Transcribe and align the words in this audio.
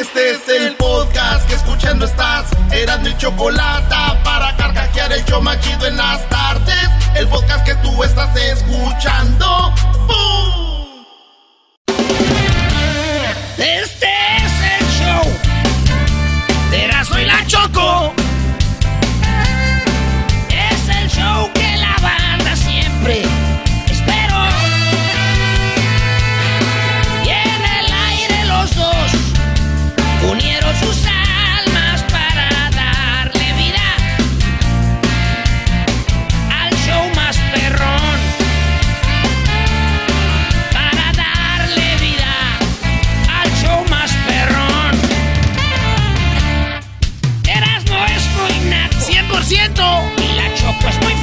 Este 0.00 0.30
es 0.30 0.48
el 0.48 0.76
podcast 0.76 1.48
que 1.48 1.56
escuchando 1.56 2.06
estás. 2.06 2.46
Eran 2.70 3.02
mi 3.02 3.16
chocolate 3.16 3.96
para 4.22 4.56
carcajear 4.56 5.12
el 5.12 5.24
yo 5.24 5.40
machido 5.40 5.86
en 5.88 5.96
las 5.96 6.28
tardes. 6.28 6.88
El 7.16 7.26
podcast 7.26 7.66
que 7.66 7.74
tú 7.76 8.04
estás 8.04 8.30
escuchando. 8.36 9.74
¡Bum! 10.06 11.04
Este 13.56 14.08
es 14.36 14.80
el 14.80 14.86
show 15.00 15.32
de 16.70 16.84
Erasmo 16.84 17.18
y 17.18 17.24
la 17.24 17.44
Choco. 17.48 18.17
Y 50.80 50.84
la 50.84 51.17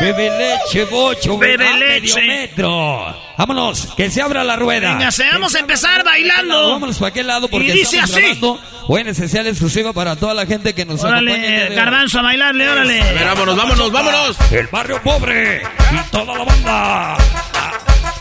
Bebe 0.00 0.30
leche, 0.38 0.84
bocho, 0.86 1.38
Bebe 1.38 1.72
leche. 1.78 2.14
medio 2.20 2.26
metro. 2.26 3.16
Vámonos, 3.36 3.88
que 3.96 4.10
se 4.10 4.20
abra 4.22 4.44
la 4.44 4.56
rueda. 4.56 4.92
Venga, 4.94 5.10
se 5.10 5.24
vamos 5.30 5.54
a 5.54 5.58
empezar 5.60 6.04
bailando. 6.04 6.70
Vámonos 6.70 6.98
para 6.98 7.08
aquel 7.08 7.26
lado 7.26 7.48
porque 7.48 7.66
Y 7.68 7.72
dice 7.72 7.96
estamos 7.98 8.10
así. 8.10 8.20
grabando 8.20 8.60
Buena 8.86 9.10
esencial 9.10 9.46
exclusiva 9.46 9.92
para 9.92 10.14
toda 10.16 10.34
la 10.34 10.46
gente 10.46 10.74
que 10.74 10.84
nos 10.84 11.00
acompaña. 11.00 11.32
Órale, 11.32 11.38
de 11.38 11.68
hoy. 11.70 11.74
garbanzo, 11.74 12.18
a 12.18 12.22
bailarle, 12.22 12.68
órale. 12.68 13.00
A 13.02 13.12
ver, 13.12 13.24
vámonos, 13.24 13.56
vámonos, 13.56 13.92
vámonos. 13.92 14.36
El 14.52 14.66
barrio 14.68 15.02
pobre 15.02 15.62
y 15.92 16.10
toda 16.10 16.36
la 16.38 16.44
banda. 16.44 17.16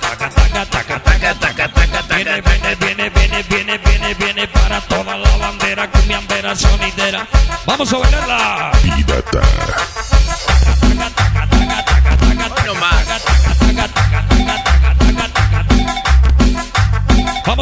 Taca, 0.01 0.29
taca, 0.29 0.65
taca, 0.65 0.99
taca, 1.03 1.33
taca, 1.39 1.69
taca, 1.69 2.15
Viene, 2.15 2.41
viene, 2.41 2.75
viene, 2.75 3.09
viene, 3.09 3.43
viene, 3.49 3.77
viene, 3.79 4.13
viene 4.13 4.47
para 4.47 4.79
toda 4.81 5.17
la 5.17 5.37
bandera, 5.37 5.89
cumbiambera, 5.91 6.55
sonidera. 6.55 7.27
Vamos 7.65 7.91
a 7.93 7.97
bailarla. 7.97 8.71
No 11.51 11.52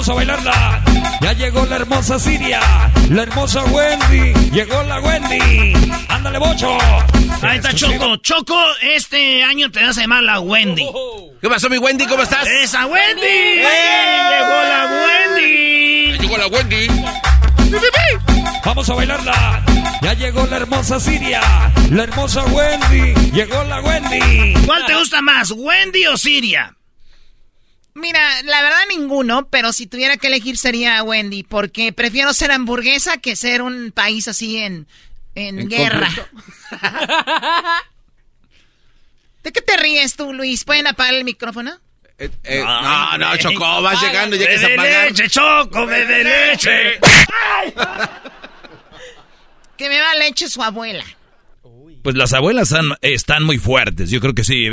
Vamos 0.01 0.09
a 0.09 0.13
bailarla. 0.15 0.83
Ya 1.21 1.33
llegó 1.33 1.63
la 1.67 1.75
hermosa 1.75 2.17
Siria, 2.17 2.59
la 3.11 3.21
hermosa 3.21 3.63
Wendy. 3.65 4.33
Llegó 4.49 4.81
la 4.81 4.99
Wendy. 4.99 5.75
Ándale, 6.09 6.39
bocho. 6.39 6.75
Ahí 7.43 7.59
está 7.59 7.71
Choco. 7.71 8.15
Choco, 8.17 8.59
este 8.81 9.43
año 9.43 9.69
te 9.69 9.83
vas 9.83 9.99
a 9.99 10.01
llamar 10.01 10.23
la 10.23 10.39
Wendy. 10.39 10.87
¿Qué 11.39 11.47
pasó, 11.47 11.69
mi 11.69 11.77
Wendy? 11.77 12.07
¿Cómo 12.07 12.23
estás? 12.23 12.47
¡Esa 12.47 12.87
Wendy! 12.87 13.21
¡Llegó 13.21 14.63
la 14.63 14.89
Wendy! 15.05 16.17
Llegó 16.17 16.37
la 16.39 16.47
Wendy. 16.47 16.87
Vamos 18.65 18.89
a 18.89 18.95
bailarla. 18.95 19.63
Ya 20.01 20.13
llegó 20.15 20.47
la 20.47 20.57
hermosa 20.57 20.99
Siria, 20.99 21.41
la 21.91 22.03
hermosa 22.05 22.43
Wendy. 22.45 23.13
Llegó 23.33 23.63
la 23.65 23.81
Wendy. 23.81 24.55
¿Cuál 24.65 24.83
te 24.87 24.95
gusta 24.95 25.21
más, 25.21 25.51
Wendy 25.51 26.07
o 26.07 26.17
Siria? 26.17 26.75
Mira, 27.93 28.41
la 28.43 28.61
verdad 28.61 28.79
ninguno, 28.89 29.47
pero 29.49 29.73
si 29.73 29.85
tuviera 29.85 30.15
que 30.17 30.27
elegir 30.27 30.57
sería 30.57 31.03
Wendy, 31.03 31.43
porque 31.43 31.91
prefiero 31.91 32.33
ser 32.33 32.51
hamburguesa 32.51 33.17
que 33.17 33.35
ser 33.35 33.61
un 33.61 33.91
país 33.91 34.27
así 34.29 34.57
en, 34.57 34.87
en, 35.35 35.59
¿En 35.59 35.69
guerra. 35.69 36.09
¿De 39.43 39.51
qué 39.51 39.61
te 39.61 39.75
ríes 39.77 40.15
tú, 40.15 40.33
Luis? 40.33 40.63
¿Pueden 40.63 40.87
apagar 40.87 41.15
el 41.15 41.23
micrófono? 41.25 41.71
Eh, 42.17 42.29
eh, 42.43 42.63
no, 42.63 43.17
no, 43.17 43.37
Choco, 43.37 43.81
vas 43.81 44.01
llegando, 44.01 44.35
ya 44.35 44.47
que 44.47 44.57
se 44.59 44.67
Bebe 44.67 44.73
apagar. 44.75 45.05
leche, 45.07 45.29
Choco, 45.29 45.85
bebe 45.85 46.23
leche. 46.23 46.99
Que 49.77 49.89
me 49.89 49.99
va 49.99 50.13
leche 50.13 50.47
su 50.47 50.61
abuela. 50.61 51.03
Pues 52.03 52.15
las 52.15 52.33
abuelas 52.33 52.73
han- 52.73 52.95
están 53.01 53.43
muy 53.43 53.57
fuertes. 53.59 54.09
Yo 54.09 54.19
creo 54.19 54.33
que 54.33 54.43
sí 54.43 54.65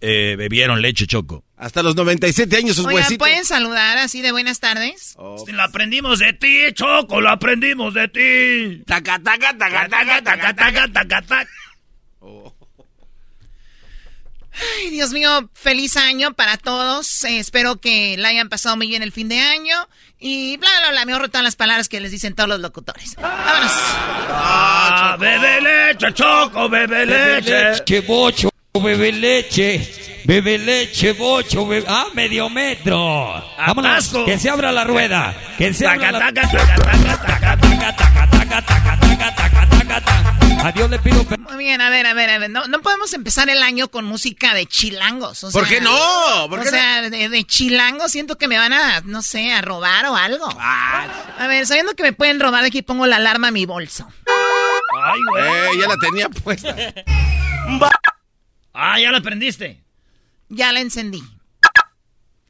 eh, 0.00 0.34
bebieron 0.36 0.82
leche 0.82 1.06
choco. 1.06 1.44
Hasta 1.56 1.82
los 1.82 1.94
97 1.94 2.56
años 2.56 2.74
sus 2.76 2.86
Oigan, 2.86 3.02
huesitos. 3.02 3.18
¿pueden 3.18 3.44
saludar 3.44 3.98
así 3.98 4.20
de 4.20 4.32
buenas 4.32 4.58
tardes? 4.58 5.14
Lo 5.16 5.62
aprendimos 5.62 6.18
de 6.18 6.32
ti, 6.32 6.58
Choco, 6.74 7.20
lo 7.20 7.30
aprendimos 7.30 7.94
de 7.94 8.08
ti. 8.08 8.82
Taca, 8.84 9.20
taca, 9.22 9.56
taca, 9.56 9.88
taca, 9.88 10.22
taca, 10.22 10.54
taca, 10.54 10.88
taca, 10.92 11.22
taca. 11.22 11.48
Ay, 14.80 14.90
Dios 14.90 15.12
mío, 15.12 15.48
feliz 15.54 15.96
año 15.96 16.34
para 16.34 16.58
todos. 16.58 17.24
Eh, 17.24 17.38
espero 17.38 17.80
que 17.80 18.16
la 18.18 18.28
hayan 18.28 18.48
pasado 18.50 18.76
muy 18.76 18.86
bien 18.88 19.02
el 19.02 19.10
fin 19.12 19.28
de 19.28 19.38
año. 19.40 19.76
Y 20.24 20.56
bla, 20.56 20.68
bla, 20.82 20.90
bla. 20.92 21.04
Me 21.04 21.12
ahorro 21.12 21.28
todas 21.28 21.42
las 21.42 21.56
palabras 21.56 21.88
que 21.88 22.00
les 22.00 22.12
dicen 22.12 22.34
todos 22.34 22.48
los 22.48 22.60
locutores. 22.60 23.16
Vámonos. 23.16 23.72
Ah, 24.30 25.16
bebe 25.18 25.60
leche, 25.60 26.14
Choco, 26.14 26.68
bebe 26.68 27.04
leche. 27.04 27.70
Leche, 27.72 28.00
bocho, 28.02 28.48
bebe 28.80 29.10
leche. 29.12 30.22
Bebe 30.24 30.56
leche, 30.56 31.12
bocho, 31.14 31.66
bebe... 31.66 31.84
Ah, 31.88 32.06
medio 32.14 32.48
metro. 32.48 32.96
Vámonos, 33.58 33.90
Atasco. 33.92 34.24
que 34.24 34.38
se 34.38 34.48
abra 34.48 34.70
la 34.70 34.84
rueda. 34.84 35.34
Que 35.58 35.74
se 35.74 35.84
abra 35.88 36.12
Taca, 36.12 36.32
la... 36.32 36.32
taca, 36.32 37.56
taca. 40.00 40.38
A 40.64 40.70
Dios 40.72 40.88
le 40.90 40.98
pido... 41.00 41.24
Muy 41.38 41.56
bien, 41.56 41.80
a 41.80 41.90
ver, 41.90 42.06
a 42.06 42.14
ver, 42.14 42.30
a 42.30 42.38
ver. 42.38 42.48
No, 42.50 42.66
no 42.68 42.80
podemos 42.82 43.12
empezar 43.14 43.48
el 43.50 43.62
año 43.64 43.88
con 43.88 44.04
música 44.04 44.54
de 44.54 44.66
chilangos. 44.66 45.42
o 45.42 45.50
¿Por 45.50 45.66
qué 45.66 45.80
no? 45.80 45.90
¿Por 46.48 46.60
o 46.60 46.62
qué 46.62 46.70
no? 46.70 46.76
sea, 46.76 47.02
de, 47.10 47.28
de 47.28 47.44
chilangos 47.44 48.12
siento 48.12 48.38
que 48.38 48.46
me 48.46 48.58
van 48.58 48.72
a, 48.72 49.00
no 49.00 49.22
sé, 49.22 49.52
a 49.52 49.60
robar 49.60 50.06
o 50.06 50.14
algo. 50.16 50.46
Ah, 50.58 51.06
A 51.38 51.46
ver, 51.48 51.66
sabiendo 51.66 51.94
que 51.94 52.04
me 52.04 52.12
pueden 52.12 52.38
robar, 52.38 52.62
aquí 52.64 52.82
pongo 52.82 53.06
la 53.06 53.16
alarma 53.16 53.48
a 53.48 53.50
mi 53.50 53.66
bolso. 53.66 54.06
Ay, 55.04 55.20
güey. 55.30 55.44
eh, 55.44 55.80
ya 55.80 55.88
la 55.88 55.96
tenía 55.96 56.28
puesta. 56.28 56.76
Ah, 58.72 58.98
ya 59.00 59.10
lo 59.10 59.18
aprendiste. 59.18 59.82
Ya 60.48 60.72
la 60.72 60.80
encendí. 60.80 61.22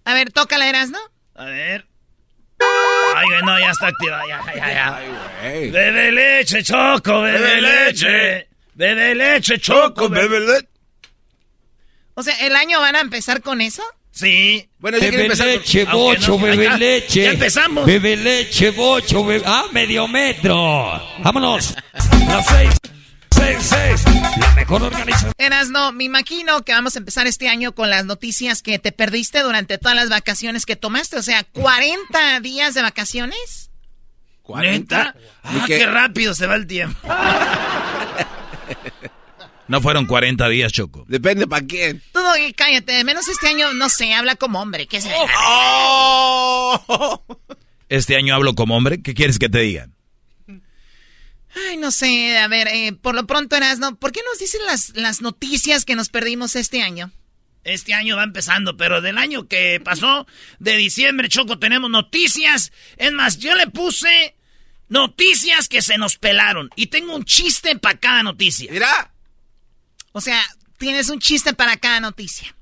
A 0.05 0.15
ver, 0.15 0.33
tócala, 0.33 0.71
¿no? 0.87 0.99
A 1.35 1.45
ver. 1.47 1.87
Ay, 3.23 3.29
güey, 3.29 3.43
no, 3.43 3.59
ya 3.59 3.71
está 3.71 3.87
activa, 3.89 4.21
ya, 4.29 4.41
ya, 4.55 4.73
ya. 4.73 5.01
Bebe 5.71 6.13
leche, 6.13 6.63
choco, 6.63 7.23
bebe 7.23 7.61
leche. 7.61 8.49
Bebe 8.75 9.15
leche, 9.15 9.59
choco, 9.59 10.09
bebe 10.09 10.41
leche. 10.41 10.69
O 12.15 12.23
sea, 12.23 12.35
¿el 12.47 12.55
año 12.57 12.81
van 12.81 12.97
a 12.97 13.01
empezar 13.01 13.41
con 13.43 13.61
eso? 13.61 13.83
Sí. 14.11 14.69
Bueno, 14.79 14.99
ya 14.99 15.11
Bebe 15.11 15.23
empezar 15.25 15.47
con- 15.47 15.57
leche, 15.57 15.85
bocho, 15.87 16.39
bebe 16.39 16.77
leche. 16.79 17.23
Ya 17.25 17.31
empezamos. 17.31 17.87
Bebe 17.87 18.17
leche, 18.17 18.71
bocho, 18.71 19.25
bebe... 19.25 19.43
Ah, 19.47 19.65
medio 19.73 20.07
metro. 20.07 20.55
Vámonos. 21.21 21.75
Las 22.29 22.47
seis. 22.47 22.75
La 23.37 24.55
mejor 24.57 24.83
organización. 24.83 25.33
Eras, 25.39 25.69
no, 25.71 25.93
me 25.93 26.05
imagino 26.05 26.63
que 26.65 26.73
vamos 26.73 26.97
a 26.97 26.99
empezar 26.99 27.27
este 27.27 27.49
año 27.49 27.73
con 27.75 27.91
las 27.91 28.05
noticias 28.05 28.63
que 28.63 28.79
te 28.79 28.93
perdiste 28.93 29.41
durante 29.41 29.79
todas 29.79 29.97
las 29.97 30.09
vacaciones 30.11 30.67
que 30.67 30.77
tomaste. 30.77 31.17
O 31.19 31.23
sea, 31.23 31.45
40 31.45 32.41
días 32.41 32.75
de 32.75 32.83
vacaciones. 32.83 33.71
¿Neta? 34.61 35.15
Ni 35.53 35.61
Ah, 35.61 35.65
que- 35.67 35.79
qué 35.79 35.87
rápido 35.87 36.35
se 36.35 36.47
va 36.47 36.57
el 36.57 36.67
tiempo. 36.67 36.99
No 39.69 39.81
fueron 39.81 40.05
40 40.07 40.49
días, 40.49 40.73
Choco. 40.73 41.05
Depende 41.09 41.47
para 41.47 41.65
quién. 41.67 42.03
Tú, 42.13 42.21
Doggy, 42.21 42.53
cállate. 42.53 42.93
De 42.93 43.05
menos 43.05 43.29
este 43.29 43.49
año, 43.49 43.73
no 43.73 43.89
sé, 43.89 44.13
habla 44.13 44.35
como 44.37 44.61
hombre. 44.61 44.87
¿Qué 44.87 45.01
se 45.01 45.11
Oh. 45.39 47.23
Este 47.89 48.17
año 48.17 48.35
hablo 48.35 48.55
como 48.55 48.77
hombre. 48.77 49.01
¿Qué 49.03 49.15
quieres 49.15 49.39
que 49.39 49.49
te 49.49 49.61
diga? 49.61 49.89
Ay, 51.55 51.77
no 51.77 51.91
sé. 51.91 52.39
A 52.39 52.49
ver, 52.49 52.69
eh, 52.69 52.93
por 52.93 53.15
lo 53.15 53.27
pronto, 53.27 53.57
Eras, 53.57 53.79
no. 53.79 53.97
¿Por 53.97 54.13
qué 54.13 54.21
nos 54.29 54.39
dicen 54.39 54.65
las, 54.67 54.91
las 54.97 55.21
noticias 55.21 55.85
que 55.85 55.97
nos 55.97 56.09
perdimos 56.09 56.57
este 56.57 56.83
año? 56.83 57.11
Este 57.65 57.95
año 57.95 58.17
va 58.17 58.25
empezando, 58.25 58.77
pero 58.77 59.01
del 59.01 59.19
año 59.19 59.47
que 59.47 59.81
pasó, 59.85 60.27
de 60.59 60.77
diciembre, 60.77 61.29
Choco, 61.29 61.59
tenemos 61.59 61.91
noticias. 61.91 62.73
Es 62.97 63.13
más, 63.13 63.39
yo 63.39 63.55
le 63.55 63.69
puse 63.69 64.35
noticias 64.89 65.69
que 65.69 65.81
se 65.81 65.97
nos 65.97 66.19
pelaron. 66.19 66.71
Y 66.77 66.89
tengo 66.89 67.15
un 67.15 67.25
chiste 67.25 67.79
para 67.79 67.99
cada 67.99 68.23
noticia. 68.23 68.71
Mira. 68.73 69.13
O 70.13 70.21
sea, 70.21 70.43
tienes 70.79 71.09
un 71.09 71.21
chiste 71.21 71.55
para 71.55 71.77
cada 71.77 72.01
noticia. 72.01 72.55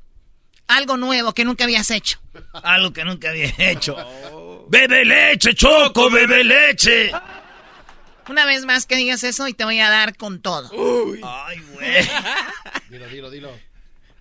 Algo 0.69 0.97
nuevo 0.97 1.33
que 1.33 1.45
nunca 1.45 1.65
habías 1.65 1.91
hecho. 1.91 2.21
Algo 2.63 2.93
que 2.93 3.05
nunca 3.05 3.31
había 3.31 3.53
hecho. 3.59 4.67
Bebe 4.69 5.05
leche, 5.05 5.55
Choco, 5.55 6.11
bebe 6.11 6.45
leche. 6.45 7.11
Una 8.31 8.45
vez 8.47 8.65
más 8.65 8.87
que 8.87 8.95
digas 8.95 9.25
eso 9.25 9.49
y 9.49 9.55
te 9.55 9.65
voy 9.65 9.81
a 9.81 9.91
dar 9.91 10.17
con 10.17 10.41
todo. 10.41 10.71
Ay, 11.25 11.59
güey. 11.75 11.91
Dilo, 12.91 13.09
dilo, 13.09 13.31
dilo. 13.31 13.59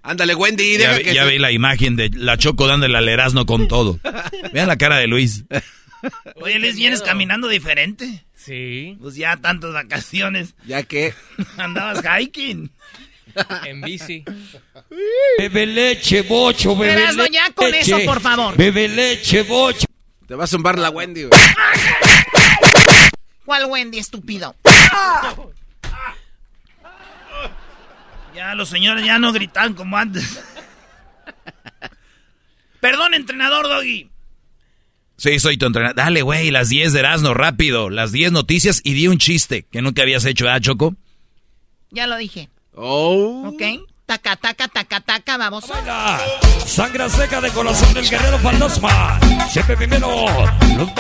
Ándale, 0.01 0.33
Wendy, 0.33 0.79
Ya, 0.79 0.97
vi- 0.97 1.03
que 1.03 1.13
ya 1.13 1.25
vi 1.25 1.37
la 1.37 1.51
imagen 1.51 1.95
de 1.95 2.09
la 2.15 2.35
Choco 2.37 2.65
dándole 2.65 2.97
al 2.97 3.07
Erasmo 3.07 3.45
con 3.45 3.67
todo. 3.67 3.99
Vean 4.51 4.67
la 4.67 4.77
cara 4.77 4.97
de 4.97 5.05
Luis. 5.05 5.43
Oye, 6.37 6.57
Luis, 6.57 6.75
vienes 6.75 7.03
caminando 7.03 7.47
diferente. 7.47 8.25
Sí. 8.33 8.97
Pues 8.99 9.13
ya 9.15 9.37
tantas 9.37 9.73
vacaciones. 9.73 10.55
Ya 10.65 10.81
que. 10.81 11.13
Andabas 11.57 12.01
hiking. 12.19 12.71
En 13.65 13.81
bici. 13.81 14.23
Bebe 15.37 15.67
leche, 15.67 16.23
bocho, 16.23 16.75
bebe 16.75 16.93
Erasmo, 16.93 17.23
leche. 17.23 17.33
ya 17.35 17.51
con 17.53 17.75
eso, 17.75 17.99
por 18.05 18.21
favor. 18.21 18.57
Bebe 18.57 18.87
leche, 18.87 19.43
bocho. 19.43 19.85
Te 20.27 20.33
va 20.33 20.45
a 20.45 20.47
zumbar 20.47 20.79
la 20.79 20.89
Wendy, 20.89 21.25
güey. 21.25 21.39
¿Cuál 23.49 23.65
Wendy, 23.65 23.97
estúpido? 23.97 24.55
Ya 28.35 28.53
los 28.53 28.69
señores 28.69 29.03
ya 29.03 29.17
no 29.17 29.33
gritan 29.33 29.73
como 29.73 29.97
antes. 29.97 30.39
Perdón, 32.79 33.15
entrenador 33.15 33.67
Doggy. 33.67 34.07
Sí, 35.17 35.39
soy 35.39 35.57
tu 35.57 35.65
entrenador. 35.65 35.95
Dale, 35.95 36.21
güey, 36.21 36.51
las 36.51 36.69
10 36.69 36.93
de 36.93 36.99
Erasmo, 36.99 37.33
rápido. 37.33 37.89
Las 37.89 38.11
10 38.11 38.33
noticias 38.33 38.81
y 38.83 38.93
di 38.93 39.07
un 39.07 39.17
chiste 39.17 39.63
que 39.63 39.81
nunca 39.81 40.03
habías 40.03 40.25
hecho, 40.25 40.47
¿ah, 40.47 40.61
Choco? 40.61 40.95
Ya 41.89 42.05
lo 42.05 42.17
dije. 42.17 42.49
Oh. 42.75 43.47
¿Ok? 43.47 43.63
Taca, 44.09 44.35
taca, 44.37 44.67
taca, 44.67 45.01
taca, 45.01 45.37
vamos. 45.37 45.65
Sangre 46.65 47.07
seca 47.11 47.39
de 47.41 47.51
corazón 47.51 47.93
del 47.93 48.09
guerrero 48.09 48.39
fantasma. 48.39 49.19
Siempre 49.51 49.77
primero. 49.77 50.25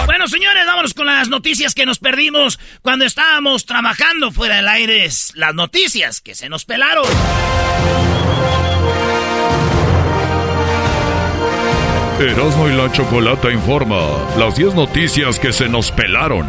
Bueno, 0.05 0.27
señores, 0.27 0.63
vámonos 0.67 0.93
con 0.93 1.07
las 1.07 1.27
noticias 1.27 1.73
que 1.73 1.87
nos 1.87 1.97
perdimos 1.97 2.59
cuando 2.83 3.05
estábamos 3.05 3.65
trabajando 3.65 4.31
fuera 4.31 4.57
del 4.57 4.67
aire. 4.67 5.09
Las 5.33 5.55
noticias 5.55 6.21
que 6.21 6.35
se 6.35 6.49
nos 6.49 6.65
pelaron. 6.65 7.07
Erasmo 12.19 12.69
y 12.69 12.73
la 12.73 12.91
Chocolata 12.91 13.49
informa 13.51 13.97
las 14.37 14.55
10 14.55 14.75
noticias 14.75 15.39
que 15.39 15.51
se 15.51 15.67
nos 15.67 15.91
pelaron. 15.91 16.47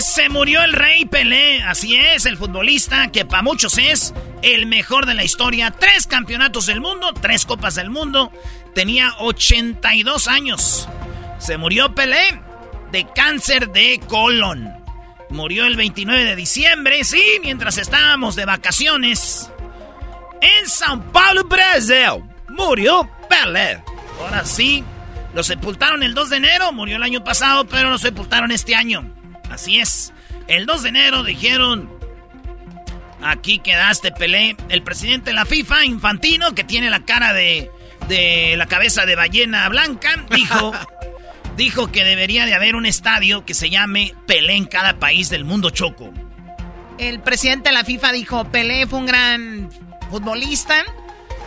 Se 0.00 0.28
murió 0.28 0.62
el 0.62 0.72
rey 0.72 1.04
Pelé. 1.04 1.62
Así 1.62 1.96
es, 1.96 2.26
el 2.26 2.36
futbolista 2.36 3.12
que 3.12 3.24
para 3.24 3.42
muchos 3.42 3.78
es 3.78 4.12
el 4.42 4.66
mejor 4.66 5.06
de 5.06 5.14
la 5.14 5.24
historia. 5.24 5.70
Tres 5.70 6.06
campeonatos 6.06 6.66
del 6.66 6.80
mundo, 6.80 7.12
tres 7.20 7.44
copas 7.44 7.76
del 7.76 7.90
mundo. 7.90 8.32
Tenía 8.74 9.14
82 9.20 10.26
años. 10.28 10.88
Se 11.38 11.58
murió 11.58 11.94
Pelé 11.94 12.40
de 12.90 13.06
cáncer 13.14 13.70
de 13.70 14.00
colon. 14.08 14.72
Murió 15.30 15.64
el 15.66 15.76
29 15.76 16.24
de 16.24 16.36
diciembre, 16.36 17.02
sí, 17.04 17.22
mientras 17.42 17.78
estábamos 17.78 18.36
de 18.36 18.44
vacaciones. 18.44 19.50
En 20.40 20.68
Sao 20.68 21.02
Paulo, 21.12 21.44
Brasil. 21.44 22.22
Murió 22.48 23.08
Pelé. 23.28 23.82
Ahora 24.20 24.44
sí, 24.44 24.84
lo 25.34 25.42
sepultaron 25.42 26.02
el 26.02 26.14
2 26.14 26.30
de 26.30 26.36
enero. 26.36 26.72
Murió 26.72 26.96
el 26.96 27.02
año 27.02 27.22
pasado, 27.24 27.64
pero 27.66 27.90
lo 27.90 27.98
sepultaron 27.98 28.50
este 28.50 28.74
año. 28.74 29.14
Así 29.54 29.78
es. 29.78 30.12
El 30.48 30.66
2 30.66 30.82
de 30.82 30.88
enero 30.88 31.22
dijeron... 31.22 31.90
Aquí 33.22 33.58
quedaste, 33.58 34.12
Pelé. 34.12 34.54
El 34.68 34.82
presidente 34.82 35.30
de 35.30 35.34
la 35.34 35.46
FIFA, 35.46 35.86
Infantino, 35.86 36.54
que 36.54 36.62
tiene 36.62 36.90
la 36.90 37.06
cara 37.06 37.32
de, 37.32 37.70
de 38.08 38.54
la 38.58 38.66
cabeza 38.66 39.06
de 39.06 39.16
ballena 39.16 39.66
blanca, 39.70 40.26
dijo, 40.30 40.72
dijo 41.56 41.90
que 41.90 42.04
debería 42.04 42.44
de 42.44 42.52
haber 42.52 42.76
un 42.76 42.84
estadio 42.84 43.46
que 43.46 43.54
se 43.54 43.70
llame 43.70 44.12
Pelé 44.26 44.56
en 44.56 44.66
cada 44.66 44.98
país 44.98 45.30
del 45.30 45.44
mundo 45.44 45.70
choco. 45.70 46.12
El 46.98 47.20
presidente 47.20 47.70
de 47.70 47.74
la 47.74 47.84
FIFA 47.84 48.12
dijo, 48.12 48.44
Pelé 48.50 48.86
fue 48.86 48.98
un 48.98 49.06
gran 49.06 49.70
futbolista. 50.10 50.84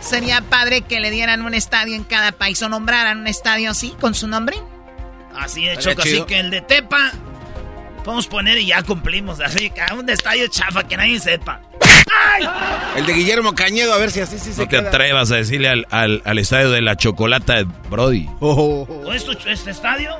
Sería 0.00 0.40
padre 0.42 0.80
que 0.82 0.98
le 0.98 1.10
dieran 1.10 1.42
un 1.42 1.54
estadio 1.54 1.94
en 1.94 2.04
cada 2.04 2.32
país 2.32 2.60
o 2.62 2.68
nombraran 2.68 3.18
un 3.18 3.28
estadio 3.28 3.70
así, 3.70 3.94
con 4.00 4.14
su 4.14 4.26
nombre. 4.26 4.56
Así 5.36 5.64
de 5.64 5.76
choco, 5.76 6.02
así 6.02 6.22
que 6.26 6.40
el 6.40 6.50
de 6.50 6.60
Tepa 6.60 7.12
podemos 7.98 8.26
poner 8.26 8.58
y 8.58 8.66
ya 8.66 8.82
cumplimos. 8.82 9.40
Así 9.40 9.70
que 9.70 9.82
un 9.94 10.08
estadio 10.08 10.46
chafa 10.48 10.82
que 10.86 10.96
nadie 10.96 11.18
sepa. 11.20 11.60
El 12.96 13.06
de 13.06 13.12
Guillermo 13.12 13.54
Cañedo, 13.54 13.92
a 13.94 13.98
ver 13.98 14.10
si 14.10 14.20
así 14.20 14.38
sí 14.38 14.52
se 14.52 14.62
No 14.62 14.68
te 14.68 14.76
queda. 14.78 14.88
atrevas 14.88 15.30
a 15.30 15.36
decirle 15.36 15.68
al, 15.68 15.86
al- 15.90 16.22
al 16.24 16.38
estadio 16.38 16.70
de 16.70 16.80
la 16.80 16.96
Chocolata, 16.96 17.62
Brody. 17.90 18.28
¿O 18.40 18.86
es 19.12 19.24
tu- 19.24 19.32
este 19.48 19.70
estadio? 19.70 20.16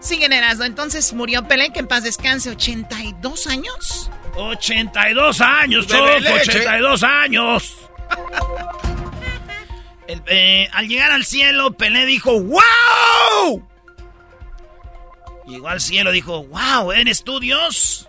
Siguen 0.00 0.32
Erasmo. 0.32 0.64
Entonces 0.64 1.12
murió 1.12 1.46
Pelé, 1.46 1.72
que 1.72 1.80
en 1.80 1.86
paz 1.86 2.02
descanse, 2.04 2.50
82 2.50 3.46
años. 3.46 4.10
82 4.36 5.40
años, 5.40 5.86
Choco, 5.86 6.06
leche. 6.18 6.50
82 6.50 7.02
años. 7.02 7.76
El- 10.06 10.22
eh, 10.26 10.68
al 10.72 10.88
llegar 10.88 11.12
al 11.12 11.24
cielo, 11.24 11.72
Pelé 11.72 12.06
dijo, 12.06 12.40
¡Wow! 12.40 13.68
Llegó 15.50 15.68
al 15.68 15.80
cielo, 15.80 16.12
dijo, 16.12 16.44
¡Wow! 16.44 16.92
¿Eres 16.92 17.24
tú, 17.24 17.40
Dios? 17.40 18.08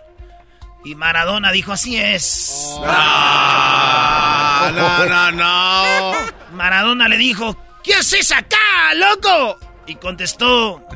Y 0.84 0.94
Maradona 0.94 1.50
dijo, 1.50 1.72
así 1.72 1.96
es. 1.96 2.76
Ah, 2.84 4.70
no, 4.72 5.06
no, 5.06 5.32
no. 5.32 6.12
Maradona 6.56 7.08
le 7.08 7.16
dijo, 7.16 7.56
¿qué 7.82 7.94
haces 7.94 8.30
acá, 8.30 8.94
loco? 8.94 9.58
Y 9.86 9.96
contestó, 9.96 10.86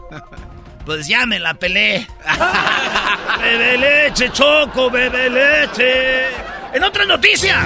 pues 0.85 1.09
ya 1.09 1.27
me 1.27 1.41
la 1.41 1.55
pelé. 1.55 2.07
bebe 3.41 3.79
leche, 3.79 4.31
Choco, 4.33 4.89
bebe 4.89 5.29
leche. 5.29 6.27
En 6.73 6.85
otra 6.85 7.05
noticia. 7.05 7.65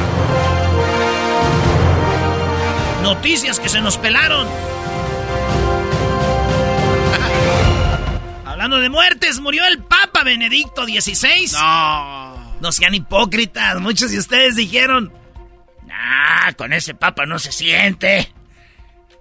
Noticias 3.03 3.61
que 3.61 3.69
se 3.69 3.83
nos 3.83 3.99
pelaron. 3.99 4.49
Hablando 8.71 8.85
de 8.85 8.89
muertes, 8.89 9.41
murió 9.41 9.67
el 9.67 9.83
Papa 9.83 10.23
Benedicto 10.23 10.85
XVI. 10.85 11.51
No. 11.55 12.55
No 12.61 12.71
sean 12.71 12.95
hipócritas. 12.95 13.81
Muchos 13.81 14.13
de 14.13 14.19
ustedes 14.21 14.55
dijeron, 14.55 15.13
ah, 15.93 16.53
con 16.57 16.73
ese 16.73 16.95
papa 16.95 17.27
no 17.27 17.41
se 17.41 17.51
siente. 17.51 18.33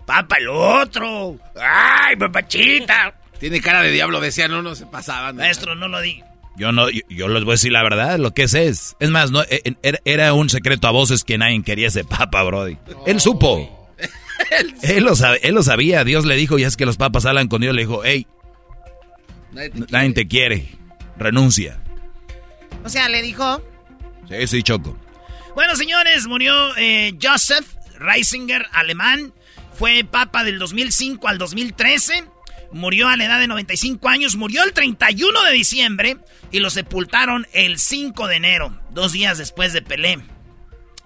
Papa 0.06 0.38
el 0.38 0.50
otro. 0.50 1.36
Ay, 1.60 2.16
papachita. 2.16 3.16
Tiene 3.40 3.60
cara 3.60 3.82
de 3.82 3.90
diablo, 3.90 4.22
decían, 4.22 4.52
no, 4.52 4.62
no 4.62 4.76
se 4.76 4.86
pasaban. 4.86 5.38
Maestro, 5.38 5.74
no 5.74 5.88
lo 5.88 6.00
di. 6.00 6.22
Yo 6.56 6.72
no, 6.72 6.88
yo, 6.92 7.02
yo 7.10 7.28
les 7.28 7.44
voy 7.44 7.54
a 7.54 7.56
decir 7.56 7.72
la 7.72 7.82
verdad, 7.82 8.20
lo 8.20 8.36
que 8.36 8.44
es 8.44 8.54
es. 8.54 8.96
Es 9.00 9.10
más, 9.10 9.32
no, 9.32 9.42
eh, 9.50 9.64
era, 9.82 9.98
era 10.06 10.34
un 10.34 10.52
secreto 10.52 10.88
a 10.88 10.92
voces 10.92 11.24
que 11.24 11.40
nadie 11.40 11.64
quería 11.64 11.88
ese 11.88 12.04
papa, 12.04 12.44
Brody. 12.44 12.78
Él 13.08 13.20
supo. 13.20 13.90
Él 14.84 15.04
lo, 15.04 15.14
él 15.42 15.54
lo 15.56 15.64
sabía, 15.64 16.04
Dios 16.06 16.26
le 16.26 16.36
dijo, 16.36 16.58
y 16.58 16.64
es 16.64 16.78
que 16.78 16.86
los 16.86 16.96
papas 16.96 17.26
hablan 17.26 17.50
con 17.50 17.60
Dios, 17.60 17.76
le 17.76 17.82
dijo, 17.82 18.04
hey, 18.06 18.26
Nadie 19.52 19.70
te 19.70 19.80
nadie 19.92 20.14
te 20.14 20.28
quiere, 20.28 20.70
renuncia. 21.18 21.82
O 22.84 22.90
sea, 22.90 23.10
le 23.10 23.22
dijo... 23.22 23.62
Sí, 24.28 24.48
sí, 24.48 24.64
Choco. 24.64 24.98
Bueno, 25.56 25.76
señores, 25.76 26.28
murió 26.28 26.54
eh, 26.78 27.18
Joseph 27.22 27.66
Reisinger, 27.98 28.66
alemán. 28.72 29.34
Fue 29.74 30.04
papa 30.04 30.44
del 30.44 30.60
2005 30.60 31.28
al 31.28 31.38
2013. 31.38 32.26
Murió 32.72 33.08
a 33.08 33.18
la 33.18 33.26
edad 33.26 33.40
de 33.40 33.48
95 33.48 34.08
años. 34.08 34.36
Murió 34.36 34.64
el 34.64 34.74
31 34.74 35.44
de 35.44 35.52
diciembre 35.52 36.18
y 36.52 36.60
lo 36.60 36.70
sepultaron 36.70 37.48
el 37.54 37.80
5 37.80 38.28
de 38.28 38.36
enero, 38.36 38.80
dos 38.92 39.12
días 39.12 39.38
después 39.38 39.74
de 39.74 39.82
Pelé. 39.82 40.20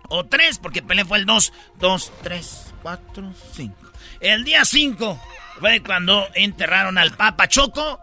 O 0.09 0.25
tres, 0.25 0.59
porque 0.59 0.81
Pelé 0.81 1.05
fue 1.05 1.17
el 1.17 1.25
2. 1.25 1.53
2, 1.79 2.11
3, 2.23 2.73
4, 2.81 3.33
5. 3.53 3.75
El 4.19 4.43
día 4.43 4.65
5 4.65 5.21
fue 5.59 5.81
cuando 5.81 6.27
enterraron 6.35 6.97
al 6.97 7.15
Papa 7.15 7.47
Choco. 7.47 7.99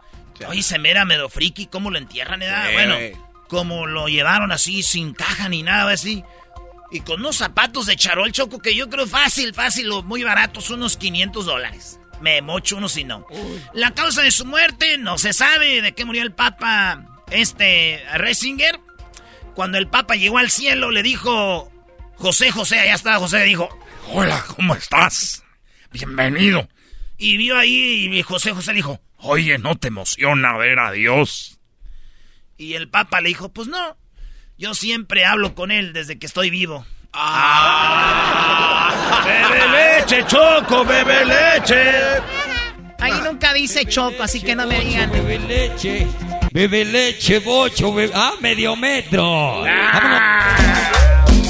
Oye, 0.49 0.62
se 0.62 0.78
me 0.78 0.90
era 0.90 1.04
medio 1.04 1.28
friki. 1.28 1.66
¿Cómo 1.66 1.90
lo 1.90 1.99
entierran? 1.99 2.42
edad? 2.42 2.68
Sí. 2.68 2.73
Bueno, 2.75 2.97
como 3.49 3.87
lo 3.87 4.09
llevaron 4.09 4.52
así, 4.52 4.82
sin 4.82 5.12
caja 5.12 5.49
ni 5.49 5.62
nada, 5.62 5.92
así. 5.92 6.25
Y 6.90 7.00
con 7.00 7.20
unos 7.20 7.37
zapatos 7.37 7.87
de 7.87 7.97
charol 7.97 8.32
choco 8.32 8.59
que 8.59 8.75
yo 8.75 8.88
creo 8.88 9.06
fácil, 9.06 9.54
fácil 9.54 9.90
o 9.92 10.02
muy 10.02 10.25
baratos, 10.25 10.70
unos 10.70 10.97
500 10.97 11.47
dólares. 11.47 12.00
Me 12.20 12.42
mocho 12.42 12.76
uno 12.76 12.88
si 12.88 13.04
no. 13.04 13.26
La 13.73 13.92
causa 13.92 14.23
de 14.23 14.30
su 14.30 14.44
muerte 14.44 14.99
no 14.99 15.16
se 15.16 15.32
sabe 15.32 15.82
de 15.82 15.92
qué 15.92 16.04
murió 16.04 16.23
el 16.23 16.32
Papa 16.32 17.06
este 17.30 18.02
Resinger. 18.14 18.80
Cuando 19.54 19.78
el 19.78 19.88
Papa 19.88 20.16
llegó 20.16 20.38
al 20.38 20.50
cielo 20.50 20.90
le 20.90 21.02
dijo 21.02 21.70
José 22.16 22.50
José, 22.50 22.78
allá 22.80 22.94
estaba 22.94 23.18
José, 23.18 23.42
dijo, 23.44 23.68
hola, 24.09 24.44
¿cómo 24.54 24.75
estás? 24.75 25.42
Bienvenido. 25.92 26.68
Y 27.16 27.37
vio 27.37 27.56
ahí 27.56 28.11
y 28.12 28.23
José 28.23 28.52
José 28.52 28.73
le 28.73 28.76
dijo, 28.76 29.00
oye, 29.22 29.58
¿no 29.58 29.76
te 29.76 29.88
emociona 29.88 30.56
ver 30.56 30.78
a 30.78 30.92
Dios? 30.92 31.58
Y 32.56 32.74
el 32.74 32.88
Papa 32.88 33.20
le 33.20 33.28
dijo, 33.28 33.48
pues 33.50 33.68
no, 33.68 33.96
yo 34.58 34.74
siempre 34.74 35.24
hablo 35.24 35.54
con 35.54 35.70
él 35.70 35.92
desde 35.92 36.18
que 36.18 36.26
estoy 36.26 36.50
vivo. 36.50 36.84
Bebe 39.24 39.68
leche, 39.68 40.24
Choco, 40.26 40.84
bebe 40.84 41.24
leche. 41.24 42.20
Ahí 43.00 43.12
nunca 43.24 43.54
dice 43.54 43.86
choco, 43.86 44.22
así 44.22 44.42
que 44.42 44.54
no 44.54 44.66
me 44.66 44.80
digan. 44.80 45.10
Bebe 45.10 45.38
leche, 45.38 46.06
bebe 46.52 46.84
leche, 46.84 47.38
bocho, 47.38 47.94
bebe... 47.94 48.12
Ah, 48.14 48.34
medio 48.40 48.76
metro. 48.76 49.62
Vámonos. 49.62 50.20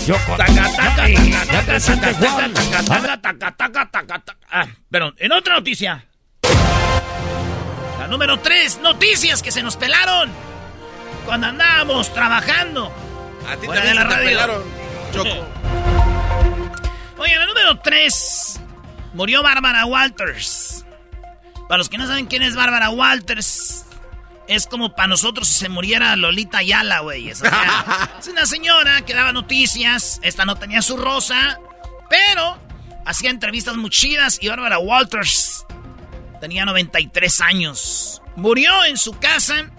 Choco, 0.07 0.37
ya 0.39 1.63
te 1.67 1.81
sientes 1.81 2.17
Juan. 2.17 2.55
Ah, 4.49 4.67
perdón, 4.91 5.15
en 5.19 5.33
otra 5.33 5.55
noticia. 5.57 6.05
Número 8.11 8.41
3, 8.41 8.81
noticias 8.81 9.41
que 9.41 9.53
se 9.53 9.63
nos 9.63 9.77
pelaron 9.77 10.29
cuando 11.25 11.47
andábamos 11.47 12.13
trabajando. 12.13 12.93
A 13.49 13.57
ti 13.57 13.69
también 13.69 13.95
la 13.95 14.03
se 14.03 14.09
te 14.09 14.15
radio. 14.15 14.29
pelaron, 14.29 14.65
Choco. 15.13 15.47
Oye, 17.19 17.37
la 17.37 17.47
número 17.47 17.79
3. 17.79 18.61
Murió 19.15 19.45
Bárbara 19.45 19.87
Walters. 19.87 20.85
Para 21.69 21.79
los 21.79 21.89
que 21.89 21.99
no 21.99 22.07
saben 22.09 22.27
quién 22.27 22.43
es 22.43 22.57
Bárbara 22.57 22.91
Walters, 22.91 23.87
es 24.49 24.67
como 24.67 24.97
para 24.97 25.07
nosotros 25.07 25.47
si 25.47 25.55
se 25.55 25.69
muriera 25.69 26.17
Lolita 26.17 26.59
Ayala, 26.59 27.01
güey. 27.01 27.31
O 27.31 27.37
sea, 27.37 28.11
es 28.19 28.27
una 28.27 28.45
señora 28.45 29.03
que 29.03 29.15
daba 29.15 29.33
noticias. 29.33 30.19
Esta 30.25 30.45
no 30.45 30.57
tenía 30.57 30.83
su 30.83 30.97
rosa, 30.97 31.61
pero 32.09 32.59
hacía 33.07 33.31
entrevistas 33.31 33.77
muy 33.77 33.91
chidas. 33.91 34.39
Y 34.43 34.49
Bárbara 34.49 34.81
Walters 34.81 35.65
tenía 36.41 36.65
93 36.65 37.41
años. 37.41 38.23
Murió 38.37 38.85
en 38.85 38.97
su 38.97 39.19
casa 39.19 39.71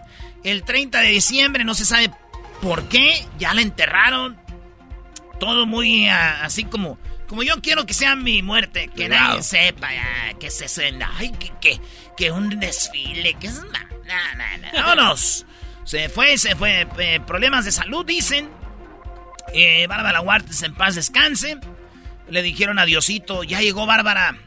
el 0.43 0.63
30 0.63 0.99
de 0.99 1.09
diciembre. 1.09 1.63
No 1.63 1.73
se 1.73 1.85
sabe 1.85 2.11
por 2.61 2.87
qué. 2.87 3.25
Ya 3.39 3.53
la 3.53 3.61
enterraron 3.61 4.39
todo 5.39 5.65
muy 5.65 6.07
ah, 6.07 6.43
así 6.43 6.65
como 6.65 6.99
como 7.27 7.43
yo 7.43 7.61
quiero 7.61 7.85
que 7.85 7.93
sea 7.93 8.15
mi 8.15 8.41
muerte, 8.41 8.89
que 8.89 9.07
Cuidado. 9.07 9.29
nadie 9.29 9.43
sepa 9.43 9.87
ah, 9.89 10.33
que 10.37 10.51
se 10.51 10.67
cena, 10.67 11.09
ay 11.17 11.31
que, 11.31 11.49
que, 11.61 11.79
que 12.17 12.29
un 12.29 12.59
desfile, 12.59 13.35
que 13.35 13.47
es 13.47 13.61
vámonos. 14.73 15.45
Se 15.83 16.09
fue, 16.09 16.37
se 16.37 16.55
fue, 16.55 16.87
eh, 16.99 17.19
problemas 17.25 17.65
de 17.65 17.71
salud 17.71 18.05
dicen. 18.05 18.49
Eh, 19.53 19.87
Bárbara 19.87 20.21
Huartes 20.21 20.61
en 20.63 20.73
paz 20.73 20.95
descanse. 20.95 21.57
Le 22.29 22.41
dijeron 22.41 22.79
a 22.79 22.85
Diosito, 22.85 23.43
ya 23.43 23.61
llegó 23.61 23.85
Bárbara. 23.85 24.37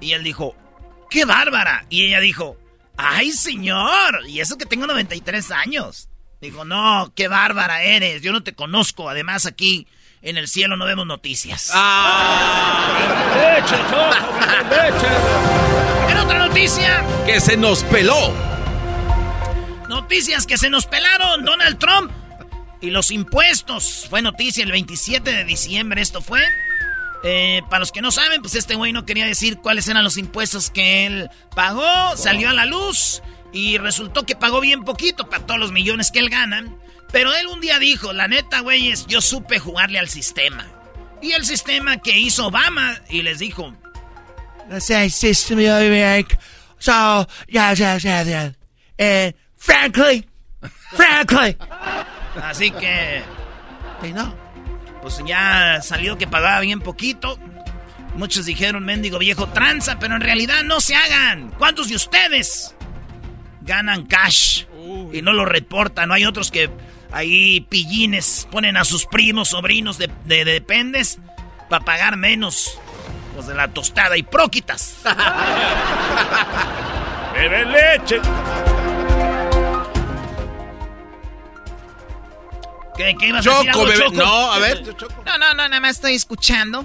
Y 0.00 0.12
él 0.12 0.22
dijo, 0.22 0.54
¿qué 1.10 1.24
Bárbara? 1.24 1.84
Y 1.90 2.06
ella 2.06 2.20
dijo, 2.20 2.56
¡ay 2.96 3.32
señor! 3.32 4.22
Y 4.28 4.40
eso 4.40 4.56
que 4.56 4.66
tengo 4.66 4.86
93 4.86 5.50
años. 5.50 6.08
Dijo, 6.40 6.64
no, 6.64 7.12
qué 7.14 7.28
bárbara 7.28 7.82
eres, 7.82 8.22
yo 8.22 8.32
no 8.32 8.42
te 8.42 8.54
conozco. 8.54 9.10
Además 9.10 9.44
aquí 9.44 9.86
en 10.22 10.38
el 10.38 10.48
cielo 10.48 10.76
no 10.78 10.86
vemos 10.86 11.06
noticias. 11.06 11.70
Leche, 13.34 13.68
Choco, 13.68 14.10
bebe 14.70 14.90
leche. 14.90 15.06
En 16.08 16.16
otra 16.18 16.38
noticia, 16.46 17.04
Que 17.26 17.40
se 17.40 17.56
nos 17.58 17.82
peló. 17.84 18.32
noticias 19.88 20.46
que 20.46 20.56
se 20.56 20.70
nos 20.70 20.86
pelaron, 20.86 21.44
Donald 21.44 21.78
Trump 21.78 22.10
y 22.80 22.90
los 22.90 23.10
impuestos. 23.10 24.06
Fue 24.08 24.22
noticia 24.22 24.64
el 24.64 24.72
27 24.72 25.30
de 25.30 25.44
diciembre, 25.44 26.00
esto 26.00 26.22
fue. 26.22 26.42
Eh, 27.22 27.62
para 27.68 27.80
los 27.80 27.92
que 27.92 28.00
no 28.00 28.10
saben, 28.10 28.40
pues 28.40 28.54
este 28.54 28.74
güey 28.74 28.92
no 28.92 29.04
quería 29.04 29.26
decir 29.26 29.58
cuáles 29.58 29.86
eran 29.88 30.04
los 30.04 30.16
impuestos 30.16 30.70
que 30.70 31.06
él 31.06 31.30
pagó, 31.54 32.16
salió 32.16 32.48
a 32.48 32.54
la 32.54 32.64
luz 32.64 33.22
y 33.52 33.76
resultó 33.78 34.24
que 34.24 34.36
pagó 34.36 34.60
bien 34.60 34.84
poquito 34.84 35.28
para 35.28 35.44
todos 35.44 35.60
los 35.60 35.72
millones 35.72 36.10
que 36.10 36.20
él 36.20 36.30
gana. 36.30 36.64
Pero 37.12 37.34
él 37.34 37.46
un 37.48 37.60
día 37.60 37.78
dijo, 37.78 38.12
la 38.12 38.28
neta, 38.28 38.60
güeyes, 38.60 39.06
yo 39.06 39.20
supe 39.20 39.58
jugarle 39.58 39.98
al 39.98 40.08
sistema. 40.08 40.66
Y 41.20 41.32
el 41.32 41.44
sistema 41.44 41.98
que 41.98 42.18
hizo 42.18 42.46
Obama, 42.46 42.98
y 43.10 43.22
les 43.22 43.38
dijo, 43.40 43.74
so 46.80 47.26
yeah 47.48 47.74
yeah 47.74 47.98
yeah 47.98 48.22
yeah 48.22 48.52
and 48.98 49.34
frankly 49.56 50.24
frankly. 50.92 51.56
Así 52.42 52.70
que, 52.70 53.22
you 54.02 54.12
know 54.12 54.32
pues 55.02 55.20
ya 55.26 55.80
salió 55.82 56.16
que 56.18 56.26
pagaba 56.26 56.60
bien 56.60 56.80
poquito. 56.80 57.38
Muchos 58.16 58.46
dijeron, 58.46 58.84
mendigo 58.84 59.18
viejo 59.18 59.46
tranza, 59.48 59.98
pero 59.98 60.14
en 60.16 60.20
realidad 60.20 60.62
no 60.64 60.80
se 60.80 60.96
hagan. 60.96 61.50
¿Cuántos 61.58 61.88
de 61.88 61.96
ustedes 61.96 62.74
ganan 63.62 64.04
cash 64.06 64.64
y 65.12 65.22
no 65.22 65.32
lo 65.32 65.44
reportan? 65.44 66.08
No 66.08 66.14
hay 66.14 66.24
otros 66.24 66.50
que 66.50 66.70
ahí 67.12 67.60
pillines 67.62 68.48
ponen 68.50 68.76
a 68.76 68.84
sus 68.84 69.06
primos, 69.06 69.48
sobrinos 69.50 69.98
de, 69.98 70.08
de- 70.24 70.44
de 70.44 70.52
dependes 70.52 71.18
para 71.68 71.84
pagar 71.84 72.16
menos. 72.16 72.78
Los 73.36 73.46
de 73.46 73.54
la 73.54 73.68
tostada 73.68 74.16
y 74.16 74.24
próquitas. 74.24 74.96
Bebe 77.32 77.64
leche. 77.64 78.20
¿Qué, 82.96 83.14
qué 83.18 83.28
ibas 83.28 83.46
a 83.46 83.50
decir 83.50 83.72
Choco, 83.72 83.80
algo, 83.80 83.92
bebé. 83.92 84.04
Choco? 84.04 84.16
No, 84.16 84.52
a 84.52 84.58
ver, 84.58 84.96
Choco. 84.96 85.22
No, 85.24 85.38
no, 85.38 85.54
no, 85.54 85.68
nada 85.68 85.80
más 85.80 85.96
estoy 85.96 86.14
escuchando. 86.14 86.84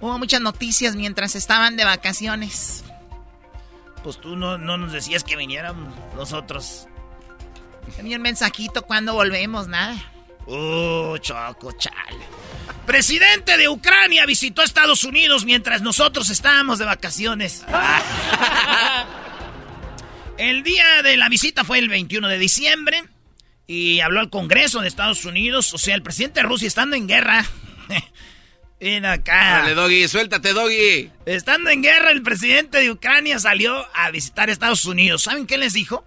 Hubo 0.00 0.18
muchas 0.18 0.40
noticias 0.40 0.96
mientras 0.96 1.34
estaban 1.34 1.76
de 1.76 1.84
vacaciones. 1.84 2.84
Pues 4.02 4.20
tú 4.20 4.34
no, 4.34 4.58
no 4.58 4.76
nos 4.76 4.92
decías 4.92 5.22
que 5.22 5.36
viniéramos 5.36 5.94
nosotros. 6.16 6.88
Tenía 7.96 8.16
un 8.16 8.22
mensajito 8.22 8.82
cuando 8.82 9.14
volvemos, 9.14 9.68
nada. 9.68 9.94
Uh, 10.46 11.16
Choco, 11.18 11.72
chale. 11.72 12.26
Presidente 12.86 13.56
de 13.56 13.68
Ucrania 13.68 14.26
visitó 14.26 14.62
Estados 14.62 15.04
Unidos 15.04 15.44
mientras 15.44 15.82
nosotros 15.82 16.30
estábamos 16.30 16.80
de 16.80 16.84
vacaciones. 16.84 17.64
el 20.38 20.64
día 20.64 21.02
de 21.02 21.16
la 21.16 21.28
visita 21.28 21.62
fue 21.62 21.78
el 21.78 21.88
21 21.88 22.26
de 22.26 22.38
diciembre 22.38 23.04
y 23.66 24.00
habló 24.00 24.20
al 24.20 24.30
Congreso 24.30 24.80
de 24.80 24.88
Estados 24.88 25.24
Unidos. 25.24 25.72
O 25.74 25.78
sea, 25.78 25.94
el 25.94 26.02
presidente 26.02 26.40
de 26.40 26.46
Rusia 26.46 26.68
estando 26.68 26.96
en 26.96 27.06
guerra. 27.06 27.44
Ven 28.80 29.06
acá. 29.06 29.60
Dale, 29.60 29.74
Doggy, 29.74 30.08
suéltate, 30.08 30.52
Doggy. 30.52 31.10
Estando 31.24 31.70
en 31.70 31.82
guerra, 31.82 32.10
el 32.10 32.22
presidente 32.22 32.78
de 32.78 32.90
Ucrania 32.90 33.38
salió 33.38 33.86
a 33.94 34.10
visitar 34.10 34.50
Estados 34.50 34.84
Unidos. 34.86 35.22
¿Saben 35.22 35.46
qué 35.46 35.56
les 35.56 35.72
dijo? 35.72 36.04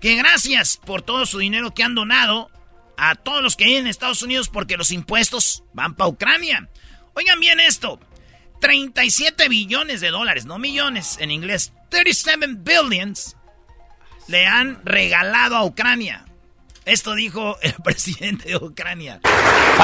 Que 0.00 0.16
gracias 0.16 0.78
por 0.78 1.02
todo 1.02 1.26
su 1.26 1.38
dinero 1.38 1.72
que 1.74 1.84
han 1.84 1.94
donado 1.94 2.50
a 2.96 3.14
todos 3.14 3.40
los 3.42 3.56
que 3.56 3.66
viven 3.66 3.82
en 3.82 3.86
Estados 3.86 4.22
Unidos 4.22 4.48
porque 4.48 4.76
los 4.76 4.90
impuestos 4.90 5.62
van 5.72 5.94
para 5.94 6.08
Ucrania. 6.08 6.68
Oigan 7.14 7.38
bien 7.38 7.60
esto. 7.60 8.00
37 8.60 9.48
billones 9.48 10.00
de 10.00 10.10
dólares, 10.10 10.44
no 10.44 10.58
millones 10.58 11.18
en 11.20 11.30
inglés. 11.30 11.72
37 11.90 12.46
billions 12.58 13.36
le 14.26 14.46
han 14.46 14.84
regalado 14.84 15.56
a 15.56 15.64
Ucrania. 15.64 16.24
Esto 16.84 17.14
dijo 17.14 17.56
el 17.62 17.72
presidente 17.84 18.48
de 18.48 18.56
Ucrania. 18.56 19.20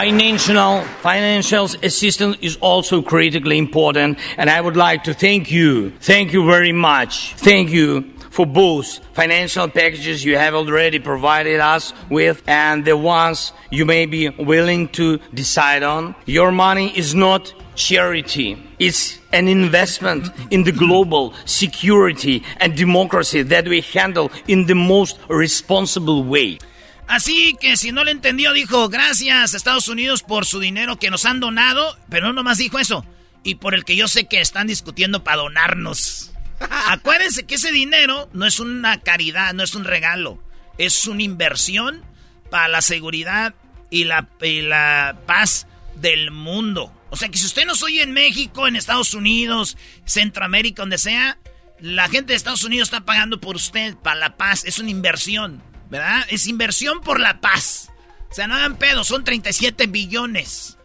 Financial, 0.01 0.83
financial 1.01 1.67
assistance 1.83 2.37
is 2.41 2.59
also 2.61 3.03
critically 3.03 3.57
important, 3.57 4.19
and 4.37 4.51
I 4.51 4.61
would 4.61 4.77
like 4.77 5.05
to 5.05 5.15
thank 5.15 5.51
you. 5.51 5.93
Thank 6.01 6.33
you 6.33 6.45
very 6.45 6.73
much. 6.73 7.35
Thank 7.37 7.71
you 7.71 8.05
for 8.31 8.47
both 8.47 8.99
financial 9.15 9.69
packages 9.69 10.25
you 10.25 10.37
have 10.37 10.55
already 10.55 10.99
provided 10.99 11.61
us 11.61 11.93
with 12.11 12.43
and 12.47 12.85
the 12.85 12.97
ones 12.97 13.53
you 13.71 13.85
may 13.85 14.07
be 14.07 14.29
willing 14.31 14.89
to 14.89 15.19
decide 15.35 15.83
on. 15.85 16.15
Your 16.27 16.51
money 16.51 16.97
is 16.97 17.15
not 17.15 17.55
charity. 17.77 18.57
It's 18.79 19.19
an 19.33 19.47
investment 19.49 20.31
in 20.51 20.65
the 20.65 20.73
global 20.73 21.33
security 21.45 22.43
and 22.59 22.77
democracy 22.77 23.43
that 23.43 23.69
we 23.69 23.83
handle 23.83 24.31
in 24.49 24.67
the 24.67 24.75
most 24.75 25.19
responsible 25.29 26.25
way. 26.25 26.59
Así 27.09 27.57
que 27.59 27.79
si 27.79 27.91
no 27.91 28.05
lo 28.05 28.11
entendió, 28.11 28.53
dijo 28.53 28.89
gracias 28.91 29.53
a 29.53 29.57
Estados 29.57 29.89
Unidos 29.89 30.23
por 30.23 30.45
su 30.45 30.61
dinero 30.61 30.99
que 30.99 31.11
nos 31.11 31.25
han 31.25 31.41
donado, 31.41 31.99
pero 32.11 32.27
no 32.27 32.35
nomás 32.35 32.59
dijo 32.59 32.79
eso, 32.79 33.05
y 33.43 33.57
por 33.57 33.75
el 33.75 33.87
que 33.87 33.97
yo 33.97 34.09
sé 34.09 34.27
que 34.27 34.43
están 34.43 34.67
discutiendo 34.67 35.25
para 35.25 35.39
donarnos. 35.39 36.33
Acuérdense 36.89 37.47
que 37.47 37.55
ese 37.55 37.73
dinero 37.73 38.29
no 38.35 38.47
es 38.47 38.61
una 38.61 39.01
caridad, 39.01 39.55
no 39.55 39.63
es 39.63 39.75
un 39.75 39.85
regalo, 39.85 40.43
es 40.77 41.07
una 41.07 41.23
inversión 41.23 42.05
para 42.51 42.69
la 42.69 42.83
seguridad 42.83 43.55
y 43.91 44.05
la, 44.05 44.29
y 44.43 44.61
la 44.61 45.17
paz 45.27 45.67
del 45.97 46.31
mundo. 46.31 46.93
O 47.11 47.17
sea 47.17 47.31
que 47.31 47.39
si 47.39 47.47
usted 47.47 47.65
nos 47.65 47.83
oye 47.83 48.03
en 48.03 48.13
México, 48.13 48.69
en 48.69 48.77
Estados 48.77 49.15
Unidos, 49.15 49.79
Centroamérica, 50.05 50.83
donde 50.83 50.99
sea, 50.99 51.39
la 51.81 52.09
gente 52.09 52.33
de 52.33 52.37
Estados 52.37 52.65
Unidos 52.65 52.89
está 52.89 53.01
pagando 53.07 53.41
por 53.41 53.57
usted 53.57 53.97
para 53.97 54.21
la 54.21 54.37
paz. 54.37 54.65
Es 54.65 54.79
una 54.79 54.91
inversión, 54.91 55.63
¿verdad? 55.89 56.25
Es 56.29 56.47
inversión 56.47 57.01
por 57.01 57.21
la 57.21 57.41
paz. 57.41 57.91
O 58.31 58.35
sea, 58.35 58.47
no 58.47 58.55
hagan 58.55 58.77
pedo, 58.77 59.05
son 59.05 59.25
37 59.25 59.87
billones. 59.87 60.79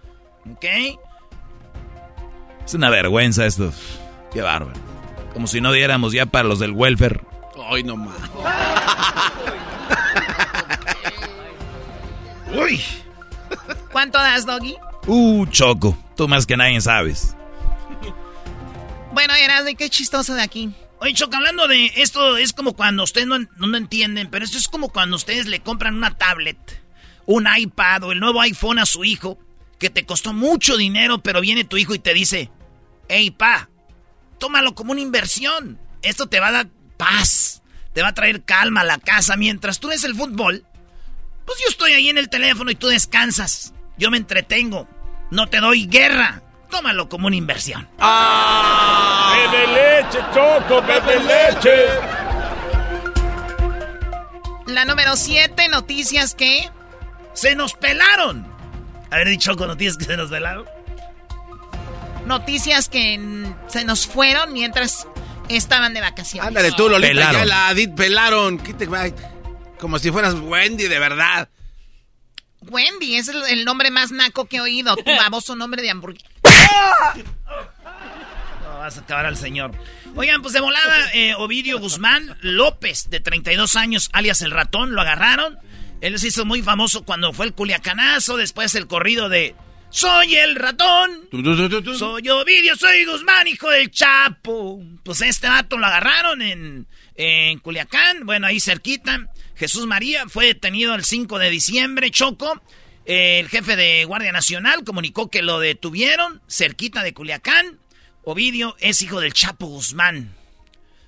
¿Ok? 0.52 0.66
Es 2.66 2.74
una 2.74 2.90
vergüenza 2.90 3.46
esto. 3.46 3.74
Qué 4.32 4.42
bárbaro. 4.42 4.80
Como 5.34 5.48
si 5.48 5.62
no 5.62 5.72
diéramos 5.72 6.14
ya 6.14 6.26
para 6.26 6.48
los 6.48 6.60
del 6.60 6.72
welfare. 6.72 7.22
Ay, 7.70 7.84
no 7.84 7.98
más. 7.98 8.18
Uy. 12.56 12.82
¿Cuánto 13.92 14.20
das, 14.20 14.46
Doggy? 14.46 14.76
Uh, 15.08 15.46
Choco. 15.48 15.98
Tú 16.16 16.28
más 16.28 16.46
que 16.46 16.56
nadie 16.56 16.80
sabes. 16.82 17.36
Bueno, 19.12 19.34
Erasmo, 19.36 19.72
qué 19.78 19.90
chistoso 19.90 20.34
de 20.34 20.42
aquí. 20.42 20.74
Oye, 21.04 21.16
hablando 21.34 21.68
de 21.68 21.92
esto, 21.98 22.38
es 22.38 22.54
como 22.54 22.78
cuando 22.78 23.04
ustedes 23.04 23.28
no, 23.28 23.38
no, 23.38 23.78
entienden, 23.78 24.30
pero 24.30 24.46
esto 24.46 24.58
es 24.58 24.70
como 24.70 24.88
cuando 24.88 25.18
ustedes 25.18 25.48
le 25.48 25.60
compran 25.60 25.98
una 25.98 26.18
tablet, 26.18 26.82
un 27.26 27.46
iPad 27.54 28.04
o 28.04 28.14
el 28.14 28.22
nuevo 28.22 28.40
iPhone 28.40 28.80
a 28.80 28.86
su 28.86 29.04
hijo, 29.04 29.38
que 29.80 29.90
te 29.90 30.06
costó 30.06 30.32
mucho 30.32 30.78
dinero, 30.78 31.22
pero 31.22 31.42
viene 31.42 31.66
tu 31.66 31.76
hijo 31.76 31.94
y 31.94 32.00
te 32.00 32.14
dice, 32.14 32.52
hey, 33.10 33.32
pa, 33.32 33.70
tómalo 34.40 34.76
como 34.76 34.94
una 34.94 35.02
inversión. 35.02 35.78
Esto 36.04 36.28
te 36.28 36.40
va 36.40 36.48
a 36.48 36.52
dar 36.54 36.68
paz, 36.96 37.64
te 37.92 38.02
va 38.02 38.08
a 38.08 38.14
traer 38.14 38.46
calma 38.46 38.80
a 38.80 38.86
la 38.86 38.98
casa. 38.98 39.36
Mientras 39.36 39.82
tú 39.82 39.90
ves 39.90 40.06
el 40.06 40.16
fútbol, 40.16 40.66
pues 41.46 41.60
yo 41.60 41.66
estoy 41.68 41.92
ahí 41.92 42.08
en 42.08 42.18
el 42.18 42.30
teléfono 42.30 42.72
y 42.72 42.76
tú 42.76 42.88
descansas. 42.88 43.74
Yo 43.98 44.10
me 44.10 44.16
entretengo, 44.16 44.88
no 45.32 45.50
te 45.50 45.60
doy 45.60 45.86
guerra. 45.86 46.44
Tómalo 46.70 47.10
como 47.10 47.28
una 47.28 47.36
inversión. 47.36 47.90
¡Ah! 48.00 49.36
¡Bebe 49.52 49.83
leche, 50.14 50.26
Choco! 50.34 50.82
¡Bebe 50.82 51.20
leche! 51.20 51.86
La 54.68 54.86
número 54.86 55.16
7, 55.16 55.68
noticias 55.70 56.36
que... 56.36 56.70
¡Se 57.34 57.56
nos 57.56 57.74
pelaron! 57.74 58.48
A 59.12 59.18
ver, 59.18 59.28
dicho 59.28 59.56
con 59.56 59.68
noticias 59.68 59.98
que 59.98 60.06
se 60.06 60.18
nos 60.18 60.30
pelaron. 60.30 60.66
Noticias 62.26 62.90
que 62.90 63.20
se 63.68 63.84
nos 63.84 64.08
fueron 64.08 64.54
mientras 64.54 65.08
estaban 65.50 65.94
de 65.94 66.02
vacaciones. 66.02 66.48
Ándale 66.48 66.72
tú, 66.72 66.90
Lolita, 66.90 67.10
Pelaron. 67.14 67.42
ya 67.42 67.46
la 67.46 67.68
Adit 67.68 67.94
pelaron. 67.96 68.62
Como 69.80 70.00
si 70.00 70.10
fueras 70.12 70.36
Wendy, 70.36 70.88
de 70.88 71.00
verdad. 71.00 71.50
Wendy, 72.62 73.18
es 73.18 73.28
el, 73.28 73.44
el 73.50 73.66
nombre 73.66 73.92
más 73.92 74.12
naco 74.12 74.46
que 74.46 74.58
he 74.58 74.62
oído. 74.62 74.96
Tu 74.96 75.12
baboso 75.18 75.56
nombre 75.56 75.82
de 75.82 75.92
hamburguesa. 75.92 76.26
Vas 78.84 78.98
a 78.98 79.02
acabar 79.02 79.26
al 79.26 79.38
señor. 79.38 79.72
Oigan, 80.14 80.42
pues 80.42 80.54
de 80.54 80.60
volada, 80.60 81.10
eh, 81.14 81.36
Ovidio 81.36 81.80
Guzmán 81.80 82.38
López, 82.42 83.10
de 83.10 83.22
32 83.22 83.78
años, 83.78 84.10
alias 84.12 84.42
El 84.42 84.52
Ratón, 84.52 84.92
lo 84.94 85.00
agarraron. 85.00 85.58
Él 86.02 86.20
se 86.20 86.28
hizo 86.28 86.44
muy 86.44 86.62
famoso 86.62 87.06
cuando 87.06 87.32
fue 87.32 87.46
el 87.46 87.54
culiacanazo, 87.54 88.36
después 88.36 88.76
el 88.76 88.88
corrido 88.88 89.30
de 89.30 89.56
Soy 89.90 90.36
el 90.36 90.56
ratón, 90.56 91.30
soy 91.98 92.28
Ovidio, 92.28 92.76
soy 92.76 93.06
Guzmán, 93.06 93.48
hijo 93.48 93.70
del 93.70 93.90
Chapo. 93.90 94.84
Pues 95.02 95.22
este 95.22 95.48
vato 95.48 95.78
lo 95.78 95.86
agarraron 95.86 96.42
en, 96.42 96.86
en 97.16 97.60
Culiacán, 97.60 98.26
bueno, 98.26 98.48
ahí 98.48 98.60
cerquita. 98.60 99.30
Jesús 99.56 99.88
María 99.88 100.28
fue 100.28 100.48
detenido 100.48 100.94
el 100.94 101.06
5 101.06 101.40
de 101.40 101.50
diciembre, 101.50 102.12
Choco. 102.12 102.62
Eh, 103.06 103.40
el 103.40 103.50
jefe 103.50 103.76
de 103.76 104.06
Guardia 104.06 104.34
Nacional 104.34 104.84
comunicó 104.84 105.30
que 105.30 105.42
lo 105.42 105.60
detuvieron 105.60 106.42
cerquita 106.50 107.02
de 107.04 107.14
Culiacán. 107.14 107.80
Ovidio 108.26 108.76
es 108.80 109.02
hijo 109.02 109.20
del 109.20 109.34
Chapo 109.34 109.66
Guzmán. 109.68 110.34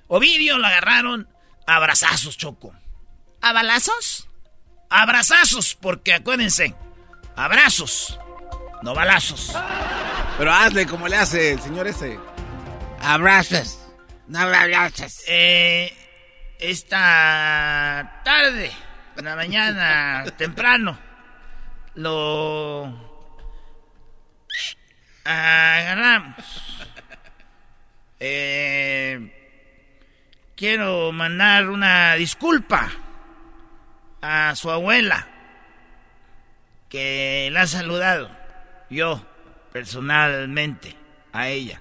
Ovidio 0.08 0.58
lo 0.58 0.66
agarraron 0.66 1.28
a 1.66 1.76
abrazazos, 1.76 2.36
Choco. 2.36 2.74
¿A 3.40 3.52
balazos? 3.52 4.28
Abrazazos, 4.90 5.74
porque 5.74 6.14
acuérdense, 6.14 6.74
abrazos, 7.34 8.18
no 8.82 8.94
balazos. 8.94 9.52
Pero 10.38 10.52
hazle 10.52 10.86
como 10.86 11.08
le 11.08 11.16
hace 11.16 11.52
el 11.52 11.60
señor 11.60 11.86
ese. 11.86 12.18
Abrazos. 13.00 13.78
No 14.28 14.40
abrazos. 14.40 15.22
Eh, 15.26 15.96
esta 16.58 18.20
tarde, 18.24 18.70
en 19.16 19.24
la 19.24 19.36
mañana, 19.36 20.24
temprano, 20.36 20.98
lo 21.94 22.92
agarramos. 25.24 26.65
Eh, 28.18 29.32
quiero 30.56 31.12
mandar 31.12 31.68
una 31.68 32.14
disculpa 32.14 32.90
a 34.22 34.54
su 34.56 34.70
abuela, 34.70 35.28
que 36.88 37.48
la 37.52 37.62
ha 37.62 37.66
saludado 37.66 38.30
yo 38.88 39.24
personalmente 39.72 40.96
a 41.32 41.48
ella, 41.48 41.80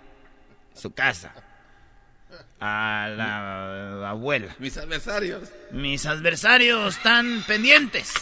su 0.74 0.94
casa, 0.94 1.34
a 2.60 3.10
la 3.16 4.10
abuela. 4.10 4.56
Mis 4.60 4.78
adversarios. 4.78 5.50
Mis 5.72 6.06
adversarios 6.06 6.98
están 6.98 7.44
pendientes 7.48 8.14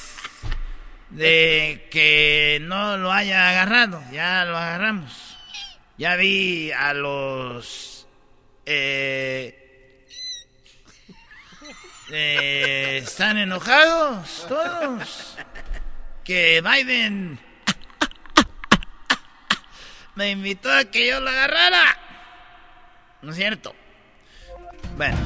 de 1.10 1.88
que 1.92 2.60
no 2.62 2.98
lo 2.98 3.12
haya 3.12 3.50
agarrado. 3.50 4.04
Ya 4.12 4.46
lo 4.46 4.58
agarramos. 4.58 5.38
Ya 5.98 6.16
vi 6.16 6.72
a 6.72 6.94
los... 6.94 7.93
eh, 8.66 9.60
eh, 12.12 13.02
están 13.04 13.38
enojados 13.38 14.46
todos. 14.48 15.36
Que 16.24 16.62
Biden 16.62 17.40
me 20.16 20.32
invitó 20.32 20.72
a 20.72 20.86
que 20.86 21.08
yo 21.08 21.20
lo 21.20 21.30
agarrara. 21.30 21.98
¿No 23.22 23.32
es 23.32 23.38
cierto? 23.38 23.76
Bueno. 24.96 25.18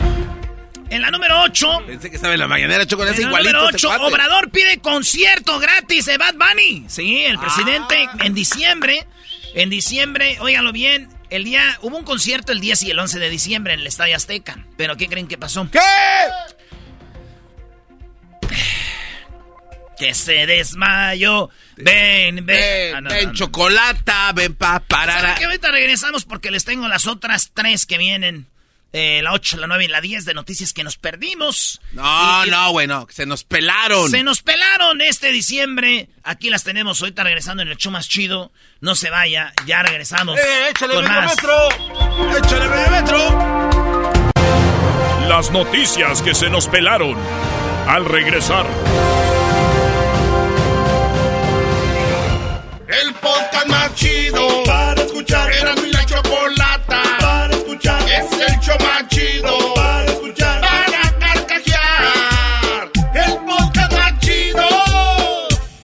En 0.90 1.02
la 1.02 1.12
número 1.12 1.42
8. 1.42 1.84
Pensé 1.86 2.10
que 2.10 2.16
estaba 2.16 2.34
en 2.34 2.40
la 2.40 2.48
mañanera, 2.48 2.86
Choco, 2.86 3.04
le 3.04 3.12
hace 3.12 3.24
En 3.24 3.32
la 3.32 3.40
número 3.40 3.66
este 3.66 3.76
8, 3.86 3.88
cuate. 3.90 4.04
Obrador 4.06 4.50
pide 4.52 4.80
concierto 4.80 5.60
gratis 5.60 6.06
de 6.06 6.18
Bad 6.18 6.36
Bunny. 6.36 6.86
Sí, 6.88 7.26
el 7.26 7.38
presidente 7.38 8.08
Ah. 8.08 8.18
en 8.24 8.34
diciembre, 8.34 9.06
en 9.54 9.70
diciembre, 9.70 10.38
óiganlo 10.40 10.72
bien, 10.72 11.10
el 11.30 11.44
día, 11.44 11.78
hubo 11.82 11.98
un 11.98 12.04
concierto 12.04 12.52
el 12.52 12.60
10 12.60 12.84
y 12.84 12.92
el 12.92 13.00
11 13.00 13.20
de 13.20 13.30
diciembre 13.30 13.74
en 13.74 13.80
el 13.82 13.88
Estadio 13.88 14.16
Azteca. 14.16 14.58
Pero 14.78 14.96
¿qué 14.98 15.08
creen 15.08 15.28
que 15.28 15.38
pasó? 15.38 15.70
¿Qué? 15.72 15.80
Que 19.98 20.14
se 20.14 20.46
desmayó. 20.46 21.50
Ven, 21.76 22.36
ven. 22.38 22.46
Ven, 22.46 22.96
Ah, 22.96 23.02
no, 23.02 23.10
ven, 23.10 23.26
no, 23.26 23.32
no. 23.32 23.34
chocolata, 23.38 24.32
ven 24.34 24.54
pa, 24.54 24.80
parara. 24.80 25.22
¿Saben 25.22 25.36
qué? 25.38 25.46
Ahorita 25.46 25.72
regresamos 25.72 26.24
porque 26.26 26.52
les 26.52 26.66
tengo 26.66 26.88
las 26.88 27.08
otras 27.08 27.52
tres 27.54 27.86
que 27.88 27.98
vienen 27.98 28.46
eh, 28.94 29.22
la 29.22 29.34
8, 29.34 29.58
la 29.58 29.68
9 29.68 29.86
y 29.86 29.88
la 29.88 30.02
10 30.02 30.26
de 30.26 30.34
noticias 30.34 30.74
que 30.74 30.84
nos 30.84 30.98
perdimos. 30.98 31.82
No, 31.92 32.46
y, 32.46 32.50
no, 32.50 32.72
bueno, 32.72 33.08
se 33.10 33.26
nos 33.26 33.44
pelaron. 33.44 34.10
Se 34.10 34.24
nos 34.24 34.42
pelaron 34.42 35.02
este 35.02 35.32
diciembre. 35.32 36.10
Aquí 36.24 36.50
las 36.50 36.64
tenemos 36.64 37.02
ahorita 37.02 37.24
regresando 37.24 37.64
en 37.64 37.70
el 37.70 37.78
show 37.78 37.92
más 37.92 38.08
chido. 38.08 38.52
No 38.80 38.96
se 38.96 39.10
vaya, 39.10 39.54
ya 39.66 39.84
regresamos. 39.84 40.40
Eh, 40.40 40.70
échale 40.70 40.96
con 40.96 41.06
más. 41.06 41.36
metro! 41.36 41.70
¡Échale 42.38 42.70
medio 42.70 42.92
metro! 42.92 44.12
Las 45.28 45.52
noticias 45.52 46.22
que 46.22 46.34
se 46.34 46.50
nos 46.50 46.68
pelaron 46.68 47.18
al 47.88 48.06
regresar. 48.06 48.66
El 52.88 53.14
podcast 53.16 53.68
más 53.68 53.94
chido 53.96 54.64
para 54.64 55.02
escuchar. 55.02 55.52
Era 55.52 55.76
mi 55.76 55.92
la 55.92 56.06
chocolate 56.06 56.57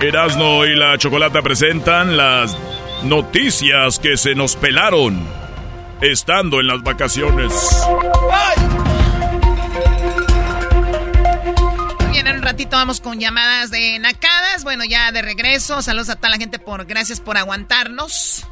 Erasno 0.00 0.64
y 0.64 0.76
la 0.76 0.96
Chocolata 0.96 1.42
presentan 1.42 2.16
las 2.16 2.56
noticias 3.02 3.98
que 3.98 4.16
se 4.16 4.36
nos 4.36 4.54
pelaron 4.54 5.26
estando 6.00 6.60
en 6.60 6.68
las 6.68 6.82
vacaciones. 6.82 7.52
Muy 11.98 12.12
bien, 12.12 12.28
en 12.28 12.36
un 12.36 12.42
ratito 12.42 12.76
vamos 12.76 13.00
con 13.00 13.18
llamadas 13.18 13.72
de 13.72 13.98
nacadas. 13.98 14.62
Bueno, 14.62 14.84
ya 14.84 15.10
de 15.10 15.20
regreso. 15.20 15.82
Saludos 15.82 16.10
a 16.10 16.16
toda 16.16 16.30
la 16.30 16.36
gente 16.36 16.60
por 16.60 16.84
gracias 16.84 17.20
por 17.20 17.36
aguantarnos. 17.36 18.46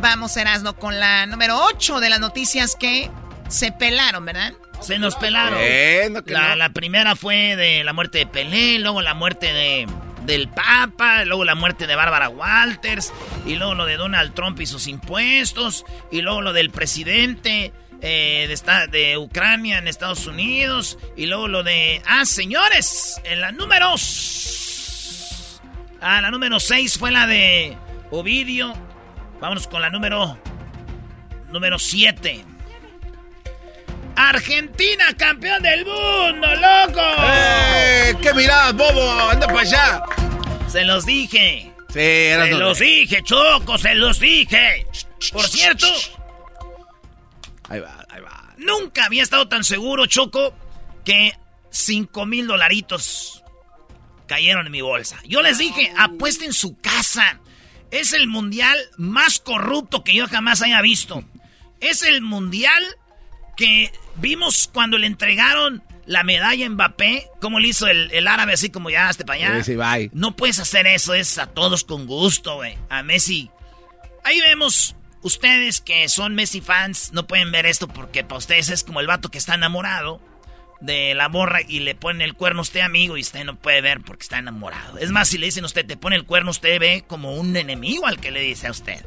Vamos, 0.00 0.34
Erasno, 0.38 0.74
con 0.74 0.98
la 0.98 1.26
número 1.26 1.62
8 1.66 2.00
de 2.00 2.08
las 2.08 2.20
noticias 2.20 2.76
que 2.76 3.10
se 3.48 3.72
pelaron, 3.72 4.24
¿verdad? 4.24 4.54
Se 4.80 4.98
nos 4.98 5.16
pelaron. 5.16 5.58
Bueno, 5.58 6.24
que 6.24 6.32
la, 6.32 6.48
no. 6.48 6.56
la 6.56 6.70
primera 6.70 7.14
fue 7.14 7.56
de 7.56 7.84
la 7.84 7.92
muerte 7.92 8.18
de 8.18 8.26
Pelé, 8.26 8.78
luego 8.78 9.02
la 9.02 9.12
muerte 9.12 9.52
de 9.52 9.86
del 10.24 10.48
Papa, 10.48 11.24
luego 11.24 11.44
la 11.44 11.54
muerte 11.54 11.86
de 11.86 11.96
Bárbara 11.96 12.28
Walters, 12.28 13.12
y 13.46 13.56
luego 13.56 13.74
lo 13.74 13.86
de 13.86 13.96
Donald 13.96 14.34
Trump 14.34 14.60
y 14.60 14.66
sus 14.66 14.86
impuestos, 14.86 15.84
y 16.10 16.22
luego 16.22 16.42
lo 16.42 16.52
del 16.52 16.70
presidente 16.70 17.72
eh, 18.00 18.54
de, 18.90 19.18
Ucrania 19.18 19.78
en 19.78 19.88
Estados 19.88 20.26
Unidos, 20.26 20.98
y 21.16 21.26
luego 21.26 21.48
lo 21.48 21.62
de... 21.62 22.02
Ah, 22.06 22.24
señores, 22.24 23.20
en 23.24 23.40
la 23.40 23.52
número... 23.52 23.94
Ah, 26.00 26.20
la 26.20 26.30
número 26.30 26.58
6 26.58 26.98
fue 26.98 27.12
la 27.12 27.26
de 27.26 27.76
Ovidio. 28.10 28.74
Vámonos 29.40 29.66
con 29.68 29.80
la 29.80 29.90
número... 29.90 30.38
Número 31.50 31.78
7. 31.78 32.46
Argentina, 34.16 35.04
campeón 35.16 35.62
del 35.62 35.84
mundo, 35.84 36.46
loco. 36.54 37.00
¡Eh! 37.24 38.14
¿Qué 38.22 38.32
mirás, 38.34 38.74
bobo? 38.74 39.10
Anda 39.30 39.46
para 39.46 39.60
allá. 39.60 40.02
Se 40.68 40.84
los 40.84 41.04
dije. 41.06 41.72
Sí, 41.88 41.94
Se 41.98 42.50
los 42.52 42.78
dije, 42.78 43.22
Choco, 43.22 43.76
se 43.76 43.94
los 43.94 44.18
dije. 44.18 44.86
Por 45.32 45.46
cierto, 45.46 45.86
Ahí 47.68 47.80
va, 47.80 48.06
ahí 48.08 48.20
va. 48.22 48.54
nunca 48.56 49.04
había 49.06 49.22
estado 49.22 49.46
tan 49.48 49.62
seguro, 49.62 50.06
Choco, 50.06 50.54
que 51.04 51.36
5 51.70 52.24
mil 52.26 52.46
dolaritos 52.46 53.42
cayeron 54.26 54.66
en 54.66 54.72
mi 54.72 54.80
bolsa. 54.80 55.18
Yo 55.26 55.42
les 55.42 55.58
dije, 55.58 55.92
apuesten 55.98 56.52
su 56.54 56.78
casa. 56.80 57.40
Es 57.90 58.14
el 58.14 58.26
mundial 58.26 58.78
más 58.96 59.38
corrupto 59.38 60.02
que 60.02 60.14
yo 60.14 60.26
jamás 60.28 60.62
haya 60.62 60.80
visto. 60.80 61.22
Es 61.80 62.02
el 62.02 62.22
mundial 62.22 62.82
que 63.54 63.92
vimos 64.16 64.68
cuando 64.72 64.98
le 64.98 65.06
entregaron 65.06 65.82
la 66.06 66.24
medalla 66.24 66.66
a 66.66 66.70
Mbappé, 66.70 67.28
como 67.40 67.60
le 67.60 67.68
hizo 67.68 67.86
el, 67.86 68.10
el 68.12 68.26
árabe, 68.26 68.54
así 68.54 68.70
como 68.70 68.90
ya, 68.90 69.08
hasta 69.08 69.24
para 69.24 69.38
allá. 69.38 69.64
Sí, 69.64 69.72
sí, 69.72 69.76
bye. 69.76 70.10
No 70.12 70.36
puedes 70.36 70.58
hacer 70.58 70.86
eso, 70.86 71.14
es 71.14 71.38
a 71.38 71.46
todos 71.46 71.84
con 71.84 72.06
gusto, 72.06 72.56
güey. 72.56 72.76
A 72.88 73.02
Messi. 73.02 73.50
Ahí 74.24 74.40
vemos, 74.40 74.96
ustedes 75.22 75.80
que 75.80 76.08
son 76.08 76.34
Messi 76.34 76.60
fans, 76.60 77.12
no 77.12 77.26
pueden 77.26 77.52
ver 77.52 77.66
esto 77.66 77.88
porque 77.88 78.24
para 78.24 78.38
ustedes 78.38 78.68
es 78.68 78.84
como 78.84 79.00
el 79.00 79.06
vato 79.06 79.30
que 79.30 79.38
está 79.38 79.54
enamorado 79.54 80.20
de 80.80 81.14
la 81.14 81.28
morra 81.28 81.60
y 81.66 81.80
le 81.80 81.94
pone 81.94 82.24
el 82.24 82.34
cuerno 82.34 82.60
a 82.60 82.62
usted, 82.62 82.80
amigo, 82.80 83.16
y 83.16 83.20
usted 83.20 83.44
no 83.44 83.56
puede 83.56 83.80
ver 83.80 84.00
porque 84.00 84.22
está 84.22 84.38
enamorado. 84.38 84.98
Es 84.98 85.10
más, 85.10 85.28
si 85.28 85.38
le 85.38 85.46
dicen 85.46 85.64
a 85.64 85.66
usted, 85.66 85.86
te 85.86 85.96
pone 85.96 86.16
el 86.16 86.24
cuerno, 86.24 86.50
usted 86.50 86.78
ve 86.80 87.04
como 87.06 87.34
un 87.34 87.56
enemigo 87.56 88.06
al 88.06 88.18
que 88.18 88.32
le 88.32 88.40
dice 88.40 88.66
a 88.66 88.72
usted. 88.72 89.04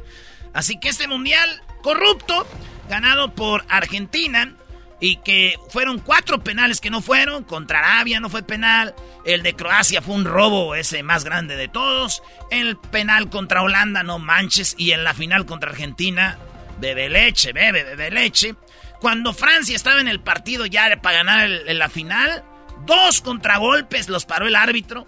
Así 0.54 0.80
que 0.80 0.88
este 0.88 1.06
mundial 1.06 1.62
corrupto, 1.82 2.46
ganado 2.88 3.34
por 3.34 3.66
Argentina, 3.68 4.56
y 4.98 5.16
que 5.16 5.56
fueron 5.68 5.98
cuatro 5.98 6.42
penales 6.42 6.80
que 6.80 6.90
no 6.90 7.02
fueron. 7.02 7.44
Contra 7.44 7.80
Arabia 7.80 8.20
no 8.20 8.30
fue 8.30 8.42
penal. 8.42 8.94
El 9.24 9.42
de 9.42 9.54
Croacia 9.54 10.00
fue 10.00 10.14
un 10.14 10.24
robo, 10.24 10.74
ese 10.74 11.02
más 11.02 11.24
grande 11.24 11.56
de 11.56 11.68
todos. 11.68 12.22
El 12.50 12.76
penal 12.78 13.28
contra 13.28 13.62
Holanda, 13.62 14.02
no 14.02 14.18
manches. 14.18 14.74
Y 14.78 14.92
en 14.92 15.04
la 15.04 15.14
final 15.14 15.44
contra 15.44 15.70
Argentina, 15.70 16.38
bebe 16.80 17.08
leche, 17.08 17.52
bebe, 17.52 17.84
bebe 17.84 18.10
leche. 18.10 18.54
Cuando 19.00 19.34
Francia 19.34 19.76
estaba 19.76 20.00
en 20.00 20.08
el 20.08 20.20
partido 20.20 20.64
ya 20.64 20.96
para 21.02 21.18
ganar 21.18 21.50
en 21.50 21.78
la 21.78 21.90
final, 21.90 22.42
dos 22.86 23.20
contragolpes 23.20 24.08
los 24.08 24.24
paró 24.24 24.46
el 24.46 24.56
árbitro. 24.56 25.06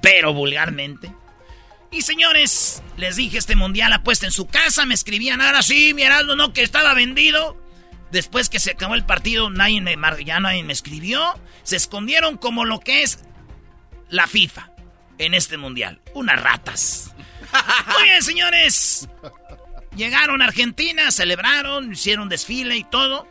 Pero 0.00 0.32
vulgarmente. 0.32 1.12
Y 1.90 2.02
señores, 2.02 2.82
les 2.96 3.16
dije 3.16 3.38
este 3.38 3.56
mundial 3.56 3.92
apuesta 3.92 4.26
en 4.26 4.32
su 4.32 4.46
casa, 4.46 4.86
me 4.86 4.94
escribían, 4.94 5.40
ahora 5.40 5.62
sí, 5.62 5.94
mi 5.94 6.02
Heraldo, 6.02 6.36
no, 6.36 6.52
que 6.52 6.62
estaba 6.62 6.94
vendido. 6.94 7.56
Después 8.10 8.48
que 8.48 8.60
se 8.60 8.70
acabó 8.72 8.94
el 8.94 9.04
partido, 9.04 9.50
nadie 9.50 9.80
me, 9.80 9.96
ya 10.24 10.40
nadie 10.40 10.62
me 10.62 10.72
escribió. 10.72 11.22
Se 11.64 11.76
escondieron 11.76 12.36
como 12.36 12.64
lo 12.64 12.80
que 12.80 13.02
es 13.02 13.20
la 14.08 14.26
FIFA 14.26 14.70
en 15.18 15.34
este 15.34 15.56
mundial. 15.56 16.00
Unas 16.14 16.40
ratas. 16.40 17.14
Muy 17.94 18.04
bien, 18.04 18.22
señores. 18.22 19.08
Llegaron 19.96 20.42
a 20.42 20.46
Argentina, 20.46 21.10
celebraron, 21.10 21.92
hicieron 21.92 22.28
desfile 22.28 22.76
y 22.76 22.84
todo. 22.84 23.26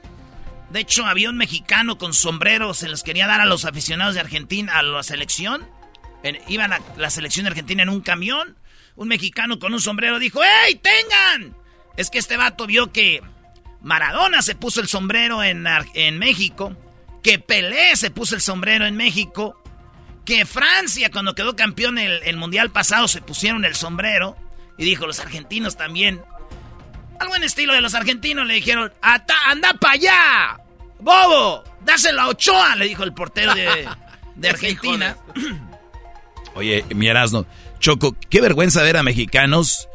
De 0.72 0.80
hecho, 0.82 1.06
había 1.06 1.30
un 1.30 1.38
mexicano 1.38 1.98
con 1.98 2.14
sombrero, 2.14 2.74
se 2.74 2.90
los 2.90 3.04
quería 3.04 3.28
dar 3.28 3.40
a 3.40 3.46
los 3.46 3.66
aficionados 3.66 4.16
de 4.16 4.20
Argentina, 4.22 4.78
a 4.78 4.84
la 4.84 5.04
selección. 5.04 5.66
En- 6.24 6.40
iban 6.48 6.74
a 6.74 6.82
la 6.98 7.10
selección 7.12 7.44
de 7.46 7.52
Argentina 7.52 7.84
en 7.84 7.90
un 7.90 8.02
camión. 8.02 8.58
Un 8.96 9.08
mexicano 9.08 9.60
con 9.60 9.74
un 9.74 9.80
sombrero 9.82 10.20
dijo, 10.20 10.42
¡Ey, 10.44 10.76
tengan! 10.76 11.56
Es 11.98 12.10
que 12.10 12.18
este 12.18 12.36
vato 12.36 12.66
vio 12.66 12.92
que 12.92 13.22
Maradona 13.86 14.42
se 14.42 14.56
puso 14.56 14.82
el 14.82 14.88
sombrero 14.88 15.44
en, 15.44 15.66
en 15.94 16.18
México, 16.18 16.76
que 17.22 17.38
Pelé 17.40 17.96
se 17.96 18.10
puso 18.10 18.34
el 18.36 18.42
sombrero 18.42 18.86
en 18.88 18.98
México, 18.98 19.62
que 20.26 20.44
Francia 20.46 21.12
cuando 21.12 21.36
quedó 21.36 21.56
campeón 21.56 22.00
el, 22.00 22.22
el 22.24 22.36
mundial 22.36 22.72
pasado 22.72 23.08
se 23.08 23.22
pusieron 23.22 23.64
el 23.64 23.76
sombrero 23.76 24.36
y 24.80 24.86
dijo 24.86 25.06
los 25.06 25.20
argentinos 25.20 25.78
también. 25.78 26.20
Algo 27.20 27.36
en 27.36 27.44
estilo 27.44 27.74
de 27.74 27.82
los 27.82 27.94
argentinos 27.94 28.48
le 28.48 28.56
dijeron, 28.56 28.92
"Ata- 29.04 29.50
anda 29.52 29.74
para 29.76 29.94
allá, 29.94 30.60
bobo, 31.00 31.64
dáselo 31.82 32.22
a 32.24 32.28
Ochoa, 32.30 32.76
le 32.76 32.86
dijo 32.88 33.04
el 33.04 33.14
portero 33.14 33.54
de, 33.54 33.88
de 34.36 34.50
Argentina. 34.50 35.16
Oye, 36.56 36.84
mi 36.96 37.08
Erasno, 37.08 37.46
Choco, 37.80 38.16
qué 38.30 38.42
vergüenza 38.42 38.82
ver 38.82 38.98
a 38.98 39.04
mexicanos. 39.04 39.88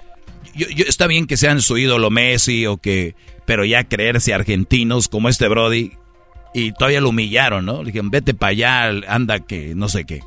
Yo, 0.54 0.68
yo- 0.68 0.84
está 0.86 1.06
bien 1.06 1.26
que 1.26 1.36
sean 1.36 1.60
su 1.60 1.76
ídolo 1.78 2.10
Messi 2.10 2.66
o 2.66 2.76
que, 2.76 3.14
pero 3.50 3.64
ya 3.64 3.82
creerse 3.82 4.32
argentinos 4.32 5.08
como 5.08 5.28
este 5.28 5.48
Brody 5.48 5.90
y 6.54 6.70
todavía 6.70 7.00
lo 7.00 7.08
humillaron, 7.08 7.66
¿no? 7.66 7.78
Le 7.82 7.86
dijeron, 7.86 8.08
vete 8.08 8.32
para 8.32 8.50
allá, 8.50 8.84
anda 9.08 9.40
que 9.40 9.74
no 9.74 9.88
sé 9.88 10.04
qué. 10.04 10.22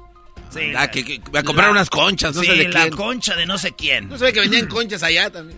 Sí, 0.49 0.73
Ah, 0.75 0.91
que, 0.91 1.21
a 1.33 1.43
comprar 1.43 1.69
unas 1.71 1.89
conchas, 1.89 2.35
no 2.35 2.41
sí, 2.41 2.47
sé 2.47 2.55
de 2.55 2.67
la 2.67 2.81
quién. 2.81 2.95
concha 2.97 3.37
de 3.37 3.45
no 3.45 3.57
sé 3.57 3.71
quién. 3.71 4.09
No 4.09 4.17
sé 4.17 4.33
que 4.33 4.41
vendían 4.41 4.67
conchas 4.67 5.03
allá 5.03 5.29
también. 5.29 5.57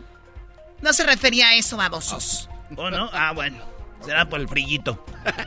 No 0.84 0.93
se 0.93 1.08
refería 1.08 1.47
a 1.47 1.56
eso, 1.56 1.75
babosos. 1.75 2.51
¿O 2.75 2.91
no? 2.91 3.10
Ah, 3.12 3.32
bueno. 3.34 3.58
Será 4.06 4.30
por 4.30 4.39
el 4.39 4.47
frillito. 4.47 5.04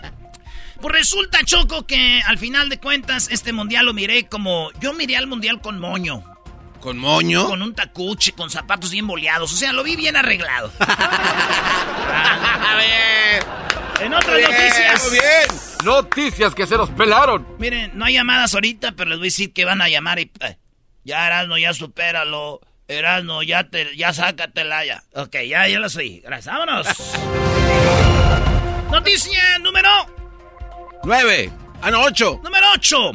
Pues 0.81 0.95
resulta, 0.95 1.41
Choco, 1.45 1.87
que 1.87 2.21
al 2.25 2.39
final 2.39 2.69
de 2.69 2.79
cuentas 2.79 3.29
este 3.33 3.53
mundial 3.53 3.87
lo 3.87 3.95
miré 3.95 4.27
como... 4.29 4.71
Yo 4.81 4.93
miré 4.93 5.17
al 5.17 5.27
mundial 5.27 5.61
con 5.61 5.81
moño. 5.81 6.23
¿Con 6.81 6.99
moño? 6.99 7.47
Con 7.49 7.63
un 7.63 7.75
tacuche, 7.75 8.33
con 8.33 8.51
zapatos 8.51 8.91
bien 8.91 9.07
boleados. 9.07 9.53
O 9.53 9.57
sea, 9.57 9.73
lo 9.73 9.83
vi 9.83 9.97
bien 9.97 10.17
arreglado. 10.17 10.71
A 10.81 12.75
ver. 12.77 13.45
En 14.01 14.15
otras 14.15 14.37
Bien, 14.37 14.51
noticias... 14.51 15.03
muy 15.03 15.13
bien. 15.13 15.61
Noticias 15.85 16.55
que 16.55 16.67
se 16.67 16.77
nos 16.77 16.91
pelaron. 16.91 17.47
Miren, 17.59 17.93
no 17.99 18.05
hay 18.05 18.15
llamadas 18.15 18.55
ahorita, 18.55 18.93
pero 18.93 19.11
les 19.11 19.19
voy 19.19 19.27
a 19.27 19.31
decir 19.31 19.53
que 19.53 19.65
van 19.65 19.83
a 19.83 19.89
llamar 19.89 20.19
y... 20.21 20.31
eh, 20.41 20.57
ya, 21.05 21.27
Erasno, 21.27 21.59
ya 21.59 21.75
supéralo. 21.75 22.61
Erasno, 22.87 23.43
ya, 23.43 23.69
te, 23.69 23.97
ya 23.97 24.13
sácatela 24.13 24.85
ya. 24.85 25.03
Ok, 25.15 25.35
ya, 25.49 25.67
ya 25.69 25.79
lo 25.81 25.89
soy. 25.91 26.21
Gracias, 26.21 26.55
vámonos. 26.55 26.87
Noticia 28.93 29.59
número... 29.59 29.89
Nueve. 31.05 31.51
Ah, 31.83 31.91
no, 31.91 32.03
ocho. 32.03 32.41
Número 32.43 32.67
8. 32.75 33.13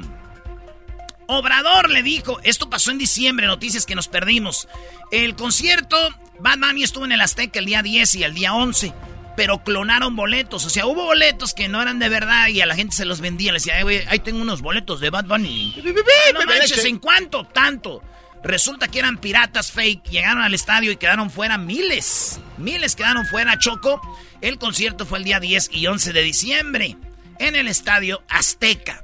Obrador 1.27 1.89
le 1.89 2.03
dijo, 2.03 2.39
esto 2.43 2.69
pasó 2.69 2.91
en 2.91 2.97
diciembre, 2.97 3.47
noticias 3.47 3.86
que 3.86 3.95
nos 3.95 4.07
perdimos. 4.07 4.67
El 5.12 5.36
concierto, 5.36 5.97
Bad 6.39 6.59
Bunny 6.59 6.83
estuvo 6.83 7.05
en 7.05 7.12
el 7.12 7.21
Azteca 7.21 7.59
el 7.59 7.65
día 7.65 7.81
10 7.81 8.15
y 8.15 8.23
el 8.23 8.33
día 8.33 8.53
11, 8.53 8.93
pero 9.38 9.63
clonaron 9.63 10.15
boletos. 10.15 10.65
O 10.65 10.69
sea, 10.69 10.86
hubo 10.86 11.05
boletos 11.05 11.53
que 11.53 11.67
no 11.69 11.81
eran 11.81 11.99
de 11.99 12.09
verdad 12.09 12.47
y 12.47 12.62
a 12.62 12.65
la 12.65 12.75
gente 12.75 12.95
se 12.95 13.05
los 13.05 13.21
vendía. 13.21 13.51
Le 13.51 13.57
decía, 13.59 13.75
"Ay, 13.77 13.83
güey, 13.83 14.03
ahí 14.07 14.19
tengo 14.19 14.41
unos 14.41 14.62
boletos 14.62 14.99
de 14.99 15.09
Bad 15.09 15.25
Bunny. 15.25 15.75
Ah, 15.77 16.31
no 16.33 16.45
manches, 16.45 16.86
¿en 16.86 16.99
cuánto? 16.99 17.45
Tanto. 17.45 18.01
Resulta 18.43 18.89
que 18.89 18.99
eran 18.99 19.17
piratas 19.17 19.71
fake, 19.71 20.09
llegaron 20.09 20.43
al 20.43 20.53
estadio 20.53 20.91
y 20.91 20.97
quedaron 20.97 21.31
fuera 21.31 21.57
miles. 21.57 22.41
Miles 22.57 22.95
quedaron 22.95 23.25
fuera, 23.25 23.57
Choco. 23.57 24.01
El 24.41 24.57
concierto 24.57 25.05
fue 25.05 25.19
el 25.19 25.23
día 25.23 25.39
10 25.39 25.69
y 25.71 25.88
11 25.88 26.12
de 26.12 26.21
diciembre 26.21 26.97
en 27.39 27.55
el 27.55 27.69
estadio 27.69 28.21
Azteca. 28.27 29.03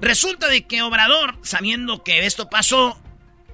Resulta 0.00 0.48
de 0.48 0.66
que 0.66 0.82
Obrador, 0.82 1.36
sabiendo 1.42 2.02
que 2.02 2.26
esto 2.26 2.48
pasó, 2.48 2.98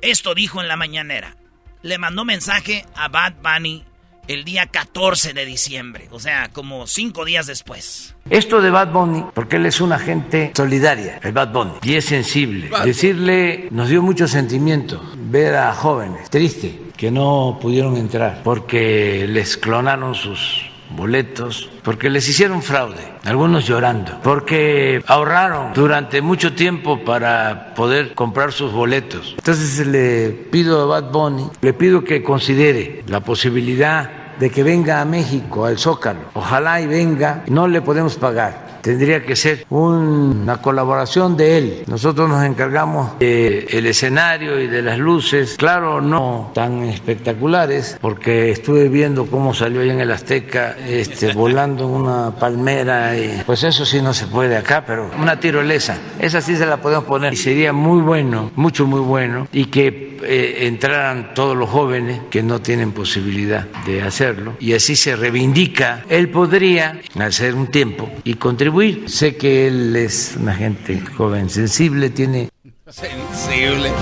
esto 0.00 0.34
dijo 0.34 0.60
en 0.60 0.68
la 0.68 0.76
mañanera. 0.76 1.36
Le 1.82 1.98
mandó 1.98 2.24
mensaje 2.24 2.84
a 2.94 3.08
Bad 3.08 3.34
Bunny 3.42 3.84
el 4.28 4.44
día 4.44 4.66
14 4.66 5.32
de 5.32 5.44
diciembre, 5.44 6.08
o 6.10 6.20
sea, 6.20 6.50
como 6.52 6.86
cinco 6.86 7.24
días 7.24 7.46
después. 7.46 8.14
Esto 8.30 8.60
de 8.60 8.70
Bad 8.70 8.92
Bunny, 8.92 9.24
porque 9.34 9.56
él 9.56 9.66
es 9.66 9.80
una 9.80 9.98
gente 9.98 10.52
solidaria, 10.56 11.18
el 11.22 11.32
Bad 11.32 11.52
Bunny, 11.52 11.72
y 11.82 11.94
es 11.94 12.04
sensible. 12.04 12.70
Decirle, 12.84 13.68
nos 13.70 13.88
dio 13.88 14.00
mucho 14.00 14.28
sentimiento 14.28 15.02
ver 15.16 15.56
a 15.56 15.74
jóvenes, 15.74 16.30
triste, 16.30 16.78
que 16.96 17.10
no 17.10 17.58
pudieron 17.60 17.96
entrar 17.96 18.42
porque 18.44 19.26
les 19.28 19.56
clonaron 19.56 20.14
sus 20.14 20.71
boletos, 20.96 21.70
porque 21.82 22.10
les 22.10 22.28
hicieron 22.28 22.62
fraude, 22.62 23.12
algunos 23.24 23.66
llorando, 23.66 24.20
porque 24.22 25.02
ahorraron 25.06 25.72
durante 25.74 26.22
mucho 26.22 26.54
tiempo 26.54 27.04
para 27.04 27.74
poder 27.74 28.14
comprar 28.14 28.52
sus 28.52 28.72
boletos. 28.72 29.34
Entonces 29.38 29.86
le 29.86 30.30
pido 30.30 30.82
a 30.82 30.86
Bad 30.86 31.12
Bunny, 31.12 31.50
le 31.60 31.72
pido 31.72 32.04
que 32.04 32.22
considere 32.22 33.02
la 33.06 33.20
posibilidad 33.20 34.22
de 34.38 34.50
que 34.50 34.62
venga 34.62 35.00
a 35.00 35.04
México, 35.04 35.66
al 35.66 35.78
Zócalo. 35.78 36.20
Ojalá 36.34 36.80
y 36.80 36.86
venga, 36.86 37.44
no 37.46 37.68
le 37.68 37.80
podemos 37.80 38.16
pagar. 38.16 38.61
Tendría 38.82 39.24
que 39.24 39.36
ser 39.36 39.64
una 39.70 40.60
colaboración 40.60 41.36
de 41.36 41.56
él. 41.56 41.82
Nosotros 41.86 42.28
nos 42.28 42.44
encargamos 42.44 43.16
del 43.20 43.86
escenario 43.86 44.60
y 44.60 44.66
de 44.66 44.82
las 44.82 44.98
luces. 44.98 45.54
Claro, 45.56 46.00
no 46.00 46.50
tan 46.52 46.82
espectaculares, 46.82 47.96
porque 48.00 48.50
estuve 48.50 48.88
viendo 48.88 49.26
cómo 49.26 49.54
salió 49.54 49.82
allá 49.82 49.92
en 49.92 50.00
el 50.00 50.10
Azteca, 50.10 50.76
este, 50.86 51.32
volando 51.34 51.84
en 51.84 51.90
una 51.90 52.34
palmera. 52.34 53.16
Y, 53.16 53.42
pues 53.46 53.62
eso 53.62 53.86
sí 53.86 54.02
no 54.02 54.12
se 54.12 54.26
puede 54.26 54.56
acá, 54.56 54.84
pero 54.84 55.10
una 55.16 55.38
tirolesa. 55.38 55.96
Esa 56.18 56.40
sí 56.40 56.56
se 56.56 56.66
la 56.66 56.78
podemos 56.78 57.04
poner. 57.04 57.32
Y 57.32 57.36
sería 57.36 57.72
muy 57.72 58.00
bueno, 58.00 58.50
mucho, 58.56 58.84
muy 58.84 59.00
bueno. 59.00 59.46
Y 59.52 59.66
que 59.66 60.18
eh, 60.24 60.66
entraran 60.66 61.34
todos 61.34 61.56
los 61.56 61.68
jóvenes 61.68 62.20
que 62.30 62.42
no 62.42 62.60
tienen 62.60 62.90
posibilidad 62.90 63.66
de 63.86 64.02
hacerlo. 64.02 64.54
Y 64.58 64.72
así 64.72 64.96
se 64.96 65.14
reivindica. 65.14 66.04
Él 66.08 66.28
podría 66.30 67.00
hacer 67.20 67.54
un 67.54 67.68
tiempo 67.68 68.10
y 68.24 68.34
contribuir. 68.34 68.71
Sé 69.06 69.36
que 69.36 69.66
él 69.66 69.94
es 69.96 70.34
una 70.38 70.54
gente 70.54 70.98
joven, 70.98 71.50
sensible, 71.50 72.08
tiene 72.08 72.48
Sensible. 72.88 73.92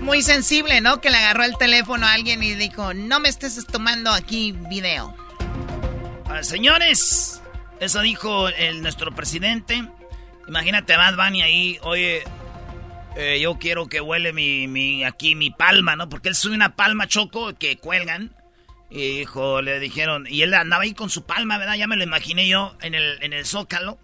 Muy 0.00 0.22
sensible, 0.22 0.80
¿no? 0.80 1.00
Que 1.00 1.10
le 1.10 1.18
agarró 1.18 1.44
el 1.44 1.56
teléfono 1.56 2.04
a 2.04 2.14
alguien 2.14 2.42
y 2.42 2.54
dijo, 2.54 2.94
no 2.94 3.20
me 3.20 3.28
estés 3.28 3.64
tomando 3.66 4.10
aquí 4.10 4.56
video. 4.68 5.14
Ah, 6.26 6.42
señores, 6.42 7.40
eso 7.78 8.00
dijo 8.00 8.48
el, 8.48 8.82
nuestro 8.82 9.14
presidente. 9.14 9.88
Imagínate 10.48 10.94
a 10.94 10.98
Bad 10.98 11.16
Bunny 11.16 11.42
ahí, 11.42 11.78
oye, 11.82 12.24
eh, 13.14 13.38
yo 13.40 13.56
quiero 13.60 13.86
que 13.86 14.00
huele 14.00 14.32
mi, 14.32 14.66
mi, 14.66 15.04
aquí 15.04 15.36
mi 15.36 15.50
palma, 15.50 15.94
¿no? 15.94 16.08
Porque 16.08 16.28
él 16.28 16.34
sube 16.34 16.56
una 16.56 16.74
palma 16.74 17.06
choco 17.06 17.54
que 17.54 17.76
cuelgan. 17.76 18.34
Y 18.90 19.18
dijo, 19.18 19.60
le 19.62 19.80
dijeron, 19.80 20.26
y 20.28 20.42
él 20.42 20.54
andaba 20.54 20.84
ahí 20.84 20.94
con 20.94 21.10
su 21.10 21.24
palma, 21.24 21.58
¿verdad? 21.58 21.74
Ya 21.74 21.86
me 21.86 21.96
lo 21.96 22.04
imaginé 22.04 22.48
yo 22.48 22.76
en 22.80 22.94
el, 22.94 23.22
en 23.22 23.32
el 23.32 23.44
zócalo. 23.44 23.98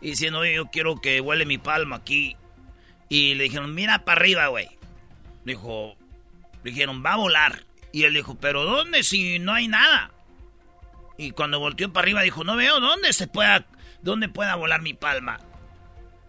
Diciendo, 0.00 0.40
oye, 0.40 0.54
yo 0.54 0.66
quiero 0.66 1.00
que 1.00 1.20
huele 1.20 1.46
mi 1.46 1.58
palma 1.58 1.96
aquí. 1.96 2.36
Y 3.08 3.34
le 3.34 3.44
dijeron, 3.44 3.74
mira 3.74 4.04
para 4.04 4.20
arriba, 4.20 4.48
güey. 4.48 4.68
Dijo, 5.44 5.96
le 6.62 6.70
dijeron, 6.70 7.02
va 7.04 7.14
a 7.14 7.16
volar. 7.16 7.64
Y 7.92 8.04
él 8.04 8.14
dijo, 8.14 8.34
pero 8.34 8.64
¿dónde 8.64 9.02
si 9.02 9.38
no 9.38 9.54
hay 9.54 9.68
nada? 9.68 10.12
Y 11.16 11.30
cuando 11.30 11.58
volteó 11.58 11.92
para 11.92 12.04
arriba 12.04 12.22
dijo, 12.22 12.44
no 12.44 12.56
veo 12.56 12.78
dónde 12.80 13.12
se 13.12 13.26
pueda, 13.26 13.64
dónde 14.02 14.28
pueda 14.28 14.54
volar 14.56 14.82
mi 14.82 14.92
palma. 14.92 15.40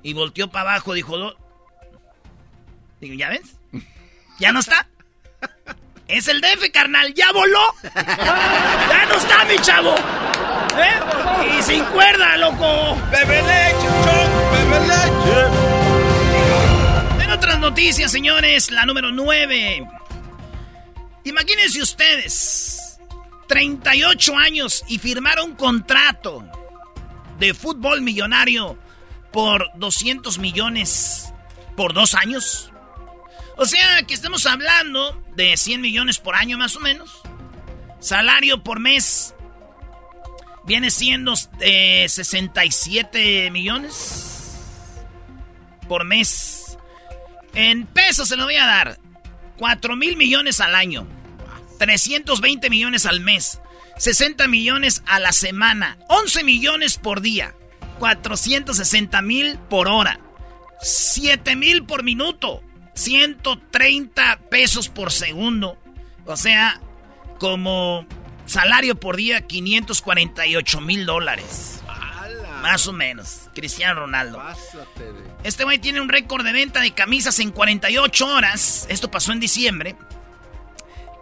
Y 0.02 0.14
volteó 0.14 0.50
para 0.50 0.72
abajo, 0.72 0.94
dijo, 0.94 1.36
¿ya 3.02 3.30
ves? 3.30 3.60
¿Ya 4.40 4.52
no 4.52 4.60
está? 4.60 4.88
Es 6.08 6.28
el 6.30 6.40
DF, 6.40 6.72
carnal, 6.72 7.14
ya 7.14 7.32
voló. 7.34 7.60
Ya 7.84 9.06
no 9.10 9.16
está, 9.16 9.44
mi 9.46 9.58
chavo. 9.60 9.94
¿Eh? 10.78 11.58
Y 11.60 11.64
sin 11.64 11.84
cuerda, 11.86 12.38
loco. 12.38 12.98
Bebe 13.12 13.42
leche, 13.42 13.88
bebe 14.52 14.80
leche. 14.88 15.48
En 17.24 17.32
otras 17.32 17.60
noticias, 17.60 18.10
señores, 18.10 18.72
la 18.72 18.86
número 18.86 19.12
9. 19.12 19.86
Imagínense 21.26 21.82
ustedes, 21.82 23.00
38 23.50 24.38
años 24.38 24.86
y 24.88 25.00
firmar 25.00 25.42
un 25.42 25.56
contrato 25.56 26.46
de 27.38 27.54
fútbol 27.54 28.02
millonario 28.02 28.78
por 29.34 29.70
200 29.76 30.40
millones 30.40 31.34
por 31.76 31.94
dos 31.94 32.16
años. 32.16 32.72
O 33.58 33.66
sea, 33.66 34.04
que 34.04 34.14
estamos 34.14 34.46
hablando 34.46 35.20
de 35.36 35.58
100 35.58 35.82
millones 35.82 36.20
por 36.20 36.36
año 36.36 36.58
más 36.58 36.76
o 36.76 36.80
menos. 36.80 37.22
Salario 38.00 38.64
por 38.64 38.80
mes 38.80 39.34
viene 40.64 40.92
siendo 40.92 41.34
eh, 41.62 42.06
67 42.08 43.50
millones 43.50 44.60
por 45.88 46.04
mes. 46.04 46.78
En 47.56 47.88
pesos 47.88 48.28
se 48.30 48.36
lo 48.36 48.44
voy 48.44 48.58
a 48.58 48.68
dar. 48.68 49.00
4 49.58 49.96
mil 49.96 50.18
millones 50.18 50.62
al 50.62 50.76
año. 50.76 51.08
320 51.80 52.70
millones 52.70 53.08
al 53.08 53.22
mes. 53.22 53.60
60 53.98 54.48
millones 54.48 55.02
a 55.08 55.20
la 55.20 55.32
semana. 55.32 55.98
11 56.10 56.44
millones 56.44 56.98
por 56.98 57.22
día. 57.22 57.56
460 57.98 59.20
mil 59.24 59.58
por 59.70 59.88
hora. 59.88 60.20
7 60.82 61.56
mil 61.56 61.86
por 61.86 62.04
minuto. 62.04 62.62
130 62.98 64.40
pesos 64.50 64.90
por 64.90 65.12
segundo. 65.12 65.78
O 66.26 66.36
sea, 66.36 66.82
como 67.40 68.06
salario 68.46 69.00
por 69.00 69.16
día, 69.16 69.42
548 69.42 70.82
mil 70.82 71.06
dólares. 71.06 71.82
Más 72.62 72.88
o 72.88 72.92
menos. 72.94 73.50
Cristiano 73.54 74.02
Ronaldo. 74.02 74.42
Este 75.44 75.64
güey 75.64 75.78
tiene 75.80 76.02
un 76.02 76.10
récord 76.10 76.44
de 76.44 76.52
venta 76.52 76.82
de 76.82 76.92
camisas 76.92 77.40
en 77.40 77.52
48 77.52 78.28
horas. 78.28 78.88
Esto 78.90 79.12
pasó 79.12 79.32
en 79.32 79.40
diciembre. 79.40 79.96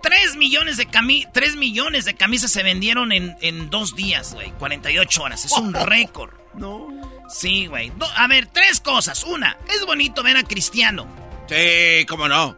3 0.02 0.36
millones 0.38 0.78
de, 0.78 0.86
cami 0.86 1.26
3 1.34 1.56
millones 1.56 2.06
de 2.06 2.14
camisas 2.14 2.52
se 2.52 2.64
vendieron 2.64 3.12
en, 3.12 3.36
en 3.42 3.70
dos 3.70 3.96
días, 3.96 4.34
güey. 4.34 4.52
48 4.52 5.24
horas. 5.24 5.46
Es 5.46 5.52
un 5.54 5.74
récord. 5.86 6.32
No. 6.54 6.88
Sí, 7.28 7.68
güey. 7.68 7.92
A 8.16 8.28
ver, 8.28 8.48
tres 8.48 8.80
cosas. 8.80 9.24
Una, 9.24 9.58
es 9.68 9.86
bonito 9.86 10.24
ver 10.24 10.38
a 10.38 10.44
Cristiano. 10.44 11.08
Sí, 11.48 12.06
cómo 12.08 12.28
no. 12.28 12.58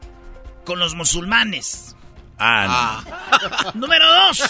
Con 0.66 0.80
los 0.80 0.96
musulmanes. 0.96 1.96
Ah, 2.40 3.04
ah. 3.04 3.72
Número 3.76 4.06
dos. 4.06 4.44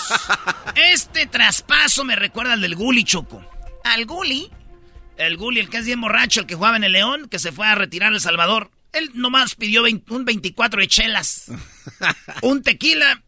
Este 0.75 1.25
traspaso 1.27 2.03
me 2.03 2.15
recuerda 2.15 2.53
al 2.53 2.61
del 2.61 2.75
Guli 2.75 3.03
Choco. 3.03 3.43
¿Al 3.83 4.05
Guli? 4.05 4.51
El 5.15 5.37
Guli, 5.37 5.59
el 5.59 5.69
que 5.69 5.77
es 5.77 5.85
bien 5.85 6.01
borracho, 6.01 6.41
el 6.41 6.45
que 6.45 6.55
jugaba 6.55 6.77
en 6.77 6.83
el 6.83 6.91
León, 6.91 7.27
que 7.29 7.39
se 7.39 7.51
fue 7.51 7.67
a 7.67 7.75
retirar 7.75 8.11
a 8.11 8.15
El 8.15 8.21
Salvador. 8.21 8.69
Él 8.93 9.11
nomás 9.13 9.55
pidió 9.55 9.83
un 9.83 10.25
24 10.25 10.81
de 10.81 10.87
chelas, 10.87 11.51
un 12.41 12.61
tequila 12.61 13.23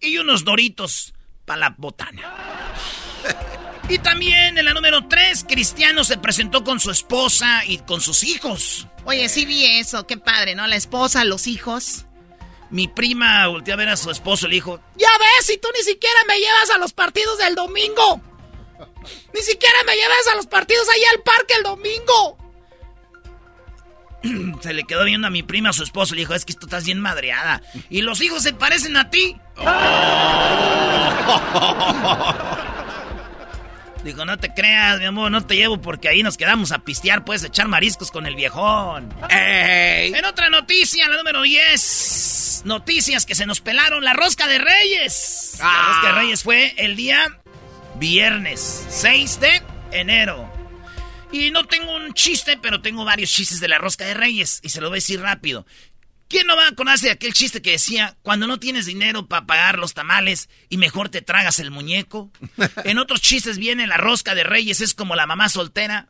y 0.00 0.18
unos 0.18 0.44
doritos 0.44 1.14
para 1.44 1.60
la 1.60 1.74
botana. 1.76 2.22
Y 3.90 3.98
también 3.98 4.56
en 4.56 4.64
la 4.64 4.72
número 4.72 5.08
3, 5.08 5.44
Cristiano 5.48 6.04
se 6.04 6.16
presentó 6.16 6.62
con 6.62 6.78
su 6.78 6.92
esposa 6.92 7.64
y 7.66 7.78
con 7.78 8.00
sus 8.00 8.22
hijos. 8.22 8.86
Oye, 9.04 9.28
sí 9.28 9.44
vi 9.44 9.80
eso, 9.80 10.06
qué 10.06 10.16
padre, 10.16 10.54
¿no? 10.54 10.68
La 10.68 10.76
esposa, 10.76 11.24
los 11.24 11.48
hijos. 11.48 12.06
Mi 12.70 12.86
prima 12.86 13.48
volteó 13.48 13.74
a 13.74 13.76
ver 13.76 13.88
a 13.88 13.96
su 13.96 14.12
esposo 14.12 14.46
y 14.46 14.50
le 14.50 14.54
dijo, 14.54 14.80
ya 14.96 15.08
ves, 15.18 15.46
si 15.46 15.58
tú 15.58 15.66
ni 15.76 15.82
siquiera 15.82 16.20
me 16.28 16.38
llevas 16.38 16.70
a 16.70 16.78
los 16.78 16.92
partidos 16.92 17.36
del 17.38 17.56
domingo. 17.56 18.22
Ni 19.34 19.40
siquiera 19.40 19.78
me 19.84 19.96
llevas 19.96 20.28
a 20.32 20.36
los 20.36 20.46
partidos 20.46 20.88
allá 20.88 21.06
al 21.12 21.22
parque 21.24 21.54
el 21.56 21.64
domingo. 21.64 22.38
se 24.62 24.72
le 24.72 24.84
quedó 24.84 25.04
viendo 25.04 25.26
a 25.26 25.30
mi 25.30 25.42
prima 25.42 25.70
a 25.70 25.72
su 25.72 25.82
esposo 25.82 26.14
y 26.14 26.18
le 26.18 26.22
dijo, 26.22 26.34
es 26.34 26.44
que 26.44 26.54
tú 26.54 26.66
estás 26.66 26.84
bien 26.84 27.00
madreada. 27.00 27.60
Y 27.88 28.02
los 28.02 28.20
hijos 28.20 28.44
se 28.44 28.52
parecen 28.52 28.96
a 28.96 29.10
ti. 29.10 29.36
Dijo, 34.04 34.24
no 34.24 34.38
te 34.38 34.52
creas, 34.54 34.98
mi 34.98 35.04
amor, 35.04 35.30
no 35.30 35.44
te 35.46 35.56
llevo 35.56 35.80
porque 35.80 36.08
ahí 36.08 36.22
nos 36.22 36.36
quedamos 36.36 36.72
a 36.72 36.78
pistear, 36.78 37.24
puedes 37.24 37.44
echar 37.44 37.68
mariscos 37.68 38.10
con 38.10 38.26
el 38.26 38.34
viejón. 38.34 39.12
En 39.28 40.24
otra 40.24 40.48
noticia, 40.48 41.08
la 41.08 41.16
número 41.16 41.42
10. 41.42 42.62
Noticias 42.64 43.26
que 43.26 43.34
se 43.34 43.46
nos 43.46 43.60
pelaron, 43.60 44.04
la 44.04 44.12
rosca 44.12 44.46
de 44.46 44.58
Reyes. 44.58 45.56
La 45.60 45.88
rosca 45.88 46.06
de 46.08 46.12
Reyes 46.20 46.42
fue 46.42 46.74
el 46.76 46.96
día 46.96 47.40
viernes 47.96 48.86
6 48.88 49.40
de 49.40 49.62
enero. 49.92 50.50
Y 51.32 51.50
no 51.50 51.64
tengo 51.66 51.94
un 51.94 52.12
chiste, 52.12 52.58
pero 52.60 52.80
tengo 52.80 53.04
varios 53.04 53.30
chistes 53.30 53.60
de 53.60 53.68
la 53.68 53.78
rosca 53.78 54.04
de 54.04 54.14
Reyes. 54.14 54.60
Y 54.62 54.70
se 54.70 54.80
lo 54.80 54.88
voy 54.88 54.96
a 54.96 54.98
decir 54.98 55.20
rápido. 55.20 55.64
¿Quién 56.30 56.46
no 56.46 56.54
va 56.54 56.68
a 56.68 56.74
conocer 56.76 57.10
aquel 57.10 57.32
chiste 57.32 57.60
que 57.60 57.72
decía, 57.72 58.16
cuando 58.22 58.46
no 58.46 58.60
tienes 58.60 58.86
dinero 58.86 59.26
para 59.26 59.46
pagar 59.46 59.80
los 59.80 59.94
tamales 59.94 60.48
y 60.68 60.76
mejor 60.76 61.08
te 61.08 61.22
tragas 61.22 61.58
el 61.58 61.72
muñeco? 61.72 62.30
en 62.84 62.98
otros 62.98 63.20
chistes 63.20 63.58
viene 63.58 63.88
la 63.88 63.96
rosca 63.96 64.36
de 64.36 64.44
Reyes, 64.44 64.80
es 64.80 64.94
como 64.94 65.16
la 65.16 65.26
mamá 65.26 65.48
soltera. 65.48 66.06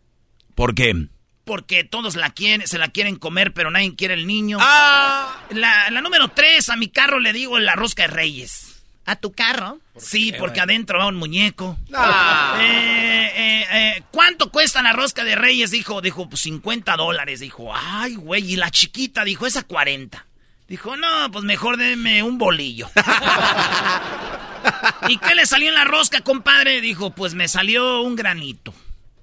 ¿Por 0.55 0.75
qué? 0.75 1.09
Porque 1.45 1.85
todos 1.85 2.17
la 2.17 2.31
quieren, 2.35 2.69
se 2.69 2.77
la 2.77 2.89
quieren 2.89 3.17
comer, 3.17 3.55
pero 3.55 3.71
nadie 3.71 3.97
quiere 3.97 4.13
el 4.13 4.27
niño. 4.27 4.59
Ah. 4.61 5.47
La, 5.53 5.89
la 5.89 6.03
número 6.03 6.29
tres, 6.29 6.69
a 6.69 6.77
mi 6.77 6.89
carro 6.89 7.19
le 7.19 7.33
digo 7.33 7.59
la 7.59 7.75
rosca 7.75 8.03
de 8.03 8.09
Reyes. 8.09 8.70
¿A 9.11 9.16
tu 9.16 9.33
carro? 9.33 9.81
Sí, 9.96 10.33
porque 10.38 10.61
adentro 10.61 11.01
va 11.01 11.09
un 11.09 11.16
muñeco. 11.16 11.77
Ah. 11.92 12.57
Eh, 12.61 13.33
eh, 13.35 13.66
eh, 13.73 14.03
¿Cuánto 14.12 14.53
cuesta 14.53 14.83
la 14.83 14.92
rosca 14.92 15.25
de 15.25 15.35
Reyes? 15.35 15.73
Dijo, 15.73 16.01
dijo, 16.01 16.29
pues 16.29 16.42
50 16.42 16.96
dólares. 16.96 17.40
Dijo, 17.40 17.75
ay, 17.75 18.14
güey, 18.14 18.53
y 18.53 18.55
la 18.55 18.70
chiquita 18.70 19.25
dijo, 19.25 19.49
esa 19.49 19.64
40. 19.64 20.25
Dijo, 20.68 20.96
no, 20.96 21.29
pues 21.33 21.44
mejor 21.44 21.77
déme 21.77 22.23
un 22.23 22.38
bolillo. 22.38 22.88
¿Y 25.09 25.18
qué 25.18 25.35
le 25.35 25.44
salió 25.44 25.70
en 25.70 25.75
la 25.75 25.87
rosca, 25.87 26.20
compadre? 26.20 26.81
Dijo, 26.81 27.11
pues 27.11 27.35
me 27.35 27.49
salió 27.49 28.03
un 28.03 28.14
granito. 28.14 28.73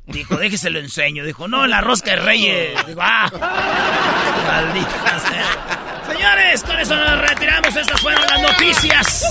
Dijo, 0.06 0.36
déjese 0.36 0.69
lo 0.69 0.80
enseño. 0.80 1.23
Dijo, 1.23 1.47
no, 1.47 1.65
la 1.65 1.80
rosca 1.80 2.12
de 2.12 2.17
Reyes. 2.17 2.88
Dijo, 2.88 3.00
ah, 3.02 3.30
maldita 4.47 5.19
sea. 5.19 5.88
Señores, 6.12 6.63
con 6.63 6.80
eso 6.80 6.95
nos 6.95 7.21
retiramos. 7.21 7.76
Estas 7.76 8.02
fueron 8.02 8.23
las 8.28 8.41
noticias 8.41 9.23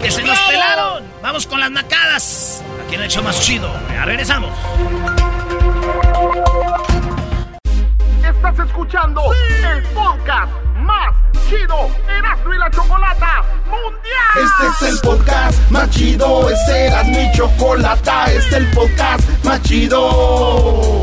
que 0.00 0.10
se 0.10 0.22
nos 0.22 0.38
pelaron. 0.40 1.04
Vamos 1.22 1.46
con 1.46 1.60
las 1.60 1.70
nacadas. 1.70 2.62
Aquí 2.84 2.94
en 2.94 3.00
el 3.00 3.06
hecho 3.06 3.22
más 3.22 3.40
chido. 3.40 3.70
Ya 3.90 4.04
regresamos. 4.04 4.50
Estás 8.24 8.58
escuchando 8.66 9.22
el 9.72 9.82
podcast 9.94 10.52
más 10.76 11.14
chido 11.48 11.90
Erasmo 12.08 12.54
y 12.54 12.58
la 12.58 12.70
Chocolata 12.70 13.42
Mundial. 13.66 14.36
Este 14.36 14.86
es 14.86 14.92
el 14.92 15.00
podcast 15.00 15.70
más 15.70 15.90
chido. 15.90 16.48
Este 16.50 16.86
era 16.86 17.02
mi 17.04 17.32
chocolata. 17.32 18.26
Este 18.26 18.38
es 18.38 18.52
el 18.52 18.70
podcast 18.70 19.44
más 19.44 19.62
chido 19.62 21.02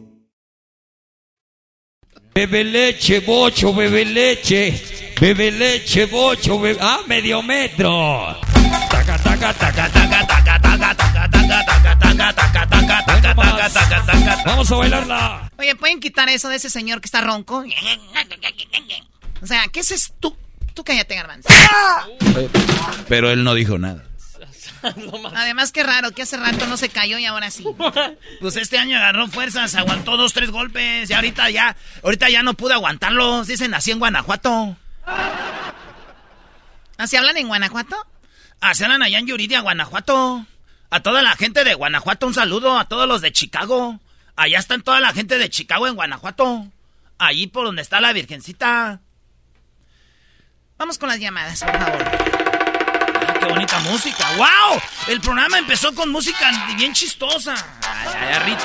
Bebe 2.33 2.63
leche, 2.63 3.19
bocho, 3.19 3.73
bebe 3.73 4.05
leche. 4.05 5.13
Bebe 5.19 5.51
leche, 5.51 6.05
bocho, 6.05 6.57
bebe... 6.59 6.79
Ah, 6.81 7.01
medio 7.05 7.41
metro. 7.41 8.39
Taca, 8.89 9.17
taca, 9.17 9.53
taca, 9.53 9.89
taca, 9.89 10.25
taca, 10.25 10.59
taca, 10.61 10.95
taca, 10.95 10.95
taca, 10.95 11.29
taca, 11.29 11.95
taca, 11.99 12.33
taca, 12.33 13.03
taca, 13.05 13.35
taca, 13.35 13.69
taca, 13.69 14.05
taca. 14.05 14.43
Vamos 14.45 14.71
a 14.71 14.75
bailarla. 14.77 15.51
Oye, 15.57 15.75
¿pueden 15.75 15.99
quitar 15.99 16.29
eso 16.29 16.47
de 16.47 16.55
ese 16.55 16.69
señor 16.69 17.01
que 17.01 17.07
está 17.07 17.19
ronco? 17.19 17.65
O 19.41 19.45
sea, 19.45 19.67
¿qué 19.67 19.81
es 19.81 20.13
tú? 20.21 20.33
Tú 20.73 20.85
cállate, 20.85 21.15
garbanzo. 21.15 21.49
Pero 23.09 23.29
él 23.29 23.43
no 23.43 23.53
dijo 23.53 23.77
nada. 23.77 24.05
Además, 25.35 25.71
qué 25.71 25.83
raro, 25.83 26.11
que 26.11 26.23
hace 26.23 26.37
rato 26.37 26.65
no 26.67 26.77
se 26.77 26.89
cayó 26.89 27.17
y 27.17 27.25
ahora 27.25 27.51
sí. 27.51 27.65
Pues 28.39 28.55
este 28.55 28.77
año 28.77 28.97
agarró 28.97 29.27
fuerzas, 29.27 29.75
aguantó 29.75 30.17
dos, 30.17 30.33
tres 30.33 30.51
golpes 30.51 31.09
y 31.09 31.13
ahorita 31.13 31.49
ya, 31.49 31.75
ahorita 32.03 32.29
ya 32.29 32.43
no 32.43 32.53
pude 32.53 32.73
aguantarlos. 32.73 33.47
Dicen 33.47 33.73
así 33.73 33.91
en 33.91 33.99
Guanajuato. 33.99 34.75
¿Así 36.97 37.17
hablan 37.17 37.37
en 37.37 37.47
Guanajuato? 37.47 37.95
Así 38.59 38.83
hablan 38.83 39.03
allá 39.03 39.19
en 39.19 39.27
Yuridia, 39.27 39.61
Guanajuato. 39.61 40.45
A 40.89 40.99
toda 40.99 41.21
la 41.21 41.35
gente 41.35 41.63
de 41.63 41.73
Guanajuato 41.73 42.27
un 42.27 42.33
saludo, 42.33 42.77
a 42.77 42.85
todos 42.85 43.07
los 43.07 43.21
de 43.21 43.31
Chicago. 43.31 43.99
Allá 44.35 44.59
están 44.59 44.81
toda 44.81 44.99
la 44.99 45.13
gente 45.13 45.37
de 45.37 45.49
Chicago 45.49 45.87
en 45.87 45.95
Guanajuato. 45.95 46.67
Allí 47.17 47.47
por 47.47 47.65
donde 47.65 47.81
está 47.81 48.01
la 48.01 48.13
Virgencita. 48.13 48.99
Vamos 50.77 50.97
con 50.97 51.09
las 51.09 51.19
llamadas, 51.19 51.63
por 51.63 51.79
favor. 51.79 52.30
Qué 53.41 53.47
bonita 53.47 53.79
música. 53.79 54.23
¡Wow! 54.37 54.79
El 55.07 55.19
programa 55.19 55.57
empezó 55.57 55.95
con 55.95 56.11
música 56.11 56.51
bien 56.77 56.93
chistosa. 56.93 57.55
Ay, 57.81 58.07
ay, 58.45 58.55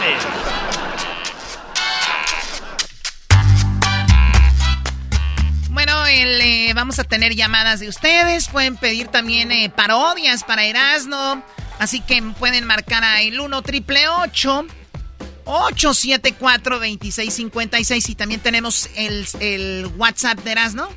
Bueno, 5.70 6.06
eh, 6.06 6.72
vamos 6.74 6.98
a 6.98 7.04
tener 7.04 7.34
llamadas 7.34 7.80
de 7.80 7.88
ustedes. 7.88 8.48
Pueden 8.48 8.76
pedir 8.76 9.08
también 9.08 9.50
eh, 9.50 9.72
parodias 9.74 10.44
para 10.44 10.64
Erasmo. 10.64 11.42
Así 11.78 12.00
que 12.00 12.22
pueden 12.38 12.66
marcar 12.66 13.04
a 13.04 13.20
el 13.20 13.38
1 13.40 13.60
triple 13.62 14.08
874 14.08 16.76
2656 16.76 18.08
y 18.08 18.14
también 18.14 18.40
tenemos 18.40 18.88
el, 18.96 19.26
el 19.40 19.86
WhatsApp 19.96 20.38
de 20.40 20.52
Erasmo. 20.52 20.88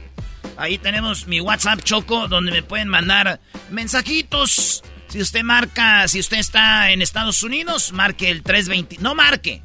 Ahí 0.59 0.77
tenemos 0.77 1.25
mi 1.25 1.39
WhatsApp 1.39 1.81
Choco, 1.83 2.27
donde 2.27 2.51
me 2.51 2.61
pueden 2.61 2.89
mandar 2.89 3.39
mensajitos. 3.71 4.83
Si 5.07 5.21
usted 5.21 5.43
marca, 5.43 6.05
si 6.09 6.19
usted 6.19 6.37
está 6.37 6.91
en 6.91 7.01
Estados 7.01 7.43
Unidos, 7.43 7.93
marque 7.93 8.29
el 8.29 8.43
320. 8.43 8.97
No 9.01 9.15
marque. 9.15 9.61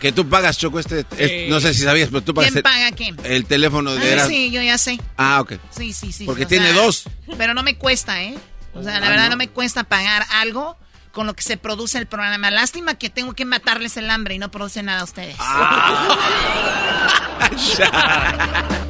Que 0.00 0.12
tú 0.12 0.28
pagas, 0.28 0.58
Choco, 0.58 0.78
este... 0.78 1.06
no 1.48 1.58
sé 1.60 1.72
si 1.72 1.82
sabías, 1.82 2.08
pero 2.10 2.22
tú 2.22 2.34
pagas... 2.34 2.52
¿Quién 2.52 2.62
paga 2.62 2.90
qué? 2.92 3.14
El 3.24 3.46
teléfono 3.46 3.94
de... 3.94 4.20
Ah, 4.20 4.26
sí, 4.26 4.50
yo 4.50 4.60
ya 4.60 4.76
sé. 4.76 4.98
Ah, 5.16 5.40
ok. 5.40 5.54
Sí, 5.70 5.92
sí, 5.94 6.12
sí. 6.12 6.26
Porque 6.26 6.44
tiene 6.44 6.72
dos. 6.72 7.04
Pero 7.38 7.54
no 7.54 7.62
me 7.62 7.76
cuesta, 7.76 8.22
¿eh? 8.22 8.36
O 8.74 8.82
sea, 8.82 9.00
la 9.00 9.06
Ah, 9.06 9.10
verdad 9.10 9.24
¿no? 9.24 9.30
no 9.30 9.36
me 9.36 9.48
cuesta 9.48 9.84
pagar 9.84 10.26
algo 10.32 10.76
con 11.12 11.26
lo 11.26 11.32
que 11.34 11.42
se 11.42 11.56
produce 11.56 11.96
el 11.96 12.06
programa. 12.06 12.50
Lástima 12.50 12.96
que 12.96 13.08
tengo 13.08 13.32
que 13.32 13.46
matarles 13.46 13.96
el 13.96 14.10
hambre 14.10 14.34
y 14.34 14.38
no 14.38 14.50
produce 14.50 14.82
nada 14.82 15.00
a 15.00 15.04
ustedes. 15.04 15.36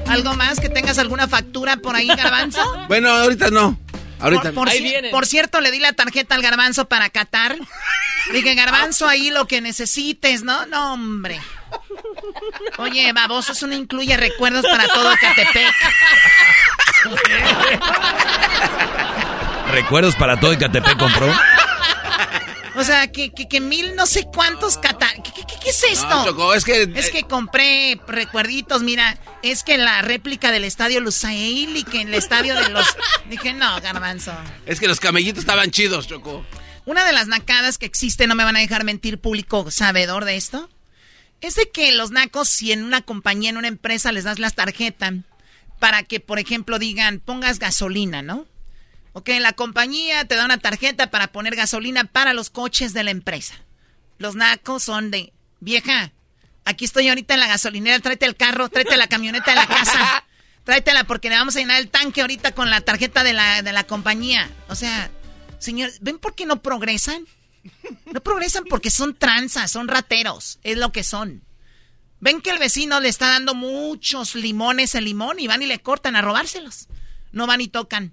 ¿Algo 0.09 0.35
más? 0.35 0.61
¿Que 0.61 0.69
tengas 0.69 0.99
alguna 0.99 1.29
factura 1.29 1.77
por 1.77 1.95
ahí, 1.95 2.09
Garbanzo? 2.09 2.61
Bueno, 2.89 3.11
ahorita 3.11 3.51
no. 3.51 3.79
Ahorita 4.21 4.53
Por, 4.53 5.27
cierto, 5.27 5.61
le 5.61 5.71
di 5.71 5.79
la 5.79 5.93
tarjeta 5.93 6.35
al 6.35 6.43
Garbanzo 6.43 6.89
para 6.89 7.11
Qatar. 7.11 7.57
Dije, 8.33 8.55
Garbanzo, 8.55 9.07
ahí 9.07 9.31
lo 9.31 9.47
que 9.47 9.61
necesites, 9.61 10.43
¿no? 10.43 10.67
No, 10.67 10.95
hombre. 10.95 11.41
Oye, 12.79 13.13
baboso, 13.13 13.53
eso 13.53 13.67
no 13.67 13.75
incluye 13.75 14.17
recuerdos 14.17 14.65
para 14.65 14.87
todo 14.89 15.11
Catepec. 15.21 15.75
¿Recuerdos 19.71 20.17
para 20.17 20.39
todo 20.39 20.53
Icatepec 20.53 20.97
compró? 20.99 21.33
O 22.77 22.85
sea, 22.85 23.11
que, 23.11 23.33
que, 23.33 23.49
que 23.49 23.61
mil 23.61 23.95
no 23.97 24.07
sé 24.07 24.27
cuántos 24.33 24.77
Qatar. 24.79 25.15
¿Qué, 25.23 25.33
qué- 25.35 25.45
qué- 25.47 25.59
qué 25.63 25.71
es 25.71 25.83
esto? 25.85 26.09
No, 26.09 26.25
Choco, 26.27 26.55
es 26.55 26.65
que... 26.65 26.83
Es 26.95 27.11
que 27.11 27.23
compré 27.23 27.99
recuerditos, 28.07 28.83
mira, 28.83 29.19
es 29.43 29.63
que 29.65 29.79
la 29.79 30.03
réplica 30.03 30.51
del 30.53 30.65
estadio 30.65 31.01
Lusail 31.01 31.77
y 31.77 31.85
que 31.85 32.03
en 32.03 32.09
el 32.09 32.15
estadio 32.15 32.55
de 32.55 32.69
los... 32.69 32.87
Dije, 33.31 33.53
no, 33.55 33.81
garbanzo. 33.81 34.33
Es 34.67 34.79
que 34.79 34.89
los 34.89 35.01
camellitos 35.01 35.41
estaban 35.41 35.71
chidos, 35.71 36.07
Choco. 36.07 36.45
Una 36.85 37.05
de 37.05 37.13
las 37.13 37.27
nacadas 37.29 37.79
que 37.79 37.87
existe, 37.87 38.27
no 38.27 38.35
me 38.35 38.45
van 38.45 38.57
a 38.57 38.61
dejar 38.61 38.85
mentir 38.85 39.19
público 39.19 39.71
sabedor 39.71 40.25
de 40.25 40.37
esto, 40.37 40.69
es 41.41 41.55
de 41.55 41.71
que 41.71 41.93
los 41.93 42.11
nacos, 42.11 42.49
si 42.49 42.73
en 42.73 42.85
una 42.85 43.01
compañía, 43.03 43.51
en 43.51 43.57
una 43.57 43.69
empresa 43.69 44.13
les 44.13 44.25
das 44.25 44.39
las 44.39 44.55
tarjetas 44.55 45.15
para 45.81 46.03
que, 46.05 46.21
por 46.21 46.39
ejemplo, 46.39 46.79
digan, 46.79 47.21
pongas 47.21 47.59
gasolina, 47.59 48.23
¿no? 48.23 48.47
Ok, 49.19 49.31
la 49.41 49.55
compañía 49.55 50.27
te 50.27 50.37
da 50.37 50.45
una 50.45 50.59
tarjeta 50.59 51.11
para 51.11 51.29
poner 51.29 51.57
gasolina 51.57 52.05
para 52.05 52.35
los 52.35 52.51
coches 52.51 52.93
de 52.93 53.03
la 53.03 53.11
empresa. 53.11 53.55
Los 54.19 54.35
nacos 54.35 54.83
son 54.83 55.11
de, 55.11 55.33
vieja, 55.59 56.13
aquí 56.67 56.85
estoy 56.85 57.09
ahorita 57.09 57.33
en 57.33 57.41
la 57.41 57.47
gasolinera, 57.47 57.99
tráete 58.01 58.27
el 58.27 58.37
carro, 58.37 58.69
tráete 58.69 58.95
la 58.99 59.07
camioneta 59.07 59.53
de 59.53 59.57
la 59.57 59.67
casa, 59.67 60.23
tráetela 60.65 61.05
porque 61.05 61.31
le 61.31 61.37
vamos 61.37 61.57
a 61.57 61.61
llenar 61.61 61.81
el 61.81 61.89
tanque 61.89 62.21
ahorita 62.21 62.55
con 62.55 62.69
la 62.69 62.83
tarjeta 62.83 63.25
de 63.25 63.33
la, 63.33 63.63
de 63.63 63.73
la 63.73 63.85
compañía. 63.85 64.51
O 64.69 64.75
sea, 64.75 65.11
señor, 65.59 65.91
¿ven 66.03 66.19
por 66.19 66.35
qué 66.35 66.45
no 66.45 66.61
progresan? 66.61 67.25
No 68.13 68.21
progresan 68.21 68.65
porque 68.65 68.91
son 68.91 69.15
tranzas, 69.15 69.73
son 69.73 69.89
rateros, 69.89 70.59
es 70.63 70.77
lo 70.77 70.93
que 70.93 71.03
son. 71.03 71.43
Ven 72.21 72.43
que 72.43 72.51
el 72.51 72.59
vecino 72.59 73.01
le 73.01 73.09
está 73.09 73.29
dando 73.29 73.55
muchos 73.55 74.35
limones 74.35 74.95
el 74.95 75.05
limón 75.05 75.41
y 75.41 75.47
van 75.47 75.63
y 75.63 75.67
le 75.67 75.79
cortan 75.79 76.17
a 76.17 76.21
robárselos. 76.21 76.89
No 77.33 77.47
van 77.47 77.63
y 77.63 77.69
tocan. 77.69 78.13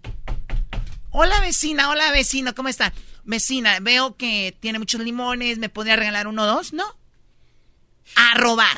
Hola 1.16 1.40
vecina, 1.42 1.90
hola 1.90 2.12
vecino, 2.12 2.56
¿cómo 2.56 2.70
está? 2.70 2.92
Vecina, 3.24 3.78
veo 3.82 4.18
que 4.18 4.58
tiene 4.60 4.80
muchos 4.80 5.00
limones, 5.00 5.60
¿me 5.60 5.70
podría 5.70 5.96
regalar 5.96 6.28
uno 6.28 6.42
o 6.42 6.46
dos? 6.48 6.74
No. 6.74 6.84
A 8.16 8.36
robar. 8.40 8.76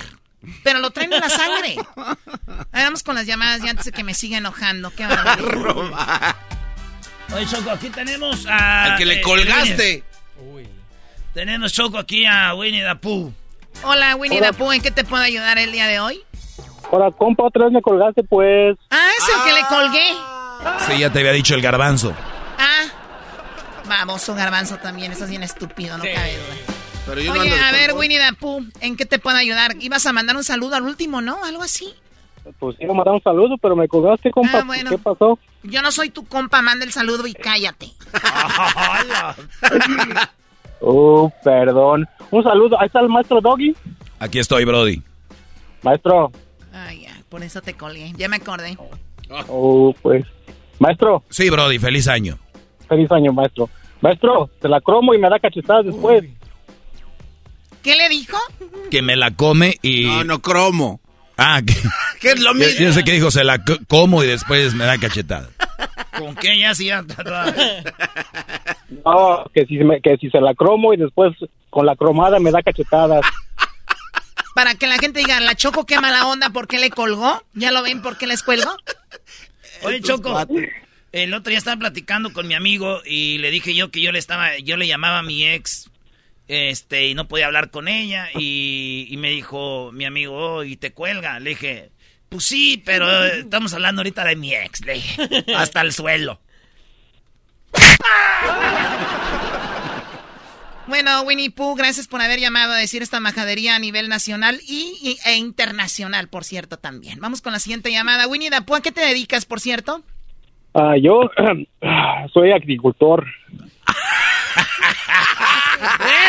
Pero 0.61 0.79
lo 0.79 0.91
traen 0.91 1.13
en 1.13 1.21
la 1.21 1.29
sangre. 1.29 1.77
A 2.73 2.83
vamos 2.83 3.03
con 3.03 3.15
las 3.15 3.25
llamadas 3.25 3.61
ya 3.61 3.69
antes 3.69 3.86
de 3.86 3.93
que 3.93 4.03
me 4.03 4.13
siga 4.13 4.38
enojando. 4.38 4.91
Qué 4.91 5.07
barbaridad. 5.07 6.36
Oye, 7.33 7.45
Choco, 7.45 7.71
aquí 7.71 7.89
tenemos 7.89 8.45
a... 8.47 8.83
Al 8.83 8.97
que 8.97 9.05
le 9.05 9.13
eh, 9.15 9.21
colgaste. 9.21 10.03
Winnie. 10.38 10.69
Tenemos, 11.33 11.71
Choco, 11.71 11.97
aquí 11.97 12.25
a 12.25 12.53
Winnie 12.53 12.83
the 12.83 12.97
Pooh. 12.97 13.31
Hola, 13.81 14.17
Winnie 14.17 14.39
Hola. 14.39 14.51
the 14.51 14.57
Pooh, 14.57 14.73
¿en 14.73 14.81
qué 14.81 14.91
te 14.91 15.05
puedo 15.05 15.23
ayudar 15.23 15.57
el 15.57 15.71
día 15.71 15.88
de 15.88 16.01
hoy? 16.01 16.21
Hola, 16.91 17.11
compa, 17.11 17.43
otra 17.43 17.63
vez 17.63 17.73
me 17.73 17.81
colgaste, 17.81 18.23
pues. 18.23 18.77
Ah, 18.91 19.07
es 19.17 19.25
el 19.33 19.43
que 19.45 19.53
le 19.53 19.67
colgué. 19.69 20.45
Sí, 20.88 20.99
ya 20.99 21.12
te 21.12 21.20
había 21.20 21.32
dicho 21.32 21.56
el 21.56 21.62
garbanzo. 21.62 22.14
Ah, 22.58 22.86
vamos, 23.88 24.28
un 24.30 24.38
garbanzo 24.38 24.78
también, 24.78 25.12
estás 25.12 25.30
bien 25.30 25.43
estúpido, 25.43 25.97
no 25.97 26.03
cabe 26.03 26.38
duda. 26.38 26.74
Pero 27.06 27.22
yo 27.22 27.34
Oye, 27.34 27.60
a 27.60 27.72
ver. 27.72 27.93
Winnie 27.93 28.20
the 28.20 28.34
Pooh, 28.34 28.64
¿en 28.82 28.97
qué 28.97 29.06
te 29.06 29.20
puedo 29.20 29.38
ayudar? 29.38 29.76
Ibas 29.80 30.06
a 30.06 30.14
mandar 30.14 30.36
un 30.36 30.43
saludo 30.43 30.76
al 30.76 30.84
último, 30.84 31.22
¿no? 31.22 31.43
Algo 31.43 31.62
así. 31.62 31.93
Pues 32.60 32.76
iba 32.80 32.93
a 32.93 32.95
mandar 32.95 33.14
un 33.14 33.22
saludo, 33.22 33.58
pero 33.62 33.76
me 33.76 33.88
colgaste, 33.88 34.32
compa. 34.32 34.60
Ah, 34.60 34.64
bueno. 34.66 34.89
¿Qué 34.89 34.97
pasó? 34.97 35.38
Yo 35.64 35.82
no 35.82 35.91
soy 35.91 36.10
tu 36.10 36.26
compa, 36.26 36.62
manda 36.62 36.86
el 36.86 36.91
saludo 36.91 37.28
y 37.28 37.34
cállate. 37.34 37.91
Oh, 40.82 41.32
perdón. 41.43 42.08
Un 42.32 42.43
saludo. 42.43 42.80
Ahí 42.80 42.88
está 42.88 42.99
el 42.99 43.10
maestro 43.10 43.39
Doggy. 43.41 43.76
Aquí 44.20 44.39
estoy, 44.39 44.66
Brody. 44.66 45.01
Maestro. 45.82 46.32
Ay, 46.74 47.03
ya, 47.03 47.16
por 47.30 47.41
eso 47.41 47.62
te 47.62 47.74
colgué, 47.74 48.12
ya 48.18 48.28
me 48.28 48.36
acordé. 48.36 48.78
Oh, 49.47 49.95
pues. 50.01 50.26
Maestro. 50.80 51.23
Sí, 51.30 51.49
Brody, 51.49 51.80
feliz 51.80 52.07
año. 52.07 52.38
Feliz 52.88 53.11
año, 53.11 53.32
maestro. 53.34 53.69
Maestro, 54.01 54.49
te 54.61 54.67
la 54.69 54.82
cromo 54.82 55.13
y 55.13 55.17
me 55.17 55.30
da 55.30 55.39
cachetadas 55.39 55.86
después. 55.86 56.23
¿Qué 57.82 57.95
le 57.95 58.09
dijo? 58.09 58.38
Que 58.91 59.01
me 59.01 59.15
la 59.15 59.32
come 59.32 59.78
y... 59.82 60.05
No, 60.05 60.23
no 60.23 60.41
cromo. 60.41 60.99
Ah, 61.38 61.61
que... 61.65 61.73
¿Qué 62.19 62.32
es 62.32 62.39
lo 62.39 62.51
Yo, 62.53 62.59
mismo? 62.59 62.80
yo 62.86 62.93
sé 62.93 63.03
que 63.03 63.11
dijo, 63.13 63.32
se 63.32 63.43
la 63.43 63.63
co- 63.63 63.78
como 63.88 64.23
y 64.23 64.28
después 64.28 64.73
me 64.73 64.86
da 64.86 64.97
cachetada. 64.97 65.49
¿Con 66.17 66.36
qué 66.36 66.59
ya 66.59 66.71
ya- 66.73 67.03
No, 69.05 69.45
que 69.53 69.65
si, 69.65 69.76
me- 69.80 70.01
que 70.01 70.17
si 70.17 70.30
se 70.30 70.39
la 70.41 70.53
cromo 70.53 70.93
y 70.93 70.97
después 70.97 71.34
con 71.69 71.86
la 71.86 71.95
cromada 71.95 72.39
me 72.39 72.51
da 72.51 72.61
cachetadas. 72.63 73.21
Para 74.53 74.76
que 74.76 74.88
la 74.88 74.97
gente 74.97 75.19
diga, 75.19 75.39
la 75.41 75.55
Choco, 75.55 75.86
qué 75.86 75.99
mala 75.99 76.28
onda, 76.28 76.49
¿por 76.49 76.67
qué 76.67 76.80
le 76.80 76.89
colgó? 76.89 77.43
¿Ya 77.53 77.71
lo 77.71 77.84
ven 77.84 78.01
por 78.01 78.17
qué 78.17 78.28
les 78.28 78.41
cuelgo? 78.43 78.71
Oye, 79.84 80.01
Choco, 80.01 80.38
el 81.11 81.34
otro 81.34 81.49
día 81.49 81.57
estaba 81.57 81.78
platicando 81.78 82.34
con 82.34 82.47
mi 82.47 82.55
amigo 82.55 83.01
y 83.05 83.38
le 83.38 83.51
dije 83.51 83.73
yo 83.73 83.91
que 83.91 84.01
yo 84.01 84.11
le 84.11 84.19
estaba, 84.19 84.57
yo 84.57 84.78
le 84.78 84.88
llamaba 84.88 85.19
a 85.19 85.23
mi 85.23 85.45
ex, 85.45 85.89
este, 86.47 87.07
y 87.07 87.13
no 87.15 87.28
podía 87.28 87.47
hablar 87.47 87.71
con 87.71 87.88
ella, 87.88 88.30
y, 88.36 89.07
y 89.09 89.17
me 89.17 89.30
dijo 89.32 89.91
mi 89.93 90.05
amigo, 90.05 90.36
oh, 90.36 90.63
y 90.63 90.76
te 90.78 90.91
cuelga. 90.91 91.39
Le 91.39 91.51
dije, 91.51 91.89
pues 92.30 92.45
sí, 92.45 92.82
pero 92.86 93.26
eh, 93.26 93.39
estamos 93.39 93.73
hablando 93.73 94.01
ahorita 94.01 94.26
de 94.26 94.36
mi 94.36 94.53
ex, 94.53 94.82
le 94.86 94.93
dije, 94.95 95.45
hasta 95.55 95.82
el 95.82 95.93
suelo. 95.93 96.39
Bueno, 100.88 101.21
Winnie 101.23 101.49
Pooh, 101.49 101.75
gracias 101.75 102.07
por 102.07 102.21
haber 102.21 102.39
llamado 102.39 102.73
a 102.73 102.77
decir 102.77 103.01
esta 103.01 103.19
majadería 103.19 103.75
a 103.75 103.79
nivel 103.79 104.07
nacional 104.07 104.59
y, 104.67 104.93
y- 105.01 105.17
e 105.29 105.36
internacional, 105.36 106.27
por 106.29 106.43
cierto, 106.43 106.77
también. 106.77 107.19
Vamos 107.19 107.41
con 107.41 107.53
la 107.53 107.59
siguiente 107.59 107.91
llamada. 107.91 108.27
Winnie 108.27 108.51
Pooh, 108.65 108.75
¿a 108.75 108.81
qué 108.81 108.91
te 108.91 109.01
dedicas, 109.01 109.45
por 109.45 109.59
cierto? 109.59 110.03
Ah, 110.75 110.93
yo 111.01 111.21
soy 112.33 112.51
agricultor. 112.51 113.25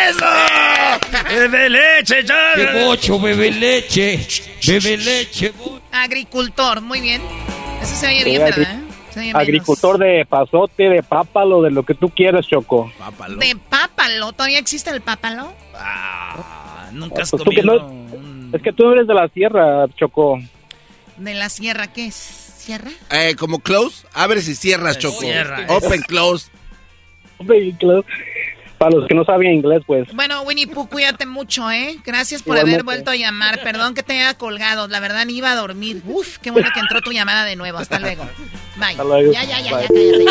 ¡Eso! 0.08 0.24
¡Bebe 1.28 1.68
leche, 1.70 2.24
ya! 2.24 2.52
¡Qué 2.54 2.84
bocho, 2.84 3.18
bebe 3.20 3.50
leche! 3.50 4.26
¡Bebe 4.66 4.96
leche! 4.96 5.52
Agricultor, 5.92 6.80
muy 6.80 7.00
bien. 7.00 7.22
Eso 7.82 7.94
se 7.94 8.06
oye 8.06 8.24
bien, 8.24 8.42
¿verdad? 8.42 8.80
Menos. 9.16 9.40
agricultor 9.42 9.98
de 9.98 10.24
pasote, 10.28 10.88
de 10.88 11.02
pápalo, 11.02 11.62
de 11.62 11.70
lo 11.70 11.82
que 11.84 11.94
tú 11.94 12.08
quieras, 12.10 12.46
Choco. 12.46 12.92
De 13.38 13.56
pápalo, 13.68 14.32
¿todavía 14.32 14.58
existe 14.58 14.90
el 14.90 15.00
pápalo? 15.00 15.52
Ah, 15.74 16.88
nunca 16.92 17.22
has 17.22 17.30
Pues 17.30 17.42
tú 17.42 17.50
que 17.50 17.62
comido 17.62 17.88
no- 17.88 18.56
Es 18.56 18.62
que 18.62 18.72
tú 18.72 18.90
eres 18.92 19.06
de 19.06 19.14
la 19.14 19.28
sierra, 19.28 19.86
Choco. 19.96 20.38
¿De 21.16 21.34
la 21.34 21.48
sierra 21.48 21.92
qué 21.92 22.06
es? 22.06 22.14
¿Sierra? 22.14 22.90
Eh, 23.10 23.34
como 23.36 23.58
close, 23.60 24.06
abres 24.12 24.48
y 24.48 24.54
cierras, 24.54 24.98
Choco. 24.98 25.24
Open, 25.68 26.02
close. 26.08 26.48
Open, 27.38 27.72
close. 27.72 28.06
Para 28.78 28.90
los 28.96 29.08
que 29.08 29.14
no 29.14 29.24
saben 29.24 29.52
inglés, 29.54 29.82
pues. 29.86 30.06
Bueno, 30.12 30.42
Winnie 30.42 30.66
Pooh, 30.66 30.86
cuídate 30.86 31.24
mucho, 31.24 31.70
¿eh? 31.70 31.96
Gracias 32.04 32.42
por 32.42 32.56
Igualmente. 32.56 32.74
haber 32.74 32.84
vuelto 32.84 33.10
a 33.10 33.16
llamar. 33.16 33.62
Perdón 33.62 33.94
que 33.94 34.02
te 34.02 34.12
haya 34.20 34.34
colgado. 34.36 34.86
La 34.88 35.00
verdad, 35.00 35.24
ni 35.24 35.34
iba 35.38 35.50
a 35.50 35.54
dormir. 35.54 36.02
Uf, 36.06 36.36
qué 36.38 36.50
bueno 36.50 36.68
que 36.74 36.80
entró 36.80 37.00
tu 37.00 37.10
llamada 37.12 37.44
de 37.46 37.56
nuevo. 37.56 37.78
Hasta 37.78 37.98
luego. 37.98 38.26
Bye. 38.76 38.88
Hasta 38.90 39.04
luego. 39.04 39.32
Ya, 39.32 39.44
ya, 39.44 39.60
ya, 39.60 39.76
Bye. 39.76 39.82
ya, 39.82 39.88
cállate. 39.88 40.26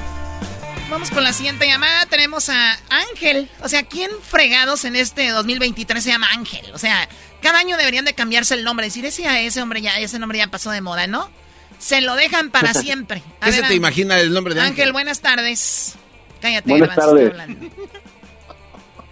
Vamos 0.90 1.10
con 1.10 1.22
la 1.22 1.32
siguiente 1.32 1.66
llamada. 1.66 2.06
Tenemos 2.06 2.48
a 2.48 2.76
Ángel. 2.88 3.48
O 3.62 3.68
sea, 3.68 3.84
¿quién 3.84 4.10
fregados 4.22 4.84
en 4.84 4.96
este 4.96 5.28
2023 5.28 6.02
se 6.02 6.10
llama 6.10 6.26
Ángel? 6.32 6.72
O 6.74 6.78
sea, 6.78 7.08
cada 7.42 7.58
año 7.60 7.76
deberían 7.76 8.04
de 8.04 8.14
cambiarse 8.14 8.54
el 8.54 8.64
nombre. 8.64 8.86
Decir, 8.86 9.04
ese, 9.04 9.46
ese 9.46 9.62
hombre 9.62 9.80
ya, 9.82 9.98
ese 10.00 10.18
nombre 10.18 10.38
ya 10.38 10.48
pasó 10.48 10.70
de 10.72 10.80
moda, 10.80 11.06
¿no? 11.06 11.30
Se 11.78 12.00
lo 12.00 12.16
dejan 12.16 12.50
para 12.50 12.74
siempre. 12.74 13.22
A 13.40 13.46
¿Qué 13.46 13.46
ver, 13.46 13.52
se 13.54 13.60
te 13.60 13.64
Ángel. 13.66 13.76
imagina 13.76 14.18
el 14.18 14.32
nombre 14.32 14.54
de 14.54 14.60
Ángel, 14.60 14.72
Ángel? 14.80 14.92
buenas 14.92 15.20
tardes. 15.20 15.94
Cállate, 16.40 16.70
Buenas 16.70 16.88
Garbanzo, 16.88 17.16
estoy 17.18 17.30
tardes. 17.38 17.40
hablando. 17.40 17.76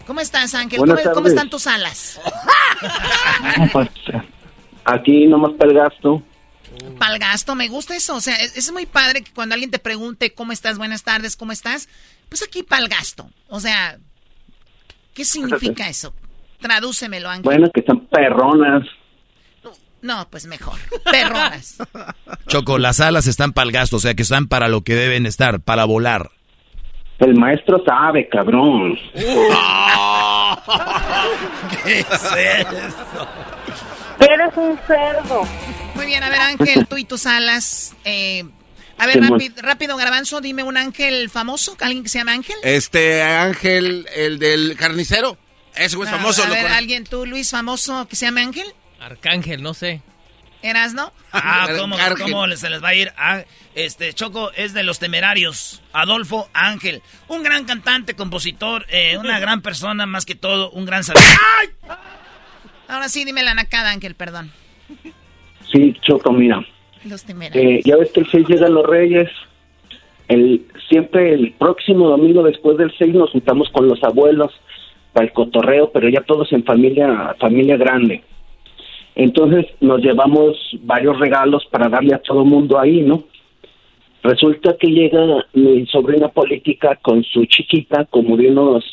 ¿Cómo 0.06 0.20
estás, 0.20 0.54
Ángel? 0.54 0.78
¿Cómo, 0.80 0.96
cómo 1.14 1.28
están 1.28 1.48
tus 1.50 1.66
alas? 1.66 2.18
Aquí 4.84 5.26
nomás 5.26 5.52
para 5.58 5.70
el 5.70 5.76
gasto. 5.76 6.22
Pal 6.90 7.18
gasto, 7.18 7.54
me 7.54 7.68
gusta 7.68 7.96
eso. 7.96 8.16
O 8.16 8.20
sea, 8.20 8.36
es, 8.36 8.56
es 8.56 8.72
muy 8.72 8.86
padre 8.86 9.22
que 9.22 9.32
cuando 9.32 9.54
alguien 9.54 9.70
te 9.70 9.78
pregunte 9.78 10.34
cómo 10.34 10.52
estás, 10.52 10.78
buenas 10.78 11.02
tardes, 11.02 11.36
¿cómo 11.36 11.52
estás? 11.52 11.88
Pues 12.28 12.42
aquí 12.42 12.62
pal 12.62 12.88
gasto. 12.88 13.30
O 13.48 13.60
sea, 13.60 13.98
¿qué 15.14 15.24
significa 15.24 15.88
eso? 15.88 16.14
Tradúcemelo, 16.60 17.28
Ángel. 17.28 17.44
Bueno, 17.44 17.70
que 17.72 17.82
son 17.82 18.06
perronas. 18.06 18.86
No, 20.00 20.28
pues 20.30 20.46
mejor. 20.46 20.78
Perronas. 21.10 21.78
Choco, 22.46 22.78
las 22.78 23.00
alas 23.00 23.26
están 23.26 23.52
para 23.52 23.66
el 23.66 23.72
gasto, 23.72 23.96
o 23.96 24.00
sea 24.00 24.14
que 24.14 24.22
están 24.22 24.46
para 24.46 24.68
lo 24.68 24.82
que 24.82 24.94
deben 24.94 25.26
estar, 25.26 25.60
para 25.60 25.84
volar. 25.84 26.30
El 27.18 27.34
maestro 27.34 27.82
sabe, 27.84 28.28
cabrón. 28.28 28.96
¿Qué 31.82 31.98
es 31.98 32.06
eso? 32.08 33.28
Eres 34.20 34.56
un 34.56 34.78
cerdo. 34.86 35.42
Muy 35.94 36.06
bien, 36.06 36.22
a 36.22 36.28
ver, 36.30 36.40
Ángel, 36.40 36.86
tú 36.86 36.96
y 36.96 37.04
tus 37.04 37.26
alas. 37.26 37.94
eh, 38.04 38.44
a 39.00 39.06
ver, 39.06 39.20
rápido, 39.22 39.62
rápido, 39.62 39.96
Garbanzo, 39.96 40.40
dime 40.40 40.64
un 40.64 40.76
ángel 40.76 41.30
famoso, 41.30 41.76
alguien 41.80 42.02
que 42.02 42.08
se 42.08 42.18
llama 42.18 42.32
Ángel. 42.32 42.56
Este 42.64 43.22
Ángel, 43.22 44.08
el 44.14 44.40
del 44.40 44.76
carnicero. 44.76 45.38
Ese 45.76 45.94
güey 45.94 46.08
es 46.08 46.12
No, 46.12 46.18
famoso. 46.18 46.42
A 46.42 46.48
ver, 46.48 46.66
alguien, 46.66 47.04
tú, 47.04 47.24
Luis, 47.24 47.48
famoso, 47.50 48.08
que 48.08 48.16
se 48.16 48.26
llama 48.26 48.40
Ángel. 48.40 48.66
Arcángel, 48.98 49.62
no 49.62 49.72
sé. 49.72 50.02
¿Eras, 50.62 50.94
no? 50.94 51.12
Ah, 51.32 51.68
¿cómo, 51.78 51.96
cómo 52.18 52.48
se 52.56 52.68
les 52.70 52.82
va 52.82 52.88
a 52.88 52.94
ir? 52.94 53.12
Ah, 53.16 53.44
este, 53.76 54.12
Choco 54.14 54.50
es 54.52 54.74
de 54.74 54.82
los 54.82 54.98
temerarios. 54.98 55.80
Adolfo 55.92 56.50
Ángel. 56.52 57.00
Un 57.28 57.44
gran 57.44 57.64
cantante, 57.66 58.14
compositor, 58.16 58.84
eh, 58.88 59.16
una 59.18 59.38
gran 59.38 59.62
persona, 59.62 60.06
más 60.06 60.26
que 60.26 60.34
todo, 60.34 60.72
un 60.72 60.84
gran 60.84 61.04
saber. 61.04 61.22
Ahora 62.88 63.08
sí, 63.08 63.24
dime 63.24 63.42
la 63.42 63.54
nacada, 63.54 63.90
Ángel, 63.90 64.14
perdón. 64.14 64.50
Sí, 65.70 65.94
Choco, 66.00 66.32
mira. 66.32 66.64
Los. 67.04 67.24
Eh, 67.54 67.80
ya 67.84 67.96
ves 67.96 68.10
que 68.12 68.20
el 68.20 68.30
6 68.30 68.48
llegan 68.48 68.74
los 68.74 68.86
reyes. 68.86 69.30
El, 70.26 70.66
siempre 70.88 71.34
el 71.34 71.52
próximo 71.52 72.08
domingo 72.08 72.42
después 72.42 72.76
del 72.78 72.92
6 72.96 73.14
nos 73.14 73.30
juntamos 73.30 73.68
con 73.70 73.88
los 73.88 74.02
abuelos 74.02 74.52
para 75.12 75.26
el 75.26 75.32
cotorreo, 75.32 75.90
pero 75.92 76.08
ya 76.08 76.22
todos 76.22 76.52
en 76.52 76.64
familia, 76.64 77.34
familia 77.38 77.76
grande. 77.76 78.22
Entonces 79.14 79.66
nos 79.80 80.00
llevamos 80.00 80.56
varios 80.82 81.18
regalos 81.18 81.66
para 81.70 81.88
darle 81.88 82.14
a 82.14 82.22
todo 82.22 82.44
mundo 82.44 82.78
ahí, 82.78 83.02
¿no? 83.02 83.24
Resulta 84.22 84.76
que 84.78 84.88
llega 84.88 85.46
mi 85.54 85.86
sobrina 85.86 86.28
política 86.28 86.96
con 86.96 87.22
su 87.24 87.44
chiquita, 87.46 88.04
como 88.06 88.36
de 88.36 88.50
unos 88.50 88.84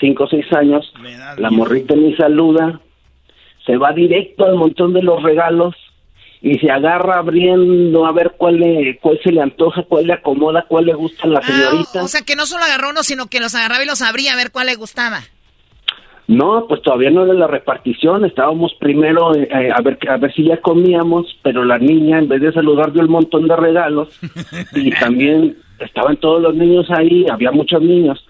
5 0.00 0.24
o 0.24 0.28
6 0.28 0.52
años. 0.52 0.92
La 1.38 1.50
morrita 1.50 1.94
ni 1.94 2.14
saluda, 2.14 2.80
se 3.66 3.76
va 3.76 3.92
directo 3.92 4.44
al 4.44 4.56
montón 4.56 4.92
de 4.92 5.02
los 5.02 5.22
regalos 5.22 5.74
y 6.42 6.58
se 6.58 6.70
agarra 6.70 7.18
abriendo 7.20 8.04
a 8.04 8.12
ver 8.12 8.34
cuál 8.36 8.58
le, 8.58 8.98
cuál 9.00 9.18
se 9.24 9.32
le 9.32 9.40
antoja, 9.40 9.82
cuál 9.84 10.06
le 10.06 10.12
acomoda, 10.12 10.66
cuál 10.68 10.84
le 10.84 10.92
gusta 10.94 11.24
a 11.24 11.28
la 11.28 11.42
señorita. 11.42 12.00
Ah, 12.00 12.04
O 12.04 12.08
sea, 12.08 12.20
que 12.20 12.36
no 12.36 12.44
solo 12.44 12.64
agarró 12.64 12.90
uno, 12.90 13.02
sino 13.02 13.28
que 13.28 13.40
los 13.40 13.54
agarraba 13.54 13.82
y 13.82 13.86
los 13.86 14.02
abría 14.02 14.34
a 14.34 14.36
ver 14.36 14.52
cuál 14.52 14.66
le 14.66 14.74
gustaba. 14.74 15.20
No, 16.26 16.66
pues 16.68 16.82
todavía 16.82 17.10
no 17.10 17.24
era 17.24 17.34
la 17.34 17.46
repartición, 17.46 18.24
estábamos 18.24 18.74
primero 18.80 19.34
eh, 19.34 19.70
a 19.74 19.80
ver 19.82 19.98
a 20.08 20.16
ver 20.16 20.32
si 20.32 20.44
ya 20.44 20.58
comíamos, 20.58 21.26
pero 21.42 21.64
la 21.64 21.78
niña 21.78 22.18
en 22.18 22.28
vez 22.28 22.40
de 22.40 22.52
saludar 22.52 22.92
dio 22.92 23.02
un 23.02 23.10
montón 23.10 23.46
de 23.46 23.56
regalos 23.56 24.08
y 24.74 24.90
también 24.90 25.56
estaban 25.80 26.16
todos 26.18 26.40
los 26.40 26.54
niños 26.54 26.86
ahí, 26.90 27.26
había 27.30 27.52
muchos 27.52 27.80
niños. 27.82 28.24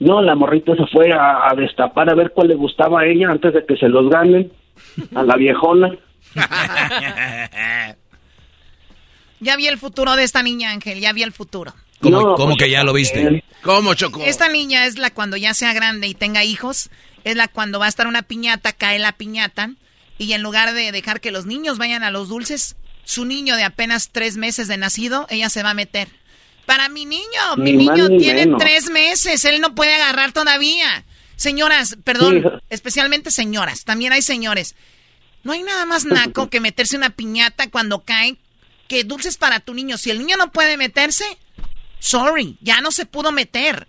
No, 0.00 0.20
la 0.22 0.34
morrita 0.34 0.74
se 0.74 0.86
fue 0.86 1.12
a, 1.12 1.48
a 1.50 1.54
destapar 1.54 2.10
a 2.10 2.14
ver 2.14 2.32
cuál 2.32 2.48
le 2.48 2.54
gustaba 2.54 3.00
a 3.00 3.06
ella 3.06 3.30
antes 3.30 3.54
de 3.54 3.64
que 3.64 3.76
se 3.76 3.88
los 3.88 4.08
ganen 4.10 4.50
a 5.14 5.22
la 5.22 5.36
viejona. 5.36 5.96
Ya 9.40 9.56
vi 9.56 9.66
el 9.66 9.78
futuro 9.78 10.16
de 10.16 10.24
esta 10.24 10.42
niña, 10.42 10.70
Ángel, 10.70 11.00
ya 11.00 11.12
vi 11.12 11.22
el 11.22 11.32
futuro. 11.32 11.74
¿Cómo, 12.00 12.16
No, 12.16 12.34
cómo 12.34 12.54
pues, 12.54 12.58
que 12.60 12.70
ya 12.70 12.82
lo 12.82 12.94
viste? 12.94 13.44
¿Cómo, 13.62 13.92
Choco? 13.92 14.22
Esta 14.24 14.48
niña 14.48 14.86
es 14.86 14.96
la 14.96 15.10
cuando 15.10 15.36
ya 15.36 15.52
sea 15.52 15.74
grande 15.74 16.06
y 16.06 16.14
tenga 16.14 16.44
hijos, 16.44 16.88
es 17.24 17.36
la 17.36 17.48
cuando 17.48 17.78
va 17.78 17.84
a 17.84 17.88
estar 17.88 18.06
una 18.06 18.22
piñata, 18.22 18.72
cae 18.72 18.98
la 18.98 19.12
piñata, 19.12 19.70
y 20.16 20.32
en 20.32 20.42
lugar 20.42 20.72
de 20.72 20.92
dejar 20.92 21.20
que 21.20 21.30
los 21.30 21.44
niños 21.44 21.76
vayan 21.76 22.02
a 22.04 22.10
los 22.10 22.28
dulces, 22.30 22.76
su 23.04 23.26
niño 23.26 23.56
de 23.56 23.64
apenas 23.64 24.10
tres 24.12 24.38
meses 24.38 24.66
de 24.66 24.78
nacido, 24.78 25.26
ella 25.28 25.50
se 25.50 25.62
va 25.62 25.70
a 25.70 25.74
meter. 25.74 26.08
Para 26.64 26.88
mi 26.88 27.04
niño, 27.04 27.56
mi 27.58 27.74
niño 27.74 28.08
ni 28.08 28.18
tiene 28.18 28.46
menos. 28.46 28.62
tres 28.62 28.88
meses, 28.88 29.44
él 29.44 29.60
no 29.60 29.74
puede 29.74 29.94
agarrar 29.94 30.32
todavía. 30.32 31.04
Señoras, 31.44 31.98
perdón, 32.04 32.40
Sí. 32.42 32.48
especialmente 32.70 33.30
señoras, 33.30 33.84
también 33.84 34.14
hay 34.14 34.22
señores. 34.22 34.74
No 35.42 35.52
hay 35.52 35.62
nada 35.62 35.84
más 35.84 36.06
naco 36.06 36.48
que 36.48 36.58
meterse 36.58 36.96
una 36.96 37.10
piñata 37.10 37.68
cuando 37.70 38.02
cae 38.02 38.36
que 38.88 39.04
dulces 39.04 39.36
para 39.36 39.60
tu 39.60 39.74
niño. 39.74 39.98
Si 39.98 40.10
el 40.10 40.18
niño 40.18 40.38
no 40.38 40.50
puede 40.52 40.78
meterse, 40.78 41.24
sorry, 41.98 42.56
ya 42.62 42.80
no 42.80 42.90
se 42.90 43.04
pudo 43.04 43.30
meter. 43.30 43.86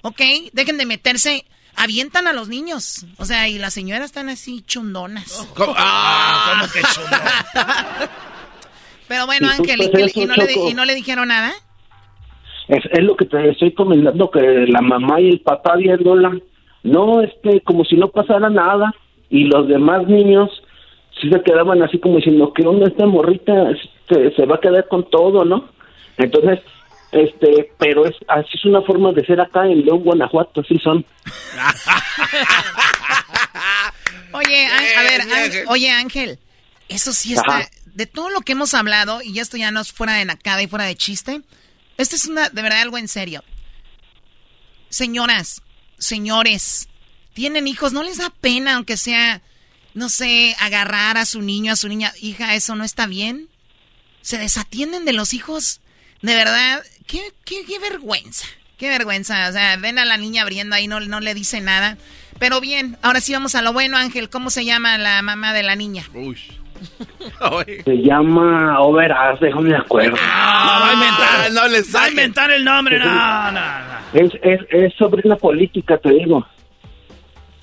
¿Ok? 0.00 0.22
Dejen 0.54 0.78
de 0.78 0.86
meterse. 0.86 1.44
Avientan 1.76 2.26
a 2.26 2.32
los 2.32 2.48
niños. 2.48 3.04
O 3.18 3.26
sea, 3.26 3.48
y 3.48 3.58
las 3.58 3.74
señoras 3.74 4.06
están 4.06 4.30
así 4.30 4.62
chundonas. 4.62 5.46
¿Cómo? 5.54 5.74
Ah, 5.76 6.60
¿Cómo 6.60 6.72
que? 6.72 6.80
Pero 9.08 9.26
bueno, 9.26 9.46
Y 9.46 9.50
Ángel, 9.50 9.80
¿y, 9.80 9.84
justo 9.84 9.98
qué- 9.98 10.04
es 10.04 10.10
eso, 10.10 10.20
y 10.22 10.26
no 10.26 10.34
le, 10.36 10.52
y 10.70 10.74
no 10.74 10.84
le 10.84 10.94
dijeron 10.94 11.28
nada? 11.28 11.52
Es, 12.68 12.84
es 12.92 13.02
lo 13.02 13.16
que 13.16 13.24
te 13.24 13.50
estoy 13.50 13.72
comentando, 13.74 14.30
que 14.30 14.40
la 14.68 14.82
mamá 14.82 15.20
y 15.20 15.28
el 15.30 15.40
papá 15.40 15.76
viéndola, 15.76 16.38
no, 16.82 17.22
este, 17.22 17.60
como 17.62 17.84
si 17.84 17.96
no 17.96 18.08
pasara 18.08 18.50
nada, 18.50 18.94
y 19.30 19.44
los 19.44 19.68
demás 19.68 20.06
niños 20.06 20.50
sí 21.20 21.30
se 21.30 21.42
quedaban 21.42 21.82
así 21.82 21.98
como 21.98 22.16
diciendo, 22.16 22.52
¿qué 22.54 22.66
onda 22.66 22.88
esta 22.88 23.06
morrita? 23.06 23.70
Este, 23.70 24.34
se 24.34 24.46
va 24.46 24.56
a 24.56 24.60
quedar 24.60 24.88
con 24.88 25.08
todo, 25.10 25.44
¿no? 25.44 25.68
Entonces, 26.16 26.60
este, 27.12 27.70
pero 27.78 28.06
es, 28.06 28.14
así 28.28 28.48
es 28.54 28.64
una 28.64 28.82
forma 28.82 29.12
de 29.12 29.24
ser 29.24 29.40
acá 29.40 29.66
en 29.66 29.84
León, 29.84 30.00
Guanajuato, 30.00 30.60
así 30.60 30.78
son. 30.78 31.04
Oye, 34.32 34.66
a 34.66 35.02
ver, 35.02 35.20
Ángel, 35.22 35.32
Ángel. 35.32 35.64
oye 35.68 35.90
Ángel, 35.90 36.38
eso 36.90 37.14
sí 37.14 37.32
está, 37.32 37.60
Ajá. 37.60 37.68
de 37.86 38.04
todo 38.04 38.28
lo 38.28 38.42
que 38.42 38.52
hemos 38.52 38.74
hablado, 38.74 39.22
y 39.22 39.38
esto 39.38 39.56
ya 39.56 39.70
no 39.70 39.80
es 39.80 39.90
fuera 39.90 40.12
de 40.14 40.26
nacada 40.26 40.62
y 40.62 40.66
fuera 40.66 40.84
de 40.84 40.96
chiste, 40.96 41.40
esto 41.96 42.14
es 42.14 42.28
una, 42.28 42.50
de 42.50 42.60
verdad 42.62 42.82
algo 42.82 42.98
en 42.98 43.08
serio. 43.08 43.42
Señoras, 44.90 45.62
señores, 45.98 46.88
tienen 47.34 47.66
hijos, 47.66 47.92
¿no 47.92 48.02
les 48.02 48.18
da 48.18 48.30
pena, 48.40 48.76
aunque 48.76 48.96
sea, 48.96 49.42
no 49.94 50.08
sé, 50.08 50.56
agarrar 50.60 51.16
a 51.16 51.26
su 51.26 51.42
niño, 51.42 51.72
a 51.72 51.76
su 51.76 51.88
niña, 51.88 52.12
hija, 52.20 52.54
eso 52.54 52.74
no 52.74 52.84
está 52.84 53.06
bien? 53.06 53.48
Se 54.22 54.38
desatienden 54.38 55.04
de 55.04 55.12
los 55.12 55.34
hijos, 55.34 55.80
de 56.22 56.34
verdad, 56.34 56.82
qué, 57.06 57.32
qué, 57.44 57.64
qué 57.66 57.78
vergüenza, 57.78 58.46
qué 58.76 58.88
vergüenza, 58.88 59.48
o 59.48 59.52
sea, 59.52 59.76
ven 59.76 59.98
a 59.98 60.04
la 60.04 60.16
niña 60.16 60.42
abriendo 60.42 60.74
ahí, 60.74 60.88
no, 60.88 61.00
no 61.00 61.20
le 61.20 61.34
dice 61.34 61.60
nada. 61.60 61.98
Pero 62.38 62.60
bien, 62.60 62.96
ahora 63.02 63.20
sí 63.20 63.32
vamos 63.32 63.54
a 63.54 63.62
lo 63.62 63.72
bueno, 63.72 63.96
Ángel. 63.96 64.30
¿Cómo 64.30 64.50
se 64.50 64.64
llama 64.64 64.96
la 64.96 65.20
mamá 65.22 65.52
de 65.52 65.64
la 65.64 65.74
niña? 65.74 66.08
Se 67.84 67.96
llama 68.02 68.80
Overas, 68.80 69.38
déjame 69.40 69.70
de 69.70 69.76
acuerdo. 69.76 70.16
Ah, 70.20 70.80
va 70.82 70.90
a 70.90 70.94
inventar. 70.94 71.52
no 71.52 71.68
le 71.68 71.82
Va 71.94 72.04
a 72.04 72.08
inventar 72.08 72.50
el 72.50 72.64
nombre, 72.64 72.98
no, 72.98 73.04
no, 73.06 73.52
no. 73.52 73.98
Es, 74.12 74.32
es, 74.42 74.60
es 74.70 74.94
sobrina 74.94 75.36
política, 75.36 75.98
te 75.98 76.10
digo. 76.10 76.46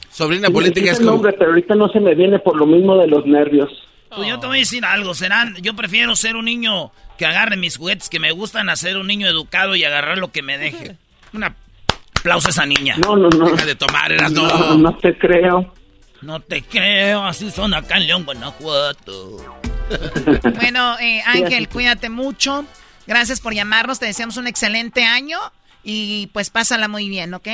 Sobrina 0.10 0.50
política 0.50 0.92
es 0.92 1.00
el 1.00 1.06
como... 1.06 1.18
nombre, 1.18 1.34
pero 1.34 1.52
ahorita 1.52 1.76
no 1.76 1.90
se 1.90 2.00
me 2.00 2.16
viene 2.16 2.40
por 2.40 2.56
lo 2.56 2.66
mismo 2.66 2.98
de 2.98 3.08
los 3.08 3.26
nervios. 3.26 3.70
Pues 4.16 4.30
yo 4.30 4.40
te 4.40 4.48
voy 4.48 4.58
a 4.58 4.60
decir 4.60 4.86
algo, 4.86 5.14
serán, 5.14 5.56
yo 5.62 5.76
prefiero 5.76 6.16
ser 6.16 6.38
un 6.38 6.46
niño 6.46 6.92
que 7.18 7.26
agarre 7.26 7.58
mis 7.58 7.78
juguetes 7.78 8.10
que 8.10 8.20
me 8.20 8.32
gustan 8.32 8.70
a 8.70 8.76
ser 8.76 8.98
un 8.98 9.08
niño 9.08 9.28
educado 9.28 9.76
y 9.76 9.84
agarrar 9.84 10.18
lo 10.18 10.32
que 10.32 10.42
me 10.42 10.58
deje. 10.58 10.96
Un 11.34 11.44
aplauso 11.44 12.48
a 12.48 12.52
esa 12.52 12.66
niña. 12.66 12.96
No, 12.98 13.18
no, 13.18 13.28
no. 13.30 13.50
Deja 13.50 13.66
de 13.66 13.76
tomar, 13.76 14.12
eras 14.12 14.32
No, 14.32 14.48
no. 14.48 14.78
no 14.78 14.98
te 14.98 15.18
creo. 15.18 15.74
No 16.26 16.40
te 16.40 16.64
creo, 16.64 17.24
así 17.24 17.52
son 17.52 17.76
acá 17.76 17.98
en 17.98 18.08
León, 18.08 18.26
Guanajuato. 18.26 19.38
bueno, 20.56 20.98
eh, 21.00 21.22
Ángel, 21.24 21.70
cuídate 21.70 22.10
mucho. 22.10 22.66
Gracias 23.06 23.40
por 23.40 23.54
llamarnos. 23.54 24.00
Te 24.00 24.08
deseamos 24.08 24.38
un 24.38 24.48
excelente 24.48 25.04
año 25.04 25.38
y 25.84 26.32
pues 26.34 26.50
pásala 26.50 26.88
muy 26.88 27.10
bien, 27.10 27.36
¿ok? 27.36 27.48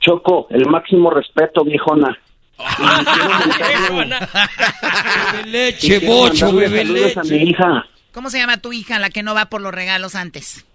Choco, 0.00 0.48
el 0.50 0.66
máximo 0.66 1.10
respeto, 1.10 1.64
viejona. 1.64 2.18
leche, 5.46 6.00
bocho, 6.00 6.52
bebe 6.52 6.84
leche. 6.84 7.20
A 7.20 7.22
mi 7.22 7.36
hija, 7.36 7.86
¿Cómo 8.12 8.30
se 8.30 8.38
llama 8.38 8.58
tu 8.58 8.72
hija, 8.72 8.98
la 8.98 9.10
que 9.10 9.22
no 9.22 9.34
va 9.34 9.46
por 9.46 9.60
los 9.60 9.72
regalos 9.72 10.16
antes? 10.16 10.66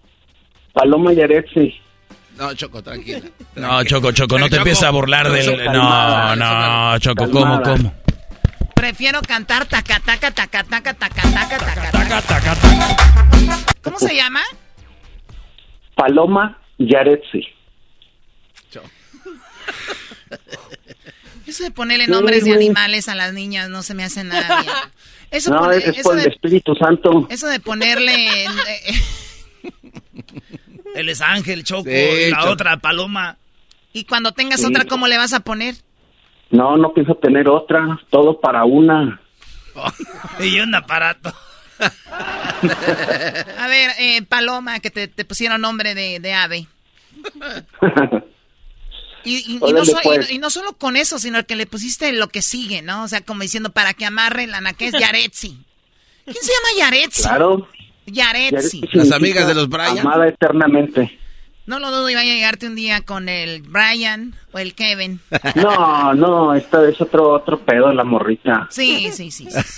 Paloma 0.72 1.12
Yaretsi. 1.12 1.76
No, 2.38 2.54
Choco, 2.54 2.84
tranquila. 2.84 3.22
No, 3.56 3.84
Choco, 3.84 4.12
Choco, 4.12 4.38
no 4.38 4.46
te 4.46 4.52
Choco. 4.52 4.58
empieces 4.62 4.84
a 4.84 4.92
burlar 4.92 5.32
del... 5.32 5.66
No, 5.72 6.36
no, 6.36 7.00
Choco, 7.00 7.30
¿cómo, 7.32 7.62
calmada. 7.62 7.78
cómo? 7.78 7.94
Prefiero 8.76 9.22
cantar 9.22 9.66
taca 9.66 10.00
taca 10.00 10.30
taca 10.32 10.64
taca 10.64 10.94
taca 10.94 11.22
taca 11.22 11.58
taca 11.92 12.22
taca. 12.22 12.56
¿Cómo 13.82 13.98
se 13.98 14.16
llama? 14.16 14.42
Paloma 15.96 16.62
Yaretsi. 16.78 17.42
Eso 21.48 21.64
de 21.64 21.72
ponerle 21.72 22.08
nombres 22.08 22.44
de 22.44 22.54
animales 22.54 23.08
a 23.08 23.16
las 23.16 23.34
niñas 23.34 23.70
no 23.70 23.82
se 23.82 23.94
me 23.94 24.04
hace 24.04 24.24
nada 24.26 24.62
bien. 24.62 24.74
Eso, 25.32 25.50
No, 25.52 25.60
pone- 25.62 25.78
es, 25.78 25.86
es 25.88 25.98
eso 26.00 26.10
por 26.10 26.18
el 26.18 26.24
de, 26.26 26.30
Espíritu 26.30 26.76
Santo. 26.76 27.26
eso 27.30 27.48
de 27.48 27.60
ponerle... 27.62 28.46
Él 30.98 31.10
es 31.10 31.22
Ángel, 31.22 31.64
Choco, 31.64 31.84
Sí, 31.90 31.92
y 31.92 32.30
la 32.32 32.38
Choco. 32.40 32.50
otra 32.52 32.78
Paloma. 32.78 33.38
y 33.94 34.04
cuando 34.06 34.32
tengas 34.32 34.60
Sí. 34.62 34.66
otra, 34.68 34.86
¿cómo 34.86 35.08
le 35.08 35.18
vas 35.18 35.34
a 35.34 35.40
poner? 35.40 35.76
No, 36.52 36.78
no 36.78 36.94
pienso 36.94 37.16
tener 37.16 37.48
otra. 37.50 38.00
Todo 38.10 38.40
para 38.40 38.64
una. 38.66 39.20
Y 40.40 40.60
un 40.60 40.74
aparato. 40.76 41.34
A 43.60 43.68
ver, 43.68 43.92
eh, 44.00 44.22
Paloma, 44.24 44.80
que 44.80 44.90
te, 44.92 45.08
te 45.08 45.26
pusieron 45.26 45.62
nombre 45.62 45.94
de, 45.96 46.20
de 46.20 46.34
ave. 46.34 46.68
Y, 49.24 49.38
y- 49.40 49.56
y 49.56 49.60
no 49.60 49.66
Órale, 49.82 49.86
so- 49.86 50.00
y- 50.32 50.36
y 50.36 50.38
no 50.38 50.50
solo 50.50 50.74
con 50.78 50.96
eso, 50.96 51.20
sino 51.20 51.46
que 51.46 51.58
le 51.58 51.66
pusiste 51.66 52.14
lo 52.14 52.30
que 52.30 52.42
sigue, 52.42 52.82
¿no? 52.82 53.04
O 53.04 53.08
sea, 53.10 53.20
como 53.20 53.42
diciendo, 53.42 53.72
para 53.74 53.94
que 53.94 54.06
amarre 54.06 54.48
la 54.48 54.62
que 54.72 54.88
es 54.88 54.94
Yaretsi. 54.98 55.58
¿Quién 56.24 56.36
se 56.42 56.52
llama 56.54 56.68
Yaretsi? 56.80 57.24
Claro. 57.24 57.68
Yaretsi. 58.08 58.82
Yaretsi 58.82 59.10
significa 59.10 60.02
Amada 60.02 60.28
eternamente. 60.28 61.20
No 61.68 61.80
lo 61.80 61.92
dudo 61.92 62.04
vaya 62.04 62.20
a 62.20 62.24
llegarte 62.24 62.66
un 62.66 62.76
día 62.76 63.02
con 63.02 63.28
el 63.28 63.62
Brian 63.62 64.34
o 64.54 64.60
el 64.60 64.74
Kevin. 64.74 65.20
No, 65.56 66.14
no, 66.14 66.54
esta 66.54 66.88
es 66.88 67.00
otro 67.02 67.30
otro 67.34 67.60
pedo 67.60 67.92
la 67.92 68.06
morrita. 68.06 68.68
Sí, 68.70 69.10
sí, 69.12 69.32
sí. 69.32 69.50
sí. 69.52 69.60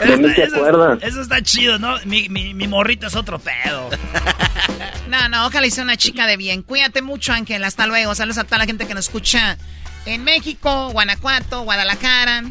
¿De 0.04 0.16
mí 0.16 0.34
te 0.34 0.44
Eso- 0.44 0.56
acuerdas? 0.56 0.98
Eso 1.02 1.22
está 1.22 1.42
chido, 1.42 1.78
¿no? 1.78 1.96
Mi, 2.04 2.28
mi, 2.28 2.54
mi 2.54 2.68
morrito 2.68 3.06
es 3.06 3.16
otro 3.16 3.38
pedo. 3.38 3.88
No, 5.08 5.28
no, 5.28 5.46
ojalá 5.46 5.68
sea 5.70 5.84
una 5.84 5.96
chica 5.96 6.26
de 6.26 6.36
bien. 6.36 6.62
Cuídate 6.62 7.00
mucho, 7.02 7.32
Ángel. 7.32 7.64
Hasta 7.64 7.86
luego. 7.86 8.14
Saludos 8.14 8.38
a 8.38 8.44
toda 8.44 8.58
la 8.58 8.66
gente 8.66 8.86
que 8.86 8.94
nos 8.94 9.06
escucha 9.06 9.56
en 10.06 10.24
México, 10.24 10.90
Guanajuato, 10.90 11.62
Guadalajara. 11.62 12.44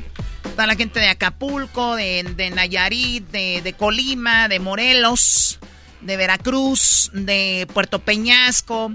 Toda 0.52 0.68
la 0.68 0.76
gente 0.76 1.00
de 1.00 1.10
Acapulco, 1.10 1.95
de, 1.95 2.24
de 2.36 2.50
Nayarit, 2.50 3.28
de, 3.30 3.62
de 3.64 3.74
Colima, 3.74 4.48
de 4.48 4.60
Morelos, 4.60 5.60
de 6.02 6.18
Veracruz, 6.18 7.12
de 7.14 7.68
Puerto 7.74 8.00
Peñasco. 8.00 8.91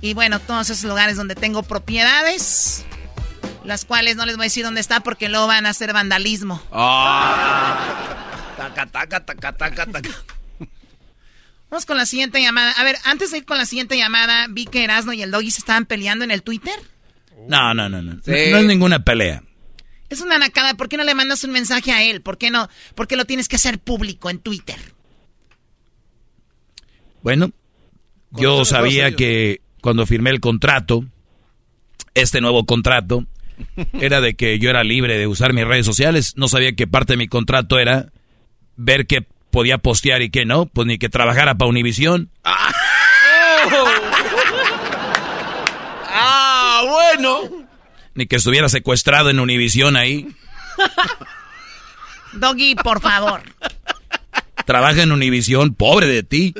Y 0.00 0.14
bueno, 0.14 0.40
todos 0.40 0.70
esos 0.70 0.84
lugares 0.88 1.16
donde 1.16 1.34
tengo 1.34 1.62
propiedades. 1.62 2.84
Las 3.64 3.84
cuales 3.84 4.16
no 4.16 4.26
les 4.26 4.36
voy 4.36 4.44
a 4.44 4.48
decir 4.48 4.64
dónde 4.64 4.80
está 4.80 5.00
porque 5.00 5.28
luego 5.28 5.46
van 5.46 5.66
a 5.66 5.70
hacer 5.70 5.92
vandalismo. 5.92 6.60
Taca, 8.56 8.86
taca, 8.86 9.24
taca, 9.24 9.52
taca, 9.52 9.86
taca. 9.86 10.10
Vamos 11.70 11.86
con 11.86 11.96
la 11.96 12.06
siguiente 12.06 12.40
llamada. 12.40 12.72
A 12.72 12.84
ver, 12.84 12.96
antes 13.04 13.30
de 13.30 13.38
ir 13.38 13.44
con 13.44 13.56
la 13.56 13.66
siguiente 13.66 13.96
llamada, 13.96 14.46
vi 14.50 14.66
que 14.66 14.84
Erasmo 14.84 15.12
y 15.12 15.22
el 15.22 15.30
Doggy 15.30 15.50
se 15.50 15.60
estaban 15.60 15.86
peleando 15.86 16.24
en 16.24 16.30
el 16.30 16.42
Twitter. 16.42 16.74
No, 17.48 17.72
no, 17.74 17.88
no, 17.88 18.02
no. 18.02 18.12
Sí. 18.24 18.30
No, 18.30 18.50
no 18.50 18.56
es 18.58 18.64
ninguna 18.64 19.04
pelea. 19.04 19.42
Es 20.14 20.20
una 20.20 20.38
nacada. 20.38 20.74
¿Por 20.74 20.88
qué 20.88 20.96
no 20.96 21.02
le 21.02 21.12
mandas 21.12 21.42
un 21.42 21.50
mensaje 21.50 21.90
a 21.90 22.04
él? 22.04 22.22
¿Por 22.22 22.38
qué 22.38 22.48
no? 22.48 22.68
¿Por 22.94 23.08
qué 23.08 23.16
lo 23.16 23.24
tienes 23.24 23.48
que 23.48 23.56
hacer 23.56 23.80
público 23.80 24.30
en 24.30 24.38
Twitter? 24.38 24.76
Bueno, 27.20 27.50
yo 28.30 28.64
sabía 28.64 29.16
que 29.16 29.60
cuando 29.80 30.06
firmé 30.06 30.30
el 30.30 30.38
contrato, 30.38 31.04
este 32.14 32.40
nuevo 32.40 32.64
contrato, 32.64 33.26
era 33.94 34.20
de 34.20 34.36
que 34.36 34.60
yo 34.60 34.70
era 34.70 34.84
libre 34.84 35.18
de 35.18 35.26
usar 35.26 35.52
mis 35.52 35.66
redes 35.66 35.84
sociales. 35.84 36.34
No 36.36 36.46
sabía 36.46 36.76
que 36.76 36.86
parte 36.86 37.14
de 37.14 37.16
mi 37.16 37.26
contrato 37.26 37.80
era 37.80 38.12
ver 38.76 39.08
qué 39.08 39.26
podía 39.50 39.78
postear 39.78 40.22
y 40.22 40.30
qué 40.30 40.44
no. 40.44 40.66
Pues 40.66 40.86
ni 40.86 40.96
que 40.96 41.08
trabajara 41.08 41.56
para 41.56 41.68
Univisión. 41.68 42.30
Ah, 46.16 46.84
bueno. 46.86 47.63
Ni 48.14 48.26
que 48.26 48.36
estuviera 48.36 48.68
secuestrado 48.68 49.30
en 49.30 49.40
Univisión 49.40 49.96
ahí. 49.96 50.28
Doggy, 52.32 52.74
por 52.76 53.00
favor. 53.00 53.42
Trabaja 54.66 55.02
en 55.02 55.12
Univisión, 55.12 55.74
pobre 55.74 56.06
de 56.06 56.22
ti. 56.22 56.54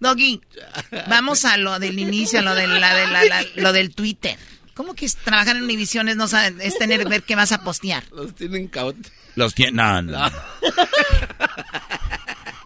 Doggy, 0.00 0.40
vamos 1.08 1.44
a 1.44 1.56
lo 1.56 1.78
del 1.78 1.98
inicio, 1.98 2.38
a 2.38 2.42
lo, 2.42 2.54
de 2.54 2.66
la, 2.68 2.94
de 2.94 3.06
la- 3.08 3.24
la- 3.24 3.44
lo 3.56 3.72
del 3.72 3.94
Twitter. 3.94 4.36
¿Cómo 4.74 4.94
que 4.94 5.06
es 5.06 5.16
trabajar 5.16 5.56
en 5.56 5.64
Univision 5.64 6.08
es, 6.08 6.16
no 6.16 6.28
saber- 6.28 6.54
es 6.60 6.78
tener 6.78 7.08
ver 7.08 7.22
qué 7.24 7.34
vas 7.34 7.50
a 7.50 7.62
postear? 7.64 8.04
Los 8.12 8.32
tienen 8.36 8.68
caute. 8.68 9.10
Los 9.34 9.54
tiene. 9.54 9.72
No, 9.72 10.02
no. 10.02 10.30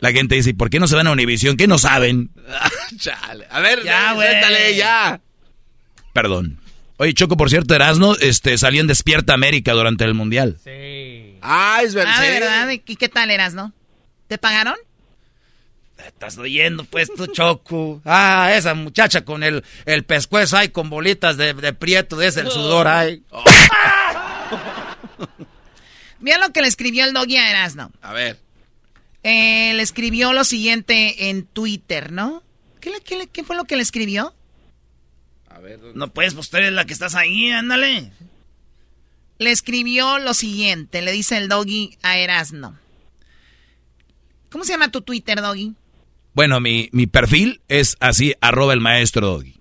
La 0.01 0.11
gente 0.13 0.35
dice, 0.35 0.51
¿y 0.51 0.55
por 0.55 0.69
qué 0.69 0.79
no 0.81 0.87
se 0.89 0.97
van 0.97 1.07
a 1.07 1.13
Univisión? 1.13 1.57
¿Qué 1.57 1.67
no 1.67 1.79
saben? 1.79 2.31
Chale. 2.99 3.47
A 3.51 3.61
ver, 3.61 3.83
Ya, 3.85 3.85
ya, 3.85 4.13
güey. 4.13 4.29
suéltale, 4.29 4.77
ya. 4.77 5.21
Perdón. 6.13 6.59
Oye, 7.03 7.15
Choco, 7.15 7.37
por 7.37 7.51
cierto, 7.51 7.75
Erasno, 7.75 8.15
este, 8.21 8.57
salió 8.59 8.81
en 8.81 8.87
Despierta 8.87 9.35
América 9.35 9.73
durante 9.73 10.05
el 10.05 10.15
Mundial. 10.15 10.57
Ah, 11.43 11.81
es 11.83 11.95
verdad. 11.97 12.15
Ah, 12.17 12.23
¿de 12.23 12.31
verdad? 12.31 12.69
¿Y 12.71 12.79
qué 12.97 13.09
tal 13.09 13.29
eras, 13.33 13.55
no? 13.55 13.73
¿Te 14.29 14.39
pagaron? 14.39 14.77
Estás 16.07 16.39
oyendo, 16.39 16.85
pues, 16.85 17.13
tu 17.13 17.27
Choco. 17.27 18.01
Ah, 18.05 18.53
esa 18.55 18.75
muchacha 18.75 19.25
con 19.25 19.43
el, 19.43 19.65
el 19.85 20.05
pescuezo 20.05 20.57
ahí 20.57 20.69
con 20.69 20.91
bolitas 20.91 21.37
de, 21.37 21.55
de 21.55 21.73
prieto, 21.73 22.17
desde 22.17 22.43
el 22.43 22.51
sudor 22.53 22.87
ahí. 22.87 23.21
Mira 26.21 26.39
lo 26.39 26.53
que 26.53 26.63
le 26.63 26.69
escribió 26.69 27.05
el 27.05 27.13
Doggy 27.15 27.37
a 27.37 27.51
Erasno. 27.51 27.91
A 28.01 28.13
ver. 28.13 28.39
Eh, 29.25 29.73
le 29.75 29.83
escribió 29.83 30.33
lo 30.33 30.45
siguiente 30.45 31.31
en 31.31 31.47
Twitter, 31.47 32.13
¿no? 32.13 32.45
¿Qué, 32.81 32.91
le- 32.91 33.01
qué 33.01 33.19
le- 33.19 33.27
qué 33.27 33.43
fue 33.43 33.57
lo 33.57 33.65
que 33.65 33.75
le 33.77 33.83
escribió? 33.83 34.35
No 35.95 36.13
puedes, 36.13 36.35
pues 36.35 36.51
tú 36.51 36.57
eres 36.57 36.73
la 36.73 36.85
que 36.85 36.93
estás 36.93 37.15
ahí, 37.15 37.51
ándale. 37.51 38.13
Le 39.39 39.51
escribió 39.51 40.19
lo 40.19 40.35
siguiente, 40.35 41.03
le 41.03 41.13
dice 41.13 41.37
el 41.37 41.49
Doggy 41.49 41.97
a 42.03 42.19
Erasno. 42.19 42.79
¿Cómo 44.51 44.65
se 44.65 44.73
llama 44.73 44.91
tu 44.91 45.03
Twitter, 45.03 45.41
Doggy? 45.41 45.75
Bueno, 46.35 46.61
mi, 46.61 46.89
mi 46.93 47.07
perfil 47.07 47.61
es 47.69 47.97
así, 48.01 48.35
arroba 48.41 48.73
el 48.73 48.81
maestro 48.81 49.27
Doggy. 49.27 49.55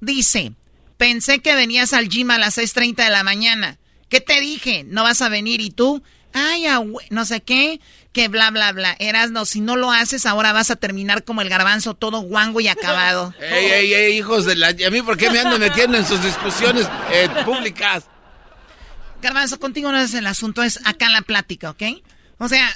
Dice, 0.00 0.52
pensé 0.96 1.40
que 1.40 1.54
venías 1.54 1.92
al 1.92 2.08
gym 2.08 2.30
a 2.30 2.38
las 2.38 2.58
6.30 2.58 3.04
de 3.04 3.10
la 3.10 3.24
mañana. 3.24 3.78
¿Qué 4.08 4.20
te 4.20 4.40
dije? 4.40 4.84
¿No 4.84 5.04
vas 5.04 5.22
a 5.22 5.28
venir? 5.28 5.60
¿Y 5.60 5.70
tú? 5.70 6.02
Ay, 6.32 6.64
no 7.10 7.24
sé 7.24 7.42
qué, 7.42 7.80
que 8.12 8.28
bla, 8.28 8.50
bla, 8.50 8.72
bla. 8.72 8.94
Erasno, 8.98 9.44
si 9.44 9.60
no 9.60 9.76
lo 9.76 9.90
haces, 9.90 10.26
ahora 10.26 10.52
vas 10.52 10.70
a 10.70 10.76
terminar 10.76 11.24
como 11.24 11.40
el 11.40 11.48
garbanzo, 11.48 11.94
todo 11.94 12.20
guango 12.20 12.60
y 12.60 12.68
acabado. 12.68 13.34
Ey, 13.40 13.66
ey, 13.66 13.94
ey, 13.94 14.18
hijos 14.18 14.44
de 14.44 14.56
la... 14.56 14.72
¿Y 14.72 14.84
a 14.84 14.90
mí 14.90 15.02
por 15.02 15.16
qué 15.16 15.30
me 15.30 15.40
ando 15.40 15.58
metiendo 15.58 15.96
en 15.96 16.06
sus 16.06 16.22
discusiones 16.22 16.86
eh, 17.10 17.28
públicas? 17.44 18.04
Garbanzo, 19.22 19.58
contigo 19.58 19.90
no 19.92 19.98
es 19.98 20.14
el 20.14 20.26
asunto, 20.26 20.62
es 20.62 20.80
acá 20.84 21.08
la 21.08 21.22
plática, 21.22 21.70
¿ok? 21.70 21.82
O 22.38 22.48
sea, 22.48 22.74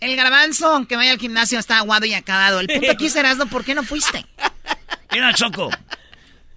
el 0.00 0.16
garbanzo, 0.16 0.72
aunque 0.72 0.96
vaya 0.96 1.12
al 1.12 1.18
gimnasio, 1.18 1.58
está 1.58 1.78
aguado 1.78 2.06
y 2.06 2.14
acabado. 2.14 2.60
El 2.60 2.68
punto 2.68 2.90
aquí 2.90 3.06
es, 3.06 3.16
Erasno, 3.16 3.46
¿por 3.46 3.64
qué 3.64 3.74
no 3.74 3.82
fuiste? 3.82 4.24
Mira, 5.12 5.34
Choco, 5.34 5.70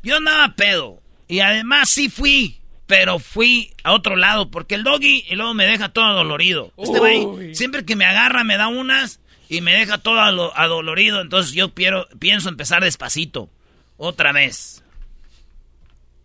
yo 0.01 0.17
andaba 0.17 0.55
pedo. 0.55 1.01
Y 1.27 1.39
además 1.39 1.89
sí 1.89 2.09
fui, 2.09 2.60
pero 2.91 3.19
fui 3.19 3.73
a 3.85 3.93
otro 3.93 4.17
lado, 4.17 4.51
porque 4.51 4.75
el 4.75 4.83
doggy 4.83 5.23
y 5.29 5.35
luego 5.35 5.53
me 5.53 5.65
deja 5.65 5.87
todo 5.93 6.13
dolorido. 6.13 6.73
Este 6.75 6.99
güey, 6.99 7.55
siempre 7.55 7.85
que 7.85 7.95
me 7.95 8.03
agarra 8.03 8.43
me 8.43 8.57
da 8.57 8.67
unas 8.67 9.21
y 9.47 9.61
me 9.61 9.71
deja 9.71 9.97
todo 9.99 10.19
adolorido. 10.19 11.21
Entonces 11.21 11.53
yo 11.53 11.69
piero- 11.73 12.09
pienso 12.19 12.49
empezar 12.49 12.83
despacito, 12.83 13.49
otra 13.95 14.33
vez. 14.33 14.83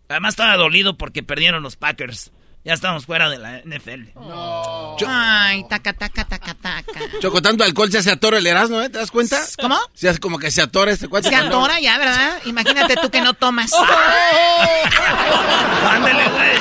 Además 0.09 0.33
estaba 0.33 0.57
dolido 0.57 0.97
porque 0.97 1.23
perdieron 1.23 1.63
los 1.63 1.77
Packers. 1.77 2.33
Ya 2.67 2.73
estamos 2.73 3.05
fuera 3.05 3.29
de 3.29 3.37
la 3.37 3.61
NFL. 3.63 4.09
No. 4.15 4.97
Ay, 5.07 5.63
taca, 5.69 5.93
taca, 5.93 6.25
taca, 6.25 6.53
taca. 6.53 6.99
Choco, 7.21 7.41
tanto 7.41 7.63
alcohol 7.63 7.89
se 7.89 7.99
hace 7.99 8.11
atora 8.11 8.39
el 8.39 8.45
Erasmo, 8.45 8.81
¿eh? 8.81 8.89
¿Te 8.89 8.97
das 8.97 9.09
cuenta? 9.09 9.39
¿Cómo? 9.61 9.79
Se 9.93 10.09
hace 10.09 10.19
como 10.19 10.37
que 10.37 10.51
se 10.51 10.61
atora 10.61 10.91
este 10.91 11.07
cuate. 11.07 11.29
Se 11.29 11.35
atora 11.35 11.79
ya, 11.79 11.97
¿verdad? 11.97 12.41
Imagínate 12.43 12.95
tú 13.01 13.09
que 13.09 13.21
no 13.21 13.33
tomas. 13.35 13.71
Ándale, 15.89 16.27
güey. 16.27 16.57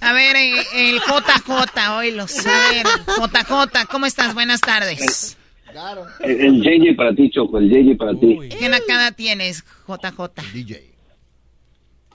A 0.00 0.12
ver, 0.12 0.34
eh, 0.34 0.66
el 0.74 1.00
JJ, 1.02 1.90
oílos. 1.98 2.44
A 2.44 2.72
ver, 2.72 2.84
JJ, 3.06 3.86
¿cómo 3.88 4.06
estás? 4.06 4.34
Buenas 4.34 4.60
tardes. 4.60 5.35
El, 6.20 6.40
el 6.40 6.62
JJ 6.62 6.96
para 6.96 7.14
ti, 7.14 7.30
Choco, 7.30 7.58
el 7.58 7.68
JJ 7.68 7.96
para 7.96 8.14
ti. 8.14 8.38
¿Qué 8.58 8.68
nacada 8.68 9.12
tienes, 9.12 9.64
JJ? 9.86 10.42
DJ. 10.52 10.96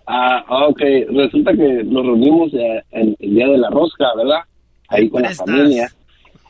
Ah, 0.07 0.43
ok. 0.49 0.81
Resulta 1.13 1.53
que 1.53 1.83
nos 1.83 2.05
reunimos 2.05 2.53
eh, 2.53 2.83
en 2.91 3.15
el 3.19 3.35
día 3.35 3.47
de 3.47 3.57
la 3.57 3.69
rosca, 3.69 4.05
¿verdad? 4.17 4.39
Ahí 4.89 5.09
con 5.09 5.21
la 5.21 5.33
familia. 5.33 5.91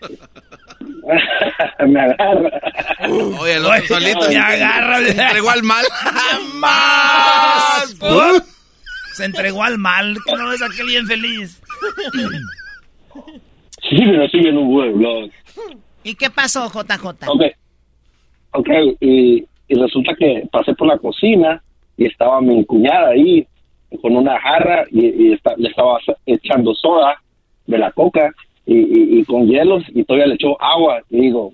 Me 1.87 1.99
agarra. 1.99 2.49
Oye, 3.39 3.55
el 3.55 3.65
otro 3.65 3.85
solito. 3.87 4.29
Me 4.29 4.37
agarra. 4.37 4.99
Se 4.99 5.21
entregó 5.21 5.49
al 5.51 5.63
mal. 5.63 5.85
¡Más! 6.55 7.95
Se 9.13 9.25
entregó 9.25 9.63
al 9.63 9.77
mal. 9.77 10.17
¿Que 10.25 10.35
no 10.35 10.49
ves 10.49 10.61
aquel 10.61 10.87
bien 10.87 11.05
feliz? 11.05 11.61
Sí, 13.89 13.97
pero 13.97 14.27
sigue 14.29 14.49
en 14.49 14.57
un 14.57 14.71
pueblo. 14.73 15.27
¿Y 16.03 16.15
qué 16.15 16.29
pasó, 16.29 16.67
JJ? 16.69 17.27
Ok. 17.29 17.43
Ok, 18.53 18.69
y, 18.99 19.45
y 19.67 19.75
resulta 19.75 20.13
que 20.15 20.43
pasé 20.51 20.73
por 20.75 20.87
la 20.87 20.97
cocina 20.97 21.63
y 21.97 22.05
estaba 22.05 22.41
mi 22.41 22.65
cuñada 22.65 23.09
ahí 23.09 23.47
con 24.01 24.15
una 24.15 24.39
jarra 24.39 24.85
y, 24.91 25.05
y 25.29 25.33
esta- 25.33 25.55
le 25.57 25.69
estaba 25.69 25.97
echando 26.25 26.73
soda 26.75 27.21
de 27.67 27.77
la 27.77 27.91
coca 27.91 28.33
y, 28.65 29.19
y- 29.19 29.23
con 29.25 29.47
hielos 29.47 29.83
y 29.93 30.03
todavía 30.03 30.27
le 30.27 30.35
echó 30.35 30.61
agua 30.61 31.01
y 31.09 31.21
digo, 31.21 31.53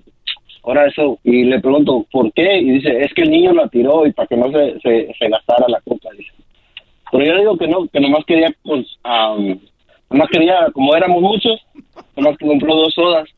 ahora 0.64 0.86
eso, 0.86 1.18
y 1.22 1.44
le 1.44 1.60
pregunto, 1.60 2.04
¿por 2.10 2.32
qué? 2.32 2.58
Y 2.58 2.70
dice, 2.72 3.00
es 3.00 3.12
que 3.14 3.22
el 3.22 3.30
niño 3.30 3.52
la 3.52 3.68
tiró 3.68 4.04
y 4.06 4.12
para 4.12 4.26
que 4.26 4.36
no 4.36 4.50
se, 4.50 4.80
se, 4.80 5.14
se 5.18 5.28
gastara 5.28 5.66
la 5.68 5.80
coca, 5.82 6.08
dice. 6.16 6.32
Pero 7.12 7.24
yo 7.24 7.38
digo 7.38 7.56
que 7.58 7.68
no, 7.68 7.86
que 7.88 8.00
nomás 8.00 8.24
quería, 8.24 8.48
pues, 8.64 8.86
am, 9.04 9.58
nomás 10.10 10.28
quería, 10.30 10.66
como 10.72 10.94
éramos 10.96 11.22
muchos, 11.22 11.60
nomás 12.16 12.36
que 12.38 12.46
compró 12.46 12.74
dos 12.74 12.92
sodas. 12.94 13.28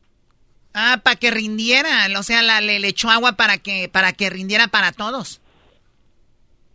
Ah, 0.73 0.99
para 1.03 1.17
que 1.17 1.31
rindiera, 1.31 2.07
o 2.17 2.23
sea, 2.23 2.41
la, 2.41 2.61
le, 2.61 2.79
le 2.79 2.87
echó 2.87 3.09
agua 3.09 3.33
para 3.33 3.57
que 3.57 3.89
para 3.89 4.13
que 4.13 4.29
rindiera 4.29 4.67
para 4.67 4.91
todos. 4.93 5.41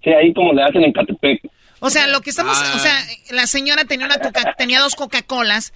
Sí, 0.05 0.11
ahí 0.11 0.35
como 0.35 0.53
le 0.53 0.63
hacen 0.65 0.83
en 0.85 0.93
Catepec. 0.93 1.43
O 1.81 1.91
sea, 1.91 2.07
lo 2.07 2.21
que 2.21 2.31
estamos, 2.31 2.59
Ah. 2.61 2.73
o 2.75 2.79
sea, 2.79 2.99
la 3.31 3.47
señora 3.47 3.85
tenía 3.85 4.07
una 4.07 4.19
coca, 4.19 4.55
tenía 4.57 4.81
dos 4.81 4.95
Coca-Colas, 4.95 5.73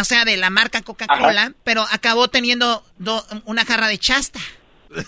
o 0.00 0.04
sea, 0.04 0.24
de 0.24 0.36
la 0.36 0.50
marca 0.50 0.82
Coca-Cola, 0.82 1.52
pero 1.64 1.84
acabó 1.90 2.28
teniendo 2.28 2.84
do- 2.98 3.24
una 3.44 3.64
jarra 3.64 3.88
de 3.88 3.98
chasta. 3.98 4.40
O 4.90 5.04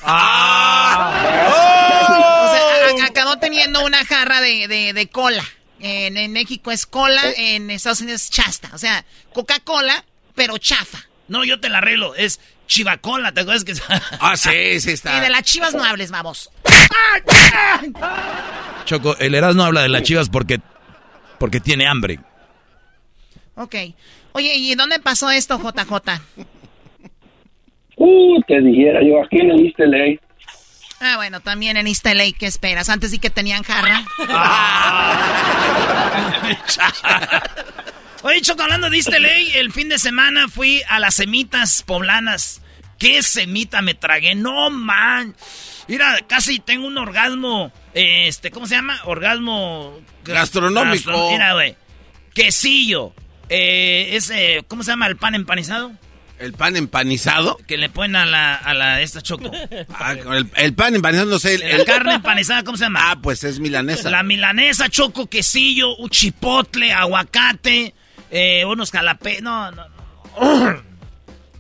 sea, 2.51 3.05
a- 3.05 3.07
acabó 3.07 3.37
teniendo 3.39 3.85
una 3.85 4.05
jarra 4.05 4.41
de, 4.41 4.69
de- 4.69 4.93
de 4.93 5.09
cola. 5.09 5.45
En, 5.81 6.17
en 6.17 6.33
México 6.33 6.71
es 6.71 6.87
cola, 6.87 7.21
en 7.37 7.71
Estados 7.71 8.01
Unidos 8.01 8.23
es 8.25 8.31
chasta. 8.31 8.71
O 8.73 8.79
sea, 8.79 9.05
Coca-Cola, 9.33 10.05
pero 10.35 10.57
chafa. 10.59 11.05
No, 11.29 11.45
yo 11.45 11.61
te 11.61 11.69
la 11.69 11.79
arreglo. 11.79 12.15
Es 12.15 12.41
chivacola, 12.67 13.33
¿te 13.33 13.43
acuerdas 13.43 13.65
que 13.65 13.75
Ah, 14.21 14.37
sí, 14.37 14.81
sí 14.81 14.91
Y 14.91 14.93
está. 14.95 15.21
de 15.21 15.31
las 15.31 15.43
chivas 15.43 15.75
no 15.75 15.85
hables, 15.85 16.11
vamos. 16.11 16.51
Choco, 18.85 19.17
el 19.19 19.35
Erasmo 19.35 19.65
habla 19.65 19.83
de 19.83 19.89
las 19.89 20.03
chivas 20.03 20.29
porque, 20.29 20.61
porque 21.39 21.61
tiene 21.61 21.87
hambre. 21.87 22.19
Ok. 23.55 23.75
Oye, 24.33 24.55
¿y 24.57 24.75
dónde 24.75 24.99
pasó 24.99 25.31
esto, 25.31 25.59
JJ? 25.59 26.21
Uh, 27.97 28.41
te 28.49 28.61
dijera 28.61 29.01
yo, 29.03 29.23
aquí 29.25 29.39
en 29.41 29.51
el 29.53 29.67
East 29.67 29.79
LA. 29.79 30.21
Ah, 31.01 31.17
bueno, 31.17 31.41
también 31.41 31.77
en 31.77 31.87
East 31.87 32.05
LA, 32.07 32.33
¿qué 32.39 32.47
esperas? 32.47 32.89
Antes 32.89 33.11
sí 33.13 33.19
que 33.19 33.31
tenían 33.31 33.63
jarra. 33.63 34.03
Oye, 38.25 38.41
Choco, 38.41 38.63
hablando 38.63 38.89
de 38.89 39.03
LA, 39.21 39.59
el 39.61 39.71
fin 39.71 39.91
de 39.91 39.99
semana 39.99 40.49
fui 40.49 40.81
a 40.89 40.99
las 40.99 41.15
semitas 41.17 41.83
poblanas. 41.83 42.63
¿Qué 42.99 43.23
semita 43.23 43.83
me 43.83 43.93
tragué? 43.93 44.35
No, 44.35 44.71
man. 44.71 45.37
Mira, 45.89 46.17
casi 46.27 46.59
tengo 46.59 46.87
un 46.87 46.97
orgasmo, 46.97 47.71
este, 47.93 48.51
¿cómo 48.51 48.67
se 48.67 48.77
llama? 48.77 48.99
Orgasmo... 49.05 50.01
Gastronómico. 50.25 51.11
Gastro- 51.11 51.31
Mira, 51.33 51.53
güey. 51.53 51.77
Quesillo. 52.33 53.13
Eh, 53.51 54.09
ese, 54.17 54.65
¿cómo 54.69 54.83
se 54.83 54.93
llama? 54.93 55.07
¿El 55.07 55.17
pan 55.19 55.35
empanizado? 55.35 55.93
¿El 56.39 56.55
pan 56.55 56.77
empanizado? 56.77 57.59
Que 57.67 57.77
le 57.77 57.91
ponen 57.91 58.17
a 58.17 58.25
la, 58.25 58.55
a 58.55 58.73
la 58.73 59.03
esta 59.03 59.21
choco. 59.21 59.51
Ah, 59.91 60.13
el, 60.15 60.49
el 60.57 60.73
pan 60.73 60.95
empanizado, 60.95 61.29
no 61.31 61.39
sé. 61.39 61.57
El, 61.57 61.77
La 61.79 61.85
carne 61.85 62.15
empanizada, 62.15 62.65
¿cómo 62.65 62.79
se 62.79 62.85
llama? 62.85 63.01
Ah, 63.11 63.17
pues 63.21 63.45
es 63.45 63.61
milanesa. 63.61 64.09
La 64.11 64.23
milanesa, 64.23 64.89
choco, 64.89 65.27
quesillo, 65.29 65.95
un 65.97 66.09
chipotle, 66.09 66.91
aguacate, 66.91 67.95
eh, 68.35 68.65
unos 68.65 68.91
jalapeños. 68.91 69.43
No, 69.43 69.71
no, 69.71 69.89
no. 69.89 70.85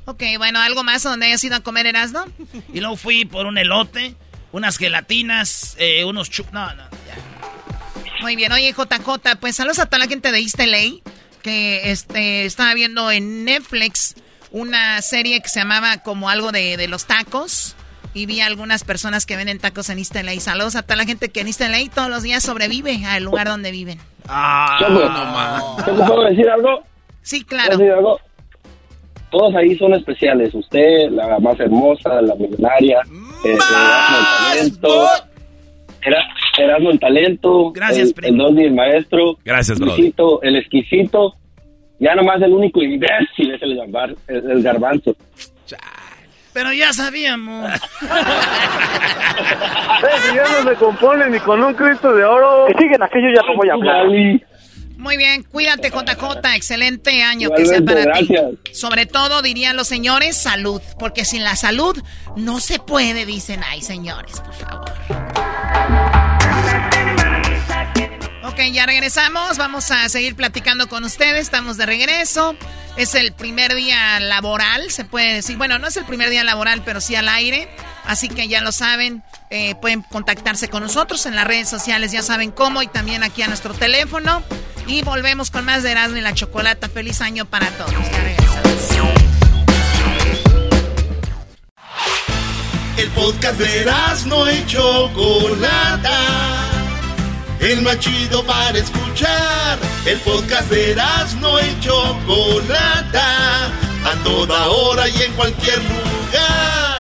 Ok, 0.06 0.22
bueno, 0.36 0.60
¿algo 0.60 0.84
más 0.84 1.02
donde 1.02 1.24
hayas 1.24 1.42
ido 1.44 1.56
a 1.56 1.60
comer 1.60 1.86
Erasmo? 1.86 2.26
Y 2.74 2.80
luego 2.80 2.94
fui 2.96 3.24
por 3.24 3.46
un 3.46 3.56
elote, 3.56 4.14
unas 4.52 4.76
gelatinas, 4.76 5.76
eh, 5.78 6.04
unos 6.04 6.28
chup... 6.28 6.52
No, 6.52 6.74
no, 6.74 6.82
ya. 7.06 8.20
Muy 8.20 8.36
bien, 8.36 8.52
oye 8.52 8.70
JJ, 8.72 9.36
pues 9.40 9.56
saludos 9.56 9.78
a 9.78 9.86
toda 9.86 10.00
la 10.00 10.06
gente 10.06 10.30
de 10.30 10.40
East 10.40 10.58
LA 10.58 11.00
que 11.40 11.90
este, 11.90 12.44
estaba 12.44 12.74
viendo 12.74 13.10
en 13.10 13.46
Netflix 13.46 14.14
una 14.50 15.00
serie 15.00 15.40
que 15.40 15.48
se 15.48 15.60
llamaba 15.60 16.02
como 16.02 16.28
algo 16.28 16.52
de, 16.52 16.76
de 16.76 16.86
los 16.86 17.06
tacos 17.06 17.74
y 18.14 18.26
vi 18.26 18.40
a 18.40 18.46
algunas 18.46 18.84
personas 18.84 19.26
que 19.26 19.36
venden 19.36 19.58
tacos 19.58 19.90
en 19.90 19.98
East 19.98 20.14
LA. 20.14 20.38
Saludos 20.40 20.76
a 20.76 20.82
toda 20.82 20.96
la 20.96 21.04
gente 21.04 21.28
que 21.30 21.40
en 21.40 21.48
East 21.48 21.60
LA 21.60 21.90
todos 21.94 22.08
los 22.08 22.22
días 22.22 22.42
sobrevive 22.42 23.04
al 23.06 23.24
lugar 23.24 23.46
donde 23.48 23.70
viven. 23.72 23.98
Ah, 24.28 24.78
Choco, 24.80 25.82
¿te 25.84 25.92
puedo 25.92 26.24
decir 26.24 26.48
algo? 26.48 26.82
Sí, 27.22 27.44
¿Puedo 27.44 27.60
claro. 27.62 27.76
decir 27.78 27.92
algo? 27.92 28.20
Todos 29.30 29.54
ahí 29.56 29.76
son 29.76 29.94
especiales. 29.94 30.54
Usted, 30.54 31.10
la 31.10 31.38
más 31.40 31.58
hermosa, 31.58 32.22
la 32.22 32.34
millonaria, 32.36 33.00
eh, 33.44 33.52
Erasmo 33.52 34.16
el 34.16 34.78
talento. 34.78 35.06
Era- 36.06 36.24
Erasmo 36.56 36.90
el 36.90 37.00
talento. 37.00 37.72
Gracias, 37.72 38.08
el, 38.08 38.14
primo. 38.14 38.48
el 38.48 38.58
el 38.60 38.74
maestro. 38.74 39.36
Gracias, 39.44 39.78
brother. 39.80 39.98
Luisito, 39.98 40.40
el 40.42 40.56
exquisito. 40.56 41.34
Ya 41.98 42.14
nomás 42.14 42.40
el 42.42 42.52
único 42.52 42.80
imbécil 42.82 43.52
es 43.54 43.62
el, 43.62 43.76
garbar- 43.76 44.16
el, 44.28 44.50
el 44.50 44.62
garbanzo. 44.62 45.16
Pero 46.54 46.72
ya 46.72 46.92
sabíamos. 46.92 47.70
que 48.00 48.08
ya 50.34 50.44
no 50.62 50.70
se 50.70 50.76
compone 50.76 51.28
ni 51.28 51.40
con 51.40 51.62
un 51.62 51.74
Cristo 51.74 52.14
de 52.14 52.24
oro. 52.24 52.66
Que 52.68 52.74
siguen 52.84 53.02
aquello 53.02 53.28
ya 53.34 53.42
no 53.42 53.56
voy 53.56 53.68
a 53.68 53.74
hablar. 53.74 54.06
Muy 54.96 55.16
bien, 55.16 55.42
cuídate 55.42 55.90
JJ, 55.90 56.54
excelente 56.54 57.22
año 57.22 57.50
que 57.50 57.66
sea 57.66 57.82
para 57.84 58.00
ti. 58.14 58.28
gracias. 58.28 58.44
Sobre 58.72 59.04
todo 59.06 59.42
dirían 59.42 59.76
los 59.76 59.88
señores, 59.88 60.36
salud, 60.40 60.80
porque 60.98 61.24
sin 61.24 61.42
la 61.42 61.56
salud 61.56 62.00
no 62.36 62.60
se 62.60 62.78
puede, 62.78 63.26
dicen, 63.26 63.60
ay 63.68 63.82
señores, 63.82 64.40
por 64.40 64.54
favor. 64.54 66.13
Ok, 68.46 68.60
ya 68.72 68.84
regresamos, 68.84 69.56
vamos 69.56 69.90
a 69.90 70.06
seguir 70.10 70.36
platicando 70.36 70.86
con 70.86 71.02
ustedes, 71.04 71.40
estamos 71.40 71.78
de 71.78 71.86
regreso. 71.86 72.54
Es 72.96 73.14
el 73.14 73.32
primer 73.32 73.74
día 73.74 74.20
laboral, 74.20 74.90
se 74.90 75.06
puede 75.06 75.32
decir. 75.32 75.56
Bueno, 75.56 75.78
no 75.78 75.86
es 75.86 75.96
el 75.96 76.04
primer 76.04 76.28
día 76.28 76.44
laboral, 76.44 76.82
pero 76.84 77.00
sí 77.00 77.16
al 77.16 77.30
aire. 77.30 77.70
Así 78.04 78.28
que 78.28 78.46
ya 78.46 78.60
lo 78.60 78.70
saben, 78.70 79.22
eh, 79.48 79.74
pueden 79.76 80.02
contactarse 80.02 80.68
con 80.68 80.82
nosotros 80.82 81.24
en 81.24 81.36
las 81.36 81.46
redes 81.46 81.70
sociales, 81.70 82.12
ya 82.12 82.22
saben 82.22 82.50
cómo, 82.50 82.82
y 82.82 82.86
también 82.86 83.22
aquí 83.22 83.40
a 83.40 83.48
nuestro 83.48 83.72
teléfono. 83.72 84.42
Y 84.86 85.00
volvemos 85.00 85.50
con 85.50 85.64
más 85.64 85.82
de 85.82 85.92
Erasmo 85.92 86.18
y 86.18 86.20
la 86.20 86.34
Chocolata. 86.34 86.90
Feliz 86.90 87.22
año 87.22 87.46
para 87.46 87.70
todos. 87.70 87.92
Ya 87.92 88.22
regresamos. 88.22 88.90
El 92.98 93.10
podcast 93.10 93.58
de 93.58 93.80
Erasmo 93.80 94.50
y 94.50 94.66
Chocolata. 94.66 96.73
El 97.60 97.82
más 97.82 97.98
chido 97.98 98.44
para 98.44 98.76
escuchar. 98.78 99.78
El 100.06 100.18
podcast 100.20 100.70
de 100.70 100.92
Erasmo 100.92 101.58
y 101.60 101.80
Chocolata. 101.80 103.66
A 104.04 104.22
toda 104.22 104.68
hora 104.68 105.08
y 105.08 105.22
en 105.22 105.32
cualquier 105.32 105.78
lugar. 105.78 106.98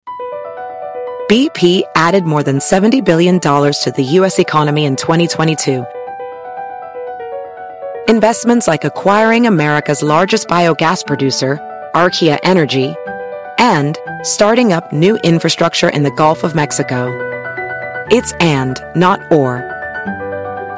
BP 1.28 1.84
added 1.94 2.24
more 2.24 2.42
than 2.42 2.58
$70 2.58 3.04
billion 3.04 3.38
to 3.38 3.92
the 3.96 4.02
U.S. 4.18 4.40
economy 4.40 4.84
in 4.84 4.96
2022. 4.96 5.84
Investments 8.08 8.66
like 8.66 8.84
acquiring 8.84 9.46
America's 9.46 10.02
largest 10.02 10.48
biogas 10.48 11.06
producer, 11.06 11.60
Archaea 11.94 12.38
Energy, 12.42 12.92
and 13.58 13.96
starting 14.24 14.72
up 14.72 14.92
new 14.92 15.16
infrastructure 15.18 15.88
in 15.88 16.02
the 16.02 16.10
Gulf 16.10 16.42
of 16.42 16.56
Mexico. 16.56 17.16
It's 18.10 18.32
and, 18.40 18.76
not 18.96 19.20
or. 19.30 19.79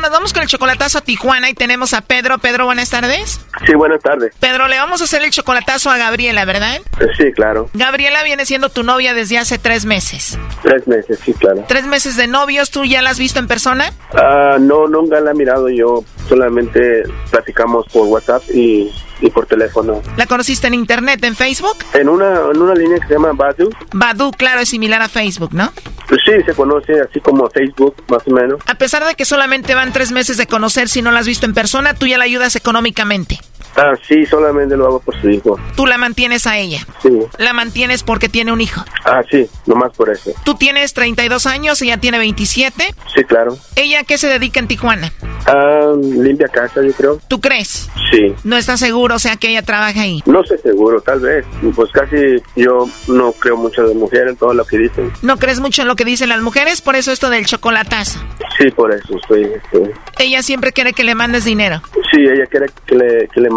Nos 0.00 0.10
vamos 0.10 0.32
con 0.32 0.42
el 0.42 0.48
chocolatazo 0.48 0.98
a 0.98 1.00
Tijuana 1.00 1.50
y 1.50 1.54
tenemos 1.54 1.92
a 1.94 2.00
Pedro. 2.00 2.38
Pedro, 2.38 2.64
buenas 2.66 2.90
tardes. 2.90 3.40
Sí, 3.66 3.74
buenas 3.74 4.00
tardes. 4.02 4.34
Pedro, 4.40 4.68
le 4.68 4.78
vamos 4.78 5.00
a 5.00 5.04
hacer 5.04 5.22
el 5.22 5.30
chocolatazo 5.30 5.90
a 5.90 5.96
Gabriela, 5.98 6.44
¿verdad? 6.44 6.76
Eh, 7.00 7.06
Sí, 7.18 7.32
claro. 7.32 7.68
Gabriela 7.74 8.22
viene 8.22 8.46
siendo 8.46 8.70
tu 8.70 8.82
novia 8.82 9.12
desde 9.14 9.36
hace 9.38 9.58
tres 9.58 9.84
meses. 9.84 10.38
Tres 10.62 10.86
meses, 10.86 11.18
sí, 11.24 11.34
claro. 11.34 11.64
Tres 11.68 11.84
meses 11.86 12.16
de 12.16 12.26
novios, 12.28 12.70
¿tú 12.70 12.84
ya 12.84 13.02
la 13.02 13.10
has 13.10 13.18
visto 13.18 13.38
en 13.38 13.46
persona? 13.48 13.92
Ah, 14.14 14.56
no, 14.58 14.86
nunca 14.86 15.20
la 15.20 15.32
he 15.32 15.34
mirado 15.34 15.68
yo. 15.68 16.04
Solamente 16.28 17.02
platicamos 17.30 17.86
por 17.92 18.06
WhatsApp 18.06 18.42
y, 18.54 18.90
y 19.20 19.30
por 19.30 19.46
teléfono. 19.46 20.00
¿La 20.16 20.26
conociste 20.26 20.68
en 20.68 20.74
internet, 20.74 21.22
en 21.24 21.34
Facebook? 21.36 21.76
En 21.92 22.08
una, 22.08 22.32
en 22.52 22.62
una 22.62 22.74
línea 22.74 22.98
que 23.00 23.06
se 23.08 23.14
llama 23.14 23.32
Badu. 23.34 23.68
Badu, 23.92 24.30
claro, 24.32 24.60
es 24.60 24.68
similar 24.68 25.02
a 25.02 25.08
Facebook, 25.08 25.52
¿no? 25.52 25.72
Pues 26.08 26.20
sí, 26.24 26.32
se 26.44 26.54
conoce 26.54 27.00
así 27.00 27.20
como 27.20 27.48
Facebook, 27.50 27.94
más 28.08 28.22
o 28.26 28.30
menos. 28.30 28.60
A 28.66 28.74
pesar 28.74 29.04
de 29.04 29.14
que 29.14 29.24
solamente 29.24 29.74
van 29.74 29.89
tres 29.92 30.12
meses 30.12 30.36
de 30.36 30.46
conocer, 30.46 30.88
si 30.88 31.02
no 31.02 31.12
la 31.12 31.20
has 31.20 31.26
visto 31.26 31.46
en 31.46 31.54
persona, 31.54 31.94
tú 31.94 32.06
ya 32.06 32.18
la 32.18 32.24
ayudas 32.24 32.56
económicamente. 32.56 33.40
Ah, 33.76 33.92
sí, 34.06 34.26
solamente 34.26 34.76
lo 34.76 34.86
hago 34.86 35.00
por 35.00 35.18
su 35.20 35.30
hijo. 35.30 35.58
Tú 35.76 35.86
la 35.86 35.96
mantienes 35.98 36.46
a 36.46 36.58
ella. 36.58 36.86
Sí. 37.02 37.10
La 37.38 37.52
mantienes 37.52 38.02
porque 38.02 38.28
tiene 38.28 38.52
un 38.52 38.60
hijo. 38.60 38.84
Ah, 39.04 39.22
sí, 39.30 39.48
nomás 39.66 39.92
por 39.96 40.10
eso. 40.10 40.32
Tú 40.44 40.54
tienes 40.54 40.92
32 40.92 41.46
años, 41.46 41.80
ella 41.82 41.96
tiene 41.98 42.18
27. 42.18 42.94
Sí, 43.14 43.24
claro. 43.24 43.56
¿Ella 43.76 44.00
a 44.00 44.04
qué 44.04 44.18
se 44.18 44.28
dedica 44.28 44.60
en 44.60 44.68
Tijuana? 44.68 45.12
Ah, 45.46 45.92
limpia 46.02 46.48
casa, 46.48 46.82
yo 46.82 46.92
creo. 46.92 47.20
¿Tú 47.28 47.40
crees? 47.40 47.88
Sí. 48.10 48.34
No 48.44 48.56
estás 48.56 48.80
seguro, 48.80 49.14
o 49.16 49.18
sea, 49.18 49.36
que 49.36 49.48
ella 49.48 49.62
trabaja 49.62 50.02
ahí. 50.02 50.22
No 50.26 50.42
sé 50.44 50.58
seguro, 50.58 51.00
tal 51.00 51.20
vez. 51.20 51.44
Pues 51.74 51.90
casi 51.92 52.16
yo 52.56 52.86
no 53.08 53.32
creo 53.32 53.56
mucho 53.56 53.82
de 53.86 53.94
mujeres 53.94 54.30
en 54.30 54.36
todo 54.36 54.52
lo 54.52 54.64
que 54.64 54.78
dicen. 54.78 55.10
¿No 55.22 55.38
crees 55.38 55.60
mucho 55.60 55.82
en 55.82 55.88
lo 55.88 55.96
que 55.96 56.04
dicen 56.04 56.28
las 56.28 56.40
mujeres? 56.42 56.82
Por 56.82 56.96
eso 56.96 57.12
esto 57.12 57.30
del 57.30 57.46
chocolatazo. 57.46 58.18
Sí, 58.58 58.70
por 58.72 58.92
eso 58.92 59.16
estoy... 59.16 59.44
estoy- 59.44 59.90
Ella 60.18 60.42
siempre 60.42 60.72
quiere 60.72 60.92
que 60.92 61.04
le 61.04 61.14
mandes 61.14 61.44
dinero. 61.44 61.80
Sí, 62.12 62.20
ella 62.20 62.46
quiere 62.46 62.66
que 62.86 62.94
le, 62.94 63.28
que 63.28 63.40
le 63.40 63.48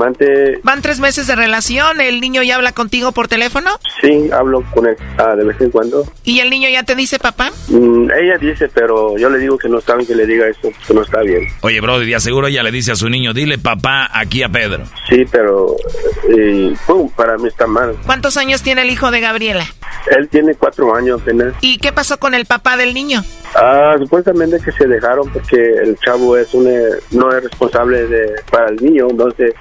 Van 0.64 0.82
tres 0.82 0.99
meses 0.99 1.28
de 1.28 1.36
relación, 1.36 2.01
el 2.01 2.20
niño 2.22 2.43
ya 2.43 2.56
habla 2.56 2.72
contigo 2.72 3.12
por 3.12 3.28
teléfono 3.28 3.70
Sí, 4.01 4.30
hablo 4.32 4.64
con 4.74 4.86
él 4.88 4.95
ah, 5.18 5.36
de 5.36 5.43
vez 5.45 5.60
en 5.62 5.72
cuando. 5.72 6.06
y 6.24 6.39
el 6.39 6.49
niño 6.49 6.70
ya 6.70 6.84
te 6.84 6.95
dice 6.95 7.20
papá. 7.20 7.51
Mm, 7.70 8.10
ella 8.12 8.38
dice, 8.39 8.70
pero 8.74 9.18
yo 9.18 9.30
le 9.30 9.38
digo 9.39 9.58
que 9.58 9.70
no 9.70 9.80
está 9.80 9.95
bien 9.95 10.08
que 10.08 10.16
le 10.16 10.26
diga 10.26 10.47
eso, 10.47 10.70
que 10.88 10.93
no 10.93 11.01
está 11.01 11.22
bien. 11.22 11.47
Oye, 11.62 11.80
Brody, 11.82 12.10
de 12.12 12.20
seguro 12.20 12.47
ella 12.47 12.64
le 12.64 12.72
dice 12.72 12.91
a 12.91 12.95
su 12.95 13.10
niño, 13.10 13.34
dile 13.34 13.58
papá 13.58 14.10
aquí 14.14 14.43
a 14.43 14.49
Pedro. 14.49 14.84
Sí, 15.10 15.26
pero 15.32 15.76
eh, 16.30 16.74
pum, 16.86 17.10
para 17.16 17.38
mí 17.38 17.47
está 17.47 17.68
mal. 17.68 17.95
¿Cuántos 18.06 18.38
años 18.38 18.62
tiene 18.62 18.82
el 18.84 18.89
hijo 18.89 19.12
de 19.12 19.20
Gabriela? 19.20 19.66
Él 20.18 20.28
tiene 20.30 20.56
cuatro 20.56 20.95
años 20.95 21.22
apenas. 21.22 21.54
¿Y 21.62 21.78
qué 21.78 21.93
pasó 21.93 22.18
con 22.20 22.34
el 22.34 22.45
papá 22.45 22.76
del 22.78 22.93
niño? 22.93 23.24
Ah, 23.56 23.95
supuestamente 23.99 24.58
que 24.60 24.72
se 24.72 24.88
dejaron 24.88 25.30
porque 25.32 25.56
el 25.56 25.95
chavo 25.99 26.36
es 26.36 26.54
un, 26.54 26.68
eh, 26.68 26.82
no 27.12 27.30
es 27.36 27.43
responsable 27.43 28.08
de, 28.08 28.32
para 28.49 28.70
el 28.70 28.78
niño, 28.78 29.08
entonces 29.10 29.54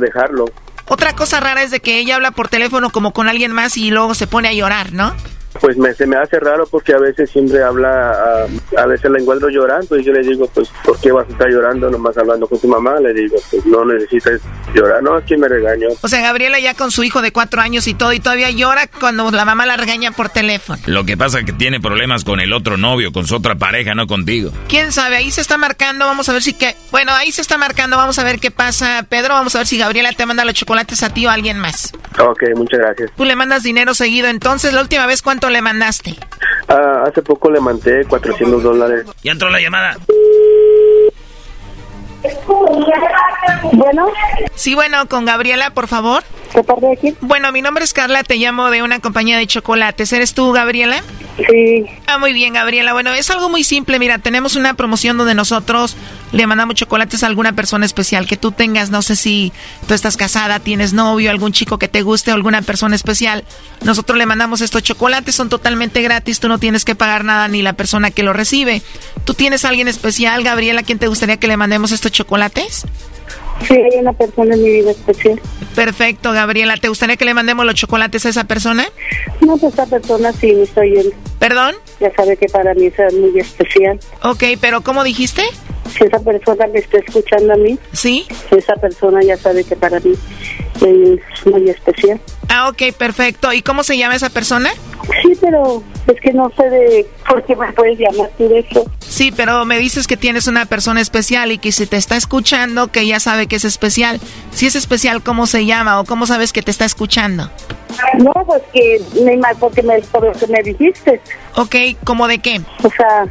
dejarlo. 0.00 0.46
Otra 0.88 1.14
cosa 1.14 1.40
rara 1.40 1.62
es 1.62 1.70
de 1.70 1.80
que 1.80 1.98
ella 1.98 2.14
habla 2.14 2.30
por 2.30 2.48
teléfono 2.48 2.90
como 2.90 3.12
con 3.12 3.28
alguien 3.28 3.52
más 3.52 3.76
y 3.76 3.90
luego 3.90 4.14
se 4.14 4.26
pone 4.26 4.48
a 4.48 4.52
llorar, 4.52 4.92
¿no? 4.92 5.14
Pues 5.60 5.76
me, 5.76 5.92
se 5.94 6.06
me 6.06 6.16
hace 6.16 6.38
raro 6.38 6.66
porque 6.70 6.94
a 6.94 6.98
veces 6.98 7.30
siempre 7.30 7.62
habla, 7.62 8.46
a 8.76 8.86
veces 8.86 9.10
la 9.10 9.18
encuentro 9.18 9.48
llorando 9.48 9.96
y 9.98 10.04
yo 10.04 10.12
le 10.12 10.22
digo, 10.22 10.46
pues, 10.54 10.70
¿por 10.84 10.98
qué 11.00 11.12
vas 11.12 11.26
a 11.28 11.32
estar 11.32 11.48
llorando 11.48 11.90
nomás 11.90 12.16
hablando 12.18 12.46
con 12.46 12.60
tu 12.60 12.68
mamá? 12.68 12.98
Le 13.00 13.12
digo, 13.12 13.36
pues 13.50 13.64
no 13.66 13.84
necesitas 13.84 14.40
llorar, 14.74 15.02
no, 15.02 15.14
aquí 15.14 15.36
me 15.36 15.48
regaño. 15.48 15.88
O 16.00 16.08
sea, 16.08 16.20
Gabriela 16.20 16.58
ya 16.58 16.74
con 16.74 16.90
su 16.90 17.02
hijo 17.04 17.22
de 17.22 17.32
cuatro 17.32 17.60
años 17.60 17.86
y 17.86 17.94
todo 17.94 18.12
y 18.12 18.20
todavía 18.20 18.50
llora 18.50 18.86
cuando 18.86 19.30
la 19.30 19.44
mamá 19.44 19.66
la 19.66 19.76
regaña 19.76 20.12
por 20.12 20.28
teléfono. 20.28 20.80
Lo 20.86 21.04
que 21.04 21.16
pasa 21.16 21.40
es 21.40 21.44
que 21.44 21.52
tiene 21.52 21.80
problemas 21.80 22.24
con 22.24 22.40
el 22.40 22.52
otro 22.52 22.76
novio, 22.76 23.12
con 23.12 23.26
su 23.26 23.36
otra 23.36 23.54
pareja, 23.54 23.94
no 23.94 24.06
contigo. 24.06 24.52
¿Quién 24.68 24.92
sabe? 24.92 25.16
Ahí 25.16 25.30
se 25.30 25.40
está 25.40 25.56
marcando, 25.58 26.06
vamos 26.06 26.28
a 26.28 26.32
ver 26.32 26.42
si 26.42 26.52
que... 26.52 26.76
Bueno, 26.90 27.12
ahí 27.12 27.32
se 27.32 27.42
está 27.42 27.58
marcando, 27.58 27.96
vamos 27.96 28.18
a 28.18 28.24
ver 28.24 28.38
qué 28.38 28.50
pasa. 28.50 29.04
Pedro, 29.08 29.34
vamos 29.34 29.54
a 29.54 29.58
ver 29.58 29.66
si 29.66 29.78
Gabriela 29.78 30.12
te 30.12 30.26
manda 30.26 30.44
los 30.44 30.54
chocolates 30.54 31.02
a 31.02 31.12
ti 31.12 31.26
o 31.26 31.30
a 31.30 31.34
alguien 31.34 31.58
más. 31.58 31.92
Ok, 32.18 32.42
muchas 32.54 32.80
gracias. 32.80 33.10
Tú 33.16 33.24
le 33.24 33.36
mandas 33.36 33.62
dinero 33.62 33.94
seguido, 33.94 34.28
entonces, 34.28 34.72
¿la 34.72 34.80
última 34.80 35.06
vez 35.06 35.22
cuánto 35.22 35.45
le 35.50 35.62
mandaste? 35.62 36.16
Ah, 36.68 37.04
hace 37.06 37.22
poco 37.22 37.50
le 37.50 37.60
mandé 37.60 38.04
400 38.04 38.62
dólares. 38.62 39.06
Ya 39.22 39.32
entró 39.32 39.50
la 39.50 39.60
llamada. 39.60 39.96
Bueno. 43.72 44.06
Sí, 44.54 44.74
bueno, 44.74 45.06
con 45.08 45.24
Gabriela, 45.24 45.70
por 45.70 45.86
favor. 45.86 46.24
¿De 46.54 46.62
parte 46.64 46.86
de 46.86 46.96
quién? 46.96 47.16
Bueno, 47.20 47.52
mi 47.52 47.62
nombre 47.62 47.84
es 47.84 47.92
Carla, 47.92 48.22
te 48.22 48.36
llamo 48.36 48.70
de 48.70 48.82
una 48.82 49.00
compañía 49.00 49.38
de 49.38 49.46
chocolates. 49.46 50.12
¿Eres 50.12 50.34
tú, 50.34 50.52
Gabriela? 50.52 51.02
Sí. 51.36 51.84
Ah, 52.06 52.18
muy 52.18 52.32
bien, 52.32 52.54
Gabriela. 52.54 52.92
Bueno, 52.92 53.12
es 53.12 53.30
algo 53.30 53.48
muy 53.48 53.62
simple. 53.64 53.98
Mira, 53.98 54.18
tenemos 54.18 54.56
una 54.56 54.74
promoción 54.74 55.18
donde 55.18 55.34
nosotros 55.34 55.96
le 56.32 56.46
mandamos 56.46 56.74
chocolates 56.74 57.22
a 57.22 57.26
alguna 57.26 57.52
persona 57.52 57.86
especial 57.86 58.26
que 58.26 58.36
tú 58.36 58.52
tengas. 58.52 58.90
No 58.90 59.02
sé 59.02 59.16
si 59.16 59.52
tú 59.86 59.94
estás 59.94 60.16
casada, 60.16 60.60
tienes 60.60 60.92
novio, 60.92 61.30
algún 61.30 61.52
chico 61.52 61.78
que 61.78 61.88
te 61.88 62.02
guste 62.02 62.32
o 62.32 62.34
alguna 62.34 62.62
persona 62.62 62.96
especial. 62.96 63.44
Nosotros 63.82 64.18
le 64.18 64.26
mandamos 64.26 64.60
estos 64.60 64.82
chocolates, 64.82 65.34
son 65.34 65.48
totalmente 65.48 66.02
gratis. 66.02 66.40
Tú 66.40 66.48
no 66.48 66.58
tienes 66.58 66.84
que 66.84 66.94
pagar 66.94 67.24
nada 67.24 67.48
ni 67.48 67.62
la 67.62 67.74
persona 67.74 68.10
que 68.10 68.22
lo 68.22 68.32
recibe. 68.32 68.82
¿Tú 69.24 69.34
tienes 69.34 69.64
a 69.64 69.68
alguien 69.68 69.88
especial, 69.88 70.42
Gabriela, 70.42 70.80
a 70.80 70.84
quien 70.84 70.98
te 70.98 71.08
gustaría 71.08 71.36
que 71.36 71.48
le 71.48 71.56
mandemos 71.56 71.92
estos 71.92 72.12
chocolates? 72.12 72.84
Sí, 73.66 73.74
hay 73.74 73.98
una 73.98 74.12
persona 74.12 74.54
en 74.54 74.62
mi 74.62 74.70
vida 74.70 74.90
especial. 74.90 75.40
Perfecto, 75.74 76.32
Gabriela. 76.32 76.76
¿Te 76.76 76.88
gustaría 76.88 77.16
que 77.16 77.24
le 77.24 77.34
mandemos 77.34 77.64
los 77.64 77.74
chocolates 77.74 78.26
a 78.26 78.28
esa 78.28 78.44
persona? 78.44 78.86
No, 79.40 79.56
pues 79.56 79.72
esa 79.72 79.86
persona 79.86 80.32
sí 80.32 80.52
me 80.52 80.62
está 80.62 80.82
oyendo. 80.82 81.10
¿Perdón? 81.38 81.74
Ya 82.00 82.12
sabe 82.14 82.36
que 82.36 82.46
para 82.46 82.74
mí 82.74 82.86
es 82.86 83.14
muy 83.14 83.38
especial. 83.38 83.98
Ok, 84.22 84.44
pero 84.60 84.82
¿cómo 84.82 85.04
dijiste? 85.04 85.42
Si 85.88 86.04
esa 86.04 86.18
persona 86.20 86.66
me 86.66 86.78
está 86.78 86.98
escuchando 86.98 87.54
a 87.54 87.56
mí, 87.56 87.78
¿Sí? 87.92 88.26
esa 88.50 88.74
persona 88.74 89.22
ya 89.22 89.36
sabe 89.36 89.64
que 89.64 89.76
para 89.76 90.00
mí 90.00 90.12
es 90.80 91.46
muy 91.46 91.70
especial. 91.70 92.20
Ah, 92.48 92.68
ok, 92.68 92.94
perfecto. 92.96 93.52
¿Y 93.52 93.62
cómo 93.62 93.82
se 93.82 93.96
llama 93.96 94.14
esa 94.14 94.30
persona? 94.30 94.70
Sí, 95.22 95.32
pero 95.40 95.82
es 96.06 96.20
que 96.20 96.32
no 96.32 96.50
sé 96.56 96.68
de 96.68 97.06
por 97.28 97.44
qué 97.44 97.56
me 97.56 97.72
puedes 97.72 97.98
llamar 97.98 98.30
tú 98.36 98.48
de 98.48 98.60
eso. 98.60 98.84
Sí, 99.00 99.32
pero 99.34 99.64
me 99.64 99.78
dices 99.78 100.06
que 100.06 100.16
tienes 100.16 100.46
una 100.46 100.66
persona 100.66 101.00
especial 101.00 101.52
y 101.52 101.58
que 101.58 101.72
si 101.72 101.86
te 101.86 101.96
está 101.96 102.16
escuchando, 102.16 102.88
que 102.88 103.06
ya 103.06 103.20
sabe 103.20 103.46
que 103.46 103.56
es 103.56 103.64
especial. 103.64 104.20
Si 104.50 104.66
es 104.66 104.74
especial, 104.74 105.22
¿cómo 105.22 105.46
se 105.46 105.64
llama 105.64 106.00
o 106.00 106.04
cómo 106.04 106.26
sabes 106.26 106.52
que 106.52 106.62
te 106.62 106.70
está 106.70 106.84
escuchando? 106.84 107.50
No, 108.18 108.32
pues 108.46 108.62
que 108.72 109.00
me 109.22 109.38
porque 109.58 109.82
me, 109.82 110.00
por 110.00 110.24
lo 110.24 110.32
que 110.32 110.46
me 110.48 110.62
dijiste. 110.62 111.20
Ok, 111.54 111.76
¿cómo 112.04 112.28
de 112.28 112.38
qué? 112.38 112.60
O 112.82 112.90
sea, 112.90 113.26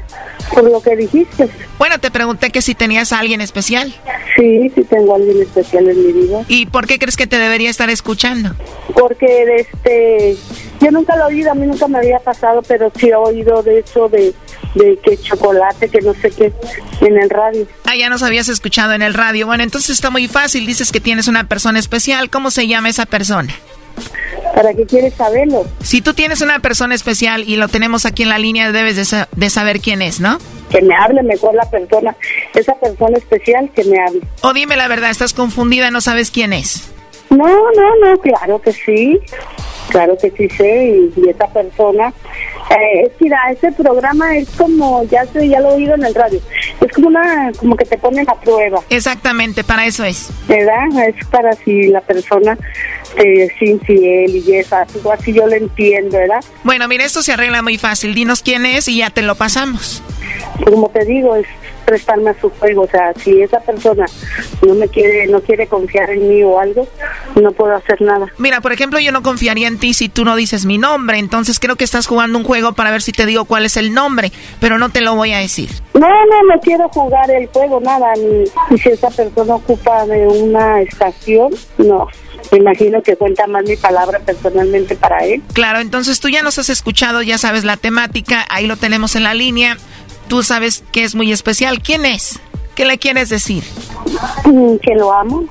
por 0.54 0.70
lo 0.70 0.82
que 0.82 0.96
dijiste. 0.96 1.50
Bueno, 1.78 2.00
te 2.00 2.12
pregunté 2.12 2.52
que 2.52 2.62
si 2.62 2.76
tenías 2.76 3.12
a 3.12 3.20
alguien 3.20 3.42
especial. 3.42 3.94
Sí, 4.38 4.70
sí 4.74 4.84
tengo 4.84 5.14
a 5.14 5.16
alguien 5.18 5.42
especial 5.42 5.90
en 5.90 6.06
mi 6.06 6.14
vida. 6.14 6.44
¿Y 6.48 6.66
por 6.68 6.88
qué 6.88 7.00
crees 7.00 7.18
que 7.18 7.28
te 7.28 7.38
debería 7.38 7.70
estar 7.70 7.90
escuchando? 7.90 8.56
Porque 8.94 9.26
este, 9.58 10.38
yo 10.82 10.92
nunca 10.92 11.16
lo 11.16 11.24
he 11.24 11.36
oído, 11.36 11.52
a 11.52 11.56
mí 11.56 11.66
nunca 11.66 11.88
me 11.88 11.98
había 11.98 12.20
pasado, 12.20 12.62
pero 12.68 12.92
sí 12.96 13.10
he 13.10 13.16
oído 13.16 13.64
de 13.64 13.80
eso 13.80 14.10
de, 14.10 14.34
de 14.76 14.98
que 15.04 15.18
chocolate, 15.18 15.90
que 15.90 16.02
no 16.02 16.14
sé 16.14 16.32
qué, 16.32 16.54
en 17.02 17.18
el 17.18 17.30
radio. 17.30 17.68
Ah, 17.86 17.96
ya 17.96 18.10
nos 18.10 18.24
habías 18.24 18.50
escuchado 18.50 18.94
en 18.94 19.02
el 19.02 19.14
radio. 19.14 19.48
Bueno, 19.48 19.64
entonces 19.64 19.92
está 19.92 20.10
muy 20.10 20.28
fácil. 20.28 20.66
Dices 20.66 20.92
que 20.92 21.00
tienes 21.00 21.28
una 21.28 21.48
persona 21.48 21.80
especial. 21.80 22.30
¿Cómo 22.30 22.52
se 22.52 22.68
llama 22.68 22.90
esa 22.90 23.06
persona? 23.06 23.54
¿Para 24.54 24.74
qué 24.74 24.86
quieres 24.86 25.14
saberlo? 25.16 25.66
Si 25.82 26.02
tú 26.02 26.14
tienes 26.14 26.42
una 26.42 26.60
persona 26.60 26.96
especial 26.96 27.44
y 27.48 27.56
lo 27.58 27.68
tenemos 27.68 28.06
aquí 28.06 28.24
en 28.24 28.30
la 28.30 28.40
línea, 28.40 28.72
debes 28.72 28.96
de, 28.96 29.06
sa- 29.06 29.28
de 29.36 29.50
saber 29.50 29.80
quién 29.82 30.02
es, 30.02 30.20
¿no? 30.20 30.38
Que 30.70 30.82
me 30.82 30.96
hable 30.96 31.22
mejor 31.24 31.54
la 31.56 31.70
persona, 31.70 32.16
esa 32.54 32.74
persona 32.76 33.18
especial 33.18 33.70
que 33.76 33.84
me 33.84 33.98
hable. 34.00 34.22
O 34.42 34.54
dime 34.54 34.76
la 34.78 34.88
verdad, 34.88 35.10
estás 35.10 35.34
confundida, 35.34 35.92
no 35.92 36.02
sabes 36.02 36.32
quién 36.32 36.54
es. 36.54 36.90
No, 37.30 37.38
no, 37.48 37.96
no, 38.02 38.18
claro 38.22 38.62
que 38.62 38.72
sí. 38.72 39.20
Claro 39.90 40.18
que 40.18 40.32
sí 40.32 40.50
sé, 40.58 40.86
y, 40.88 41.14
y 41.22 41.30
esa 41.30 41.48
persona, 41.48 42.12
eh, 42.70 43.04
es, 43.06 43.12
mira, 43.20 43.38
ese 43.52 43.72
programa 43.72 44.36
es 44.38 44.50
como, 44.52 45.04
ya 45.04 45.26
sé, 45.26 45.48
ya 45.48 45.60
lo 45.60 45.72
he 45.72 45.76
oído 45.76 45.96
en 45.96 46.06
el 46.06 46.16
radio, 46.16 46.40
es 46.82 46.92
como 46.92 47.08
una, 47.08 47.52
como 47.58 47.76
que 47.76 47.86
te 47.86 47.98
ponen 47.98 48.30
a 48.30 48.36
prueba. 48.36 48.82
Exactamente, 48.90 49.64
para 49.64 49.86
eso 49.86 50.04
es. 50.04 50.30
¿Verdad? 50.48 51.08
Es 51.08 51.26
para 51.28 51.54
si 51.54 51.88
la 51.88 52.02
persona 52.02 52.58
te 53.16 53.44
es 53.46 53.62
infiel 53.62 54.36
y 54.36 54.64
algo 54.72 55.12
así 55.12 55.34
yo 55.34 55.48
lo 55.48 55.56
entiendo, 55.56 56.18
¿verdad? 56.18 56.44
Bueno, 56.64 56.88
mira, 56.88 57.06
esto 57.06 57.22
se 57.22 57.34
arregla 57.34 57.62
muy 57.62 57.78
fácil. 57.78 58.14
Dinos 58.16 58.42
quién 58.42 58.66
es 58.66 58.88
y 58.88 58.98
ya 58.98 59.10
te 59.10 59.22
lo 59.22 59.36
pasamos. 59.36 60.02
Como 60.64 60.90
te 60.90 61.06
digo, 61.06 61.36
es 61.36 61.48
prestarme 61.86 62.32
a 62.32 62.40
su 62.40 62.50
juego. 62.50 62.84
O 62.84 62.88
sea, 62.88 63.14
si 63.16 63.42
esa 63.42 63.60
persona 63.60 64.06
no 64.66 64.74
me 64.74 64.88
quiere, 64.88 65.28
no 65.28 65.42
quiere 65.42 65.68
confiar 65.68 66.10
en 66.10 66.28
mí 66.28 66.44
o 66.44 66.60
algo, 66.60 66.88
no 67.36 67.52
puedo 67.52 67.74
hacer 67.76 68.02
nada. 68.02 68.28
Mira, 68.38 68.62
por 68.62 68.74
ejemplo, 68.74 69.00
yo 69.00 69.12
no 69.12 69.24
confiaría 69.24 69.68
en 69.68 69.80
ti 69.80 69.94
si 69.94 70.10
tú 70.10 70.26
no 70.26 70.36
dices 70.36 70.66
mi 70.66 70.78
nombre. 70.78 71.20
Entonces 71.20 71.60
creo 71.60 71.76
que 71.76 71.84
estás 71.84 72.08
jugando 72.08 72.38
un 72.38 72.44
juego 72.44 72.74
para 72.74 72.92
ver 72.92 73.02
si 73.02 73.12
te 73.12 73.26
digo 73.26 73.46
cuál 73.46 73.66
es 73.66 73.78
el 73.78 73.94
nombre, 73.94 74.32
pero 74.60 74.78
no 74.78 74.90
te 74.90 75.02
lo 75.02 75.16
voy 75.16 75.34
a 75.34 75.40
decir. 75.40 75.70
No, 75.94 76.10
no, 76.10 76.54
no 76.54 76.60
quiero 76.62 76.90
jugar 76.90 77.30
el 77.32 77.48
juego, 77.48 77.80
nada. 77.80 78.14
Ni, 78.16 78.78
si 78.78 78.90
esa 78.90 79.10
persona 79.10 79.56
ocupa 79.56 80.06
de 80.06 80.28
una 80.28 80.82
estación, 80.82 81.54
no. 81.78 82.08
Me 82.52 82.60
imagino 82.60 83.02
que 83.02 83.16
cuenta 83.16 83.48
más 83.48 83.64
mi 83.64 83.76
palabra 83.76 84.20
personalmente 84.20 84.96
para 84.96 85.26
él. 85.26 85.42
Claro, 85.54 85.80
entonces 85.80 86.20
tú 86.20 86.30
ya 86.30 86.44
nos 86.44 86.60
has 86.60 86.70
escuchado, 86.70 87.22
ya 87.22 87.38
sabes 87.38 87.64
la 87.64 87.78
temática, 87.78 88.46
ahí 88.50 88.68
lo 88.68 88.78
tenemos 88.78 89.16
en 89.16 89.24
la 89.24 89.34
línea 89.34 89.78
tú 90.28 90.44
sabes 90.44 90.84
que 90.92 91.04
es 91.04 91.16
muy 91.16 91.32
especial. 91.32 91.82
¿Quién 91.82 92.06
es? 92.06 92.40
¿Qué 92.76 92.86
le 92.86 92.98
quieres 92.98 93.30
decir? 93.30 93.64
Mm, 94.46 94.76
que 94.78 94.96
lo 94.96 95.14
amo, 95.14 95.46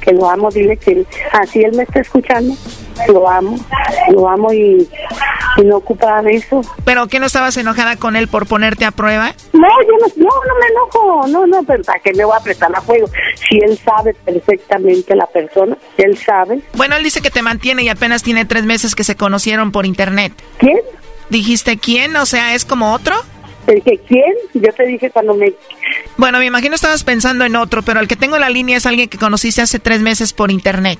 que 0.00 0.12
lo 0.12 0.28
amo, 0.28 0.50
dile 0.50 0.76
que 0.76 1.06
así 1.32 1.62
él 1.62 1.72
me 1.76 1.84
está 1.84 2.00
escuchando, 2.00 2.54
lo 3.08 3.28
amo, 3.28 3.56
lo 4.10 4.28
amo 4.28 4.52
y, 4.52 4.88
no 5.64 5.76
ocupa 5.76 6.20
de 6.22 6.34
eso. 6.34 6.62
¿Pero 6.84 7.06
qué 7.06 7.20
no 7.20 7.26
estabas 7.26 7.56
enojada 7.56 7.94
con 7.94 8.16
él 8.16 8.26
por 8.26 8.46
ponerte 8.46 8.84
a 8.84 8.90
prueba? 8.90 9.32
No, 9.52 9.68
yo 9.86 9.96
no, 10.00 10.06
no, 10.16 10.28
no 10.28 10.54
me 10.60 10.66
enojo, 10.66 11.28
no, 11.28 11.46
no, 11.46 11.62
pero 11.62 11.84
¿para 11.84 12.00
qué 12.00 12.12
me 12.12 12.24
voy 12.24 12.36
a 12.36 12.42
prestar 12.42 12.74
a 12.74 12.80
fuego? 12.80 13.08
Si 13.48 13.58
él 13.58 13.78
sabe 13.78 14.14
perfectamente 14.14 15.14
la 15.14 15.26
persona, 15.26 15.78
él 15.96 16.18
sabe. 16.18 16.60
Bueno, 16.74 16.96
él 16.96 17.04
dice 17.04 17.22
que 17.22 17.30
te 17.30 17.42
mantiene 17.42 17.84
y 17.84 17.88
apenas 17.88 18.24
tiene 18.24 18.44
tres 18.44 18.64
meses 18.64 18.96
que 18.96 19.04
se 19.04 19.14
conocieron 19.14 19.70
por 19.70 19.86
internet. 19.86 20.32
¿Quién? 20.58 20.80
¿Dijiste 21.30 21.78
quién? 21.78 22.16
O 22.16 22.26
sea, 22.26 22.54
¿es 22.54 22.64
como 22.64 22.92
otro? 22.92 23.14
Te 23.66 23.74
dije, 23.76 24.00
¿quién? 24.06 24.34
Yo 24.54 24.72
te 24.72 24.84
dije 24.84 25.10
cuando 25.10 25.34
me... 25.34 25.52
Bueno, 26.16 26.38
me 26.38 26.46
imagino 26.46 26.74
estabas 26.74 27.04
pensando 27.04 27.44
en 27.44 27.56
otro, 27.56 27.82
pero 27.82 28.00
el 28.00 28.08
que 28.08 28.16
tengo 28.16 28.36
en 28.36 28.42
la 28.42 28.50
línea 28.50 28.76
es 28.76 28.86
alguien 28.86 29.08
que 29.08 29.18
conociste 29.18 29.62
hace 29.62 29.78
tres 29.78 30.00
meses 30.00 30.32
por 30.32 30.50
internet. 30.50 30.98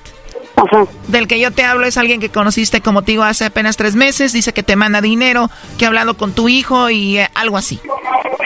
Ajá. 0.56 0.86
Del 1.08 1.26
que 1.26 1.40
yo 1.40 1.50
te 1.50 1.64
hablo 1.64 1.84
es 1.84 1.98
alguien 1.98 2.20
que 2.20 2.28
conociste, 2.28 2.80
como 2.80 3.02
te 3.02 3.12
digo, 3.12 3.24
hace 3.24 3.44
apenas 3.44 3.76
tres 3.76 3.96
meses. 3.96 4.32
Dice 4.32 4.52
que 4.52 4.62
te 4.62 4.76
manda 4.76 5.00
dinero, 5.00 5.50
que 5.78 5.84
ha 5.84 5.88
hablado 5.88 6.16
con 6.16 6.32
tu 6.32 6.48
hijo 6.48 6.90
y 6.90 7.18
eh, 7.18 7.28
algo 7.34 7.56
así. 7.56 7.80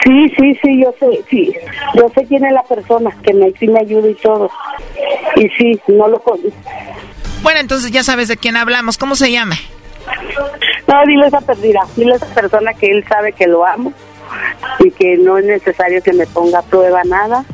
Sí, 0.03 0.33
sí, 0.37 0.59
sí, 0.61 0.81
yo 0.83 0.93
sé, 0.99 1.23
sí. 1.29 1.53
Yo 1.95 2.09
sé 2.15 2.25
quién 2.25 2.43
es 2.45 2.51
la 2.51 2.63
persona 2.63 3.15
que 3.23 3.33
me, 3.33 3.51
sí 3.51 3.67
me 3.67 3.79
ayuda 3.79 4.09
y 4.09 4.15
todo. 4.15 4.49
Y 5.35 5.47
sí, 5.49 5.79
no 5.87 6.07
lo 6.07 6.19
conozco. 6.19 6.51
Bueno, 7.43 7.59
entonces 7.59 7.91
ya 7.91 8.03
sabes 8.03 8.27
de 8.27 8.37
quién 8.37 8.57
hablamos. 8.57 8.97
¿Cómo 8.97 9.15
se 9.15 9.31
llama? 9.31 9.55
No, 10.87 10.95
dile 11.05 11.25
a 11.25 11.27
esa 11.27 11.41
perdida, 11.41 11.81
dile 11.95 12.13
a 12.13 12.15
esa 12.15 12.33
persona 12.33 12.73
que 12.73 12.87
él 12.87 13.05
sabe 13.07 13.33
que 13.33 13.47
lo 13.47 13.65
amo 13.65 13.93
y 14.79 14.91
que 14.91 15.17
no 15.17 15.37
es 15.37 15.45
necesario 15.45 16.01
que 16.01 16.13
me 16.13 16.25
ponga 16.27 16.59
a 16.59 16.63
prueba 16.63 17.03
nada, 17.03 17.45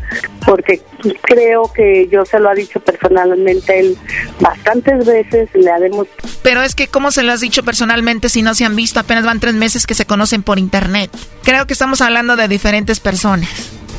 porque 0.46 0.82
creo 1.22 1.72
que 1.74 2.08
yo 2.12 2.26
se 2.26 2.40
lo 2.40 2.50
ha 2.50 2.54
dicho 2.54 2.80
personalmente 2.80 3.80
él 3.80 3.98
bastantes 4.40 5.06
veces, 5.06 5.50
le 5.54 5.72
haremos... 5.72 6.08
Pero 6.44 6.62
es 6.62 6.76
que, 6.76 6.88
¿cómo 6.88 7.12
se 7.12 7.24
lo 7.24 7.32
has 7.32 7.42
dicho 7.42 7.64
personalmente 7.64 8.30
si 8.30 8.42
no 8.42 8.54
se 8.54 8.66
han 8.66 8.76
visto? 8.76 9.00
Apenas 9.00 9.26
van 9.26 9.40
tres 9.40 9.56
meses 9.56 9.88
que 9.88 9.96
se 9.96 10.06
conocen 10.06 10.44
por 10.44 10.60
internet. 10.60 11.10
Creo 11.44 11.66
que 11.66 11.74
estamos 11.74 12.02
hablando 12.02 12.36
de 12.36 12.48
diferentes 12.48 13.00
personas. 13.00 13.50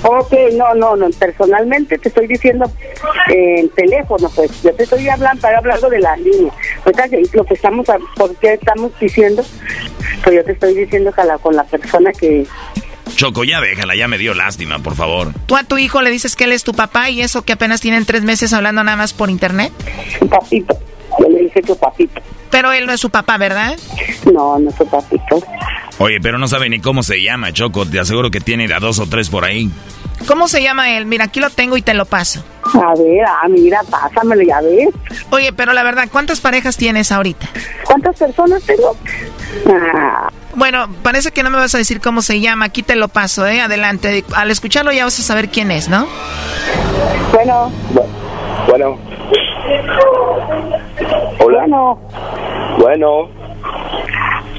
Ok, 0.02 0.32
no, 0.54 0.74
no, 0.74 0.96
no, 0.96 1.08
personalmente 1.10 1.98
te 1.98 2.08
estoy 2.08 2.26
diciendo 2.26 2.70
eh, 3.28 3.60
en 3.60 3.68
teléfono, 3.70 4.30
pues 4.34 4.62
yo 4.62 4.72
te 4.74 4.84
estoy 4.84 5.08
hablando, 5.08 5.36
estoy 5.36 5.54
hablando 5.54 5.90
de 5.90 5.98
la 6.00 6.16
línea. 6.16 6.52
lo 7.32 7.44
que 7.44 7.54
estamos, 7.54 7.86
¿por 8.16 8.36
qué 8.36 8.54
estamos 8.54 8.92
diciendo? 9.00 9.44
Pues 10.22 10.36
yo 10.36 10.44
te 10.44 10.52
estoy 10.52 10.74
diciendo 10.74 11.12
que 11.12 11.22
con 11.42 11.56
la 11.56 11.64
persona 11.64 12.12
que... 12.12 12.46
Choco, 13.14 13.44
ya 13.44 13.60
déjala, 13.60 13.96
ya 13.96 14.08
me 14.08 14.18
dio 14.18 14.34
lástima, 14.34 14.78
por 14.80 14.94
favor. 14.94 15.32
¿Tú 15.46 15.56
a 15.56 15.64
tu 15.64 15.78
hijo 15.78 16.02
le 16.02 16.10
dices 16.10 16.36
que 16.36 16.44
él 16.44 16.52
es 16.52 16.64
tu 16.64 16.74
papá 16.74 17.08
y 17.08 17.22
eso 17.22 17.42
que 17.42 17.52
apenas 17.52 17.80
tienen 17.80 18.04
tres 18.04 18.22
meses 18.22 18.52
hablando 18.52 18.84
nada 18.84 18.96
más 18.96 19.12
por 19.12 19.30
internet? 19.30 19.72
Su 20.18 20.28
papito, 20.28 20.76
yo 21.18 21.28
le 21.28 21.44
dije 21.44 21.62
tu 21.62 21.76
papito. 21.76 22.20
Pero 22.50 22.72
él 22.72 22.86
no 22.86 22.92
es 22.92 23.00
su 23.00 23.10
papá, 23.10 23.36
¿verdad? 23.38 23.76
No, 24.32 24.58
no 24.58 24.70
es 24.70 24.76
su 24.76 24.86
papito. 24.86 25.42
Oye, 25.98 26.18
pero 26.20 26.38
no 26.38 26.46
sabe 26.48 26.68
ni 26.68 26.80
cómo 26.80 27.02
se 27.02 27.22
llama, 27.22 27.52
Choco. 27.52 27.86
Te 27.86 27.98
aseguro 28.00 28.30
que 28.30 28.40
tiene 28.40 28.72
a 28.72 28.78
dos 28.78 28.98
o 28.98 29.06
tres 29.06 29.28
por 29.28 29.44
ahí. 29.44 29.70
¿Cómo 30.26 30.48
se 30.48 30.62
llama 30.62 30.90
él? 30.96 31.06
Mira, 31.06 31.26
aquí 31.26 31.40
lo 31.40 31.50
tengo 31.50 31.76
y 31.76 31.82
te 31.82 31.94
lo 31.94 32.04
paso. 32.04 32.42
A 32.74 32.94
ver, 32.94 33.24
ah, 33.26 33.46
mira, 33.48 33.80
pásamelo, 33.88 34.42
ya 34.42 34.60
ves. 34.60 34.88
Oye, 35.30 35.52
pero 35.52 35.72
la 35.72 35.82
verdad, 35.82 36.08
¿cuántas 36.10 36.40
parejas 36.40 36.76
tienes 36.76 37.12
ahorita? 37.12 37.48
¿Cuántas 37.84 38.16
personas 38.18 38.62
tengo? 38.62 38.96
Ah. 39.70 40.28
Bueno, 40.54 40.88
parece 41.02 41.32
que 41.32 41.42
no 41.42 41.50
me 41.50 41.58
vas 41.58 41.74
a 41.74 41.78
decir 41.78 42.00
cómo 42.00 42.22
se 42.22 42.40
llama. 42.40 42.64
Aquí 42.66 42.82
te 42.82 42.96
lo 42.96 43.08
paso, 43.08 43.46
¿eh? 43.46 43.60
Adelante. 43.60 44.24
Al 44.34 44.50
escucharlo 44.50 44.90
ya 44.90 45.04
vas 45.04 45.18
a 45.20 45.22
saber 45.22 45.50
quién 45.50 45.70
es, 45.70 45.88
¿no? 45.88 46.08
Bueno. 47.32 47.70
Bueno. 48.66 48.98
Hola. 51.38 51.60
Bueno. 51.60 51.98
Bueno. 52.78 53.28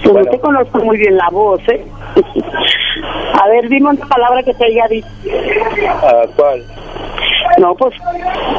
Pues 0.03 0.13
no 0.13 0.31
te 0.31 0.39
conozco 0.39 0.79
muy 0.79 0.97
bien 0.97 1.17
la 1.17 1.29
voz, 1.29 1.59
¿eh? 1.69 1.85
A 3.41 3.47
ver, 3.49 3.69
dime 3.69 3.89
una 3.89 4.05
palabra 4.05 4.43
que 4.43 4.53
te 4.53 4.65
haya 4.65 4.87
dicho. 4.87 5.07
¿A 5.87 6.27
¿Cuál? 6.35 6.63
No, 7.59 7.73
pues, 7.75 7.93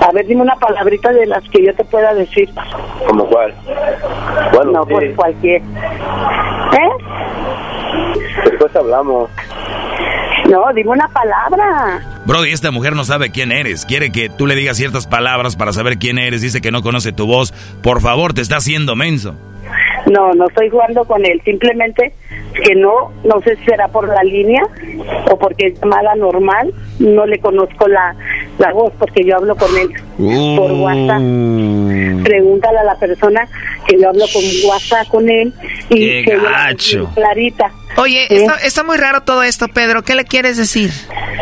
a 0.01 0.11
ver, 0.13 0.27
dime 0.27 0.43
una 0.43 0.57
palabrita 0.57 1.13
de 1.13 1.27
las 1.27 1.43
que 1.51 1.65
yo 1.65 1.75
te 1.75 1.85
pueda 1.85 2.15
decir. 2.15 2.49
¿Cómo 3.07 3.27
cuál? 3.27 3.55
Bueno, 4.53 4.73
no, 4.73 4.87
pues 4.87 5.15
cualquier. 5.15 5.61
¿Eh? 5.61 6.91
Después 8.45 8.75
hablamos. 8.75 9.31
No, 10.49 10.65
dime 10.75 10.91
una 10.91 11.09
palabra. 11.09 12.01
Brody, 12.25 12.53
esta 12.53 12.71
mujer 12.71 12.95
no 12.95 13.05
sabe 13.05 13.31
quién 13.31 13.53
eres. 13.53 13.85
Quiere 13.85 14.11
que 14.11 14.29
tú 14.29 14.47
le 14.47 14.55
digas 14.55 14.77
ciertas 14.77 15.07
palabras 15.07 15.57
para 15.57 15.73
saber 15.73 15.99
quién 15.99 16.19
eres. 16.19 16.43
Dice 16.43 16.61
que 16.61 16.71
no 16.71 16.83
conoce 16.83 17.13
tu 17.13 17.27
voz. 17.27 17.53
Por 17.83 18.01
favor, 18.01 18.33
te 18.33 18.41
está 18.41 18.57
haciendo 18.57 18.97
menso. 18.97 19.35
No, 20.11 20.33
no 20.35 20.49
estoy 20.49 20.71
jugando 20.71 21.05
con 21.05 21.25
él. 21.25 21.41
Simplemente 21.45 22.13
que 22.65 22.75
no, 22.75 23.13
no 23.25 23.41
sé 23.43 23.57
si 23.57 23.65
será 23.65 23.89
por 23.89 24.09
la 24.09 24.23
línea 24.23 24.63
o 25.31 25.39
porque 25.39 25.67
es 25.69 25.81
llamada 25.81 26.15
normal. 26.15 26.73
No 26.99 27.27
le 27.27 27.39
conozco 27.39 27.89
la, 27.89 28.15
la 28.59 28.73
voz 28.73 28.93
porque 28.99 29.25
yo 29.25 29.37
hablo 29.37 29.57
con 29.57 29.71
él 29.77 29.91
por 30.57 30.73
uh. 30.73 30.83
WhatsApp. 30.85 32.25
Pregúntale 32.25 32.79
a 32.79 32.85
la 32.85 32.99
persona 32.99 33.49
que 33.87 33.99
yo 34.01 34.09
hablo 34.09 34.25
con 34.33 34.43
WhatsApp 34.69 35.09
con 35.09 35.29
él 35.29 35.53
y 35.89 36.25
que 36.25 36.37
gacho. 36.37 37.11
clarita. 37.15 37.71
Oye, 37.97 38.25
¿Eh? 38.25 38.37
está, 38.37 38.55
está 38.65 38.85
muy 38.85 38.97
raro 38.97 39.23
todo 39.23 39.43
esto, 39.43 39.69
Pedro. 39.69 40.03
¿Qué 40.03 40.15
le 40.15 40.25
quieres 40.25 40.57
decir? 40.57 40.91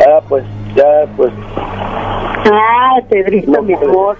Ah, 0.07 0.21
pues 0.29 0.45
ya, 0.75 1.07
pues. 1.17 1.33
Ah, 1.57 2.99
Pedrito, 3.09 3.63
mi 3.63 3.75
amor. 3.75 4.17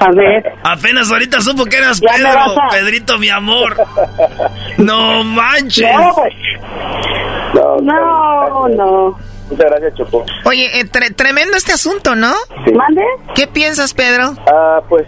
A 0.00 0.10
ver. 0.12 0.52
Apenas 0.62 1.10
ahorita 1.10 1.40
supo 1.40 1.64
que 1.64 1.76
eras 1.76 2.00
Pedro, 2.00 2.54
Pedrito, 2.70 3.18
mi 3.18 3.28
amor. 3.28 3.76
no 4.78 5.24
manches. 5.24 5.86
No, 5.92 6.14
pues. 6.14 6.34
No, 7.54 8.68
no. 8.68 9.18
Muchas 9.50 9.66
gracias, 9.66 9.94
Choco. 9.94 10.24
Oye, 10.44 10.80
eh, 10.80 10.84
tremendo 11.14 11.56
este 11.56 11.72
asunto, 11.72 12.14
¿no? 12.14 12.32
Sí. 12.64 12.72
¿Mande? 12.72 13.02
¿Qué 13.34 13.46
piensas, 13.46 13.92
Pedro? 13.92 14.34
Ah, 14.50 14.80
pues, 14.88 15.06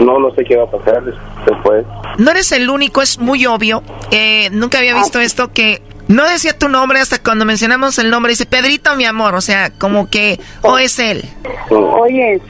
no, 0.00 0.18
no 0.18 0.30
sé 0.34 0.44
qué 0.44 0.56
va 0.56 0.64
a 0.64 0.70
pasar 0.70 1.02
después. 1.04 1.84
No 2.18 2.30
eres 2.30 2.52
el 2.52 2.70
único, 2.70 3.02
es 3.02 3.18
muy 3.18 3.44
obvio. 3.46 3.82
Eh, 4.10 4.48
nunca 4.50 4.78
había 4.78 4.94
visto 4.94 5.18
ah. 5.18 5.24
esto 5.24 5.52
que 5.52 5.82
no 6.08 6.28
decía 6.28 6.56
tu 6.56 6.68
nombre 6.68 7.00
hasta 7.00 7.18
cuando 7.18 7.44
mencionamos 7.44 7.98
el 7.98 8.10
nombre. 8.10 8.30
Dice 8.30 8.46
Pedrito, 8.46 8.94
mi 8.96 9.04
amor. 9.04 9.34
O 9.34 9.40
sea, 9.40 9.70
como 9.70 10.08
que, 10.08 10.38
o 10.62 10.78
es 10.78 10.98
él. 10.98 11.24
Oye. 11.70 12.40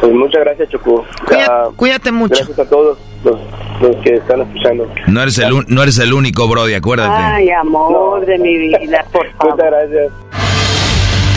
Pues 0.00 0.12
muchas 0.12 0.42
gracias, 0.42 0.68
Choco. 0.70 1.04
Cuídate, 1.76 2.12
mucho. 2.12 2.36
Gracias 2.36 2.58
a 2.58 2.68
todos 2.68 2.98
los, 3.24 3.96
que 4.02 4.14
están 4.14 4.42
escuchando. 4.42 4.88
No 5.06 5.22
eres, 5.22 5.38
el, 5.38 5.64
no 5.68 5.82
eres 5.82 5.98
el 5.98 6.12
único, 6.12 6.48
Brody, 6.48 6.74
acuérdate. 6.74 7.14
Ay, 7.14 7.50
amor 7.50 8.24
de 8.24 8.38
mi 8.38 8.56
vida, 8.58 9.04
por 9.12 9.26
favor. 9.32 9.56
Muchas 9.56 9.70
gracias. 9.70 10.12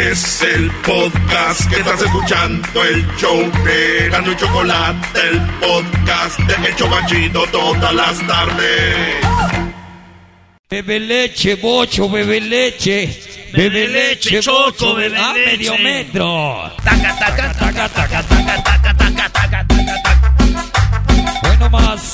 Es 0.00 0.40
el 0.40 0.70
podcast 0.82 1.68
que 1.68 1.76
estás 1.80 2.00
escuchando, 2.00 2.84
el 2.84 3.06
show 3.18 3.38
de 3.64 4.08
Gano 4.08 4.32
y 4.32 4.36
Chocolate, 4.36 5.20
el 5.28 5.40
podcast 5.60 6.38
de 6.38 6.68
El 6.68 6.74
Chocachito 6.74 7.44
todas 7.52 7.94
las 7.94 8.26
tardes. 8.26 9.16
Bebe 10.70 11.00
leche, 11.00 11.56
bocho, 11.56 12.08
bebe 12.08 12.40
leche. 12.40 13.20
Bebe 13.52 13.88
leche, 13.88 14.40
bocho, 14.40 14.94
bebe 14.94 15.18
a 15.18 15.34
medio 15.34 15.76
metro. 15.76 16.72
Taca, 16.82 17.18
taca, 17.18 17.52
taca, 17.52 17.88
taca, 17.90 18.22
taca, 18.22 18.62
taca, 18.62 18.96
taca, 18.96 19.28
taca, 19.28 19.66
Bueno 19.68 20.19
más. 21.68 22.12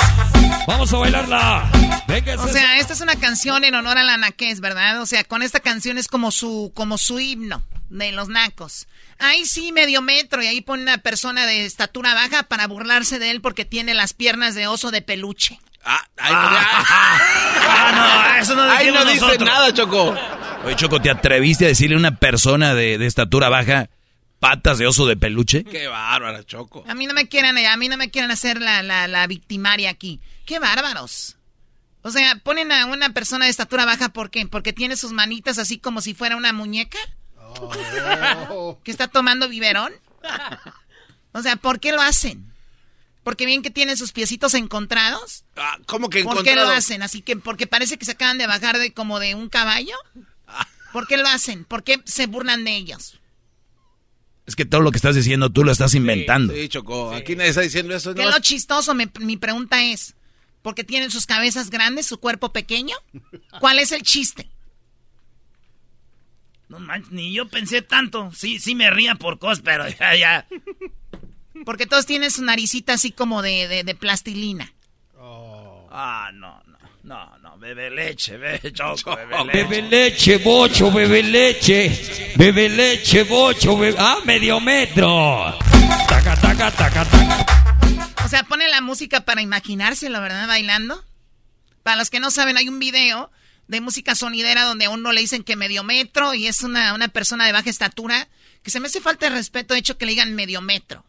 Vamos 0.67 0.93
a 0.93 0.97
bailarla. 0.97 1.71
Venga, 2.09 2.35
O 2.43 2.49
sea, 2.49 2.79
esta 2.79 2.93
es 2.93 3.01
una 3.01 3.17
canción 3.17 3.65
en 3.65 3.75
honor 3.75 3.99
a 3.99 4.05
la 4.05 4.17
naquez, 4.17 4.61
¿verdad? 4.61 5.01
O 5.01 5.07
sea, 5.07 5.25
con 5.25 5.43
esta 5.43 5.61
canción 5.61 5.99
es 5.99 6.09
como 6.09 6.31
su, 6.31 6.73
como 6.75 6.99
su 6.99 7.21
himno 7.21 7.63
de 7.89 8.13
los 8.13 8.29
nacos. 8.29 8.89
Ahí 9.19 9.47
sí, 9.47 9.73
medio 9.73 10.03
metro, 10.03 10.43
y 10.43 10.47
ahí 10.47 10.61
pone 10.61 10.83
una 10.83 10.99
persona 10.99 11.47
de 11.47 11.65
estatura 11.65 12.15
baja 12.15 12.43
para 12.45 12.67
burlarse 12.67 13.19
de 13.19 13.31
él 13.31 13.41
porque 13.41 13.65
tiene 13.65 13.95
las 13.95 14.13
piernas 14.13 14.55
de 14.55 14.67
oso 14.67 14.91
de 14.91 15.03
peluche. 15.03 15.59
Ah, 15.85 16.03
ahí 16.19 16.33
Ah, 17.69 17.93
no, 18.35 18.43
eso 18.43 18.55
no 18.57 18.63
Ahí 18.63 18.87
decimos 18.87 19.05
no 19.05 19.11
dice 19.13 19.25
nosotros. 19.25 19.49
nada, 19.49 19.73
Choco. 19.73 20.15
Oye, 20.65 20.77
Choco, 20.77 21.01
¿te 21.01 21.11
atreviste 21.11 21.65
a 21.65 21.69
decirle 21.69 21.95
a 21.97 21.99
una 21.99 22.17
persona 22.17 22.75
de, 22.75 22.99
de 22.99 23.07
estatura 23.07 23.49
baja 23.49 23.89
patas 24.41 24.79
de 24.79 24.87
oso 24.87 25.07
de 25.07 25.17
peluche? 25.17 25.65
Qué 25.65 25.87
bárbara, 25.89 26.45
Choco. 26.45 26.85
A 26.89 26.95
mí 26.95 27.07
no 27.07 27.15
me 27.15 27.29
quieran, 27.29 27.57
a 27.59 27.77
mí 27.77 27.89
no 27.89 27.97
me 27.97 28.11
quieran 28.11 28.31
hacer 28.31 28.61
la, 28.61 28.83
la, 28.83 29.09
la 29.09 29.27
victimaria 29.27 29.91
aquí. 29.91 30.21
¡Qué 30.45 30.59
bárbaros! 30.59 31.37
O 32.03 32.11
sea, 32.11 32.37
ponen 32.37 32.71
a 32.71 32.87
una 32.87 33.11
persona 33.11 33.47
de 33.47 33.51
estatura 33.51 33.85
baja, 33.85 34.11
¿por 34.11 34.31
qué? 34.31 34.47
Porque 34.47 34.73
tiene 34.73 34.97
sus 34.97 35.13
manitas 35.13 35.59
así 35.59 35.79
como 35.79 36.01
si 36.01 36.15
fuera 36.15 36.37
una 36.37 36.53
muñeca. 36.53 36.99
¿Que 38.85 38.91
está 38.91 39.09
tomando 39.09 39.49
biberón? 39.49 39.93
O 41.33 41.43
sea, 41.43 41.57
¿por 41.57 41.81
qué 41.81 41.93
lo 41.93 42.01
hacen? 42.01 42.53
¿Porque 43.25 43.45
bien 43.45 43.63
que 43.63 43.73
tienen 43.73 43.97
sus 43.97 44.13
piecitos 44.13 44.55
encontrados? 44.55 45.45
Ah, 45.57 45.79
¿Cómo 45.87 46.09
que 46.09 46.23
¿Por 46.23 46.45
qué 46.45 46.55
lo 46.55 46.69
hacen? 46.69 47.03
Así 47.03 47.23
que, 47.23 47.37
porque 47.37 47.67
parece 47.67 47.99
que 47.99 48.05
se 48.05 48.13
acaban 48.13 48.39
de 48.39 48.47
bajar 48.47 48.79
de 48.79 48.93
como 48.93 49.19
de 49.19 49.35
un 49.35 49.49
caballo. 49.49 49.97
¿Por 50.93 51.09
qué 51.09 51.17
lo 51.17 51.27
hacen? 51.27 51.65
¿Por 51.65 51.83
qué 51.83 52.01
se 52.05 52.27
burlan 52.27 52.65
de 52.65 52.77
ellos? 52.77 53.19
Es 54.47 54.55
que 54.57 54.65
todo 54.65 54.81
lo 54.81 54.91
que 54.93 54.97
estás 54.99 55.15
diciendo 55.17 55.51
tú 55.51 55.65
lo 55.65 55.73
estás 55.73 55.95
inventando. 55.95 56.55
Sí, 56.55 56.69
Choco. 56.69 57.13
Aquí 57.13 57.35
nadie 57.37 57.51
está 57.51 57.63
diciendo 57.63 57.95
eso. 57.97 58.15
¿Qué 58.15 58.23
No, 58.23 58.29
es 58.29 58.35
lo 58.37 58.41
chistoso? 58.41 58.95
Me- 58.95 59.11
mi 59.21 59.37
pregunta 59.37 59.83
es, 59.83 60.15
¿porque 60.63 60.85
tienen 60.85 61.11
sus 61.11 61.27
cabezas 61.27 61.69
grandes, 61.71 62.07
su 62.07 62.19
cuerpo 62.19 62.53
pequeño? 62.53 62.95
¿Cuál 63.61 63.79
es 63.81 63.91
el 63.93 64.03
chiste? 64.03 64.49
No 66.69 66.79
manches, 66.81 67.13
ni 67.13 67.33
yo 67.33 67.49
pensé 67.49 67.83
tanto. 67.83 68.31
Sí, 68.35 68.59
sí 68.59 68.75
me 68.75 68.91
ría 68.91 69.15
por 69.15 69.39
cosas, 69.39 69.61
pero 69.65 69.85
ya, 70.01 70.15
ya. 70.17 70.47
Porque 71.65 71.87
todos 71.87 72.07
tienen 72.07 72.31
su 72.31 72.43
naricita 72.45 72.95
así 72.95 73.11
como 73.13 73.43
de, 73.43 73.67
de- 73.69 73.85
de 73.85 73.95
plastilina. 73.95 74.73
Ah, 75.99 76.31
no, 76.35 76.63
no, 76.67 76.79
no, 77.05 77.36
no, 77.36 77.36
bebe 77.67 77.91
leche, 77.91 78.37
bebe 78.37 78.73
choco, 78.73 79.17
bebe 79.17 79.43
leche. 79.43 79.53
Bebe 79.53 79.83
leche, 79.83 80.39
bocho, 80.39 80.93
bebe 80.93 81.23
leche. 81.23 82.35
Bebe 82.37 82.69
leche, 82.69 83.25
bocho, 83.25 83.77
bebe... 83.77 83.99
a 83.99 84.21
medio 84.25 84.61
metro. 84.61 85.59
Taca, 86.07 86.37
taca, 86.37 86.71
taca, 86.71 87.05
taca. 87.05 88.25
O 88.25 88.29
sea, 88.29 88.45
pone 88.45 88.69
la 88.69 88.81
música 88.81 89.23
para 89.23 89.43
imaginárselo, 89.43 90.21
¿verdad? 90.21 90.47
Bailando. 90.47 91.05
Para 91.83 91.97
los 91.97 92.09
que 92.09 92.21
no 92.21 92.31
saben, 92.31 92.57
hay 92.57 92.69
un 92.69 92.79
video 92.79 93.33
de 93.67 93.81
música 93.81 94.15
sonidera 94.15 94.63
donde 94.63 94.85
a 94.85 94.91
uno 94.91 95.11
le 95.11 95.23
dicen 95.23 95.43
que 95.43 95.57
medio 95.57 95.83
metro 95.83 96.35
y 96.35 96.47
es 96.47 96.63
una, 96.63 96.95
una 96.95 97.09
persona 97.09 97.47
de 97.47 97.53
baja 97.53 97.69
estatura. 97.69 98.29
Que 98.63 98.71
se 98.71 98.79
me 98.79 98.87
hace 98.87 99.01
falta 99.01 99.29
de 99.29 99.35
respeto, 99.35 99.75
de 99.75 99.81
hecho, 99.81 99.99
que 99.99 100.07
le 100.07 100.13
digan 100.13 100.37
medio 100.37 100.61
metro. 100.61 101.05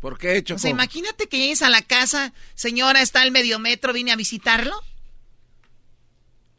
¿Por 0.00 0.18
qué, 0.18 0.42
Choco? 0.42 0.56
O 0.56 0.58
sea, 0.58 0.70
imagínate 0.70 1.28
que 1.28 1.38
llegues 1.38 1.62
a 1.62 1.70
la 1.70 1.82
casa, 1.82 2.32
señora, 2.56 3.02
está 3.02 3.22
el 3.22 3.30
medio 3.30 3.60
metro, 3.60 3.92
vine 3.92 4.10
a 4.10 4.16
visitarlo. 4.16 4.82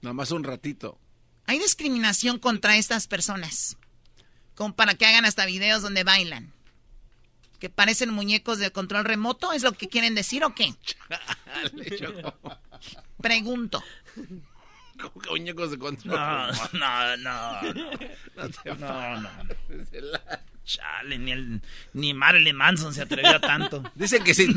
Nomás 0.02 0.32
un 0.32 0.44
ratito. 0.44 1.00
Hay 1.46 1.60
discriminación 1.60 2.40
contra 2.40 2.78
estas 2.78 3.08
personas. 3.08 3.78
Como 4.56 4.76
para 4.76 4.96
que 4.96 5.06
hagan 5.06 5.26
hasta 5.26 5.46
videos 5.46 5.82
donde 5.82 6.04
bailan. 6.04 6.52
Que 7.60 7.70
parecen 7.70 8.14
muñecos 8.14 8.60
de 8.60 8.72
control 8.72 9.06
remoto, 9.06 9.52
¿es 9.54 9.64
lo 9.64 9.72
que 9.72 9.88
quieren 9.88 10.14
decir 10.14 10.44
o 10.44 10.54
qué? 10.54 10.74
Pregunto. 13.22 13.84
¿Cómo 15.00 15.20
que 15.22 15.30
muñecos 15.30 15.72
de 15.72 15.78
control? 15.78 16.16
No, 16.16 16.52
no, 16.74 17.18
no. 17.18 17.62
No 18.36 18.50
te 18.50 18.76
No, 18.76 19.22
no. 19.22 19.30
Chale, 20.66 21.18
ni, 21.18 21.32
el, 21.32 21.62
ni 21.94 22.14
Marilyn 22.14 22.56
Manson 22.56 22.94
se 22.94 23.02
atrevió 23.02 23.38
a 23.38 23.40
tanto. 23.40 23.84
Dicen 23.96 24.24
que 24.24 24.34
si, 24.34 24.48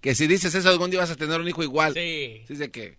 que 0.00 0.14
si 0.14 0.26
dices 0.26 0.54
eso 0.54 0.68
algún 0.68 0.90
día 0.90 1.00
vas 1.00 1.10
a 1.10 1.16
tener 1.16 1.40
un 1.40 1.48
hijo 1.48 1.62
igual. 1.62 1.94
Sí. 1.94 2.44
Dice 2.48 2.70
que... 2.70 2.98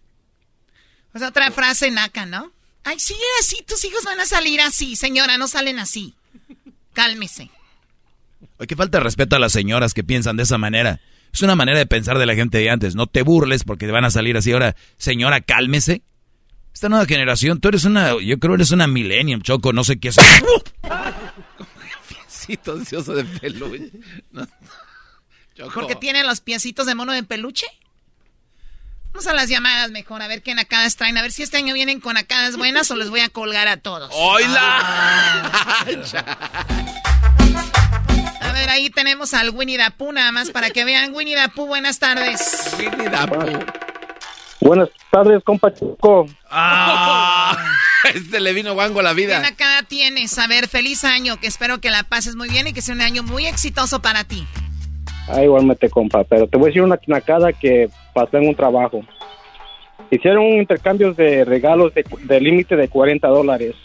O 1.14 1.20
sea, 1.20 1.30
otra 1.30 1.52
frase 1.52 1.92
naca, 1.92 2.26
¿no? 2.26 2.52
Ay, 2.84 3.00
sí, 3.00 3.16
así, 3.40 3.58
tus 3.68 3.84
hijos 3.86 4.04
van 4.04 4.20
a 4.20 4.26
salir 4.26 4.62
así. 4.62 4.96
Señora, 4.96 5.38
no 5.38 5.48
salen 5.48 5.80
así. 5.80 6.16
Cálmese. 6.94 7.50
Oye, 8.58 8.68
qué 8.68 8.76
falta 8.76 8.98
de 8.98 9.04
respeto 9.04 9.36
a 9.36 9.40
las 9.40 9.52
señoras 9.52 9.94
que 9.94 10.04
piensan 10.04 10.38
de 10.38 10.44
esa 10.44 10.58
manera. 10.58 11.00
Es 11.34 11.42
una 11.42 11.56
manera 11.56 11.78
de 11.78 11.86
pensar 11.86 12.18
de 12.18 12.26
la 12.26 12.36
gente 12.36 12.58
de 12.58 12.70
antes. 12.70 12.96
No 12.96 13.08
te 13.08 13.22
burles 13.22 13.64
porque 13.64 13.86
te 13.86 13.92
van 13.92 14.06
a 14.06 14.12
salir 14.12 14.36
así. 14.36 14.52
Ahora, 14.52 14.76
señora, 14.98 15.42
cálmese. 15.42 16.02
Esta 16.74 16.90
nueva 16.90 17.06
generación, 17.06 17.60
tú 17.60 17.68
eres 17.68 17.84
una, 17.84 18.20
yo 18.20 18.40
creo 18.40 18.56
eres 18.56 18.72
una 18.72 18.88
millennium, 18.88 19.42
Choco, 19.42 19.74
no 19.74 19.84
sé 19.84 20.00
qué 20.00 20.08
es. 20.10 20.16
Piecito 22.08 22.74
ansioso 22.74 23.14
de 23.14 23.26
peluche. 23.26 23.92
No. 24.32 24.48
Choco. 25.56 25.72
Porque 25.74 25.96
tiene 25.96 26.24
los 26.24 26.40
piecitos 26.42 26.86
de 26.86 26.96
mono 26.96 27.12
de 27.12 27.24
peluche. 27.24 27.66
Vamos 29.14 29.28
a 29.28 29.34
las 29.34 29.50
llamadas 29.50 29.92
mejor, 29.92 30.22
a 30.22 30.28
ver 30.28 30.42
qué 30.42 30.56
nacadas 30.56 30.96
traen. 30.96 31.18
A 31.18 31.22
ver 31.22 31.32
si 31.32 31.44
este 31.44 31.58
año 31.58 31.74
vienen 31.74 32.00
con 32.00 32.14
nacadas 32.14 32.56
buenas 32.58 32.90
o 32.92 32.96
les 32.96 33.10
voy 33.10 33.20
a 33.20 33.30
colgar 33.30 33.68
a 33.68 33.78
todos. 33.78 34.10
¡Hola! 34.14 35.52
A 38.42 38.54
ver, 38.54 38.70
ahí 38.70 38.90
tenemos 38.90 39.34
al 39.34 39.50
Winnie 39.52 39.78
the 39.78 39.90
Pooh, 39.92 40.12
nada 40.12 40.32
más 40.32 40.52
para 40.52 40.70
que 40.70 40.84
vean. 40.86 41.14
Winnie 41.16 41.36
the 41.36 41.50
Pooh, 41.50 41.66
buenas 41.68 41.98
tardes. 42.00 42.70
Winnie 42.78 43.10
the 43.10 43.28
Pooh. 43.28 43.66
Buenas 44.60 44.90
tardes, 45.12 45.42
compa 45.44 45.74
Choco. 45.74 46.28
Ah, 46.50 47.58
Este 48.14 48.40
le 48.40 48.54
vino 48.54 48.74
guango 48.74 49.00
a 49.00 49.04
la 49.04 49.10
¿Qué 49.12 49.16
vida. 49.16 49.40
nacada 49.40 49.84
tienes? 49.84 50.38
A 50.38 50.48
ver, 50.48 50.68
feliz 50.68 51.04
año, 51.04 51.40
que 51.40 51.48
espero 51.48 51.82
que 51.82 51.90
la 51.90 52.04
pases 52.04 52.36
muy 52.36 52.50
bien 52.50 52.68
y 52.68 52.74
que 52.74 52.82
sea 52.82 52.94
un 52.94 53.02
año 53.02 53.24
muy 53.24 53.48
exitoso 53.48 54.02
para 54.02 54.24
ti. 54.26 54.46
Ah, 55.28 55.44
igualmente, 55.44 55.90
compa. 55.90 56.24
Pero 56.24 56.48
te 56.48 56.58
voy 56.58 56.66
a 56.66 56.68
decir 56.68 56.82
una 56.82 57.00
nacada 57.08 57.54
que 57.54 57.90
pasó 58.14 58.38
en 58.38 58.48
un 58.50 58.56
trabajo. 58.56 59.02
Hicieron 60.10 60.44
un 60.46 60.58
intercambio 60.58 61.14
de 61.14 61.46
regalos 61.46 61.94
de, 61.94 62.04
de 62.24 62.42
límite 62.42 62.76
de 62.76 62.88
40 62.90 63.28
dólares. 63.28 63.76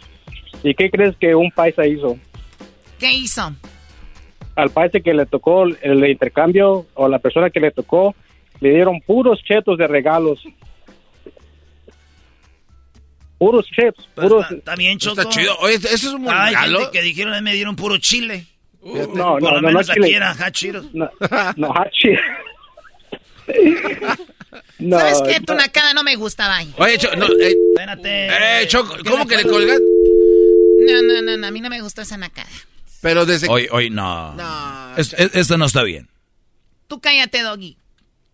¿Y 0.63 0.75
qué 0.75 0.91
crees 0.91 1.15
que 1.17 1.35
un 1.35 1.51
paisa 1.53 1.87
hizo? 1.87 2.17
¿Qué 2.99 3.13
hizo? 3.13 3.53
Al 4.57 4.71
paisa 4.71 4.99
que 5.01 5.15
le 5.15 5.27
tocó 5.27 5.65
el 5.65 6.05
intercambio 6.09 6.87
o 6.95 7.09
la 7.09 7.19
persona 7.19 7.51
que 7.51 7.61
le 7.61 7.71
tocó, 7.71 8.15
le 8.61 8.71
dieron 8.71 9.01
puros 9.03 9.39
chetos 9.45 9.77
de 9.79 9.87
regalos. 9.87 10.43
Puros 13.39 13.67
chips, 13.67 14.09
puros... 14.15 14.45
está, 14.45 14.55
está 14.55 14.77
bien, 14.77 14.99
Choco. 14.99 15.21
Está 15.21 15.31
chido. 15.31 15.55
Oye, 15.61 15.75
eso 15.75 15.87
es 15.95 16.05
un 16.07 16.25
buen 16.25 16.35
Hay 16.35 16.55
regalo. 16.55 16.79
gente 16.81 16.99
que 16.99 17.05
dijeron, 17.05 17.35
"Ay, 17.35 17.43
me 17.43 17.53
dieron 17.53 17.77
puro 17.77 17.99
chile. 17.99 18.47
No, 18.87 19.07
Por 19.07 19.17
no, 19.17 19.39
lo 19.41 19.41
no, 19.41 19.61
no, 19.61 19.69
menos 19.69 19.87
chile. 19.89 20.07
aquí 20.07 20.15
era 20.15 20.51
Cheetos. 20.53 20.87
No, 20.95 21.11
no, 21.57 21.75
shit. 21.93 22.19
No, 24.79 24.99
¿Sabes 24.99 25.23
qué? 25.27 25.41
Tu 25.41 25.53
no. 25.55 25.59
nacada 25.61 25.93
no 25.95 26.03
me 26.03 26.17
gusta, 26.17 26.49
bye. 26.59 26.69
Oye, 26.79 26.99
Cho- 26.99 27.15
no, 27.17 27.27
eh, 27.41 27.55
Espérate. 27.75 28.63
eh, 28.63 28.67
Choco, 28.69 28.91
¿Por 28.95 29.03
qué 29.03 29.11
¿cómo 29.11 29.27
que 29.27 29.37
le 29.39 29.43
colgas? 29.45 29.79
colgas? 29.79 29.81
No, 30.87 31.03
no, 31.03 31.23
no, 31.23 31.37
no, 31.37 31.47
a 31.47 31.51
mí 31.51 31.61
no 31.61 31.69
me 31.71 31.81
gustó 31.81 32.03
esa 32.03 32.17
nacada. 32.17 32.49
Pero 33.01 33.25
desde 33.27 33.49
Hoy, 33.49 33.69
hoy 33.71 33.91
no. 33.91 34.35
No, 34.35 34.97
Es- 34.97 35.13
es- 35.15 35.35
esto 35.35 35.57
no 35.59 35.67
está 35.67 35.83
bien. 35.83 36.09
Tú 36.89 37.01
cállate, 37.01 37.43
Doggy. 37.43 37.77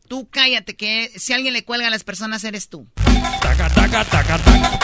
Tú 0.08 0.28
cállate, 0.30 0.74
que 0.76 1.10
si 1.16 1.32
alguien 1.32 1.52
le 1.54 1.64
cuelga 1.64 1.86
a 1.86 1.90
las 1.90 2.04
personas 2.04 2.42
eres 2.44 2.68
tú. 2.68 2.86
Taca, 3.40 3.68
taca, 3.70 4.04
taca, 4.04 4.38
taca. 4.38 4.78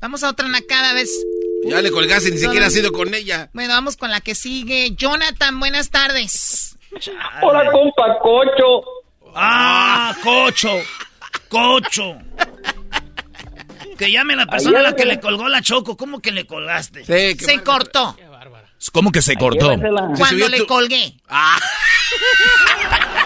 Vamos 0.00 0.22
a 0.24 0.30
otra 0.30 0.48
nacada, 0.48 0.94
¿ves? 0.94 1.10
Ya 1.64 1.80
le 1.80 1.90
colgaste, 1.90 2.30
ni 2.30 2.38
siquiera 2.38 2.66
has 2.66 2.76
ido 2.76 2.92
con 2.92 3.14
ella. 3.14 3.50
Bueno, 3.52 3.74
vamos 3.74 3.96
con 3.96 4.10
la 4.10 4.20
que 4.20 4.34
sigue. 4.34 4.92
Jonathan, 4.96 5.58
buenas 5.60 5.90
tardes. 5.90 6.76
Hola, 7.42 7.70
compa 7.70 8.18
Cocho. 8.20 8.82
Ah, 9.34 10.14
Cocho. 10.22 10.82
Cocho. 11.48 12.16
Que 13.96 14.10
llame 14.10 14.36
la 14.36 14.46
persona 14.46 14.80
a 14.80 14.82
la 14.82 14.96
que 14.96 15.04
le 15.04 15.20
colgó 15.20 15.48
la 15.48 15.62
choco. 15.62 15.96
¿Cómo 15.96 16.20
que 16.20 16.32
le 16.32 16.46
colgaste? 16.46 17.04
Se 17.04 17.62
cortó. 17.62 18.16
¿Cómo 18.92 19.12
que 19.12 19.22
se 19.22 19.36
cortó? 19.36 19.78
Cuando 20.16 20.48
le 20.48 20.66
colgué. 20.66 21.14
Ah. 21.28 21.58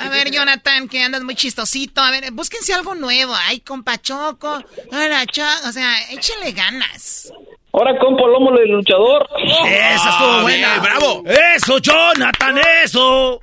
A 0.00 0.08
ver, 0.08 0.30
Jonathan, 0.30 0.88
que 0.88 1.02
andas 1.02 1.22
muy 1.22 1.34
chistosito. 1.34 2.00
A 2.00 2.10
ver, 2.10 2.30
búsquense 2.32 2.72
algo 2.74 2.94
nuevo. 2.94 3.34
Ay, 3.34 3.60
compa 3.60 3.98
Choco. 4.00 4.58
Hola, 4.92 5.26
Choco. 5.26 5.68
O 5.68 5.72
sea, 5.72 5.92
échenle 6.10 6.52
ganas. 6.52 7.32
Ahora, 7.72 7.96
compa 7.98 8.26
Lomo, 8.26 8.50
el 8.58 8.70
luchador. 8.70 9.28
Esa 9.66 10.10
estuvo 10.10 10.42
buena. 10.42 10.78
bravo. 10.80 11.22
Eso, 11.54 11.78
Jonathan, 11.78 12.58
eso. 12.82 13.40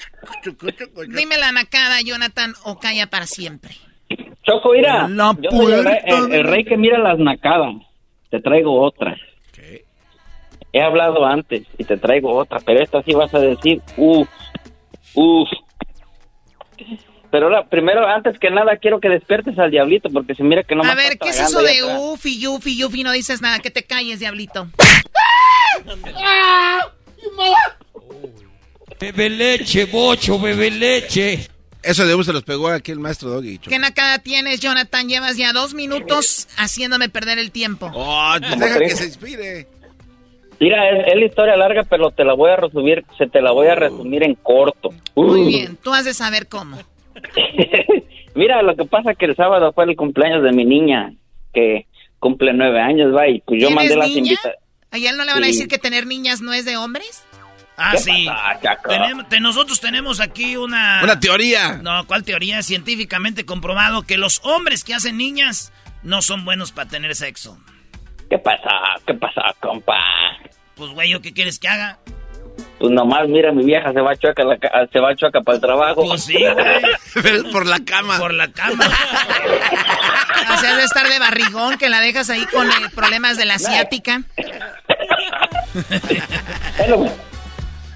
Dime 1.09 1.37
la 1.37 1.51
nacada, 1.51 2.01
Jonathan, 2.01 2.53
o 2.63 2.77
calla 2.79 3.07
para 3.07 3.25
siempre. 3.25 3.75
Choco, 4.43 4.71
mira. 4.73 5.07
La 5.07 5.35
yo 5.41 5.49
soy 5.51 5.73
el 5.73 5.83
rey, 5.85 5.95
puerta 6.05 6.25
el- 6.27 6.33
el 6.33 6.43
rey 6.45 6.63
que 6.65 6.77
mira 6.77 6.97
las 6.99 7.17
nacadas. 7.19 7.75
Te 8.29 8.41
traigo 8.41 8.81
otra. 8.81 9.15
He 10.73 10.81
hablado 10.81 11.25
antes 11.25 11.63
y 11.77 11.85
te 11.85 11.97
traigo 11.97 12.35
otra, 12.35 12.59
pero 12.59 12.81
esta 12.83 13.01
sí 13.03 13.13
vas 13.13 13.33
a 13.33 13.39
decir, 13.39 13.81
uff, 13.95 14.27
uff. 15.15 15.49
Pero 17.29 17.47
ahora, 17.47 17.67
primero, 17.67 18.07
antes 18.07 18.39
que 18.39 18.49
nada, 18.49 18.77
quiero 18.77 18.99
que 18.99 19.09
despiertes 19.09 19.57
al 19.59 19.69
diablito, 19.69 20.09
porque 20.09 20.33
se 20.33 20.43
mira 20.43 20.63
que 20.63 20.75
no 20.75 20.83
me 20.83 20.91
A 20.91 20.95
ver, 20.95 21.17
¿qué 21.17 21.29
es 21.29 21.39
eso 21.39 21.61
de 21.61 21.83
ufi, 21.83 22.39
yufi, 22.39 22.77
yufi? 22.77 23.03
No 23.03 23.11
dices 23.11 23.41
nada, 23.41 23.59
que 23.59 23.69
te 23.69 23.83
calles, 23.83 24.19
diablito. 24.19 24.67
Bebe 28.99 29.29
leche, 29.29 29.85
bocho, 29.85 30.39
bebe 30.39 30.71
leche. 30.71 31.47
Eso 31.83 32.05
de 32.05 32.21
se 32.23 32.33
los 32.33 32.43
pegó 32.43 32.67
aquí 32.69 32.91
el 32.91 32.99
maestro 32.99 33.29
Doggy. 33.29 33.59
¿Qué 33.59 33.79
nacada 33.79 34.19
tienes, 34.19 34.59
Jonathan? 34.59 35.07
Llevas 35.07 35.37
ya 35.37 35.53
dos 35.53 35.73
minutos 35.73 36.47
haciéndome 36.57 37.07
perder 37.07 37.37
el 37.39 37.51
tiempo. 37.51 37.89
Oh, 37.93 38.35
pues 38.39 38.51
¿Cómo 38.51 38.65
deja 38.65 38.79
que 38.79 38.95
se 38.95 39.05
inspire. 39.05 39.67
Mira, 40.59 40.89
es, 40.89 41.07
es 41.07 41.15
la 41.15 41.25
historia 41.25 41.55
larga, 41.55 41.83
pero 41.83 42.11
te 42.11 42.23
la 42.23 42.33
voy 42.33 42.49
a 42.51 42.55
resumir, 42.55 43.05
se 43.17 43.27
te 43.27 43.41
la 43.41 43.51
voy 43.51 43.67
a 43.67 43.75
resumir 43.75 44.23
en 44.23 44.35
corto. 44.35 44.89
Muy 45.15 45.41
Uh. 45.41 45.47
bien, 45.47 45.77
tú 45.83 45.93
has 45.93 46.05
de 46.05 46.13
saber 46.13 46.47
cómo. 46.47 46.77
Mira, 48.35 48.61
lo 48.61 48.75
que 48.75 48.85
pasa 48.85 49.11
es 49.11 49.17
que 49.17 49.25
el 49.25 49.35
sábado 49.35 49.71
fue 49.73 49.85
el 49.85 49.95
cumpleaños 49.95 50.43
de 50.43 50.51
mi 50.51 50.63
niña, 50.65 51.13
que 51.53 51.87
cumple 52.19 52.53
nueve 52.53 52.79
años, 52.79 53.13
va, 53.15 53.27
y 53.27 53.41
pues 53.41 53.61
yo 53.61 53.67
¿Tienes 53.67 53.75
mandé 53.75 53.95
las 53.95 54.07
niña? 54.09 54.19
invitaciones. 54.19 54.59
¿A 54.91 54.97
él 54.97 55.17
no 55.17 55.25
le 55.25 55.33
van 55.33 55.43
a 55.43 55.47
decir 55.47 55.67
que 55.67 55.77
tener 55.77 56.05
niñas 56.07 56.41
no 56.41 56.53
es 56.53 56.65
de 56.65 56.77
hombres? 56.77 57.23
Ah, 57.77 57.91
¿Qué 57.91 57.97
sí. 57.99 58.25
pasa? 58.25 58.77
Tenemos- 58.87 59.29
te- 59.29 59.39
nosotros 59.39 59.79
tenemos 59.79 60.19
aquí 60.19 60.55
una... 60.55 61.01
Una 61.03 61.19
teoría. 61.19 61.73
No, 61.83 62.07
¿cuál 62.07 62.23
teoría? 62.23 62.63
Científicamente 62.63 63.45
comprobado 63.45 64.01
que 64.03 64.17
los 64.17 64.39
hombres 64.43 64.83
que 64.83 64.93
hacen 64.95 65.17
niñas 65.17 65.71
no 66.03 66.21
son 66.23 66.43
buenos 66.45 66.71
para 66.71 66.89
tener 66.89 67.13
sexo. 67.15 67.57
¿Qué 68.29 68.37
pasa? 68.39 68.69
¿Qué 69.05 69.13
pasa, 69.13 69.41
compa? 69.59 69.97
Pues, 70.75 70.91
güey, 70.91 71.09
¿yo 71.11 71.21
qué 71.21 71.33
quieres 71.33 71.59
que 71.59 71.67
haga? 71.67 71.97
Pues 72.79 72.91
nomás, 72.91 73.27
mira, 73.27 73.51
mi 73.51 73.63
vieja 73.65 73.91
se 73.93 74.01
va 74.01 74.11
a 74.11 74.15
chueca, 74.15 74.43
la 74.43 74.57
ca- 74.57 74.87
se 74.91 74.99
va 74.99 75.09
a 75.11 75.15
chueca 75.15 75.41
para 75.41 75.55
el 75.55 75.61
trabajo. 75.61 76.03
Pues 76.05 76.23
sí, 76.23 76.33
güey. 76.33 76.55
Pero 77.13 77.35
es 77.37 77.43
por 77.45 77.65
la 77.65 77.79
cama. 77.79 78.17
Por 78.19 78.33
la 78.33 78.51
cama. 78.51 78.85
O 80.49 80.59
sea, 80.59 80.77
de 80.77 80.83
estar 80.83 81.07
de 81.09 81.19
barrigón, 81.19 81.77
que 81.77 81.89
la 81.89 81.99
dejas 81.99 82.29
ahí 82.29 82.45
con 82.45 82.67
eh, 82.69 82.73
problemas 82.95 83.35
de 83.37 83.45
la 83.45 83.55
asiática. 83.55 84.21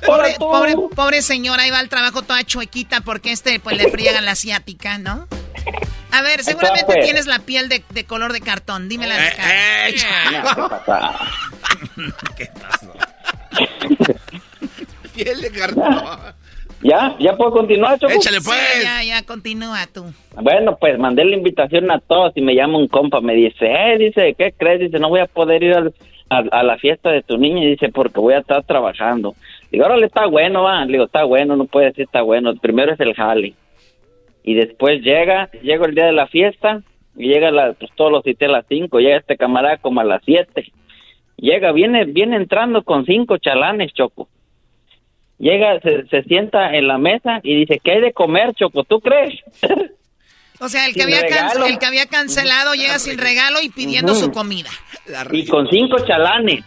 Pobre, 0.05 0.35
pobre, 0.39 0.75
pobre 0.95 1.21
señora, 1.21 1.63
ahí 1.63 1.69
va 1.69 1.77
al 1.79 1.87
trabajo 1.89 2.23
toda 2.23 2.43
chuequita 2.43 3.01
porque 3.01 3.31
este, 3.31 3.59
pues, 3.59 3.77
le 3.77 3.89
friegan 3.91 4.25
la 4.25 4.31
asiática, 4.31 4.97
¿no? 4.97 5.27
A 6.11 6.21
ver, 6.21 6.43
seguramente 6.43 6.99
tienes 7.03 7.25
la 7.27 7.39
piel 7.39 7.69
de, 7.69 7.83
de 7.89 8.03
color 8.05 8.33
de 8.33 8.41
cartón. 8.41 8.89
Dime 8.89 9.07
la 9.07 9.15
Eh, 9.27 9.31
eh, 9.39 9.95
¿Qué 12.37 12.47
pasa? 12.59 12.87
Piel 15.15 15.41
de 15.41 15.51
cartón. 15.51 15.95
¿Ya? 16.83 17.15
¿Ya 17.19 17.35
puedo 17.37 17.51
continuar, 17.51 17.99
Choco? 17.99 18.13
Échale 18.13 18.39
pues. 18.41 18.57
Sí, 18.73 18.83
ya, 18.83 19.03
ya, 19.03 19.23
continúa 19.23 19.85
tú. 19.93 20.05
Bueno, 20.41 20.77
pues 20.79 20.97
mandé 20.97 21.23
la 21.25 21.35
invitación 21.35 21.91
a 21.91 21.99
todos 21.99 22.33
y 22.35 22.41
me 22.41 22.55
llama 22.55 22.79
un 22.79 22.87
compa, 22.87 23.21
me 23.21 23.35
dice, 23.35 23.65
eh, 23.67 23.97
dice, 23.99 24.33
¿qué 24.37 24.51
crees? 24.57 24.79
Dice, 24.79 24.97
no 24.97 25.09
voy 25.09 25.19
a 25.19 25.27
poder 25.27 25.61
ir 25.61 25.73
al- 25.75 25.93
a, 26.29 26.37
a 26.51 26.63
la 26.63 26.77
fiesta 26.77 27.11
de 27.11 27.21
tu 27.21 27.37
niña, 27.37 27.61
dice, 27.67 27.89
porque 27.89 28.19
voy 28.19 28.33
a 28.33 28.39
estar 28.39 28.63
trabajando. 28.63 29.35
Digo, 29.71 29.85
órale, 29.85 30.07
está 30.07 30.25
bueno, 30.25 30.63
va. 30.63 30.83
Le 30.85 30.93
digo, 30.93 31.05
está 31.05 31.23
bueno, 31.23 31.55
no 31.55 31.65
puede 31.65 31.87
decir 31.87 32.05
está 32.05 32.23
bueno. 32.23 32.55
Primero 32.55 32.93
es 32.93 32.99
el 32.99 33.13
jale. 33.13 33.53
Y 34.43 34.53
después 34.55 35.01
llega, 35.01 35.49
llega 35.61 35.85
el 35.85 35.95
día 35.95 36.05
de 36.05 36.11
la 36.13 36.27
fiesta, 36.27 36.81
y 37.15 37.27
llega, 37.27 37.51
la, 37.51 37.73
pues 37.73 37.91
todos 37.95 38.11
los 38.11 38.23
cité 38.23 38.45
a 38.45 38.49
las 38.49 38.65
5, 38.67 38.99
llega 38.99 39.17
este 39.17 39.37
camarada 39.37 39.77
como 39.77 40.01
a 40.01 40.03
las 40.03 40.21
7. 40.25 40.71
Llega, 41.37 41.71
viene, 41.71 42.05
viene 42.05 42.35
entrando 42.37 42.83
con 42.83 43.05
cinco 43.05 43.37
chalanes, 43.37 43.93
Choco. 43.93 44.29
Llega, 45.39 45.79
se, 45.81 46.05
se 46.07 46.23
sienta 46.23 46.75
en 46.75 46.87
la 46.87 46.97
mesa 46.99 47.39
y 47.43 47.55
dice, 47.55 47.81
¿qué 47.83 47.93
hay 47.93 48.01
de 48.01 48.13
comer, 48.13 48.53
Choco? 48.53 48.83
¿Tú 48.83 48.99
crees? 49.01 49.39
O 50.59 50.69
sea, 50.69 50.85
el 50.85 50.93
que, 50.93 51.01
había 51.01 51.25
can- 51.27 51.49
el 51.67 51.79
que 51.79 51.85
había 51.87 52.05
cancelado 52.05 52.75
llega 52.75 52.99
sin 52.99 53.17
regalo 53.17 53.59
y 53.63 53.69
pidiendo 53.69 54.13
su 54.13 54.31
comida. 54.31 54.69
y 55.31 55.45
con 55.47 55.67
cinco 55.67 55.97
chalanes. 56.05 56.63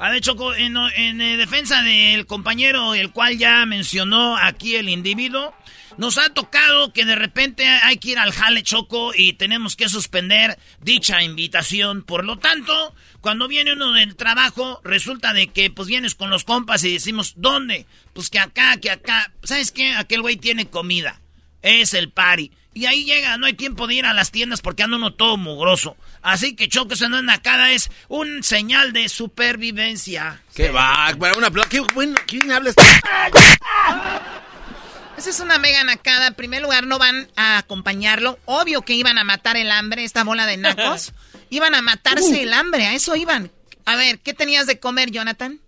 A 0.00 0.10
ver, 0.10 0.22
Choco, 0.22 0.54
en, 0.54 0.74
en, 0.96 1.20
eh, 1.20 1.36
defensa 1.36 1.82
del 1.82 2.24
compañero, 2.26 2.94
el 2.94 3.12
cual 3.12 3.36
ya 3.36 3.64
mencionó 3.66 4.36
aquí 4.38 4.76
el 4.76 4.88
individuo, 4.88 5.52
nos 5.98 6.18
ha 6.18 6.28
tocado 6.30 6.92
que 6.92 7.04
de 7.04 7.14
repente 7.14 7.66
hay 7.66 7.98
que 7.98 8.10
ir 8.10 8.18
al 8.18 8.32
jale, 8.32 8.62
Choco, 8.62 9.12
y 9.14 9.34
tenemos 9.34 9.76
que 9.76 9.88
suspender 9.88 10.58
dicha 10.80 11.22
invitación. 11.22 12.02
Por 12.02 12.24
lo 12.24 12.38
tanto, 12.38 12.94
cuando 13.20 13.48
viene 13.48 13.72
uno 13.74 13.92
del 13.92 14.16
trabajo, 14.16 14.80
resulta 14.84 15.32
de 15.32 15.48
que 15.48 15.70
pues 15.70 15.88
vienes 15.88 16.14
con 16.14 16.30
los 16.30 16.44
compas 16.44 16.82
y 16.84 16.92
decimos, 16.92 17.34
¿dónde? 17.36 17.86
Pues 18.12 18.30
que 18.30 18.38
acá, 18.38 18.76
que 18.78 18.90
acá. 18.90 19.32
¿Sabes 19.42 19.70
qué? 19.72 19.94
Aquel 19.94 20.22
güey 20.22 20.36
tiene 20.36 20.66
comida. 20.68 21.20
Es 21.62 21.94
el 21.94 22.10
party. 22.10 22.50
Y 22.76 22.86
ahí 22.86 23.04
llega, 23.04 23.36
no 23.38 23.46
hay 23.46 23.52
tiempo 23.54 23.86
de 23.86 23.94
ir 23.94 24.04
a 24.04 24.12
las 24.12 24.32
tiendas 24.32 24.60
porque 24.60 24.82
anda 24.82 24.96
uno 24.96 25.14
todo 25.14 25.36
mugroso. 25.36 25.96
Así 26.22 26.56
que 26.56 26.68
Choco 26.68 26.96
se 26.96 27.04
anda 27.04 27.32
acá 27.32 27.70
es 27.70 27.88
un 28.08 28.42
señal 28.42 28.92
de 28.92 29.08
supervivencia. 29.08 30.42
¿Qué 30.56 30.70
va? 30.70 31.14
Para 31.18 31.38
una 31.38 31.50
pla- 31.52 31.68
Qué 31.70 31.78
bueno. 31.94 32.16
¿Quién 32.26 32.50
habla? 32.50 32.72
Esa 35.16 35.30
es 35.30 35.40
una 35.40 35.58
mega 35.58 35.82
nacada. 35.84 36.26
En 36.28 36.34
primer 36.34 36.62
lugar, 36.62 36.84
no 36.86 36.98
van 36.98 37.28
a 37.36 37.58
acompañarlo. 37.58 38.38
Obvio 38.46 38.82
que 38.82 38.94
iban 38.94 39.18
a 39.18 39.24
matar 39.24 39.56
el 39.56 39.70
hambre, 39.70 40.04
esta 40.04 40.24
bola 40.24 40.46
de 40.46 40.56
nacos. 40.56 41.12
Iban 41.50 41.74
a 41.76 41.82
matarse 41.82 42.42
el 42.42 42.52
hambre, 42.52 42.86
a 42.86 42.94
eso 42.94 43.14
iban. 43.14 43.50
A 43.84 43.94
ver, 43.94 44.18
¿qué 44.18 44.34
tenías 44.34 44.66
de 44.66 44.80
comer, 44.80 45.12
Jonathan? 45.12 45.60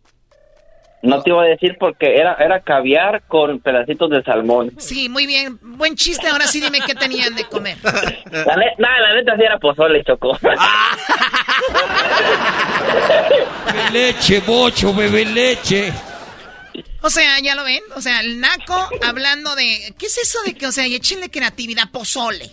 No 1.02 1.22
te 1.22 1.30
iba 1.30 1.42
a 1.42 1.46
decir 1.46 1.76
porque 1.78 2.16
era, 2.16 2.34
era 2.40 2.60
caviar 2.60 3.22
con 3.28 3.60
pedacitos 3.60 4.10
de 4.10 4.22
salmón. 4.24 4.72
Sí, 4.78 5.08
muy 5.08 5.26
bien. 5.26 5.58
Buen 5.62 5.94
chiste. 5.94 6.26
Ahora 6.26 6.48
sí 6.48 6.60
dime 6.60 6.80
qué 6.84 6.94
tenían 6.96 7.36
de 7.36 7.44
comer. 7.44 7.76
La, 7.84 8.56
ne- 8.56 8.74
nah, 8.78 8.98
la 9.00 9.14
neta 9.14 9.36
sí 9.36 9.42
era 9.44 9.58
pozole, 9.58 10.02
Choco. 10.02 10.36
Bebe 13.66 13.90
leche, 13.92 14.40
bocho, 14.40 14.92
bebe 14.92 15.24
leche. 15.26 15.92
O 17.06 17.10
sea, 17.10 17.38
ya 17.38 17.54
lo 17.54 17.62
ven. 17.62 17.84
O 17.94 18.02
sea, 18.02 18.18
el 18.18 18.40
naco 18.40 18.90
hablando 19.04 19.54
de. 19.54 19.94
¿Qué 19.96 20.06
es 20.06 20.18
eso 20.18 20.42
de 20.44 20.54
que, 20.54 20.66
o 20.66 20.72
sea, 20.72 20.88
y 20.88 20.96
échenle 20.96 21.30
creatividad? 21.30 21.88
Pozole. 21.92 22.50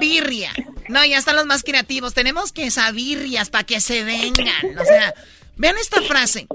Birria. 0.00 0.54
No, 0.88 1.04
ya 1.04 1.18
están 1.18 1.36
los 1.36 1.44
más 1.44 1.62
creativos. 1.62 2.14
Tenemos 2.14 2.50
que 2.50 2.64
esas 2.64 2.94
birrias 2.94 3.50
para 3.50 3.64
que 3.64 3.78
se 3.82 4.04
vengan. 4.04 4.78
O 4.78 4.84
sea, 4.86 5.12
vean 5.56 5.76
esta 5.76 6.00
frase. 6.00 6.46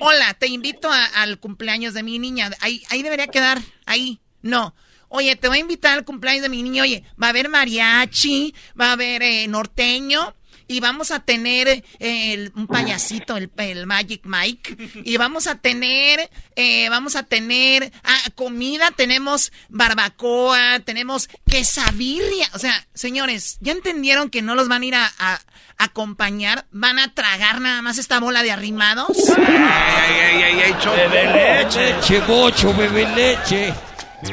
Hola, 0.00 0.32
te 0.32 0.46
invito 0.46 0.90
al 0.90 1.38
cumpleaños 1.40 1.92
de 1.92 2.02
mi 2.02 2.18
niña. 2.18 2.52
Ahí, 2.60 2.82
ahí 2.88 3.02
debería 3.02 3.26
quedar. 3.26 3.60
Ahí. 3.84 4.18
No. 4.40 4.74
Oye, 5.08 5.36
te 5.36 5.48
voy 5.48 5.58
a 5.58 5.60
invitar 5.60 5.98
al 5.98 6.06
cumpleaños 6.06 6.42
de 6.42 6.48
mi 6.48 6.62
niña. 6.62 6.84
Oye, 6.84 7.04
va 7.22 7.26
a 7.26 7.30
haber 7.30 7.50
mariachi, 7.50 8.54
va 8.80 8.86
a 8.88 8.92
haber 8.92 9.22
eh, 9.22 9.46
norteño. 9.46 10.34
Y 10.68 10.80
vamos 10.80 11.10
a 11.10 11.20
tener 11.20 11.66
eh, 11.68 11.82
el- 11.98 12.52
un 12.54 12.66
payasito, 12.66 13.36
el, 13.38 13.50
el 13.56 13.86
Magic 13.86 14.20
Mike. 14.24 14.76
Y 15.04 15.16
vamos 15.16 15.46
a 15.46 15.56
tener, 15.56 16.30
eh, 16.56 16.88
vamos 16.90 17.16
a 17.16 17.22
tener 17.22 17.90
ah, 18.04 18.20
comida, 18.34 18.90
tenemos 18.94 19.50
barbacoa, 19.68 20.80
tenemos 20.84 21.28
quesabirria. 21.50 22.48
O 22.54 22.58
sea, 22.58 22.86
señores, 22.94 23.56
¿ya 23.60 23.72
entendieron 23.72 24.30
que 24.30 24.42
no 24.42 24.54
los 24.54 24.68
van 24.68 24.82
a 24.82 24.86
ir 24.86 24.94
a, 24.94 25.10
a- 25.18 25.40
acompañar? 25.78 26.66
¿Van 26.70 26.98
a 26.98 27.14
tragar 27.14 27.60
nada 27.60 27.80
más 27.82 27.98
esta 27.98 28.20
bola 28.20 28.42
de 28.42 28.50
arrimados? 28.52 29.16
Ay, 29.38 30.14
ay, 30.20 30.42
ay, 30.42 30.60
ay, 30.66 30.74
Choco. 30.82 30.96
Bebe 30.96 31.32
leche, 31.64 32.20
bocho, 32.20 32.74
bebe 32.74 33.08
leche. 33.14 33.72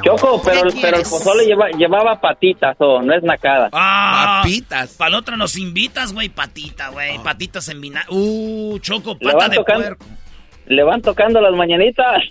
Choco, 0.03 0.41
pero, 0.43 0.69
¿Qué 0.71 0.79
pero 0.81 0.97
el 0.97 1.03
pozole 1.03 1.45
lleva- 1.45 1.69
llevaba 1.77 2.19
patitas, 2.19 2.75
o 2.79 3.01
no 3.01 3.13
es 3.15 3.21
nacada. 3.23 3.69
Ah, 3.71 4.39
Papitas. 4.41 4.91
Para 4.93 5.11
la 5.11 5.17
otra 5.19 5.37
nos 5.37 5.55
invitas, 5.57 6.11
güey, 6.11 6.29
patita, 6.29 6.89
güey. 6.89 7.19
Patitas 7.23 7.67
en 7.69 7.81
vinagre. 7.81 8.07
Uh, 8.09 8.79
choco, 8.79 9.15
Le 9.19 9.25
pata 9.27 9.37
van 9.37 9.49
de 9.51 9.55
tocando, 9.57 9.83
puerco. 9.85 10.05
le 10.67 10.83
van 10.83 11.01
tocando 11.01 11.39
las 11.41 11.53
mañanitas. 11.53 12.23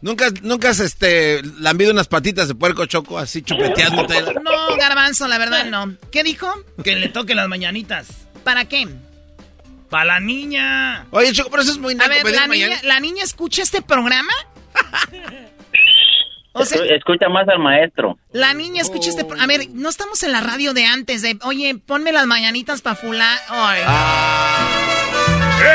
¿Nunca, 0.00 0.30
nunca 0.42 0.70
has 0.70 0.80
este, 0.80 1.40
lambido 1.60 1.92
unas 1.92 2.08
patitas 2.08 2.48
de 2.48 2.56
puerco 2.56 2.84
choco 2.86 3.16
así 3.18 3.42
chupeteándote? 3.42 4.20
No, 4.42 4.76
garbanzo, 4.76 5.28
la 5.28 5.38
verdad 5.38 5.66
no. 5.66 5.94
¿Qué 6.10 6.24
dijo? 6.24 6.48
Que 6.82 6.96
le 6.96 7.08
toque 7.08 7.36
las 7.36 7.46
mañanitas. 7.46 8.26
¿Para 8.42 8.64
qué? 8.64 8.88
Para 9.88 10.04
la 10.06 10.20
niña. 10.20 11.06
Oye, 11.12 11.30
Choco, 11.32 11.50
pero 11.50 11.62
eso 11.62 11.70
es 11.70 11.78
muy 11.78 11.92
A 11.94 11.98
naco 11.98 12.10
ver, 12.10 12.22
pedir 12.24 12.40
¿la 12.40 12.46
niña. 12.48 12.80
¿la 12.82 12.98
niña 12.98 13.22
escucha 13.22 13.62
este 13.62 13.80
programa? 13.82 14.32
O 16.54 16.64
sea, 16.64 16.78
Escu- 16.82 16.96
Escucha 16.96 17.28
más 17.28 17.48
al 17.48 17.58
maestro. 17.58 18.18
la 18.32 18.52
niña 18.54 18.82
escucha 18.82 19.10
este. 19.10 19.26
A 19.40 19.46
ver, 19.46 19.62
no 19.72 19.88
estamos 19.88 20.22
en 20.22 20.32
la 20.32 20.40
radio 20.40 20.74
de 20.74 20.84
antes 20.84 21.22
de, 21.22 21.38
oye, 21.44 21.74
ponme 21.86 22.12
las 22.12 22.26
mañanitas 22.26 22.82
para 22.82 22.96
fulá. 22.96 23.30
Ay. 23.48 23.80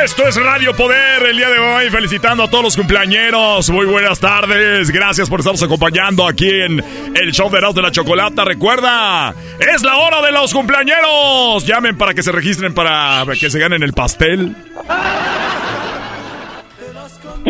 Esto 0.04 0.28
es 0.28 0.36
Radio 0.36 0.76
Poder 0.76 1.24
el 1.24 1.38
día 1.38 1.49
de 1.49 1.60
hoy, 1.60 1.90
felicitando 1.90 2.44
a 2.44 2.49
todos 2.49 2.64
los 2.64 2.76
cumpleañeros. 2.76 3.70
Muy 3.70 3.86
buenas 3.86 4.20
tardes, 4.20 4.91
gracias 4.91 5.30
por 5.30 5.40
estarnos 5.40 5.64
acompañando 5.64 6.28
aquí 6.28 6.49
en 6.49 6.84
el 7.16 7.32
show 7.32 7.49
de 7.49 7.58
Erasmo 7.58 7.74
de 7.76 7.82
la 7.84 7.91
Chocolata. 7.91 8.44
Recuerda, 8.44 9.34
es 9.60 9.84
la 9.84 9.95
hora 9.98 10.22
de 10.22 10.32
los 10.34 10.54
cumpleañeros. 10.54 11.66
Llamen 11.66 11.98
para 11.98 12.14
que 12.14 12.22
se 12.22 12.32
registren 12.34 12.74
para 12.74 13.24
que 13.40 13.49
se 13.49 13.60
ganen 13.60 13.82
el 13.82 13.94
pastel. 13.94 14.56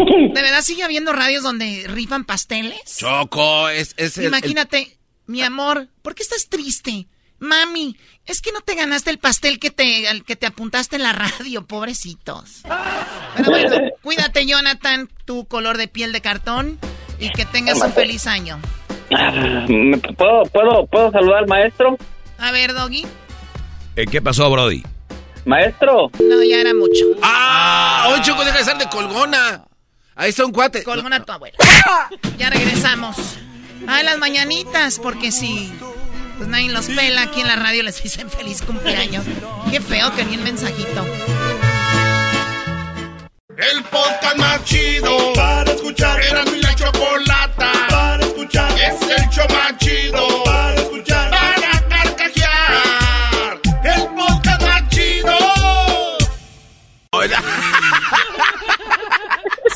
¿De 0.33 0.41
verdad 0.41 0.61
sigue 0.61 0.83
habiendo 0.83 1.13
radios 1.13 1.43
donde 1.43 1.85
rifan 1.87 2.25
pasteles? 2.25 2.97
Choco, 2.97 3.69
es, 3.69 3.93
es 3.97 4.17
el- 4.17 4.25
el- 4.25 4.29
Imagínate, 4.29 4.97
mi 5.25 5.41
amor, 5.41 5.87
¿por 6.01 6.15
qué 6.15 6.23
estás 6.23 6.47
triste? 6.49 7.07
Mami, 7.39 7.95
es 8.25 8.41
que 8.41 8.51
no 8.51 8.61
te 8.61 8.73
ganaste 8.75 9.11
el 9.11 9.19
pastel 9.19 9.59
que 9.59 9.69
te, 9.69 10.07
al 10.07 10.23
que 10.23 10.35
te 10.35 10.47
apuntaste 10.47 10.95
en 10.95 11.03
la 11.03 11.13
radio, 11.13 11.65
pobrecitos. 11.67 12.63
Pero 13.35 13.51
bueno, 13.51 13.75
cuídate, 14.01 14.45
Jonathan, 14.47 15.07
tu 15.25 15.45
color 15.45 15.77
de 15.77 15.87
piel 15.87 16.11
de 16.13 16.21
cartón, 16.21 16.79
y 17.19 17.29
que 17.31 17.45
tengas 17.45 17.79
un 17.81 17.91
feliz 17.93 18.25
año. 18.27 18.59
¿Me- 19.67 19.97
¿Puedo, 19.97 20.43
puedo, 20.51 20.85
¿Puedo 20.87 21.11
saludar 21.11 21.39
al 21.39 21.47
maestro? 21.47 21.97
A 22.39 22.51
ver, 22.51 22.73
Doggy. 22.73 23.05
Eh, 23.95 24.05
¿Qué 24.05 24.21
pasó, 24.21 24.49
Brody? 24.49 24.83
Maestro. 25.45 26.11
No, 26.21 26.43
ya 26.43 26.57
era 26.57 26.73
mucho. 26.73 27.05
¡Ah! 27.21 28.09
Hoy 28.11 28.21
Choco 28.21 28.43
deja 28.43 28.55
de 28.57 28.61
estar 28.61 28.77
de 28.77 28.87
colgona. 28.89 29.63
Ahí 30.17 30.31
está 30.31 30.45
un 30.45 30.51
cuate. 30.51 30.83
Colgona 30.83 31.23
tu 31.23 31.31
abuela. 31.31 31.55
Ya 32.37 32.49
regresamos. 32.49 33.15
A 33.87 34.01
las 34.01 34.17
mañanitas, 34.17 34.99
porque 34.99 35.31
si 35.31 35.71
pues 36.37 36.49
nadie 36.49 36.69
los 36.69 36.87
pela 36.87 37.21
aquí 37.21 37.41
en 37.41 37.47
la 37.47 37.55
radio, 37.55 37.83
les 37.83 38.01
dicen 38.01 38.29
feliz 38.29 38.61
cumpleaños. 38.63 39.23
Qué 39.71 39.79
feo 39.79 40.13
que 40.15 40.25
ni 40.25 40.33
el 40.35 40.41
mensajito. 40.41 41.05
El 43.57 43.83
podcast 43.85 44.37
más 44.37 44.63
chido 44.65 45.33
para 45.33 45.71
escuchar. 45.71 46.19
Era 46.21 46.45
mi 46.45 46.61
la 46.61 46.75
chocolata 46.75 47.71
para 47.89 48.25
escuchar. 48.25 48.71
Es 48.71 49.01
el 49.01 49.29
show 49.29 49.47
más 49.49 49.77
chido 49.77 50.43
para 50.43 50.75
escuchar. 50.75 51.16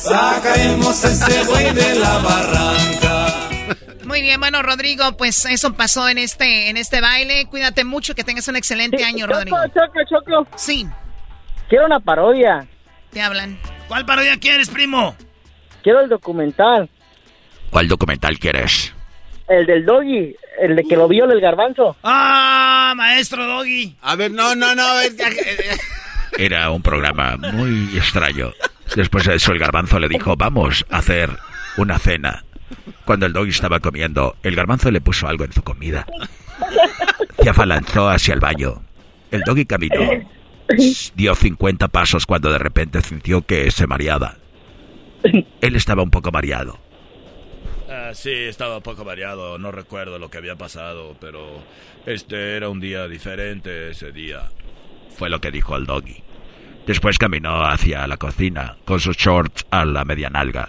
Sacaremos 0.02 1.04
a 1.04 1.08
ese 1.08 1.44
güey 1.44 1.72
de 1.74 1.94
la 1.94 2.18
barranca. 2.18 3.48
Muy 4.04 4.20
bien, 4.20 4.40
bueno, 4.40 4.60
Rodrigo, 4.62 5.16
pues 5.16 5.46
eso 5.46 5.74
pasó 5.74 6.08
en 6.08 6.18
este, 6.18 6.68
en 6.70 6.76
este 6.76 7.00
baile. 7.00 7.46
Cuídate 7.46 7.84
mucho, 7.84 8.14
que 8.16 8.24
tengas 8.24 8.48
un 8.48 8.56
excelente 8.56 9.04
año, 9.04 9.28
Rodrigo. 9.28 9.56
Choco, 9.68 10.00
Choco. 10.08 10.48
Sí. 10.56 10.86
Quiero 11.68 11.86
una 11.86 12.00
parodia. 12.00 12.66
Te 13.12 13.22
hablan. 13.22 13.58
¿Cuál 13.86 14.04
parodia 14.04 14.38
quieres, 14.38 14.68
primo? 14.70 15.14
Quiero 15.84 16.00
el 16.00 16.08
documental. 16.08 16.90
¿Cuál 17.70 17.86
documental 17.86 18.38
quieres? 18.40 18.92
El 19.48 19.66
del 19.66 19.86
doggy. 19.86 20.34
El 20.60 20.76
de 20.76 20.82
que 20.84 20.96
lo 20.96 21.06
vio 21.06 21.30
el 21.30 21.40
garbanzo. 21.40 21.96
¡Ah, 22.02 22.92
maestro 22.96 23.46
Doggy! 23.46 23.96
A 24.02 24.16
ver, 24.16 24.30
no, 24.30 24.54
no, 24.54 24.74
no. 24.74 24.84
Era 26.36 26.70
un 26.70 26.82
programa 26.82 27.36
muy 27.36 27.96
extraño. 27.96 28.52
Después 28.96 29.26
de 29.26 29.36
eso 29.36 29.52
el 29.52 29.58
garbanzo 29.58 29.98
le 29.98 30.08
dijo, 30.08 30.36
vamos 30.36 30.84
a 30.90 30.98
hacer 30.98 31.30
una 31.76 31.98
cena. 31.98 32.44
Cuando 33.04 33.26
el 33.26 33.32
doggy 33.32 33.50
estaba 33.50 33.80
comiendo, 33.80 34.36
el 34.42 34.54
garbanzo 34.54 34.90
le 34.90 35.00
puso 35.00 35.26
algo 35.26 35.44
en 35.44 35.52
su 35.52 35.62
comida. 35.62 36.06
Se 37.42 37.50
afalanzó 37.50 38.08
hacia 38.08 38.34
el 38.34 38.40
baño. 38.40 38.82
El 39.30 39.42
doggy 39.42 39.66
caminó. 39.66 40.00
Dio 41.14 41.34
50 41.34 41.88
pasos 41.88 42.26
cuando 42.26 42.50
de 42.50 42.58
repente 42.58 43.00
sintió 43.02 43.42
que 43.42 43.70
se 43.70 43.86
mareaba. 43.86 44.36
Él 45.60 45.76
estaba 45.76 46.02
un 46.02 46.10
poco 46.10 46.30
mareado. 46.30 46.78
Ah, 47.88 48.12
sí, 48.14 48.30
estaba 48.30 48.78
un 48.78 48.82
poco 48.82 49.04
variado, 49.04 49.58
no 49.58 49.70
recuerdo 49.70 50.18
lo 50.18 50.30
que 50.30 50.38
había 50.38 50.56
pasado, 50.56 51.14
pero 51.20 51.62
este 52.06 52.56
era 52.56 52.70
un 52.70 52.80
día 52.80 53.06
diferente 53.06 53.90
ese 53.90 54.12
día. 54.12 54.50
Fue 55.14 55.28
lo 55.28 55.40
que 55.40 55.50
dijo 55.50 55.76
el 55.76 55.84
doggy. 55.84 56.22
Después 56.86 57.18
caminó 57.18 57.62
hacia 57.64 58.06
la 58.06 58.16
cocina 58.16 58.76
con 58.84 59.00
sus 59.00 59.16
shorts 59.16 59.66
a 59.70 59.84
la 59.84 60.04
media 60.04 60.30
nalga. 60.30 60.68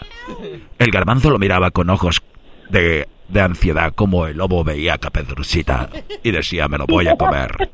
El 0.77 0.91
garbanzo 0.91 1.31
lo 1.31 1.39
miraba 1.39 1.71
con 1.71 1.89
ojos 1.89 2.21
de, 2.69 3.07
de 3.29 3.41
ansiedad 3.41 3.93
como 3.93 4.27
el 4.27 4.37
lobo 4.37 4.63
veía 4.63 4.95
a 4.95 4.97
Caperucita 4.97 5.89
y 6.21 6.31
decía 6.31 6.67
me 6.67 6.77
lo 6.77 6.85
voy 6.85 7.07
a 7.07 7.15
comer. 7.15 7.71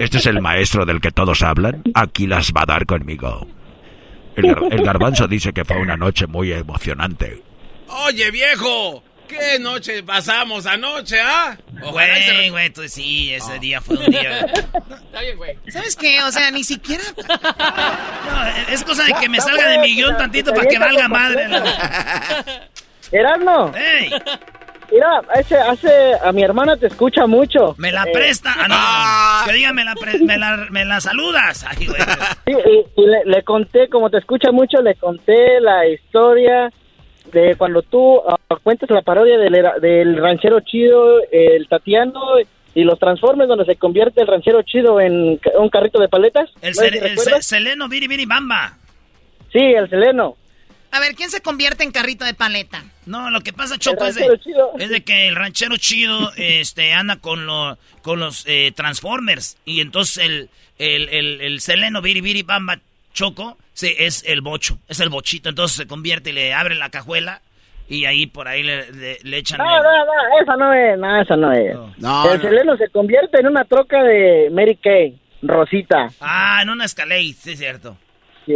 Este 0.00 0.18
es 0.18 0.26
el 0.26 0.40
maestro 0.40 0.86
del 0.86 1.00
que 1.00 1.10
todos 1.10 1.42
hablan. 1.42 1.82
Aquí 1.94 2.26
las 2.26 2.52
va 2.52 2.62
a 2.62 2.66
dar 2.66 2.86
conmigo. 2.86 3.46
El 4.36 4.82
garbanzo 4.82 5.28
dice 5.28 5.52
que 5.52 5.64
fue 5.64 5.76
una 5.80 5.96
noche 5.96 6.26
muy 6.26 6.52
emocionante. 6.52 7.42
Oye, 8.06 8.30
viejo. 8.30 9.04
¿Qué 9.28 9.58
noche 9.58 10.02
pasamos 10.02 10.66
anoche, 10.66 11.18
ah? 11.20 11.56
Güey, 11.90 12.50
güey, 12.50 12.70
tú 12.70 12.82
sí, 12.88 13.32
ese 13.34 13.58
día 13.58 13.80
fue 13.80 13.96
un 13.96 14.06
día. 14.06 14.40
Está 14.46 15.20
bien, 15.20 15.36
güey. 15.36 15.58
¿Sabes 15.68 15.96
qué? 15.96 16.22
O 16.22 16.30
sea, 16.30 16.50
ni 16.50 16.62
siquiera. 16.64 17.02
No, 18.24 18.72
es 18.72 18.82
cosa 18.84 19.04
de 19.04 19.12
que 19.20 19.28
me 19.28 19.40
salga 19.40 19.68
de 19.68 19.78
mi 19.78 19.94
guion 19.94 20.16
tantito 20.16 20.52
para 20.52 20.66
que 20.66 20.78
valga 20.78 21.08
madre. 21.08 21.46
Erasmo. 23.12 23.72
¡Ey! 23.76 24.10
Mira, 24.90 25.20
ese, 25.36 25.56
hace, 25.56 25.90
a 26.22 26.32
mi 26.32 26.42
hermana 26.42 26.76
te 26.76 26.86
escucha 26.86 27.26
mucho. 27.26 27.74
Me 27.78 27.90
la 27.92 28.04
Eh, 28.04 28.12
presta. 28.12 28.54
Ah, 28.58 29.42
no. 29.44 29.46
Que 29.50 29.56
diga, 29.56 29.72
me 29.72 29.84
la, 29.84 29.94
pre- 29.94 30.18
me 30.20 30.36
la, 30.38 30.56
me 30.70 30.84
la 30.84 31.00
saludas. 31.00 31.64
Ay, 31.68 31.86
güey. 31.86 32.00
Sí, 32.46 32.52
y, 32.52 33.02
y 33.02 33.06
le, 33.06 33.24
le 33.24 33.42
conté, 33.42 33.88
como 33.88 34.10
te 34.10 34.18
escucha 34.18 34.50
mucho, 34.52 34.80
le 34.82 34.94
conté 34.96 35.60
la 35.60 35.86
historia 35.88 36.70
de 37.32 37.56
cuando 37.56 37.82
tú 37.82 38.20
ah, 38.28 38.36
cuentas 38.62 38.90
la 38.90 39.02
parodia 39.02 39.38
del, 39.38 39.54
del 39.80 40.16
ranchero 40.16 40.60
chido, 40.60 41.20
el 41.30 41.66
Tatiano 41.68 42.20
y 42.74 42.82
los 42.84 42.98
transformes 42.98 43.48
donde 43.48 43.64
se 43.64 43.76
convierte 43.76 44.20
el 44.20 44.26
ranchero 44.26 44.62
chido 44.62 45.00
en 45.00 45.40
un 45.58 45.68
carrito 45.70 46.00
de 46.00 46.08
paletas. 46.08 46.50
El, 46.60 46.74
¿No 46.74 46.82
el 47.36 47.42
Seleno 47.42 47.88
Biri 47.88 48.08
Biri 48.08 48.26
Bamba. 48.26 48.76
Sí, 49.52 49.60
el 49.60 49.88
Seleno. 49.88 50.36
A 50.90 51.00
ver, 51.00 51.14
¿quién 51.14 51.30
se 51.30 51.40
convierte 51.40 51.82
en 51.82 51.90
carrito 51.90 52.24
de 52.24 52.34
paleta? 52.34 52.84
No, 53.06 53.30
lo 53.30 53.40
que 53.40 53.52
pasa, 53.52 53.78
Choco, 53.78 54.04
es 54.04 54.14
de, 54.14 54.28
es 54.78 54.88
de 54.90 55.02
que 55.02 55.26
el 55.26 55.34
ranchero 55.34 55.76
chido 55.76 56.30
este, 56.36 56.92
anda 56.92 57.16
con, 57.16 57.46
lo, 57.46 57.78
con 58.02 58.20
los 58.20 58.44
eh, 58.46 58.72
Transformers. 58.76 59.56
Y 59.64 59.80
entonces 59.80 60.24
el, 60.24 60.50
el, 60.78 61.08
el, 61.08 61.40
el 61.40 61.60
Seleno 61.60 62.00
Biri 62.00 62.20
Biri 62.20 62.42
Bamba 62.42 62.78
Choco 63.14 63.56
sí, 63.72 63.94
es 63.98 64.22
el 64.26 64.42
bocho, 64.42 64.78
es 64.88 65.00
el 65.00 65.08
bochito. 65.08 65.48
Entonces 65.48 65.76
se 65.78 65.86
convierte 65.86 66.30
y 66.30 66.32
le 66.34 66.52
abre 66.52 66.74
la 66.74 66.90
cajuela 66.90 67.40
y 67.88 68.04
ahí 68.04 68.26
por 68.26 68.46
ahí 68.48 68.62
le, 68.62 68.92
le- 68.92 69.18
le 69.22 69.36
echan... 69.38 69.58
No, 69.58 69.64
no, 69.64 69.82
no, 69.82 70.12
esa 70.42 70.56
no 70.56 70.72
es, 70.74 70.98
no, 70.98 71.20
esa 71.22 71.36
no 71.36 71.52
es. 71.52 71.74
No, 71.98 72.30
el 72.32 72.38
no. 72.38 72.42
Seleno 72.42 72.76
se 72.76 72.88
convierte 72.90 73.40
en 73.40 73.46
una 73.46 73.64
troca 73.64 74.02
de 74.02 74.50
Mary 74.52 74.76
Kay, 74.76 75.18
Rosita. 75.42 76.08
Ah, 76.20 76.60
en 76.62 76.70
una 76.70 76.84
Escalade, 76.84 77.32
sí 77.38 77.52
es 77.52 77.58
cierto. 77.58 77.96
Sí, 78.46 78.52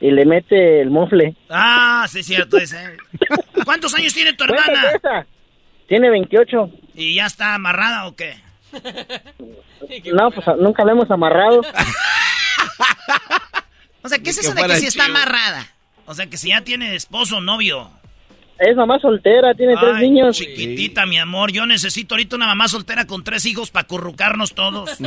y 0.00 0.10
le 0.10 0.24
mete 0.24 0.80
el 0.80 0.88
mofle. 0.90 1.34
Ah, 1.50 2.06
sí 2.08 2.20
es 2.20 2.26
cierto 2.26 2.56
ese. 2.56 2.96
¿Cuántos 3.64 3.94
años 3.94 4.14
tiene 4.14 4.32
tu 4.32 4.44
hermana? 4.44 4.82
Esa. 4.94 5.26
Tiene 5.88 6.08
28. 6.10 6.70
¿Y 6.94 7.14
ya 7.16 7.26
está 7.26 7.54
amarrada 7.54 8.06
o 8.06 8.14
qué? 8.16 8.34
No, 10.14 10.30
pues 10.30 10.46
nunca 10.58 10.84
la 10.84 10.92
hemos 10.92 11.10
amarrado. 11.10 11.62
O 14.02 14.08
sea, 14.08 14.18
¿qué 14.18 14.30
es 14.30 14.38
eso 14.38 14.54
de 14.54 14.62
que 14.62 14.76
si 14.76 14.86
está 14.86 15.06
amarrada? 15.06 15.66
O 16.06 16.14
sea, 16.14 16.26
que 16.26 16.36
si 16.36 16.48
ya 16.48 16.62
tiene 16.62 16.94
esposo 16.94 17.36
o 17.36 17.40
novio. 17.40 17.90
Es 18.58 18.76
mamá 18.76 18.98
soltera, 18.98 19.54
tiene 19.54 19.74
tres 19.76 19.96
niños. 20.00 20.36
Chiquitita, 20.36 21.06
mi 21.06 21.18
amor. 21.18 21.50
Yo 21.50 21.64
necesito 21.64 22.14
ahorita 22.14 22.36
una 22.36 22.46
mamá 22.46 22.68
soltera 22.68 23.06
con 23.06 23.24
tres 23.24 23.46
hijos 23.46 23.70
para 23.70 23.86
currucarnos 23.86 24.54
todos. 24.54 24.98
Yo 24.98 25.06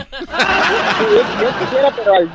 quisiera, 1.60 1.92
pero 1.96 2.14
al 2.16 2.32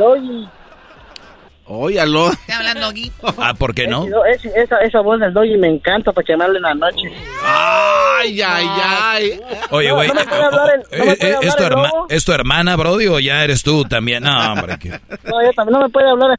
doggy. 1.69 1.83
Óyalo. 1.85 2.31
¿Te 2.47 2.53
hablan, 2.53 2.81
Doggy? 2.81 3.13
Ah, 3.39 3.55
¿por 3.55 3.75
qué 3.75 3.87
no? 3.87 4.07
Es- 4.25 4.45
esa, 4.45 4.79
esa 4.79 5.01
voz 5.01 5.21
del 5.21 5.33
Doggy 5.33 5.57
me 5.59 5.69
encanta 5.69 6.13
para 6.13 6.25
hable 6.45 6.57
en 6.59 6.63
la 6.63 6.75
noche. 6.75 7.13
Ay, 7.45 8.41
ay, 8.43 8.67
ay. 8.83 9.41
Oye, 9.71 9.89
No, 9.89 9.95
güey. 9.97 10.09
no 10.09 10.15
hablar 10.47 10.71
el- 10.75 10.99
no 10.99 11.05
me 11.05 11.13
eh, 11.13 11.17
eh, 11.21 11.37
¿es, 11.43 11.57
tu. 11.57 12.07
¿Es 12.09 12.25
hermana, 12.33 12.77
Brody, 12.77 13.07
o 13.07 13.19
ya 13.21 13.45
eres 13.45 13.63
tú 13.63 13.85
también? 13.85 14.23
No, 14.25 14.53
hombre. 14.53 14.79
que- 14.79 14.91
No, 14.91 15.41
ella 15.41 15.53
también 15.55 15.79
no 15.79 15.87
me 15.87 15.89
puede 15.91 16.09
hablar. 16.11 16.39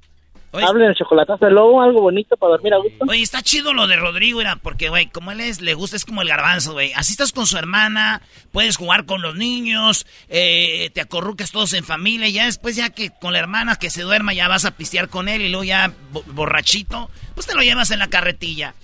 Hable 0.51 0.83
en 0.85 0.89
el 0.89 0.95
chocolatazo 0.95 1.45
del 1.45 1.53
lobo, 1.55 1.81
algo 1.81 2.01
bonito 2.01 2.35
para 2.37 2.51
dormir 2.53 2.73
a 2.73 2.77
gusto. 2.77 3.05
Oye, 3.07 3.21
está 3.21 3.41
chido 3.41 3.73
lo 3.73 3.85
de 3.87 3.95
Rodrigo, 3.97 4.41
era 4.41 4.55
porque, 4.55 4.89
güey, 4.89 5.07
como 5.07 5.31
él 5.31 5.41
es, 5.41 5.61
le 5.61 5.73
gusta, 5.75 5.95
es 5.95 6.05
como 6.05 6.21
el 6.23 6.27
garbanzo, 6.29 6.73
güey. 6.73 6.91
Así 6.95 7.11
estás 7.11 7.31
con 7.31 7.45
su 7.45 7.57
hermana, 7.57 8.21
puedes 8.51 8.75
jugar 8.77 9.05
con 9.05 9.21
los 9.21 9.35
niños, 9.35 10.05
eh, 10.27 10.89
te 10.93 11.01
acorrucas 11.01 11.51
todos 11.51 11.73
en 11.73 11.83
familia, 11.83 12.27
y 12.27 12.33
ya 12.33 12.45
después, 12.45 12.75
ya 12.75 12.89
que 12.89 13.11
con 13.21 13.33
la 13.33 13.39
hermana 13.39 13.75
que 13.75 13.89
se 13.89 14.01
duerma, 14.01 14.33
ya 14.33 14.47
vas 14.47 14.65
a 14.65 14.71
pistear 14.71 15.07
con 15.09 15.27
él, 15.29 15.41
y 15.43 15.49
luego 15.49 15.63
ya 15.63 15.91
bo- 16.11 16.23
borrachito, 16.27 17.09
pues 17.35 17.45
te 17.45 17.53
lo 17.55 17.61
llevas 17.61 17.91
en 17.91 17.99
la 17.99 18.07
carretilla. 18.07 18.73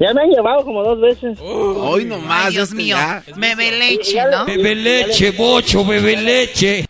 Ya 0.00 0.12
me 0.14 0.22
han 0.22 0.30
llevado 0.30 0.64
como 0.64 0.82
dos 0.82 1.00
veces. 1.00 1.38
Hoy 1.40 2.04
nomás. 2.04 2.46
Ay, 2.46 2.52
Dios 2.54 2.72
mío. 2.72 2.96
ya. 2.96 3.22
Bebe 3.36 3.70
leche, 3.78 4.18
¿no? 4.30 4.44
Bebe 4.46 4.74
leche, 4.74 5.30
bocho, 5.30 5.84
bebe 5.84 6.16
leche. 6.16 6.86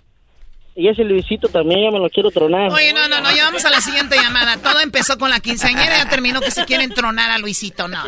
Y 0.74 0.88
ese 0.88 1.04
Luisito 1.04 1.48
también 1.48 1.82
ya 1.84 1.90
me 1.90 1.98
lo 1.98 2.08
quiero 2.08 2.30
tronar. 2.30 2.70
Oye, 2.72 2.92
no, 2.94 3.06
no, 3.08 3.20
no, 3.20 3.30
ya 3.34 3.44
vamos 3.44 3.64
a 3.64 3.70
la 3.70 3.80
siguiente 3.82 4.16
llamada. 4.16 4.56
Todo 4.56 4.80
empezó 4.80 5.18
con 5.18 5.28
la 5.30 5.38
quinceañera 5.40 5.96
y 5.96 5.98
ya 5.98 6.08
terminó 6.08 6.40
que 6.40 6.50
se 6.50 6.64
quieren 6.64 6.90
tronar 6.94 7.30
a 7.30 7.38
Luisito, 7.38 7.88
no. 7.88 7.98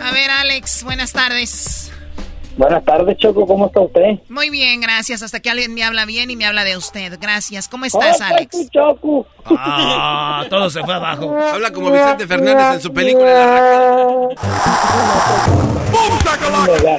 A 0.00 0.10
ver, 0.12 0.30
Alex, 0.30 0.84
buenas 0.84 1.12
tardes. 1.12 1.90
Buenas 2.56 2.84
tardes, 2.84 3.16
Choco, 3.18 3.46
¿cómo 3.46 3.66
está 3.66 3.80
usted? 3.80 4.20
Muy 4.28 4.48
bien, 4.48 4.80
gracias. 4.80 5.22
Hasta 5.22 5.40
que 5.40 5.50
alguien 5.50 5.74
me 5.74 5.82
habla 5.82 6.04
bien 6.06 6.30
y 6.30 6.36
me 6.36 6.46
habla 6.46 6.62
de 6.62 6.76
usted. 6.76 7.18
Gracias. 7.20 7.68
¿Cómo 7.68 7.84
estás, 7.84 8.20
Oh, 8.20 8.24
Alex? 8.24 8.70
Choco. 8.70 9.26
Ah, 9.44 10.44
todo 10.48 10.70
se 10.70 10.80
fue 10.82 10.94
abajo. 10.94 11.36
Habla 11.36 11.72
como 11.72 11.90
Vicente 11.90 12.26
Fernández 12.28 12.76
en 12.76 12.80
su 12.80 12.92
película 12.92 14.28
La 16.82 16.96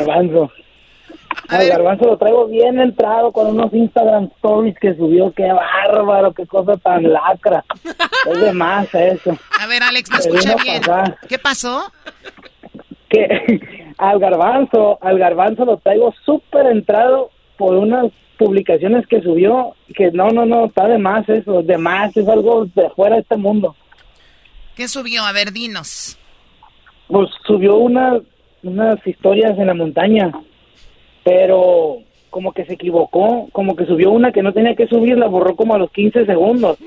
Hombre, 1.44 1.48
garbanzo. 1.48 1.56
Al 1.56 1.68
garbanzo 1.70 2.06
lo 2.06 2.18
traigo 2.18 2.48
bien 2.48 2.80
entrado 2.80 3.32
con 3.32 3.48
unos 3.48 3.74
Instagram 3.74 4.26
stories 4.38 4.76
que 4.80 4.96
subió. 4.96 5.32
Qué 5.34 5.48
bárbaro, 5.52 6.34
qué 6.34 6.46
cosa 6.48 6.78
tan 6.78 7.04
lacra. 7.12 7.64
Es 8.30 8.40
de 8.42 8.54
más 8.54 8.94
eso. 8.94 9.38
A 9.60 9.68
ver, 9.68 9.84
Alex, 9.84 10.10
¿me 10.10 10.18
Me 10.18 10.20
escucha 10.24 10.50
vino 10.56 10.62
a 10.62 10.64
bien? 10.64 10.82
pasar. 10.82 11.18
¿Qué 11.28 11.38
pasó? 11.40 11.92
Que 13.10 13.60
al 13.98 14.20
garbanzo, 14.20 14.98
al 15.02 15.20
garbanzo 15.20 15.66
lo 15.66 15.78
traigo 15.78 16.14
súper 16.26 16.68
entrado 16.68 17.30
por 17.58 17.76
unas 17.76 18.12
publicaciones 18.38 19.06
que 19.08 19.22
subió. 19.22 19.76
Que 19.96 20.12
no, 20.12 20.30
no, 20.30 20.46
no, 20.46 20.66
está 20.66 20.88
de 20.88 20.98
más 20.98 21.28
eso. 21.30 21.62
De 21.62 21.78
más, 21.78 22.16
es 22.18 22.28
algo 22.28 22.66
de 22.74 22.90
fuera 22.92 23.16
de 23.16 23.22
este 23.22 23.38
mundo. 23.38 23.76
¿Qué 24.76 24.88
subió? 24.88 25.24
A 25.24 25.32
ver, 25.32 25.52
dinos. 25.54 26.18
pues 27.08 27.30
subió 27.46 27.76
una, 27.78 28.20
unas 28.64 29.06
historias 29.08 29.58
en 29.58 29.68
la 29.68 29.74
montaña, 29.74 30.32
pero 31.26 31.98
como 32.30 32.54
que 32.54 32.66
se 32.66 32.74
equivocó, 32.74 33.50
como 33.52 33.76
que 33.76 33.86
subió 33.86 34.12
una 34.12 34.32
que 34.32 34.44
no 34.44 34.54
tenía 34.54 34.76
que 34.76 34.88
subir, 34.88 35.18
la 35.18 35.28
borró 35.28 35.56
como 35.58 35.74
a 35.76 35.78
los 35.80 35.92
15 35.92 36.26
segundos. 36.26 36.78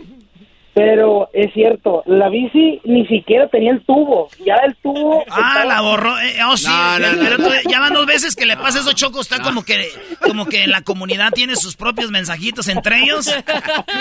Pero 0.75 1.29
es 1.33 1.53
cierto, 1.55 2.05
la 2.07 2.29
bici 2.29 2.81
ni 2.85 3.05
siquiera 3.09 3.49
tenía 3.49 3.73
el 3.73 3.81
tubo, 3.81 4.29
ya 4.47 4.55
el 4.65 4.77
tubo... 4.77 5.25
Ah, 5.29 5.65
la 5.67 5.81
borró. 5.81 6.17
eh, 6.21 6.37
oh, 6.49 6.57
sí. 6.57 6.69
No, 6.69 6.99
no, 7.01 7.13
no, 7.15 7.19
pero 7.21 7.39
no. 7.39 7.49
tú- 7.49 7.69
ya 7.69 7.81
van 7.81 7.95
dos 7.95 8.07
veces 8.07 8.37
que 8.37 8.47
le 8.47 8.57
pasa 8.57 8.79
eso, 8.79 8.93
Choco. 8.93 9.21
Está 9.21 9.41
como 9.41 9.65
que 9.65 9.87
como 10.21 10.47
que 10.47 10.63
en 10.65 10.71
la 10.71 10.83
comunidad 10.83 11.33
tiene 11.33 11.57
sus 11.57 11.75
propios 11.75 12.13
mensajitos 12.13 12.69
entre 12.69 13.01
ellos. 13.01 13.27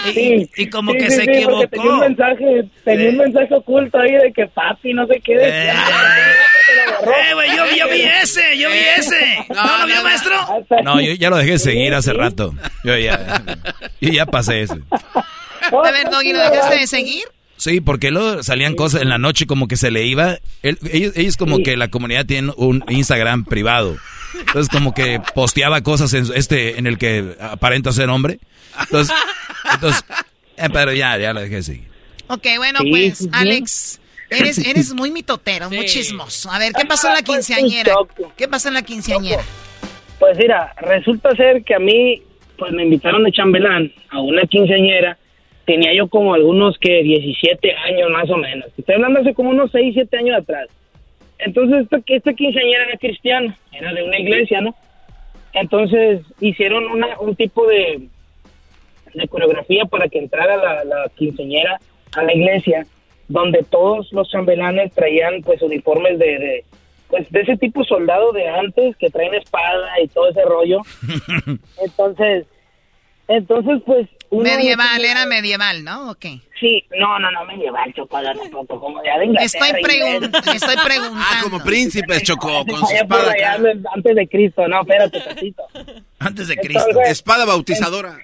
Y, 0.10 0.12
Sí, 0.12 0.50
y 0.56 0.70
como 0.70 0.92
sí, 0.92 0.98
que 1.00 1.10
sí, 1.10 1.16
se 1.16 1.24
equivocó. 1.24 1.68
Tenía 1.68 1.92
un 1.94 2.00
mensaje, 2.00 2.64
tenía 2.84 3.10
un 3.10 3.18
mensaje 3.18 3.56
oculto 3.56 3.98
ahí 3.98 4.12
de 4.12 4.32
que 4.34 4.46
papi, 4.46 4.94
no 4.94 5.08
qué. 5.08 5.18
Eh, 5.34 5.72
eh, 6.70 7.34
güey, 7.34 7.50
yo, 7.56 7.66
yo 7.76 7.90
vi 7.90 8.02
ese, 8.02 8.58
yo 8.58 8.70
vi 8.70 8.78
ese. 8.98 9.46
¿No, 9.54 9.78
lo 9.80 9.86
vio, 9.86 10.04
maestro? 10.04 10.66
No, 10.84 11.02
yo 11.02 11.14
ya 11.14 11.30
lo 11.30 11.38
dejé 11.38 11.52
de 11.52 11.60
seguir 11.60 11.94
hace 11.94 12.14
rato. 12.14 12.54
Yo 12.84 12.98
ya, 12.98 13.42
yo 14.02 14.10
ya 14.12 14.26
pasé 14.26 14.62
eso. 14.62 14.78
A 14.92 15.92
ver, 15.92 16.10
Doggy, 16.10 16.34
¿lo 16.34 16.40
dejaste 16.40 16.80
de 16.80 16.88
seguir? 16.88 17.24
Sí, 17.58 17.82
porque 17.82 18.12
luego 18.12 18.44
salían 18.44 18.76
cosas 18.76 19.02
en 19.02 19.10
la 19.10 19.18
noche 19.18 19.48
como 19.48 19.68
que 19.68 19.78
se 19.78 19.90
le 19.92 20.04
iba. 20.06 20.38
Él- 20.62 20.78
ellos, 20.92 21.14
ellos 21.16 21.38
como 21.38 21.60
que 21.64 21.76
la 21.76 21.88
comunidad 21.90 22.26
tiene 22.26 22.54
un 22.56 22.84
Instagram 22.88 23.46
privado. 23.46 23.98
Entonces 24.38 24.70
como 24.70 24.94
que 24.94 25.20
posteaba 25.34 25.82
cosas 25.82 26.14
en 26.14 26.28
este 26.36 26.78
en 26.78 26.86
el 26.86 26.98
que 27.00 27.36
aparenta 27.40 27.92
ser 27.92 28.10
hombre. 28.10 28.40
Entonces, 28.80 29.16
entonces 29.74 30.04
eh, 30.58 30.70
pero 30.72 30.94
ya, 30.94 31.18
ya 31.18 31.34
lo 31.34 31.42
dejé 31.42 31.56
de 31.56 31.64
seguir. 31.64 31.88
Ok, 32.28 32.46
bueno, 32.58 32.80
Sí, 32.82 32.90
pues, 32.92 33.18
sí. 33.20 33.30
Alex, 33.32 34.00
eres, 34.30 34.58
eres 34.58 34.94
muy 34.94 35.12
mitotero, 35.12 35.70
muy 35.70 35.86
chismoso. 35.86 36.50
A 36.52 36.60
ver, 36.60 36.74
¿qué 36.74 36.86
pasó 36.86 37.08
en 37.08 37.16
la 37.16 37.22
quinceañera? 37.22 37.94
¿Qué 38.36 38.48
pasó 38.48 38.68
en 38.68 38.74
la 38.76 38.82
quinceañera? 38.82 39.44
Pues 40.20 40.38
mira, 40.38 40.74
resulta 40.82 41.36
ser 41.36 41.64
que 41.64 41.76
a 41.76 41.80
mí, 41.80 42.22
pues 42.58 42.72
me 42.74 42.84
invitaron 42.84 43.24
de 43.24 43.32
chambelán 43.32 43.92
a 44.10 44.20
una 44.22 44.44
quinceañera. 44.44 45.18
Tenía 45.66 45.94
yo 45.94 46.08
como 46.08 46.34
algunos 46.34 46.78
que 46.80 47.04
17 47.04 47.76
años 47.76 48.10
más 48.12 48.30
o 48.30 48.38
menos. 48.38 48.70
Estoy 48.78 48.96
hablando 48.96 49.20
hace 49.20 49.34
como 49.34 49.50
unos 49.50 49.72
6, 49.72 49.94
7 49.94 50.18
años 50.18 50.38
atrás. 50.42 50.68
Entonces, 51.40 51.84
esta, 51.84 52.00
esta 52.06 52.34
quinceañera 52.34 52.86
era 52.86 52.98
cristiana, 52.98 53.58
era 53.72 53.94
de 53.94 54.04
una 54.04 54.18
iglesia, 54.18 54.62
¿no? 54.62 54.76
Entonces, 55.54 56.22
hicieron 56.40 56.88
una, 56.88 57.20
un 57.20 57.36
tipo 57.36 57.68
de, 57.68 58.08
de 59.14 59.28
coreografía 59.28 59.86
para 59.86 60.08
que 60.08 60.20
entrara 60.20 60.58
la, 60.58 60.84
la 60.84 61.12
quinceañera 61.16 61.80
a 62.16 62.24
la 62.24 62.34
iglesia, 62.34 62.86
donde 63.28 63.64
todos 63.64 64.12
los 64.14 64.30
chambelanes 64.30 64.94
traían, 64.94 65.42
pues, 65.44 65.62
uniformes 65.62 66.20
de, 66.20 66.26
de 66.40 66.66
pues, 67.10 67.30
de 67.32 67.42
ese 67.42 67.58
tipo 67.58 67.84
soldado 67.84 68.32
de 68.34 68.48
antes, 68.48 68.96
que 68.98 69.10
traen 69.10 69.34
espada 69.34 70.00
y 70.04 70.08
todo 70.08 70.30
ese 70.30 70.44
rollo. 70.44 70.82
Entonces, 71.84 72.46
entonces, 73.28 73.82
pues... 73.86 74.08
Medieval, 74.32 75.04
era 75.04 75.26
medieval, 75.26 75.84
¿no? 75.84 76.12
Ok. 76.12 76.26
Sí, 76.60 76.84
no, 76.98 77.20
no, 77.20 77.32
no, 77.32 77.46
medieval, 77.46 77.94
chocolate, 77.94 78.40
tampoco, 78.40 78.80
como 78.80 79.02
de 79.02 79.10
Inglaterra. 79.26 79.44
Estoy, 79.44 79.82
pregun- 79.82 80.26
inglés. 80.26 80.56
estoy 80.56 80.76
preguntando. 80.84 81.20
Ah, 81.22 81.40
como 81.44 81.60
príncipes, 81.60 82.24
Chocó, 82.24 82.66
con 82.66 82.86
su 82.86 82.94
espada 82.96 83.32
acá. 83.32 83.58
antes 83.94 84.16
de 84.16 84.28
Cristo, 84.28 84.68
no, 84.68 84.82
espérate, 84.82 85.20
tantito. 85.22 85.64
Antes 86.20 86.48
de 86.48 86.58
Cristo. 86.58 87.00
Espada 87.06 87.46
bautizadora. 87.46 88.18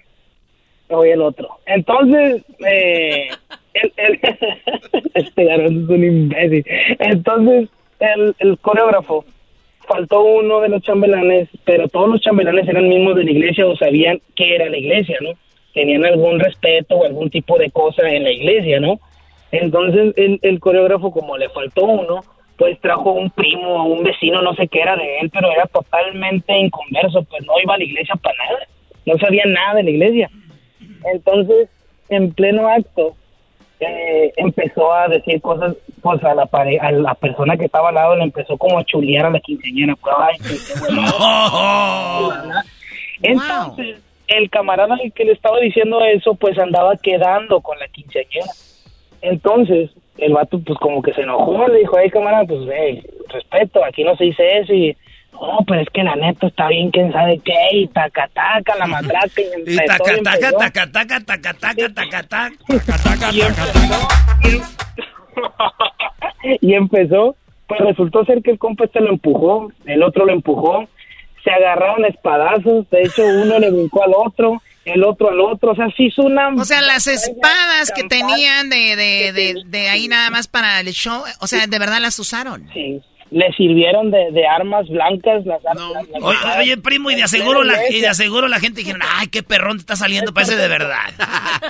Oye, 0.89 1.13
el 1.13 1.21
otro. 1.21 1.59
Entonces, 1.65 2.41
eh, 2.65 3.29
el, 3.73 4.19
este 5.13 5.43
garbanzo 5.43 5.79
es 5.79 5.89
un 5.89 6.03
imbécil. 6.03 6.65
Entonces, 6.99 7.69
el, 7.99 8.35
el 8.39 8.57
coreógrafo 8.59 9.25
faltó 9.87 10.23
uno 10.23 10.61
de 10.61 10.69
los 10.69 10.81
chambelanes, 10.83 11.49
pero 11.65 11.87
todos 11.87 12.09
los 12.09 12.21
chambelanes 12.21 12.67
eran 12.67 12.87
mismos 12.87 13.15
de 13.15 13.25
la 13.25 13.31
iglesia 13.31 13.65
o 13.65 13.75
sabían 13.75 14.21
qué 14.35 14.55
era 14.55 14.69
la 14.69 14.77
iglesia, 14.77 15.17
¿no? 15.21 15.31
Tenían 15.73 16.05
algún 16.05 16.39
respeto 16.39 16.95
o 16.95 17.05
algún 17.05 17.29
tipo 17.29 17.57
de 17.57 17.71
cosa 17.71 18.07
en 18.09 18.23
la 18.23 18.31
iglesia, 18.31 18.79
¿no? 18.79 18.99
Entonces, 19.51 20.13
el, 20.17 20.39
el 20.41 20.59
coreógrafo, 20.59 21.11
como 21.11 21.37
le 21.37 21.49
faltó 21.49 21.85
uno, 21.85 22.23
pues 22.57 22.79
trajo 22.79 23.11
un 23.11 23.29
primo 23.31 23.67
o 23.67 23.83
un 23.85 24.03
vecino, 24.03 24.41
no 24.41 24.53
sé 24.55 24.67
qué 24.67 24.81
era 24.81 24.95
de 24.95 25.19
él, 25.19 25.29
pero 25.31 25.51
era 25.51 25.65
totalmente 25.67 26.57
inconverso, 26.57 27.23
pues 27.23 27.45
no 27.45 27.53
iba 27.61 27.75
a 27.75 27.77
la 27.77 27.83
iglesia 27.83 28.15
para 28.15 28.37
nada, 28.37 28.67
no 29.05 29.17
sabía 29.17 29.43
nada 29.45 29.75
de 29.75 29.83
la 29.83 29.89
iglesia. 29.89 30.29
Entonces, 31.13 31.69
en 32.09 32.33
pleno 32.33 32.67
acto, 32.67 33.15
eh, 33.79 34.31
empezó 34.37 34.93
a 34.93 35.07
decir 35.07 35.41
cosas, 35.41 35.75
pues 36.01 36.23
a 36.23 36.33
la 36.35 36.45
pare- 36.45 36.79
a 36.79 36.91
la 36.91 37.13
persona 37.15 37.57
que 37.57 37.65
estaba 37.65 37.89
al 37.89 37.95
lado 37.95 38.15
le 38.15 38.23
empezó 38.23 38.57
como 38.57 38.79
a 38.79 38.83
chulear 38.85 39.25
a 39.25 39.29
la 39.31 39.39
quinceañera. 39.39 39.95
Pues, 39.95 40.15
ay, 40.17 40.37
qué- 40.39 40.57
qué 40.67 40.79
bueno. 40.93 42.53
Entonces, 43.21 44.01
el 44.27 44.49
camarada 44.49 44.95
al 44.95 45.11
que 45.13 45.25
le 45.25 45.33
estaba 45.33 45.59
diciendo 45.59 46.01
eso, 46.03 46.35
pues 46.35 46.57
andaba 46.57 46.95
quedando 46.97 47.61
con 47.61 47.77
la 47.79 47.87
quinceañera. 47.87 48.47
Entonces, 49.21 49.89
el 50.17 50.33
vato, 50.33 50.59
pues 50.65 50.77
como 50.79 51.01
que 51.01 51.13
se 51.13 51.21
enojó, 51.21 51.67
le 51.67 51.79
dijo, 51.79 51.97
ay, 51.97 52.09
camarada, 52.09 52.45
pues, 52.45 52.61
hey, 52.73 53.03
respeto, 53.29 53.83
aquí 53.83 54.03
no 54.03 54.15
se 54.15 54.25
dice 54.25 54.59
eso, 54.59 54.73
y, 54.73 54.95
no, 55.33 55.57
pero 55.67 55.81
es 55.81 55.89
que 55.89 56.03
la 56.03 56.15
neta 56.15 56.47
está 56.47 56.67
bien, 56.69 56.89
quién 56.91 57.11
sabe 57.11 57.39
qué, 57.43 57.53
y 57.73 57.87
taca, 57.87 58.29
taca, 58.33 58.75
la 58.77 58.87
matraca, 58.87 59.41
y 59.41 59.71
Y 59.71 59.77
empezó, 59.77 60.03
taca, 60.03 60.13
y 60.17 60.23
taca, 60.23 60.47
empezó. 60.47 60.57
taca, 60.57 60.91
taca, 60.91 61.19
taca, 61.25 61.53
taca, 61.53 61.89
taca, 61.93 62.23
taca. 62.23 63.31
Y 63.33 63.41
empezó, 63.41 64.07
y 66.61 66.73
empezó, 66.73 67.35
pues 67.67 67.79
resultó 67.81 68.25
ser 68.25 68.41
que 68.41 68.51
el 68.51 68.59
compa 68.59 68.85
este 68.85 68.99
lo 69.01 69.09
empujó, 69.09 69.69
el 69.85 70.03
otro 70.03 70.25
lo 70.25 70.33
empujó, 70.33 70.87
se 71.43 71.51
agarraron 71.51 72.05
espadazos, 72.05 72.89
de 72.89 73.01
hecho 73.03 73.23
uno 73.25 73.59
le 73.59 73.69
brincó 73.71 74.03
al 74.03 74.13
otro, 74.15 74.61
el 74.85 75.03
otro 75.03 75.29
al 75.29 75.39
otro, 75.39 75.71
o 75.71 75.75
sea, 75.75 75.87
se 75.95 76.03
hizo 76.03 76.23
una... 76.23 76.49
O 76.49 76.65
sea, 76.65 76.81
las 76.81 77.07
espadas 77.07 77.91
que 77.95 78.03
tenían 78.03 78.69
de, 78.69 78.95
de, 78.95 79.31
de, 79.33 79.55
de 79.65 79.89
ahí 79.89 80.07
nada 80.07 80.29
más 80.29 80.47
para 80.47 80.79
el 80.81 80.87
show, 80.91 81.23
o 81.39 81.47
sea, 81.47 81.67
¿de 81.67 81.79
verdad 81.79 81.99
las 82.01 82.19
usaron? 82.19 82.69
Sí, 82.73 83.01
le 83.33 83.51
sirvieron 83.53 84.11
de, 84.11 84.31
de 84.31 84.45
armas 84.47 84.87
blancas 84.87 85.45
las 85.45 85.65
armas. 85.65 86.07
las- 86.11 86.59
Oye, 86.59 86.77
primo, 86.77 87.09
y 87.11 87.15
de 87.15 87.23
aseguro 87.23 87.63
la, 87.63 87.73
y 87.89 87.99
de 87.99 88.07
aseguro 88.07 88.47
la 88.47 88.59
gente 88.59 88.79
dijeron, 88.81 89.01
ay, 89.19 89.27
qué 89.27 89.41
perrón 89.43 89.77
te 89.77 89.81
está 89.81 89.95
saliendo, 89.95 90.33
parece 90.33 90.55
de 90.55 90.67
verdad. 90.67 91.09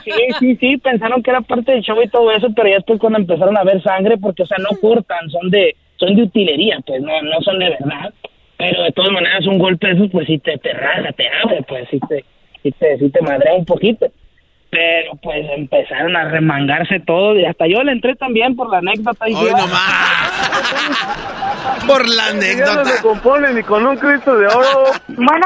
Sí, 0.04 0.12
sí, 0.40 0.56
sí, 0.58 0.78
pensaron 0.78 1.24
que 1.24 1.30
era 1.32 1.42
parte 1.42 1.72
del 1.72 1.82
show 1.82 2.02
y 2.04 2.10
todo 2.10 2.32
eso, 2.32 2.48
pero 2.56 2.68
ya 2.68 2.76
después 2.76 3.00
cuando 3.00 3.20
empezaron 3.20 3.58
a 3.58 3.64
ver 3.64 3.82
sangre, 3.82 4.18
porque, 4.18 4.44
o 4.44 4.46
sea, 4.46 4.58
no 4.60 4.78
cortan, 4.82 5.30
son 5.30 5.50
de, 5.50 5.76
son 5.98 6.16
de 6.16 6.24
utilería, 6.24 6.80
pues, 6.86 7.02
no, 7.02 7.22
no 7.22 7.42
son 7.42 7.60
de 7.60 7.70
verdad. 7.70 8.14
Pero 8.58 8.84
de 8.84 8.92
todas 8.92 9.12
maneras, 9.12 9.46
un 9.48 9.58
golpe 9.58 9.88
de 9.88 9.94
esos, 9.94 10.10
pues, 10.12 10.28
sí 10.28 10.38
te, 10.40 10.58
te 10.58 10.74
raja, 10.74 11.12
te 11.14 11.26
abre, 11.44 11.64
pues, 11.68 11.88
sí 11.90 12.00
te, 12.08 12.24
sí 12.62 12.72
te, 12.78 12.98
sí 12.98 13.10
te 13.10 13.22
madrea 13.22 13.54
un 13.56 13.66
poquito. 13.66 14.06
Pero, 14.74 15.16
pues, 15.22 15.46
empezaron 15.56 16.16
a 16.16 16.30
remangarse 16.30 17.00
todo, 17.06 17.38
y 17.38 17.46
hasta 17.46 17.68
yo 17.68 17.84
le 17.84 17.92
entré 17.92 18.16
también 18.16 18.56
por 18.56 18.70
la 18.72 18.80
anécdota. 18.80 19.30
Y 19.30 19.36
dije, 19.36 19.52
Por 21.88 22.08
la 22.10 22.28
anécdota. 22.28 22.76
No 22.76 22.86
se 22.86 23.02
compone 23.02 23.54
ni 23.54 23.64
con 23.64 23.86
un 23.86 23.96
Cristo 23.98 24.36
de 24.36 24.48
oro. 24.48 24.92
Bueno, 25.10 25.46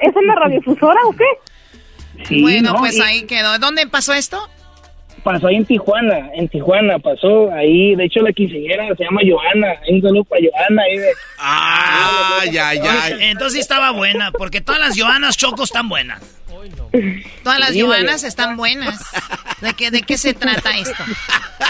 ¿es 0.00 0.14
en 0.16 0.26
la 0.26 0.34
radiofusora 0.36 1.00
o 1.06 1.12
qué? 1.12 2.24
Sí, 2.26 2.42
bueno, 2.42 2.72
no, 2.72 2.78
pues 2.78 2.96
y- 2.96 3.02
ahí 3.02 3.22
quedó. 3.26 3.58
¿Dónde 3.58 3.86
pasó 3.86 4.12
esto? 4.12 4.38
Pasó 5.24 5.48
ahí 5.48 5.56
en 5.56 5.66
Tijuana, 5.66 6.30
en 6.34 6.48
Tijuana 6.48 6.98
pasó 6.98 7.52
ahí, 7.52 7.94
de 7.94 8.04
hecho 8.06 8.20
la 8.22 8.32
quinceañera 8.32 8.86
se 8.96 9.04
llama 9.04 9.20
Joana, 9.28 9.74
un 9.90 10.00
saludo 10.00 10.24
para 10.24 10.40
Joana 10.40 10.82
ahí 10.82 10.96
de... 10.96 11.08
Ah, 11.38 12.40
ya, 12.50 12.72
ya. 12.72 13.08
Entonces 13.20 13.60
estaba 13.60 13.90
buena, 13.90 14.32
porque 14.32 14.62
todas 14.62 14.80
las 14.80 14.96
Joanas 14.96 15.36
Chocos 15.36 15.64
están 15.68 15.90
buenas. 15.90 16.22
Todas 17.42 17.58
las 17.58 17.70
Sí, 17.70 17.80
Joanas 17.80 18.24
están 18.24 18.56
buenas. 18.56 19.00
¿De 19.60 19.74
qué, 19.74 19.90
¿De 19.90 20.02
qué 20.02 20.18
se 20.18 20.34
trata 20.34 20.70
esto? 20.76 21.02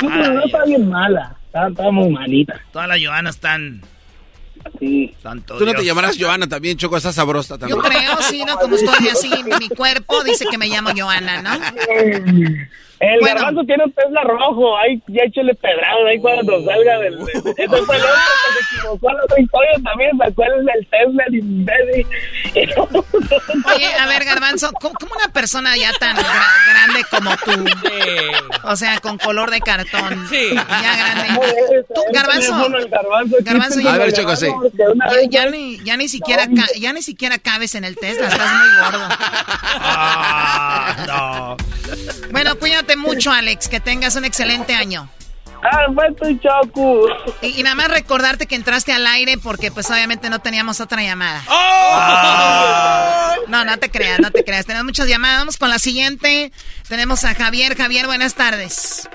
No, 0.02 0.08
pero 0.08 0.32
no 0.32 0.44
está 0.46 0.64
bien 0.64 0.88
mala, 0.88 1.36
está, 1.46 1.68
está 1.68 1.90
muy 1.90 2.08
malita. 2.08 2.58
Todas 2.72 2.88
las 2.88 2.98
Joanas 3.02 3.34
están... 3.34 3.82
Sí. 4.78 5.14
Santo 5.22 5.56
Tú 5.58 5.66
no 5.66 5.74
te 5.74 5.84
llamarás 5.84 6.16
Joana 6.18 6.48
también, 6.48 6.76
Choco, 6.76 6.96
estás 6.96 7.14
sabrosa 7.14 7.58
también. 7.58 7.78
Yo 7.78 7.82
creo, 7.88 8.16
sí, 8.22 8.44
¿no? 8.44 8.56
Como 8.58 8.76
estoy 8.76 9.08
así, 9.08 9.30
mi 9.58 9.68
cuerpo 9.68 10.22
dice 10.24 10.44
que 10.50 10.58
me 10.58 10.66
llamo 10.68 10.90
Joana, 10.96 11.42
¿no? 11.42 11.50
El 13.02 13.18
Bueno. 13.20 13.34
garbanzo 13.36 13.62
tiene 13.64 13.84
un 13.84 13.92
Tesla 13.92 14.22
rojo, 14.24 14.76
ahí 14.76 15.02
ya 15.08 15.22
échale 15.24 15.54
pedrado 15.54 16.06
ahí 16.06 16.20
cuando 16.20 16.62
salga 16.66 16.98
del... 16.98 17.14
Ese 17.22 17.40
fue 17.86 17.96
el 17.96 18.02
otro 18.02 18.20
que 18.44 18.52
se 18.52 18.76
equivocó 18.76 19.10
en 19.10 19.16
la 19.16 19.24
otra 19.24 19.40
historia 19.40 19.70
también, 19.82 20.10
¿se 20.18 20.24
acuerdan 20.24 20.64
del 20.66 20.86
Tesla, 20.90 21.24
el 21.28 21.34
imbécil? 21.36 22.06
Oye, 23.74 23.94
a 23.94 24.06
ver, 24.06 24.24
Garbanzo, 24.26 24.70
¿cómo, 24.72 24.94
cómo 25.00 25.12
una 25.16 25.32
persona 25.32 25.78
ya 25.78 25.92
tan 25.98 26.14
gra- 26.14 26.44
grande 26.68 27.04
como 27.10 27.30
tú? 27.38 27.64
O 28.64 28.76
sea, 28.76 29.00
con 29.00 29.16
color 29.16 29.50
de 29.50 29.60
cartón. 29.60 30.26
Sí. 30.28 30.50
Ya 30.54 30.96
grande. 30.96 31.84
Tú, 31.94 32.02
Garbanzo. 32.12 32.66
El 32.66 33.86
A 33.86 33.92
ver, 33.96 34.08
el 34.08 34.12
Choco, 34.12 34.36
sí. 34.36 34.48
Ya, 35.30 35.46
ni, 35.46 35.78
ya 35.84 35.96
ni 35.96 36.08
siquiera 36.08 36.46
ya 36.78 36.92
ni 36.92 37.02
siquiera 37.02 37.38
cabes 37.38 37.74
en 37.74 37.84
el 37.84 37.96
Tesla, 37.96 38.28
estás 38.28 38.52
muy 38.52 38.68
gordo. 38.82 39.08
Ah, 39.82 40.96
no. 41.06 41.56
Bueno, 42.30 42.56
cuídate 42.58 42.96
mucho, 42.96 43.30
Alex, 43.30 43.68
que 43.68 43.80
tengas 43.80 44.16
un 44.16 44.24
excelente 44.24 44.74
año. 44.74 45.08
Ah, 45.62 45.86
Choco. 46.40 47.06
Y, 47.42 47.60
y 47.60 47.62
nada 47.62 47.74
más 47.74 47.88
recordarte 47.88 48.46
que 48.46 48.54
entraste 48.54 48.92
al 48.92 49.06
aire 49.06 49.36
porque 49.36 49.70
pues 49.70 49.90
obviamente 49.90 50.30
no 50.30 50.38
teníamos 50.38 50.80
otra 50.80 51.02
llamada. 51.02 51.42
No, 53.46 53.64
no 53.64 53.78
te 53.78 53.90
creas, 53.90 54.20
no 54.20 54.30
te 54.30 54.42
creas. 54.44 54.64
Tenemos 54.64 54.86
muchas 54.86 55.06
llamadas. 55.06 55.40
Vamos 55.40 55.56
con 55.58 55.68
la 55.68 55.78
siguiente. 55.78 56.50
Tenemos 56.88 57.24
a 57.24 57.34
Javier. 57.34 57.76
Javier, 57.76 58.06
buenas 58.06 58.34
tardes. 58.34 59.08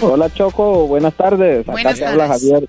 Hola 0.00 0.32
Choco, 0.32 0.86
buenas 0.86 1.14
tardes. 1.14 1.62
Acá 1.62 1.72
Buenas 1.72 2.00
habla 2.02 2.28
tardes. 2.28 2.42
Javier. 2.50 2.68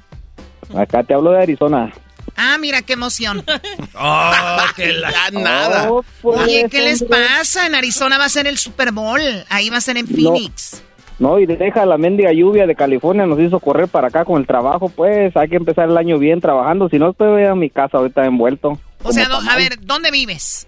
Acá 0.75 1.03
te 1.03 1.13
hablo 1.13 1.31
de 1.31 1.41
Arizona. 1.41 1.91
Ah, 2.35 2.57
mira 2.59 2.81
qué 2.81 2.93
emoción. 2.93 3.43
Oh, 4.01 4.31
que 4.77 4.93
la... 4.93 5.11
Nada. 5.31 5.91
Oh, 5.91 6.05
pues, 6.21 6.39
Oye, 6.39 6.67
¿qué 6.71 6.81
les 6.81 7.03
pasa? 7.03 7.67
En 7.67 7.75
Arizona 7.75 8.17
va 8.17 8.25
a 8.25 8.29
ser 8.29 8.47
el 8.47 8.57
Super 8.57 8.93
Bowl. 8.93 9.19
Ahí 9.49 9.69
va 9.69 9.77
a 9.77 9.81
ser 9.81 9.97
en 9.97 10.07
Phoenix. 10.07 10.81
No, 11.19 11.37
y 11.37 11.45
deja 11.45 11.85
la 11.85 11.97
mendiga 11.97 12.31
lluvia 12.31 12.65
de 12.65 12.75
California, 12.75 13.25
nos 13.25 13.39
hizo 13.41 13.59
correr 13.59 13.89
para 13.89 14.07
acá 14.07 14.23
con 14.23 14.39
el 14.39 14.47
trabajo, 14.47 14.87
pues 14.87 15.35
hay 15.35 15.49
que 15.49 15.57
empezar 15.57 15.89
el 15.89 15.97
año 15.97 16.17
bien 16.17 16.39
trabajando, 16.39 16.87
si 16.87 16.97
no 16.97 17.09
estoy 17.09 17.43
en 17.43 17.59
mi 17.59 17.69
casa 17.69 17.97
ahorita 17.97 18.25
envuelto. 18.25 18.79
O 19.03 19.11
sea, 19.11 19.25
a 19.25 19.55
ver, 19.57 19.81
¿dónde 19.81 20.11
vives? 20.11 20.65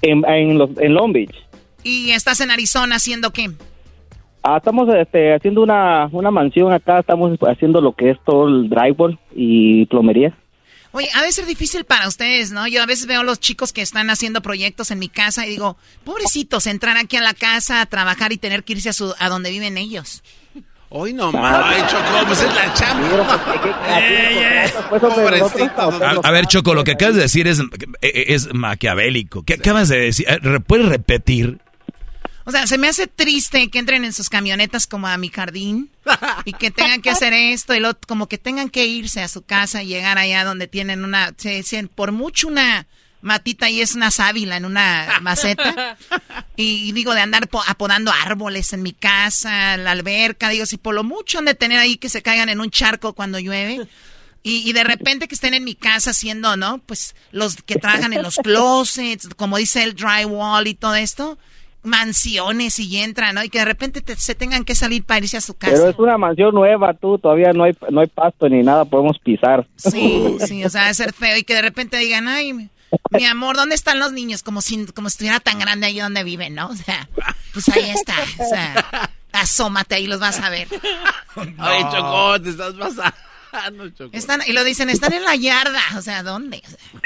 En, 0.00 0.24
en, 0.26 0.58
los, 0.58 0.70
en 0.78 0.94
Long 0.94 1.12
Beach. 1.12 1.34
¿Y 1.82 2.12
estás 2.12 2.40
en 2.40 2.52
Arizona 2.52 2.96
haciendo 2.96 3.32
qué? 3.32 3.50
Ah, 4.50 4.56
estamos 4.56 4.88
este, 4.94 5.34
haciendo 5.34 5.62
una, 5.62 6.08
una 6.10 6.30
mansión 6.30 6.72
acá, 6.72 7.00
estamos 7.00 7.38
haciendo 7.42 7.82
lo 7.82 7.92
que 7.92 8.12
es 8.12 8.16
todo 8.24 8.48
el 8.48 8.70
drywall 8.70 9.18
y 9.34 9.84
plomería. 9.86 10.32
Oye, 10.92 11.06
ha 11.14 11.22
de 11.22 11.32
ser 11.32 11.44
difícil 11.44 11.84
para 11.84 12.08
ustedes, 12.08 12.50
¿no? 12.50 12.66
Yo 12.66 12.82
a 12.82 12.86
veces 12.86 13.06
veo 13.06 13.20
a 13.20 13.24
los 13.24 13.40
chicos 13.40 13.74
que 13.74 13.82
están 13.82 14.08
haciendo 14.08 14.40
proyectos 14.40 14.90
en 14.90 15.00
mi 15.00 15.10
casa 15.10 15.46
y 15.46 15.50
digo, 15.50 15.76
pobrecitos, 16.02 16.66
entrar 16.66 16.96
aquí 16.96 17.18
a 17.18 17.20
la 17.20 17.34
casa 17.34 17.82
a 17.82 17.86
trabajar 17.86 18.32
y 18.32 18.38
tener 18.38 18.64
que 18.64 18.72
irse 18.72 18.88
a, 18.88 18.94
su, 18.94 19.14
a 19.18 19.28
donde 19.28 19.50
viven 19.50 19.76
ellos. 19.76 20.22
Hoy 20.88 21.12
no 21.12 21.30
más. 21.30 21.66
Ay, 21.66 21.82
Choco, 21.86 22.26
pues 22.26 22.42
es 22.42 22.54
la 22.54 22.72
chamba. 22.72 23.34
A, 26.06 26.26
a 26.26 26.30
ver, 26.30 26.46
Choco, 26.46 26.72
lo 26.72 26.84
que 26.84 26.92
acabas 26.92 27.16
de 27.16 27.20
decir 27.20 27.46
es, 27.46 27.60
es 28.00 28.54
maquiavélico. 28.54 29.42
¿Qué 29.42 29.54
acabas 29.54 29.90
de 29.90 29.98
decir? 29.98 30.26
Eh, 30.26 30.38
¿Puedes 30.66 30.88
repetir? 30.88 31.58
O 32.48 32.50
sea, 32.50 32.66
se 32.66 32.78
me 32.78 32.88
hace 32.88 33.06
triste 33.06 33.68
que 33.68 33.78
entren 33.78 34.06
en 34.06 34.14
sus 34.14 34.30
camionetas 34.30 34.86
como 34.86 35.06
a 35.06 35.18
mi 35.18 35.28
jardín 35.28 35.90
y 36.46 36.54
que 36.54 36.70
tengan 36.70 37.02
que 37.02 37.10
hacer 37.10 37.34
esto 37.34 37.74
y 37.74 37.80
lo, 37.80 37.94
como 38.06 38.26
que 38.26 38.38
tengan 38.38 38.70
que 38.70 38.86
irse 38.86 39.20
a 39.20 39.28
su 39.28 39.42
casa 39.42 39.82
y 39.82 39.88
llegar 39.88 40.16
allá 40.16 40.44
donde 40.44 40.66
tienen 40.66 41.04
una, 41.04 41.34
se, 41.36 41.62
se- 41.62 41.86
por 41.88 42.10
mucho 42.10 42.48
una 42.48 42.86
matita 43.20 43.68
y 43.68 43.82
es 43.82 43.94
una 43.94 44.10
sábila 44.10 44.56
en 44.56 44.64
una 44.64 45.18
maceta. 45.20 45.98
Y, 46.56 46.88
y 46.88 46.92
digo, 46.92 47.12
de 47.14 47.20
andar 47.20 47.48
po- 47.48 47.62
apodando 47.66 48.10
árboles 48.12 48.72
en 48.72 48.82
mi 48.82 48.94
casa, 48.94 49.76
la 49.76 49.90
alberca, 49.90 50.48
digo, 50.48 50.64
si 50.64 50.78
por 50.78 50.94
lo 50.94 51.04
mucho 51.04 51.40
han 51.40 51.44
de 51.44 51.54
tener 51.54 51.78
ahí 51.78 51.98
que 51.98 52.08
se 52.08 52.22
caigan 52.22 52.48
en 52.48 52.60
un 52.60 52.70
charco 52.70 53.12
cuando 53.12 53.38
llueve. 53.38 53.86
Y, 54.42 54.66
y 54.66 54.72
de 54.72 54.84
repente 54.84 55.28
que 55.28 55.34
estén 55.34 55.52
en 55.52 55.64
mi 55.64 55.74
casa 55.74 56.10
haciendo, 56.12 56.56
¿no? 56.56 56.78
Pues 56.78 57.14
los 57.30 57.56
que 57.56 57.74
trabajan 57.76 58.14
en 58.14 58.22
los 58.22 58.36
closets, 58.36 59.28
como 59.36 59.58
dice 59.58 59.82
el 59.82 59.94
drywall 59.94 60.66
y 60.66 60.74
todo 60.74 60.94
esto, 60.94 61.38
mansiones 61.82 62.78
y 62.78 62.98
entran, 62.98 63.34
¿no? 63.34 63.44
Y 63.44 63.48
que 63.50 63.58
de 63.58 63.64
repente 63.64 64.00
te- 64.00 64.16
se 64.16 64.34
tengan 64.34 64.64
que 64.64 64.74
salir 64.74 65.04
para 65.04 65.20
irse 65.20 65.36
a 65.36 65.40
su 65.40 65.54
casa. 65.54 65.72
Pero 65.74 65.88
es 65.88 65.98
una 65.98 66.18
mansión 66.18 66.54
nueva, 66.54 66.94
tú, 66.94 67.18
todavía 67.18 67.52
no 67.52 67.64
hay, 67.64 67.76
no 67.90 68.00
hay 68.00 68.06
pasto 68.08 68.48
ni 68.48 68.62
nada, 68.62 68.84
podemos 68.84 69.18
pisar. 69.18 69.66
Sí, 69.76 70.36
sí, 70.46 70.64
o 70.64 70.70
sea, 70.70 70.86
de 70.88 70.94
ser 70.94 71.12
feo 71.12 71.36
y 71.36 71.44
que 71.44 71.54
de 71.54 71.62
repente 71.62 71.96
digan, 71.98 72.28
ay, 72.28 72.52
mi, 72.52 73.24
amor, 73.26 73.56
¿dónde 73.56 73.74
están 73.74 73.98
los 73.98 74.12
niños? 74.12 74.42
Como 74.42 74.60
si, 74.60 74.86
como 74.86 75.08
si 75.10 75.14
estuviera 75.14 75.40
tan 75.40 75.58
grande 75.58 75.86
ahí 75.86 75.98
donde 76.00 76.24
viven, 76.24 76.54
¿no? 76.54 76.68
O 76.68 76.74
sea, 76.76 77.08
pues 77.52 77.68
ahí 77.68 77.90
está, 77.90 78.14
o 78.38 78.48
sea, 78.48 79.10
asómate 79.32 79.94
ahí 79.94 80.06
los 80.06 80.20
vas 80.20 80.40
a 80.40 80.50
ver. 80.50 80.68
Ay, 81.58 81.82
Choco, 81.92 82.40
te 82.42 82.50
estás 82.50 82.74
pasando, 82.74 83.88
Choco. 83.90 84.10
Están, 84.16 84.40
y 84.46 84.52
lo 84.52 84.64
dicen, 84.64 84.90
están 84.90 85.12
en 85.12 85.24
la 85.24 85.36
yarda, 85.36 85.82
o 85.96 86.02
sea, 86.02 86.22
¿dónde? 86.22 86.62
O 86.66 86.70
sea, 86.70 87.00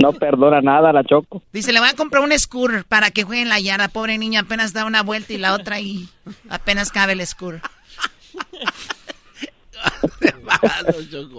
No 0.00 0.12
perdona 0.12 0.60
nada 0.60 0.92
la 0.92 1.04
Choco. 1.04 1.42
dice, 1.52 1.72
le 1.72 1.80
voy 1.80 1.88
a 1.88 1.94
comprar 1.94 2.22
un 2.22 2.36
scooter 2.38 2.84
para 2.84 3.10
que 3.10 3.24
juegue 3.24 3.42
en 3.42 3.48
la 3.48 3.60
yarda, 3.60 3.88
pobre 3.88 4.18
niña, 4.18 4.40
apenas 4.40 4.72
da 4.72 4.84
una 4.84 5.02
vuelta 5.02 5.32
y 5.32 5.38
la 5.38 5.54
otra 5.54 5.80
y 5.80 6.08
apenas 6.48 6.90
cabe 6.90 7.12
el 7.12 7.26
scooter. 7.26 7.62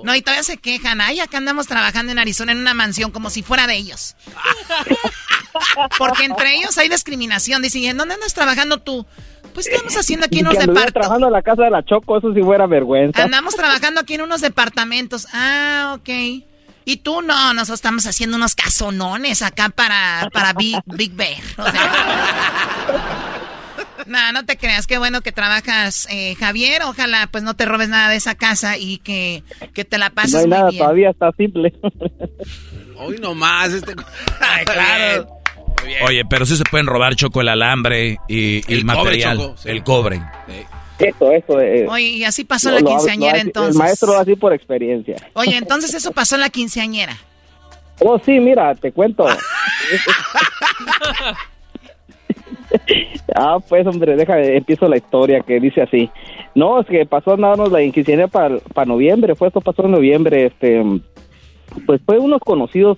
No, 0.04 0.16
y 0.16 0.22
todavía 0.22 0.44
se 0.44 0.58
quejan. 0.58 1.02
Ay, 1.02 1.20
acá 1.20 1.38
andamos 1.38 1.68
trabajando 1.68 2.12
en 2.12 2.20
Arizona 2.20 2.52
en 2.52 2.60
una 2.60 2.74
mansión 2.74 3.12
como 3.12 3.30
si 3.30 3.42
fuera 3.42 3.68
de 3.68 3.76
ellos. 3.76 4.16
Porque 5.98 6.26
entre 6.26 6.56
ellos 6.56 6.78
hay 6.78 6.90
discriminación. 6.90 7.62
Dicen, 7.62 7.82
¿y 7.82 7.88
en 7.88 7.98
dónde 7.98 8.16
andas 8.16 8.34
trabajando 8.34 8.80
tú? 8.80 9.06
Pues 9.54 9.68
estamos 9.68 9.96
haciendo 9.96 10.26
aquí 10.26 10.40
en 10.40 10.48
unos 10.48 10.60
departamentos. 10.60 10.94
trabajando 10.94 11.28
en 11.28 11.34
la 11.34 11.42
casa 11.42 11.64
de 11.64 11.70
la 11.70 11.84
Choco, 11.84 12.18
eso 12.18 12.34
sí 12.34 12.42
fuera 12.42 12.68
vergüenza. 12.68 13.24
Andamos 13.24 13.56
trabajando 13.56 14.02
aquí 14.02 14.16
en 14.16 14.22
unos 14.22 14.42
departamentos. 14.42 15.28
Ah, 15.34 15.96
ok. 15.98 16.10
Y 16.86 16.98
tú 16.98 17.22
no, 17.22 17.54
nosotros 17.54 17.80
estamos 17.80 18.06
haciendo 18.06 18.38
unos 18.38 18.56
casonones 18.56 19.42
acá 19.42 19.70
para, 19.70 20.30
para 20.32 20.54
Big, 20.54 20.78
Big 20.86 21.14
Bear. 21.14 21.42
O 21.58 21.70
sea. 21.70 21.92
No, 24.08 24.32
no 24.34 24.46
te 24.46 24.56
creas, 24.56 24.86
qué 24.86 25.00
bueno 25.00 25.22
que 25.22 25.32
trabajas, 25.32 26.08
eh, 26.12 26.36
Javier. 26.36 26.84
Ojalá 26.84 27.28
pues 27.32 27.44
no 27.44 27.56
te 27.56 27.66
robes 27.66 27.90
nada 27.90 28.10
de 28.10 28.18
esa 28.18 28.36
casa 28.36 28.78
y 28.78 29.00
que, 29.00 29.44
que 29.74 29.84
te 29.84 29.98
la 29.98 30.12
pases 30.12 30.34
no 30.34 30.38
hay 30.40 30.46
muy 30.46 30.52
nada, 30.58 30.70
bien. 30.70 30.80
todavía 30.84 31.10
está 31.10 31.32
simple. 31.36 31.74
Hoy 32.98 33.18
no 33.20 33.34
más. 33.34 33.72
Este... 33.74 33.96
Ay, 34.40 34.66
claro. 34.66 35.28
Oye, 36.06 36.24
pero 36.30 36.46
sí 36.46 36.56
se 36.56 36.64
pueden 36.66 36.86
robar, 36.86 37.16
Choco, 37.16 37.42
el 37.42 37.50
alambre 37.50 38.20
y, 38.28 38.58
y 38.68 38.74
el, 38.74 38.80
El 38.80 38.86
cobre, 38.86 38.96
material. 38.96 39.38
Choco, 39.38 39.58
sí. 39.58 39.70
El 39.70 39.84
cobre. 39.84 40.22
Eso, 41.00 41.32
eso. 41.32 41.60
eh, 41.60 41.86
Oye, 41.90 42.08
y 42.08 42.24
así 42.24 42.44
pasó 42.46 42.70
en 42.70 42.76
la 42.76 42.82
quinceañera 42.82 43.40
entonces. 43.40 43.76
El 43.76 43.80
maestro 43.80 44.18
así 44.18 44.36
por 44.36 44.54
experiencia. 44.54 45.16
Oye, 45.34 45.58
entonces 45.58 45.94
eso 45.94 46.12
pasó 46.12 46.36
en 46.36 46.42
la 46.42 46.50
quinceañera. 46.50 47.18
Oh, 48.00 48.20
sí, 48.20 48.40
mira, 48.40 48.74
te 48.76 48.92
cuento. 48.92 49.26
Ah, 53.36 53.58
pues 53.68 53.86
hombre, 53.88 54.16
deja, 54.16 54.42
empiezo 54.42 54.88
la 54.88 54.98
historia 54.98 55.42
que 55.42 55.60
dice 55.60 55.82
así. 55.82 56.10
No, 56.56 56.82
es 56.82 56.88
que 56.88 57.06
pasó 57.06 57.32
dándonos 57.32 57.72
la 57.72 57.80
quinceañera 57.92 58.28
para 58.28 58.86
noviembre, 58.86 59.36
fue 59.36 59.48
esto 59.48 59.62
pasó 59.62 59.86
en 59.86 59.92
noviembre, 59.92 60.46
este, 60.48 60.84
pues 61.86 62.02
fue 62.06 62.18
unos 62.20 62.42
conocidos 62.42 62.98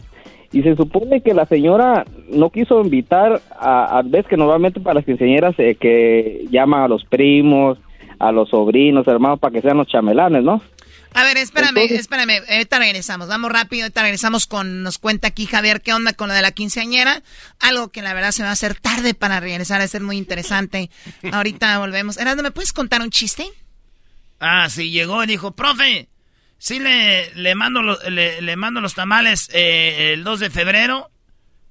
y 0.51 0.63
se 0.63 0.75
supone 0.75 1.21
que 1.21 1.33
la 1.33 1.45
señora 1.45 2.05
no 2.29 2.49
quiso 2.49 2.81
invitar 2.81 3.41
a, 3.59 3.97
a 3.97 4.01
ves 4.03 4.25
que 4.27 4.37
normalmente 4.37 4.79
para 4.79 4.95
las 4.95 5.05
quinceañeras 5.05 5.55
eh, 5.57 5.75
que 5.79 6.45
llaman 6.49 6.83
a 6.83 6.87
los 6.87 7.03
primos, 7.05 7.77
a 8.19 8.31
los 8.31 8.49
sobrinos, 8.49 9.07
hermanos, 9.07 9.39
para 9.39 9.53
que 9.53 9.61
sean 9.61 9.77
los 9.77 9.87
chamelanes, 9.87 10.43
¿no? 10.43 10.61
A 11.13 11.23
ver, 11.23 11.37
espérame, 11.37 11.77
espérame, 11.77 12.43
ahorita 12.47 12.79
regresamos, 12.79 13.27
vamos 13.27 13.51
rápido, 13.51 13.83
ahorita 13.83 14.01
regresamos 14.03 14.45
con, 14.45 14.83
nos 14.83 14.97
cuenta 14.97 15.29
aquí 15.29 15.45
Javier 15.45 15.81
qué 15.81 15.93
onda 15.93 16.13
con 16.13 16.27
lo 16.27 16.35
de 16.35 16.41
la 16.41 16.51
quinceañera, 16.51 17.23
algo 17.59 17.89
que 17.89 18.01
la 18.01 18.13
verdad 18.13 18.31
se 18.31 18.43
va 18.43 18.49
a 18.49 18.53
hacer 18.53 18.75
tarde 18.75 19.13
para 19.13 19.39
regresar, 19.39 19.81
a 19.81 19.87
ser 19.87 20.01
muy 20.01 20.17
interesante. 20.17 20.91
Ahorita 21.31 21.79
volvemos. 21.79 22.17
Erasmo, 22.17 22.43
¿me 22.43 22.51
puedes 22.51 22.73
contar 22.73 23.01
un 23.01 23.09
chiste? 23.09 23.47
Ah, 24.39 24.69
sí, 24.69 24.91
llegó 24.91 25.23
y 25.23 25.27
dijo, 25.27 25.55
profe, 25.55 26.09
sí 26.59 26.79
le, 26.79 27.33
le, 27.33 27.55
mando, 27.55 27.81
los, 27.81 28.03
le, 28.09 28.55
mando 28.55 28.81
los 28.81 28.93
tamales 28.93 29.49
eh, 29.53 30.13
el 30.13 30.23
2 30.23 30.39
de 30.39 30.49
febrero, 30.49 31.09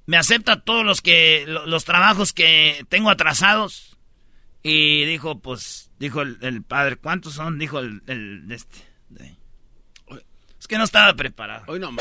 me 0.05 0.17
acepta 0.17 0.61
todos 0.61 0.85
los, 0.85 1.01
que, 1.01 1.45
los 1.47 1.85
trabajos 1.85 2.33
que 2.33 2.85
tengo 2.89 3.09
atrasados. 3.09 3.97
Y 4.63 5.05
dijo, 5.05 5.39
pues, 5.39 5.86
dijo 5.99 6.21
el, 6.21 6.63
padre, 6.63 6.97
¿cuántos 6.97 7.33
son? 7.33 7.59
Dijo 7.59 7.79
el, 7.79 8.01
el 8.07 8.51
este. 8.51 8.85
Es 10.59 10.67
que 10.67 10.77
no 10.77 10.83
estaba 10.83 11.13
preparado. 11.13 11.63
Hoy 11.67 11.79
no 11.79 11.91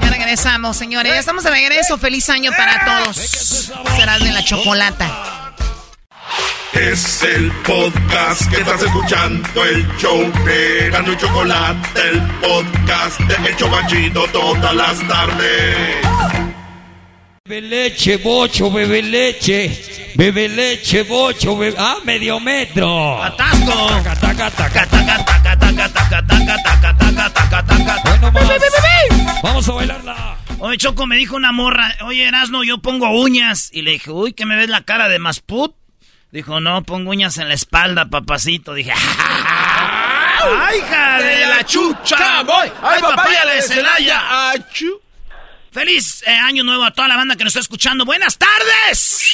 Ya 0.00 0.10
regresamos, 0.10 0.76
señores. 0.76 1.12
Ya 1.12 1.20
estamos 1.20 1.44
de 1.44 1.50
regreso. 1.50 1.96
Feliz 1.98 2.28
año 2.28 2.50
para 2.50 2.84
todos. 2.84 3.16
Será 3.16 4.18
de 4.18 4.32
la 4.32 4.44
chocolata. 4.44 5.54
Es 6.72 7.22
el 7.22 7.50
podcast 7.62 8.50
que 8.50 8.56
estás 8.56 8.82
escuchando, 8.82 9.64
el 9.64 9.86
show 9.96 10.30
de 10.44 10.90
Gano 10.90 11.12
y 11.12 11.16
Chocolate, 11.16 12.08
el 12.10 12.20
podcast 12.42 13.18
de 13.20 13.48
El 13.48 13.56
Chocachito 13.56 14.26
todas 14.28 14.74
las 14.74 15.08
tardes. 15.08 16.45
Bebe 17.48 17.60
leche, 17.60 18.16
bocho, 18.16 18.72
bebe 18.72 19.00
leche. 19.02 20.12
Bebe 20.16 20.48
leche, 20.48 21.04
bocho, 21.04 21.56
bebe... 21.56 21.76
Ah, 21.78 21.98
medio 22.02 22.40
metro. 22.40 23.22
¡Atasco! 23.22 23.72
Bueno, 28.02 28.32
Vamos 29.44 29.68
a 29.68 29.72
bailarla. 29.72 30.38
Oye, 30.58 30.76
Choco, 30.76 31.06
me 31.06 31.16
dijo 31.16 31.36
una 31.36 31.52
morra, 31.52 31.96
oye, 32.04 32.26
Erasno, 32.26 32.64
yo 32.64 32.78
pongo 32.78 33.10
uñas. 33.10 33.70
Y 33.72 33.82
le 33.82 33.92
dije, 33.92 34.10
uy, 34.10 34.32
¿qué 34.32 34.44
me 34.44 34.56
ves 34.56 34.68
la 34.68 34.82
cara 34.82 35.08
de 35.08 35.20
Masput? 35.20 35.76
Dijo, 36.32 36.58
no, 36.60 36.82
pongo 36.82 37.10
uñas 37.10 37.38
en 37.38 37.46
la 37.46 37.54
espalda, 37.54 38.06
papacito. 38.06 38.74
Dije, 38.74 38.92
¡ay, 38.92 40.78
hija 40.78 41.22
de 41.22 41.46
la 41.46 41.64
chucha! 41.64 42.42
¡Voy! 42.42 42.72
¡Ay, 42.82 43.00
papaya 43.00 43.46
de 43.46 43.62
Celaya! 43.62 44.50
¡Achú! 44.50 45.05
Feliz 45.76 46.24
eh, 46.26 46.30
año 46.30 46.64
nuevo 46.64 46.84
a 46.84 46.90
toda 46.90 47.06
la 47.06 47.16
banda 47.16 47.36
que 47.36 47.44
nos 47.44 47.50
está 47.50 47.60
escuchando. 47.60 48.06
Buenas 48.06 48.38
tardes. 48.38 49.28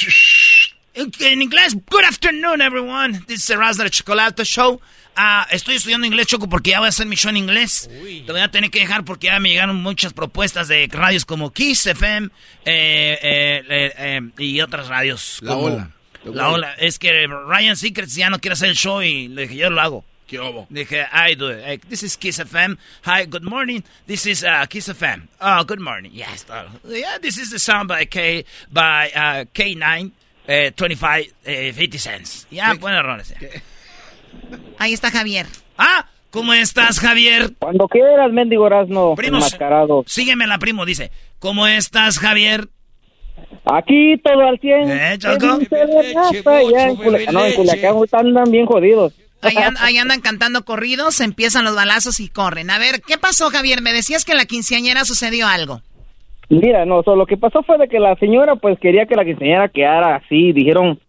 En, 0.93 1.41
inglés, 1.41 1.73
good 1.89 2.03
afternoon, 2.03 2.59
everyone. 2.59 3.21
This 3.27 3.49
is 3.49 3.77
de 3.77 3.89
Chocolate 3.89 4.43
Show. 4.43 4.81
Ah, 5.15 5.47
estoy 5.51 5.75
estudiando 5.75 6.05
inglés, 6.05 6.27
Choco, 6.27 6.49
porque 6.49 6.71
ya 6.71 6.79
voy 6.79 6.87
a 6.87 6.89
hacer 6.89 7.07
mi 7.07 7.15
show 7.15 7.29
en 7.29 7.37
inglés. 7.37 7.89
Te 8.25 8.29
voy 8.29 8.41
a 8.41 8.51
tener 8.51 8.71
que 8.71 8.79
dejar 8.79 9.05
porque 9.05 9.27
ya 9.27 9.39
me 9.39 9.51
llegaron 9.51 9.77
muchas 9.77 10.11
propuestas 10.11 10.67
de 10.67 10.89
radios 10.91 11.23
como 11.23 11.53
Kiss 11.53 11.87
FM 11.87 12.27
eh, 12.65 13.63
eh, 13.69 14.21
y 14.37 14.59
otras 14.59 14.89
radios. 14.89 15.39
La 15.43 15.55
Ola. 15.55 15.91
La 16.25 16.49
Ola. 16.49 16.73
Es 16.73 16.99
que 16.99 17.25
Ryan 17.25 17.77
Secrets 17.77 18.15
ya 18.15 18.29
no 18.29 18.39
quiere 18.39 18.55
hacer 18.55 18.67
el 18.67 18.75
show 18.75 19.01
y 19.01 19.29
le 19.29 19.43
dije, 19.43 19.55
yo 19.55 19.69
lo 19.69 19.79
hago. 19.79 20.03
¿Qué 20.27 20.39
Dije, 20.69 21.05
I 21.11 21.35
do 21.35 21.49
it. 21.49 21.81
This 21.89 22.03
is 22.03 22.15
Kiss 22.15 22.39
FM. 22.39 22.77
Hi, 23.03 23.25
good 23.25 23.43
morning. 23.43 23.83
This 24.07 24.25
is 24.25 24.43
uh, 24.43 24.65
Kiss 24.67 24.87
FM. 24.87 25.27
Oh, 25.41 25.63
good 25.63 25.79
morning. 25.79 26.11
Yes. 26.13 26.45
Uh, 26.49 26.69
yeah, 26.87 27.17
this 27.21 27.37
is 27.37 27.51
the 27.51 27.59
sound 27.59 27.87
by 27.89 28.05
K 28.05 28.45
by 28.71 29.11
uh, 29.15 29.45
K9 29.53 30.11
uh, 30.47 30.71
25 30.75 31.33
uh, 31.45 31.73
50 31.73 31.97
cents. 31.97 32.47
Ya, 32.49 32.73
buen 32.75 32.93
errores. 32.93 33.33
Ahí 34.79 34.93
está 34.93 35.11
Javier. 35.11 35.45
Ah, 35.77 36.07
¿cómo 36.31 36.53
estás, 36.53 36.99
Javier? 36.99 37.53
Cuando 37.59 37.87
quieras, 37.87 38.31
mendigo 38.31 38.67
Erasmo, 38.67 39.15
enmascarado. 39.21 40.03
Sígueme 40.07 40.47
la 40.47 40.57
primo, 40.57 40.85
dice. 40.85 41.11
¿Cómo 41.39 41.67
estás, 41.67 42.17
Javier? 42.17 42.69
Aquí 43.65 44.17
todo 44.23 44.41
al 44.41 44.59
100. 44.59 44.91
¿Eh, 44.91 45.17
Choco? 45.17 45.59
No, 47.31 47.45
en 47.45 47.53
Culiacán 47.55 48.03
están 48.03 48.51
bien 48.51 48.65
jodidos. 48.65 49.13
Ahí, 49.43 49.97
andan 49.97 50.21
cantando 50.21 50.63
corridos, 50.65 51.19
empiezan 51.21 51.65
los 51.65 51.75
balazos 51.75 52.19
y 52.19 52.29
corren. 52.29 52.69
A 52.69 52.79
ver, 52.79 53.01
¿qué 53.05 53.17
pasó, 53.17 53.49
Javier? 53.49 53.81
Me 53.81 53.93
decías 53.93 54.25
que 54.25 54.31
en 54.31 54.37
la 54.37 54.45
quinceañera 54.45 55.05
sucedió 55.05 55.47
algo. 55.47 55.81
Mira, 56.49 56.85
no, 56.85 57.01
lo 57.01 57.25
que 57.25 57.37
pasó 57.37 57.63
fue 57.63 57.77
de 57.77 57.87
que 57.87 57.99
la 57.99 58.15
señora 58.15 58.55
pues 58.55 58.79
quería 58.79 59.05
que 59.05 59.15
la 59.15 59.25
quinceañera 59.25 59.69
quedara 59.69 60.15
así, 60.15 60.51
dijeron 60.53 60.99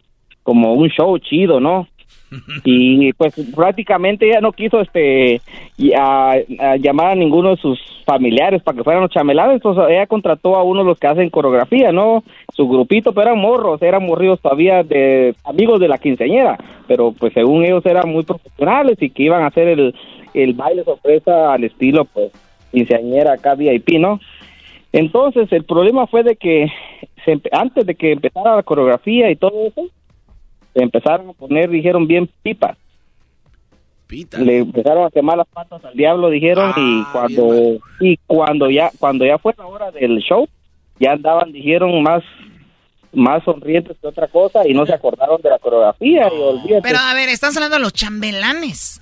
como 0.42 0.74
un 0.74 0.88
show 0.88 1.18
chido, 1.18 1.60
¿no? 1.60 1.88
y 2.64 3.12
pues 3.14 3.34
prácticamente 3.54 4.26
ella 4.26 4.40
no 4.40 4.52
quiso 4.52 4.80
este 4.80 5.40
llamar 5.76 7.12
a 7.12 7.14
ninguno 7.14 7.50
de 7.50 7.56
sus 7.56 7.78
familiares 8.04 8.62
para 8.62 8.76
que 8.76 8.84
fueran 8.84 9.02
los 9.02 9.10
chamelanes, 9.10 9.56
entonces 9.56 9.84
ella 9.88 10.06
contrató 10.06 10.56
a 10.56 10.62
uno 10.62 10.80
de 10.80 10.86
los 10.86 10.98
que 10.98 11.06
hacen 11.06 11.30
coreografía, 11.30 11.92
¿no? 11.92 12.22
Su 12.52 12.68
grupito, 12.68 13.12
pero 13.12 13.28
eran 13.30 13.40
morros, 13.40 13.82
eran 13.82 14.04
morridos 14.04 14.40
todavía 14.40 14.82
de 14.82 15.34
amigos 15.44 15.80
de 15.80 15.88
la 15.88 15.98
quinceañera, 15.98 16.58
pero 16.86 17.12
pues 17.12 17.32
según 17.32 17.64
ellos 17.64 17.84
eran 17.86 18.08
muy 18.08 18.24
profesionales 18.24 18.98
y 19.00 19.10
que 19.10 19.24
iban 19.24 19.42
a 19.42 19.48
hacer 19.48 19.68
el, 19.68 19.94
el 20.34 20.52
baile 20.54 20.84
sorpresa 20.84 21.52
al 21.52 21.64
estilo 21.64 22.04
pues 22.04 22.30
quinceañera 22.72 23.34
acá 23.34 23.54
VIP, 23.54 23.98
¿no? 23.98 24.20
Entonces 24.92 25.50
el 25.52 25.64
problema 25.64 26.06
fue 26.06 26.22
de 26.22 26.36
que 26.36 26.70
antes 27.52 27.86
de 27.86 27.94
que 27.94 28.12
empezara 28.12 28.56
la 28.56 28.62
coreografía 28.62 29.30
y 29.30 29.36
todo 29.36 29.66
eso, 29.66 29.88
empezaron 30.74 31.30
a 31.30 31.32
poner, 31.32 31.70
dijeron, 31.70 32.06
bien 32.06 32.28
pipas. 32.42 32.76
Le 34.38 34.58
empezaron 34.58 35.06
a 35.06 35.10
quemar 35.10 35.38
las 35.38 35.48
patas 35.48 35.84
al 35.84 35.94
diablo, 35.94 36.30
dijeron, 36.30 36.72
y 36.76 37.00
ah, 37.00 37.08
cuando 37.12 37.78
y 38.00 38.16
cuando 38.26 38.70
ya 38.70 38.90
cuando 38.98 39.24
ya 39.24 39.38
fue 39.38 39.54
la 39.56 39.66
hora 39.66 39.90
del 39.90 40.18
show, 40.18 40.46
ya 41.00 41.12
andaban, 41.12 41.50
dijeron, 41.50 42.02
más 42.02 42.22
más 43.12 43.42
sonrientes 43.44 43.96
que 44.00 44.06
otra 44.06 44.28
cosa 44.28 44.66
y 44.66 44.74
no 44.74 44.86
se 44.86 44.92
acordaron 44.92 45.40
de 45.40 45.50
la 45.50 45.58
coreografía 45.58 46.28
y 46.28 46.80
Pero 46.82 46.98
a 46.98 47.14
ver, 47.14 47.28
están 47.28 47.52
hablando 47.54 47.76
de 47.76 47.82
los 47.82 47.92
chambelanes. 47.92 49.00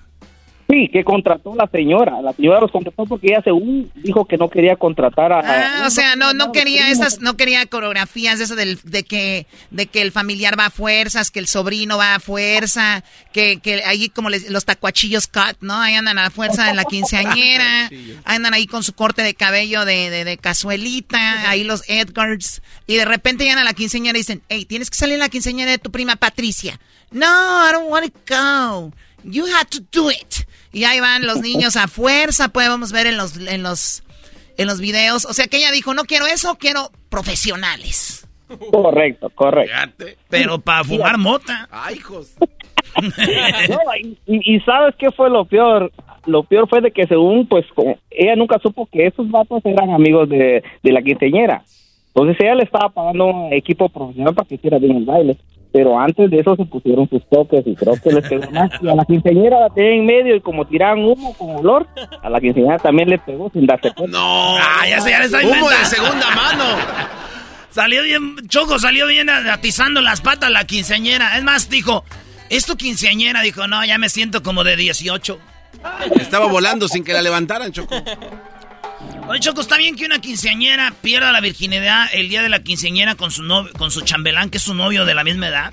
Sí, 0.73 0.89
que 0.91 1.05
contrató 1.05 1.55
la 1.55 1.69
señora. 1.71 2.23
La 2.23 2.33
señora 2.33 2.59
los 2.61 2.71
contrató 2.71 3.05
porque 3.05 3.27
ella 3.27 3.43
según 3.45 3.93
dijo 3.95 4.25
que 4.25 4.39
no 4.39 4.49
quería 4.49 4.77
contratar 4.77 5.31
a. 5.31 5.41
Ah, 5.41 5.87
o 5.87 5.91
sea, 5.91 6.17
no, 6.17 6.33
no 6.33 6.51
quería 6.51 6.89
esas, 6.89 7.21
no 7.21 7.37
quería 7.37 7.67
coreografías 7.67 8.39
de 8.39 8.45
eso 8.47 8.57
del, 8.57 8.81
de 8.83 9.03
que, 9.03 9.47
de 9.71 9.85
que 9.85 10.01
el 10.01 10.13
familiar 10.13 10.59
va 10.59 10.67
a 10.67 10.71
fuerzas, 10.71 11.31
que 11.31 11.41
el 11.41 11.47
sobrino 11.47 11.99
va 11.99 12.15
a 12.15 12.21
fuerza, 12.21 13.05
que, 13.35 13.61
que 13.61 13.85
ahí 13.85 14.09
como 14.09 14.31
los 14.31 14.65
tacuachillos 14.65 15.27
cut, 15.27 15.59
¿no? 15.61 15.75
Ahí 15.75 15.95
andan 15.95 16.17
a 16.17 16.23
la 16.23 16.31
fuerza 16.31 16.65
de 16.65 16.73
la 16.73 16.85
quinceañera, 16.85 17.91
andan 18.25 18.55
ahí 18.55 18.67
con 18.67 18.83
su 18.83 18.95
corte 18.95 19.21
de 19.21 19.35
cabello 19.35 19.85
de, 19.85 20.09
de, 20.09 20.25
de 20.25 20.39
cazuelita, 20.39 21.51
ahí 21.51 21.65
los 21.65 21.87
Edgars, 21.87 22.63
y 22.87 22.97
de 22.97 23.05
repente 23.05 23.45
llegan 23.45 23.59
a 23.59 23.65
la 23.65 23.75
quinceañera 23.75 24.17
y 24.17 24.23
dicen, 24.23 24.43
hey, 24.49 24.65
tienes 24.65 24.89
que 24.89 24.97
salir 24.97 25.17
a 25.17 25.19
la 25.19 25.29
quinceañera 25.29 25.71
de 25.71 25.77
tu 25.77 25.91
prima 25.91 26.17
Patricia. 26.17 26.81
No, 27.11 27.27
I 27.27 27.73
don't 27.73 27.91
want 27.91 28.07
to 28.07 28.13
go. 28.27 28.93
You 29.23 29.45
had 29.47 29.69
to 29.73 29.81
do 29.93 30.09
it. 30.09 30.47
Y 30.73 30.85
ahí 30.85 31.01
van 31.01 31.27
los 31.27 31.41
niños 31.41 31.77
a 31.77 31.87
fuerza, 31.87 32.49
podemos 32.49 32.93
ver 32.93 33.07
en 33.07 33.17
los, 33.17 33.37
en 33.37 33.63
los, 33.63 34.03
en 34.57 34.67
los 34.67 34.81
videos. 34.81 35.27
O 35.27 35.35
sea 35.35 35.47
que 35.47 35.59
ella 35.59 35.71
dijo, 35.71 35.95
no 35.95 36.05
quiero 36.05 36.27
eso, 36.27 36.57
quiero 36.57 36.91
profesionales. 37.11 38.27
Correcto, 38.71 39.31
correcto. 39.35 40.05
Pero 40.29 40.59
para 40.59 40.85
fumar 40.85 41.19
mota. 41.19 41.69
Ay, 41.71 41.97
hijos. 41.97 42.35
y, 44.27 44.61
sabes 44.61 44.95
qué 44.99 45.11
fue 45.11 45.31
lo 45.31 45.45
peor? 45.45 45.91
Lo 46.27 46.43
peor 46.43 46.69
fue 46.69 46.81
de 46.81 46.91
que 46.91 47.07
según, 47.07 47.47
pues, 47.47 47.65
ella 48.11 48.37
nunca 48.37 48.59
supo 48.59 48.87
que 48.87 49.07
esos 49.07 49.31
vatos 49.31 49.65
eran 49.65 49.91
amigos 49.91 50.29
de, 50.29 50.63
de 50.83 50.93
la 50.93 51.03
quinceñera. 51.03 51.63
Entonces 52.09 52.37
ella 52.41 52.55
le 52.55 52.65
estaba 52.65 52.91
pagando 52.91 53.27
un 53.27 53.53
equipo 53.53 53.89
profesional 53.89 54.35
para 54.35 54.47
que 54.47 54.57
hiciera 54.57 54.79
bien 54.79 54.99
el 54.99 55.05
baile 55.05 55.39
pero 55.73 55.99
antes 55.99 56.31
de 56.31 56.41
eso 56.41 56.55
se 56.57 56.65
pusieron 56.67 57.09
sus 57.09 57.27
toques 57.29 57.67
y 57.67 57.75
creo 57.75 57.95
que 58.03 58.11
les 58.11 58.29
pegó 58.29 58.51
más. 58.51 58.71
Y 58.83 58.89
a 58.89 58.95
la 58.95 59.05
quinceañera 59.05 59.61
la 59.61 59.71
tenía 59.71 59.95
en 59.95 60.07
medio 60.07 60.37
y 60.37 60.41
como 60.41 60.67
tiraban 60.67 61.05
humo 61.05 61.35
con 61.35 61.57
olor, 61.57 61.87
a 62.23 62.29
la 62.29 62.41
quinceañera 62.41 62.79
también 62.79 63.09
le 63.09 63.19
pegó 63.19 63.51
sin 63.51 63.67
darse 63.67 63.91
cuenta. 63.93 64.19
No, 64.19 64.57
ah, 64.57 64.87
ya 64.89 65.01
se 65.01 65.11
ya 65.11 65.21
les 65.21 65.33
Humo 65.33 65.71
de 65.71 65.85
segunda 65.85 66.31
mano. 66.35 66.65
Salió 67.71 68.03
bien, 68.03 68.37
Choco 68.49 68.79
salió 68.79 69.07
bien 69.07 69.31
atizando 69.31 70.03
las 70.03 70.21
patas 70.21 70.51
la 70.51 70.65
quinceañera. 70.65 71.39
Es 71.39 71.43
más, 71.43 71.71
dijo, 71.71 72.05
¿es 72.51 72.67
tu 72.67 72.77
quinceañera? 72.77 73.41
Dijo, 73.41 73.67
no, 73.67 73.83
ya 73.85 73.97
me 73.97 74.11
siento 74.11 74.43
como 74.43 74.63
de 74.63 74.77
18. 74.77 75.39
Estaba 76.21 76.47
volando 76.47 76.87
sin 76.87 77.03
que 77.03 77.15
la 77.15 77.23
levantaran, 77.23 77.73
Choco. 77.73 77.95
Oye, 79.29 79.41
Choco, 79.41 79.61
¿está 79.61 79.77
bien 79.79 79.95
que 79.97 80.05
una 80.05 80.19
quinceañera 80.21 80.93
pierda 81.01 81.31
la 81.33 81.41
virginidad 81.41 82.07
el 82.13 82.29
día 82.29 82.43
de 82.43 82.49
la 82.49 82.63
quinceañera 82.63 83.15
con 83.15 83.31
su, 83.31 83.43
novio, 83.43 83.73
con 83.79 83.91
su 83.91 84.01
chambelán, 84.03 84.51
que 84.51 84.59
es 84.59 84.63
su 84.65 84.75
novio 84.75 85.05
de 85.05 85.15
la 85.15 85.25
misma 85.25 85.49
edad? 85.49 85.73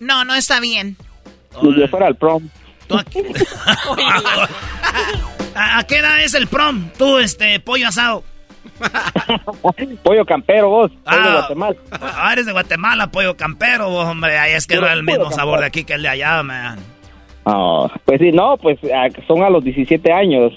No, 0.00 0.24
no 0.24 0.34
está 0.34 0.60
bien. 0.60 0.96
Yo 1.62 1.88
fuera 1.88 2.08
al 2.08 2.16
prom. 2.16 2.48
¿A, 5.54 5.78
a 5.78 5.84
qué 5.84 5.98
edad 5.98 6.20
es 6.22 6.34
el 6.34 6.46
prom? 6.48 6.90
Tú, 6.98 7.18
este, 7.18 7.58
pollo 7.60 7.88
asado. 7.88 8.24
Pollo 10.02 10.26
campero, 10.26 10.68
vos. 10.68 10.90
Soy 10.90 10.98
de 11.22 11.28
Ah, 11.28 11.32
Guatemala. 11.38 11.76
Ah, 11.92 12.32
eres 12.32 12.46
de 12.46 12.52
Guatemala, 12.52 13.10
pollo 13.10 13.36
campero, 13.36 13.88
vos, 13.88 14.04
hombre. 14.06 14.36
Ahí 14.38 14.52
es 14.52 14.66
que 14.66 14.76
no 14.76 14.86
es 14.86 14.92
el 14.92 15.02
mismo 15.04 15.30
sabor 15.30 15.60
de 15.60 15.66
aquí 15.66 15.84
que 15.84 15.94
el 15.94 16.02
de 16.02 16.08
allá, 16.08 16.42
man. 16.42 16.78
Ah, 17.48 17.86
pues 18.04 18.20
sí, 18.20 18.32
no, 18.32 18.56
pues 18.56 18.78
ah, 18.92 19.06
son 19.28 19.42
a 19.44 19.50
los 19.50 19.62
17 19.62 20.12
años. 20.12 20.52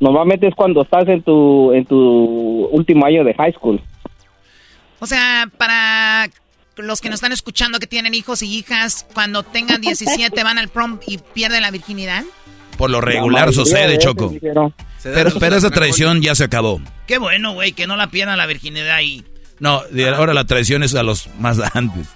Normalmente 0.00 0.48
es 0.48 0.54
cuando 0.56 0.82
estás 0.82 1.06
en 1.06 1.22
tu 1.22 1.72
en 1.72 1.86
tu 1.86 2.66
último 2.72 3.06
año 3.06 3.22
de 3.22 3.32
high 3.34 3.52
school. 3.52 3.80
O 4.98 5.06
sea, 5.06 5.48
para 5.56 6.28
los 6.76 7.00
que 7.00 7.08
nos 7.08 7.18
están 7.18 7.30
escuchando 7.30 7.78
que 7.78 7.86
tienen 7.86 8.14
hijos 8.14 8.42
y 8.42 8.52
hijas, 8.52 9.06
cuando 9.14 9.44
tengan 9.44 9.80
17 9.80 10.42
van 10.42 10.58
al 10.58 10.68
prom 10.68 10.98
y 11.06 11.18
pierden 11.18 11.62
la 11.62 11.70
virginidad. 11.70 12.24
Por 12.76 12.90
lo 12.90 13.00
regular 13.00 13.52
sucede, 13.52 13.96
Choco. 13.98 14.34
Pero, 14.40 15.30
pero 15.38 15.56
esa 15.56 15.70
tradición 15.70 16.20
ya 16.20 16.34
se 16.34 16.42
acabó. 16.42 16.80
Qué 17.06 17.18
bueno, 17.18 17.52
güey, 17.52 17.72
que 17.72 17.86
no 17.86 17.94
la 17.96 18.08
pierdan 18.08 18.38
la 18.38 18.46
virginidad 18.46 18.96
ahí. 18.96 19.22
No, 19.60 19.82
de 19.84 20.08
ahora 20.08 20.34
la 20.34 20.46
tradición 20.46 20.82
es 20.82 20.96
a 20.96 21.04
los 21.04 21.28
más 21.38 21.60
antes. 21.76 22.08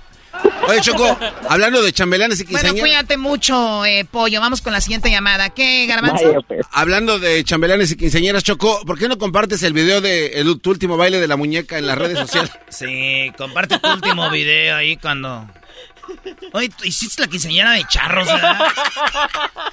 Oye, 0.69 0.81
Choco, 0.83 1.19
hablando 1.49 1.83
de 1.83 1.93
chambelanes 1.93 2.41
y 2.41 2.45
Bueno, 2.45 2.59
quinceañeras. 2.59 2.81
cuídate 2.89 3.17
mucho, 3.17 3.85
eh, 3.87 4.05
Pollo. 4.11 4.41
Vamos 4.41 4.61
con 4.61 4.73
la 4.73 4.81
siguiente 4.81 5.11
llamada. 5.11 5.49
¿Qué, 5.51 5.87
Garbanzo? 5.87 6.45
Hablando 6.73 7.19
de 7.19 7.43
chambelanes 7.45 7.91
y 7.93 7.97
quinceañeras, 7.97 8.45
Choco, 8.45 8.83
¿por 8.85 8.99
qué 8.99 9.09
no 9.09 9.17
compartes 9.19 9.63
el 9.63 9.73
video 9.73 10.01
de 10.01 10.27
el- 10.41 10.61
tu 10.61 10.71
último 10.71 10.97
baile 10.97 11.21
de 11.21 11.29
la 11.29 11.37
muñeca 11.37 11.79
en 11.79 11.87
las 11.87 11.97
redes 11.97 12.19
sociales? 12.19 12.51
Sí, 12.69 13.33
comparte 13.39 13.79
tu 13.79 13.89
último 13.91 14.29
video 14.31 14.77
ahí 14.77 14.97
cuando... 14.97 15.49
Oye, 16.53 16.69
¿tú 16.71 16.85
hiciste 16.85 17.23
la 17.23 17.29
quinceañera 17.29 17.73
de 17.73 17.85
charros, 17.87 18.27
¿verdad? 18.27 18.59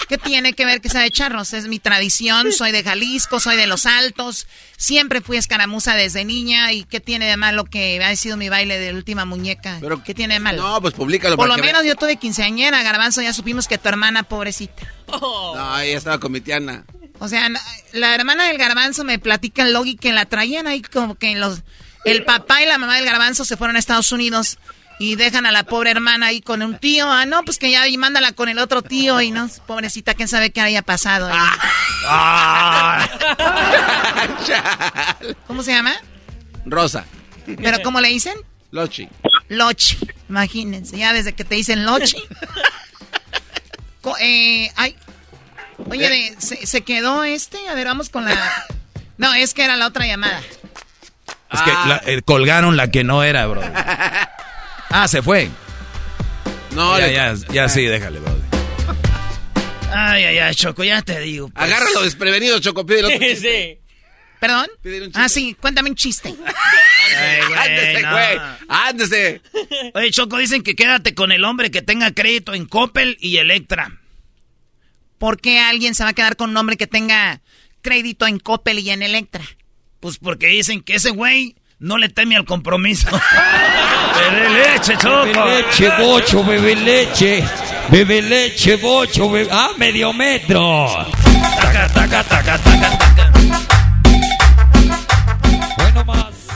¿Qué 0.08 0.18
tiene 0.18 0.54
que 0.54 0.66
ver 0.66 0.82
que 0.82 0.90
sea 0.90 1.02
de 1.02 1.12
charros? 1.12 1.54
Es 1.54 1.68
mi 1.68 1.80
tradición, 1.80 2.52
soy 2.52 2.72
de 2.72 2.84
Jalisco, 2.84 3.40
soy 3.40 3.56
de 3.56 3.68
Los 3.68 3.86
Altos, 3.86 4.48
siempre 4.78 5.22
fui 5.22 5.38
escaramuza 5.38 5.96
desde 5.96 6.26
niña 6.26 6.72
y 6.74 6.84
¿qué 6.84 7.00
tiene 7.00 7.28
de 7.28 7.38
malo 7.38 7.66
que 7.66 8.04
ha 8.04 8.16
sido 8.16 8.38
mi 8.38 8.50
baile 8.50 8.80
de 8.80 8.94
última 8.94 9.26
muñeca? 9.26 9.80
¿Qué 10.04 10.14
tiene 10.14 10.36
de 10.36 10.40
malo? 10.40 10.62
No, 10.62 10.82
pues 10.82 10.94
públicalo. 10.94 11.38
Por 11.38 11.48
lo 11.48 11.56
que 11.56 11.62
menos 11.62 11.84
vea. 11.84 11.94
yo 11.94 11.98
tuve 11.98 12.18
quinceañera, 12.18 12.84
Garbanzo, 12.84 13.22
ya 13.22 13.34
supimos 13.34 13.68
que 13.68 13.78
tu 13.78 13.90
hermana, 13.90 14.24
pobrecita. 14.24 14.84
No, 15.08 15.80
ella 15.80 15.98
estaba 15.98 16.20
con 16.20 16.32
mi 16.32 16.42
tiana. 16.42 16.84
O 17.20 17.28
sea, 17.28 17.48
la 17.94 18.14
hermana 18.14 18.48
del 18.48 18.58
Garbanzo 18.58 19.04
me 19.04 19.20
platica 19.20 19.64
el 19.64 19.74
logi 19.74 19.96
que 19.96 20.12
la 20.12 20.26
traían 20.26 20.68
ahí 20.68 20.82
como 20.82 21.16
que 21.16 21.32
en 21.32 21.40
los... 21.40 21.64
El 22.04 22.24
papá 22.24 22.62
y 22.62 22.68
la 22.68 22.78
mamá 22.78 22.98
del 22.98 23.06
Garbanzo 23.06 23.46
se 23.46 23.58
fueron 23.58 23.78
a 23.78 23.80
Estados 23.80 24.12
Unidos 24.12 24.60
y 25.00 25.16
dejan 25.16 25.46
a 25.46 25.52
la 25.52 25.64
pobre 25.64 25.92
hermana 25.92 26.28
ahí 26.28 26.42
con 26.42 26.62
un 26.62 26.78
tío. 26.78 27.10
Ah, 27.12 27.26
no, 27.26 27.44
pues 27.44 27.58
que 27.60 27.70
ya 27.72 27.88
y 27.88 27.98
mándala 27.98 28.32
con 28.32 28.50
el 28.50 28.60
otro 28.60 28.82
tío 28.82 29.20
y 29.22 29.32
no, 29.32 29.50
pobrecita, 29.68 30.14
quién 30.14 30.28
sabe 30.28 30.52
qué 30.52 30.62
haya 30.62 30.82
pasado. 30.82 31.30
ahí. 31.32 31.38
¿Cómo 35.48 35.64
se 35.64 35.72
llama? 35.74 35.96
Rosa. 36.66 37.06
¿Pero 37.46 37.80
cómo 37.84 38.00
le 38.02 38.10
dicen? 38.10 38.34
Lochi. 38.72 39.08
Lochi. 39.50 39.98
Imagínense, 40.30 40.98
ya 40.98 41.14
desde 41.14 41.34
que 41.34 41.44
te 41.46 41.56
dicen 41.56 41.86
Lochi. 41.86 42.18
Eh, 44.22 44.72
ay. 44.76 44.96
Oye, 45.90 46.10
de- 46.10 46.36
¿se, 46.40 46.66
se 46.66 46.82
quedó 46.82 47.24
este? 47.24 47.58
A 47.70 47.74
ver, 47.74 47.88
vamos 47.88 48.10
con 48.10 48.26
la... 48.26 48.66
No, 49.18 49.34
es 49.34 49.54
que 49.54 49.64
era 49.64 49.76
la 49.76 49.88
otra 49.88 50.06
llamada. 50.06 50.40
Es 51.52 51.62
que 51.62 51.72
la- 51.72 52.02
eh, 52.06 52.22
colgaron 52.24 52.78
la 52.78 52.90
que 52.92 53.04
no 53.04 53.24
era, 53.24 53.46
bro. 53.48 53.62
Ah, 54.98 55.10
se 55.10 55.22
fue. 55.22 55.50
No, 56.72 56.98
ya, 56.98 57.08
le- 57.08 57.14
ya, 57.14 57.34
ya 57.52 57.68
sí, 57.68 57.84
déjale, 57.84 58.20
bro. 58.22 58.34
Ay, 59.94 60.24
ay, 60.24 60.38
ay, 60.40 60.56
Choco, 60.56 60.86
ya 60.86 61.02
te 61.02 61.20
digo. 61.20 61.50
pues. 61.50 61.66
Agárralo 61.66 62.02
desprevenido, 62.04 62.60
Choco, 62.60 62.86
pídele 62.86 63.08
otro 63.16 63.20
chiste. 63.28 63.82
¿Perdón? 64.40 64.68
Pídele 64.82 65.08
un 65.08 65.12
chiste. 65.12 65.20
Ah, 65.22 65.28
sí, 65.28 65.54
cuéntame 65.60 65.90
un 65.90 65.96
chiste. 65.98 66.30
Ay, 67.18 67.42
güey, 67.46 67.60
Ándese, 67.60 68.02
no. 68.04 68.12
güey. 68.12 68.38
Ándese. 68.70 69.42
Oye, 69.96 70.12
Choco, 70.12 70.38
dicen 70.38 70.64
que 70.64 70.76
quédate 70.76 71.14
con 71.14 71.34
el 71.34 71.44
hombre 71.44 71.72
que 71.72 71.82
tenga 71.82 72.12
crédito 72.14 72.54
en 72.54 72.66
Coppel 72.66 73.18
y 73.20 73.36
Electra. 73.38 74.00
¿Por 75.18 75.42
qué 75.42 75.60
alguien 75.60 75.94
se 75.94 76.04
va 76.06 76.12
a 76.12 76.14
quedar 76.14 76.38
con 76.38 76.52
un 76.52 76.58
hombre 76.58 76.78
que 76.78 76.88
tenga 76.88 77.42
crédito 77.82 78.28
en 78.28 78.40
Coppel 78.40 78.80
y 78.80 78.90
en 78.92 79.02
Electra? 79.04 79.44
Pues 80.00 80.18
porque 80.20 80.48
dicen 80.48 80.82
que 80.82 80.96
ese 80.96 81.10
güey 81.12 81.56
no 81.80 81.98
le 81.98 82.10
teme 82.10 82.36
al 82.36 82.46
compromiso. 82.46 83.08
Bebe 84.16 84.50
leche, 84.50 84.98
Choco. 84.98 85.26
Bebe 85.26 85.62
leche, 85.62 85.90
bocho, 86.00 86.44
bebe 86.44 86.76
leche. 86.76 87.44
Bebe 87.90 88.22
leche, 88.22 88.78
bocho, 88.78 89.30
bebe... 89.30 89.50
Ah, 89.52 89.72
medio 89.78 90.14
metro. 90.14 90.88
Taca, 91.62 91.88
taca, 91.90 92.24
taca, 92.24 92.58
taca, 92.58 92.98
taca. 92.98 93.32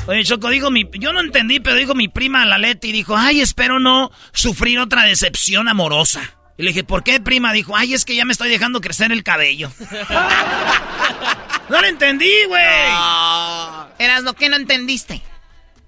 Oye, 0.08 0.24
Choco, 0.24 0.50
digo 0.50 0.72
mi... 0.72 0.90
Yo 0.94 1.14
no 1.14 1.20
entendí, 1.20 1.60
pero 1.60 1.76
dijo 1.76 1.94
mi 1.94 2.08
prima 2.08 2.44
la 2.44 2.58
Leti, 2.58 2.92
dijo, 2.92 3.16
ay, 3.16 3.42
espero 3.42 3.80
no 3.80 4.10
sufrir 4.34 4.80
otra 4.80 5.04
decepción 5.04 5.68
amorosa. 5.68 6.39
Y 6.60 6.64
le 6.64 6.72
dije, 6.72 6.84
¿por 6.84 7.06
qué, 7.06 7.22
prima? 7.22 7.54
Dijo, 7.54 7.74
ay, 7.74 7.94
es 7.94 8.04
que 8.04 8.16
ya 8.18 8.26
me 8.26 8.34
estoy 8.34 8.50
dejando 8.50 8.82
crecer 8.82 9.14
el 9.14 9.24
cabello. 9.24 9.72
no 11.70 11.80
lo 11.80 11.88
entendí, 11.88 12.30
güey. 12.50 12.62
Eras 13.98 14.24
lo 14.24 14.34
que 14.34 14.50
no 14.50 14.58
entendiste. 14.58 15.22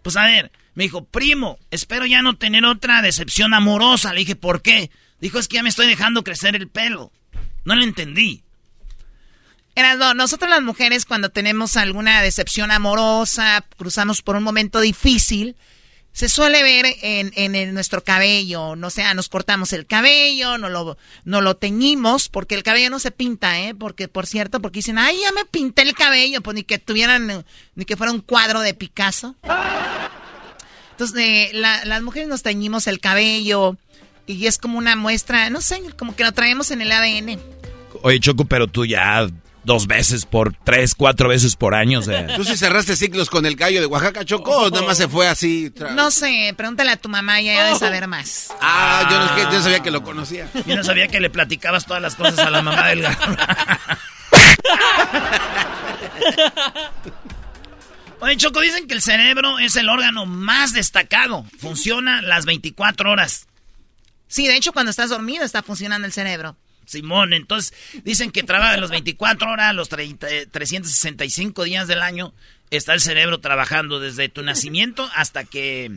Pues 0.01 0.15
a 0.15 0.23
ver, 0.23 0.49
me 0.73 0.85
dijo, 0.85 1.03
primo, 1.03 1.59
espero 1.71 2.05
ya 2.05 2.21
no 2.21 2.37
tener 2.37 2.63
otra 2.63 3.01
decepción 3.01 3.53
amorosa. 3.53 4.13
Le 4.13 4.21
dije, 4.21 4.37
¿por 4.37 4.61
qué? 4.61 4.91
Dijo, 5.19 5.39
es 5.39 5.49
que 5.49 5.55
ya 5.55 5.63
me 5.63 5.67
estoy 5.67 5.87
dejando 5.87 6.23
crecer 6.23 6.55
el 6.55 6.69
pelo. 6.69 7.11
No 7.65 7.75
lo 7.75 7.83
entendí. 7.83 8.41
Erasno, 9.75 10.13
nosotros 10.13 10.49
las 10.49 10.61
mujeres 10.61 11.03
cuando 11.03 11.31
tenemos 11.31 11.75
alguna 11.75 12.21
decepción 12.21 12.71
amorosa, 12.71 13.65
cruzamos 13.75 14.21
por 14.21 14.37
un 14.37 14.43
momento 14.43 14.79
difícil, 14.79 15.57
se 16.13 16.27
suele 16.29 16.61
ver 16.63 16.85
en, 17.01 17.31
en- 17.35 17.73
nuestro 17.73 18.03
cabello, 18.03 18.75
no 18.75 18.89
sea, 18.89 19.13
nos 19.13 19.29
cortamos 19.29 19.71
el 19.73 19.85
cabello, 19.85 20.57
no 20.57 20.69
lo, 20.69 20.97
no 21.23 21.41
lo 21.41 21.55
teñimos, 21.55 22.27
porque 22.29 22.55
el 22.55 22.63
cabello 22.63 22.89
no 22.89 22.99
se 22.99 23.11
pinta, 23.11 23.59
¿eh? 23.61 23.73
Porque, 23.73 24.07
por 24.07 24.25
cierto, 24.27 24.59
porque 24.59 24.79
dicen, 24.79 24.97
ay, 24.97 25.19
ya 25.21 25.31
me 25.31 25.45
pinté 25.45 25.83
el 25.83 25.93
cabello, 25.93 26.41
pues 26.41 26.55
ni 26.55 26.63
que 26.63 26.79
tuvieran, 26.79 27.45
ni 27.75 27.85
que 27.85 27.95
fuera 27.97 28.11
un 28.11 28.19
cuadro 28.21 28.59
de 28.61 28.73
Picasso. 28.73 29.35
Entonces, 30.91 31.17
eh, 31.19 31.49
la- 31.53 31.85
las 31.85 32.01
mujeres 32.01 32.27
nos 32.27 32.43
teñimos 32.43 32.87
el 32.87 32.99
cabello 32.99 33.77
y 34.27 34.45
es 34.45 34.57
como 34.57 34.77
una 34.77 34.95
muestra, 34.95 35.49
no 35.49 35.61
sé, 35.61 35.81
como 35.97 36.15
que 36.15 36.23
lo 36.23 36.31
traemos 36.31 36.71
en 36.71 36.81
el 36.81 36.91
ADN. 36.91 37.39
Oye, 38.03 38.19
Choco, 38.19 38.45
pero 38.45 38.67
tú 38.67 38.85
ya 38.85 39.27
dos 39.63 39.87
veces 39.87 40.25
por 40.25 40.55
tres, 40.55 40.95
cuatro 40.95 41.29
veces 41.29 41.55
por 41.55 41.75
año, 41.75 41.99
o 41.99 42.01
sea. 42.01 42.27
¿Tú 42.35 42.43
sí 42.43 42.57
cerraste 42.57 42.95
ciclos 42.95 43.29
con 43.29 43.45
el 43.45 43.55
gallo 43.55 43.79
de 43.79 43.85
Oaxaca, 43.85 44.25
Choco? 44.25 44.51
¿O 44.51 44.69
nada 44.69 44.85
más 44.85 44.97
se 44.97 45.07
fue 45.07 45.27
así? 45.27 45.71
No 45.95 46.11
sé, 46.11 46.53
pregúntale 46.57 46.91
a 46.91 46.97
tu 46.97 47.09
mamá, 47.09 47.39
ella 47.39 47.65
debe 47.65 47.79
saber 47.79 48.07
más. 48.07 48.53
Ah, 48.61 49.07
yo 49.09 49.19
no, 49.19 49.51
yo 49.51 49.57
no 49.57 49.63
sabía 49.63 49.79
que 49.81 49.91
lo 49.91 50.03
conocía. 50.03 50.49
Yo 50.65 50.75
no 50.75 50.83
sabía 50.83 51.07
que 51.07 51.19
le 51.19 51.29
platicabas 51.29 51.85
todas 51.85 52.01
las 52.01 52.15
cosas 52.15 52.39
a 52.39 52.49
la 52.49 52.61
mamá 52.61 52.87
del 52.87 53.01
gato. 53.03 53.25
Oye, 58.19 58.37
Choco, 58.37 58.61
dicen 58.61 58.87
que 58.87 58.93
el 58.93 59.01
cerebro 59.01 59.57
es 59.59 59.75
el 59.75 59.89
órgano 59.89 60.25
más 60.25 60.73
destacado. 60.73 61.45
Funciona 61.57 62.21
las 62.21 62.45
24 62.45 63.11
horas. 63.11 63.47
Sí, 64.27 64.47
de 64.47 64.55
hecho, 64.55 64.73
cuando 64.73 64.91
estás 64.91 65.09
dormido 65.09 65.43
está 65.43 65.63
funcionando 65.63 66.05
el 66.05 66.13
cerebro. 66.13 66.55
Simón, 66.91 67.33
entonces 67.33 67.73
dicen 68.03 68.31
que 68.31 68.43
trabaja 68.43 68.77
las 68.77 68.89
24 68.89 69.49
horas, 69.49 69.73
los 69.73 69.89
30, 69.89 70.29
eh, 70.29 70.45
365 70.45 71.63
días 71.63 71.87
del 71.87 72.01
año, 72.01 72.33
está 72.69 72.93
el 72.93 72.99
cerebro 73.01 73.39
trabajando 73.39 73.99
desde 73.99 74.29
tu 74.29 74.43
nacimiento 74.43 75.09
hasta 75.15 75.43
que... 75.43 75.91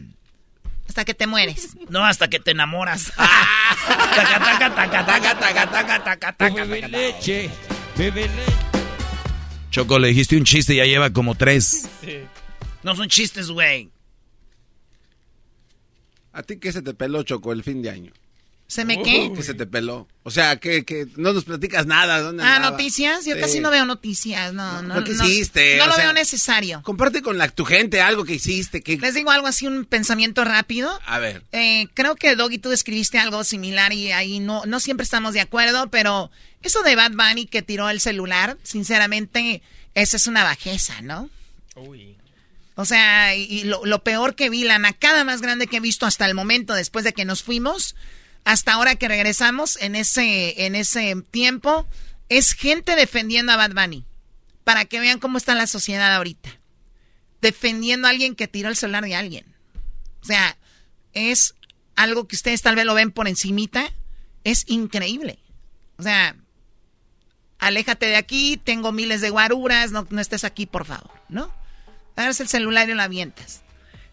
Hasta 0.88 1.04
que 1.06 1.14
te 1.14 1.26
mueres. 1.26 1.76
No, 1.88 2.04
hasta 2.04 2.28
que 2.28 2.38
te 2.40 2.50
enamoras. 2.50 3.10
Taca, 3.16 4.38
taca, 4.38 4.74
taca, 4.74 5.06
taca, 5.06 5.38
taca, 5.38 5.70
taca, 5.70 6.04
taca, 6.04 6.32
taca, 6.36 6.64
Bebe 6.64 6.80
taca. 6.82 6.88
leche, 6.88 7.50
bebe 7.96 8.28
leche. 8.28 8.52
Choco, 9.70 9.98
le 9.98 10.08
dijiste 10.08 10.36
un 10.36 10.44
chiste 10.44 10.74
y 10.74 10.76
ya 10.76 10.84
lleva 10.84 11.10
como 11.10 11.34
tres. 11.34 11.88
No 12.82 12.94
son 12.94 13.08
chistes, 13.08 13.48
güey. 13.48 13.88
¿A 16.32 16.42
ti 16.42 16.58
qué 16.58 16.70
se 16.70 16.82
te 16.82 16.94
peló, 16.94 17.22
Choco, 17.22 17.52
el 17.52 17.62
fin 17.64 17.80
de 17.82 17.90
año? 17.90 18.12
¿Se 18.66 18.84
me 18.84 19.02
qué? 19.02 19.30
Que 19.36 19.42
se 19.42 19.52
te 19.54 19.66
peló. 19.66 20.08
O 20.22 20.30
sea, 20.30 20.56
que, 20.56 20.84
que 20.84 21.06
no 21.16 21.32
nos 21.34 21.44
platicas 21.44 21.84
nada. 21.86 22.20
¿dónde 22.20 22.42
Ah, 22.42 22.56
andaba? 22.56 22.70
noticias. 22.72 23.24
Yo 23.26 23.34
Sí. 23.34 23.40
casi 23.40 23.60
no 23.60 23.70
veo 23.70 23.84
noticias. 23.84 24.52
No, 24.54 24.80
no. 24.82 24.94
¿Pero 24.94 25.04
qué 25.06 25.12
no, 25.12 25.24
hiciste? 25.28 25.76
No 25.76 25.84
O 25.84 25.86
lo 25.88 25.92
sea, 25.94 26.04
veo 26.04 26.12
necesario. 26.14 26.80
Comparte 26.82 27.20
con 27.22 27.36
la, 27.36 27.48
tu 27.48 27.64
gente 27.66 28.00
algo 28.00 28.24
que 28.24 28.34
hiciste. 28.34 28.82
Que... 28.82 28.96
Les 28.96 29.14
digo 29.14 29.30
algo 29.30 29.46
así, 29.46 29.66
un 29.66 29.84
pensamiento 29.84 30.44
rápido. 30.44 30.98
A 31.06 31.18
ver. 31.18 31.42
Eh, 31.52 31.88
creo 31.94 32.16
que 32.16 32.34
Doggy 32.36 32.58
tú 32.58 32.70
describiste 32.70 33.18
algo 33.18 33.44
similar 33.44 33.92
y 33.92 34.12
ahí 34.12 34.40
no, 34.40 34.64
no 34.64 34.80
siempre 34.80 35.04
estamos 35.04 35.34
de 35.34 35.40
acuerdo, 35.42 35.90
pero 35.90 36.30
eso 36.62 36.82
de 36.82 36.96
Bad 36.96 37.12
Bunny 37.12 37.46
que 37.46 37.60
tiró 37.62 37.90
el 37.90 38.00
celular, 38.00 38.56
sinceramente, 38.62 39.62
esa 39.94 40.16
es 40.16 40.26
una 40.26 40.42
bajeza, 40.42 41.02
¿no? 41.02 41.28
O 42.76 42.84
sea, 42.84 43.36
y, 43.36 43.42
y 43.44 43.64
lo, 43.64 43.84
lo 43.84 44.02
peor 44.02 44.34
que 44.34 44.50
vi, 44.50 44.64
la 44.64 44.78
nacada 44.78 45.22
más 45.24 45.40
grande 45.40 45.66
que 45.68 45.76
he 45.76 45.80
visto 45.80 46.06
hasta 46.06 46.26
el 46.26 46.34
momento, 46.34 46.74
después 46.74 47.04
de 47.04 47.12
que 47.12 47.24
nos 47.24 47.42
fuimos, 47.42 47.94
hasta 48.44 48.74
ahora 48.74 48.96
que 48.96 49.08
regresamos 49.08 49.78
en 49.80 49.94
ese, 49.94 50.66
en 50.66 50.74
ese 50.74 51.16
tiempo, 51.30 51.86
es 52.28 52.52
gente 52.52 52.94
defendiendo 52.96 53.52
a 53.52 53.56
Bad 53.56 53.72
Bunny. 53.72 54.04
Para 54.64 54.84
que 54.84 55.00
vean 55.00 55.18
cómo 55.18 55.38
está 55.38 55.54
la 55.54 55.66
sociedad 55.66 56.14
ahorita. 56.14 56.58
Defendiendo 57.40 58.06
a 58.06 58.10
alguien 58.10 58.34
que 58.34 58.48
tiró 58.48 58.68
el 58.68 58.76
celular 58.76 59.04
de 59.04 59.14
alguien. 59.14 59.44
O 60.22 60.26
sea, 60.26 60.56
es 61.12 61.54
algo 61.96 62.26
que 62.26 62.36
ustedes 62.36 62.62
tal 62.62 62.76
vez 62.76 62.86
lo 62.86 62.94
ven 62.94 63.10
por 63.10 63.28
encimita. 63.28 63.92
Es 64.42 64.64
increíble. 64.68 65.38
O 65.98 66.02
sea, 66.02 66.36
aléjate 67.58 68.06
de 68.06 68.16
aquí, 68.16 68.58
tengo 68.62 68.92
miles 68.92 69.20
de 69.20 69.30
guaruras, 69.30 69.90
no, 69.90 70.06
no 70.10 70.20
estés 70.20 70.44
aquí, 70.44 70.66
por 70.66 70.84
favor, 70.86 71.10
¿no? 71.28 71.52
Agarras 72.16 72.40
el 72.40 72.48
celular 72.48 72.88
y 72.88 72.94
lo 72.94 73.02
avientas. 73.02 73.62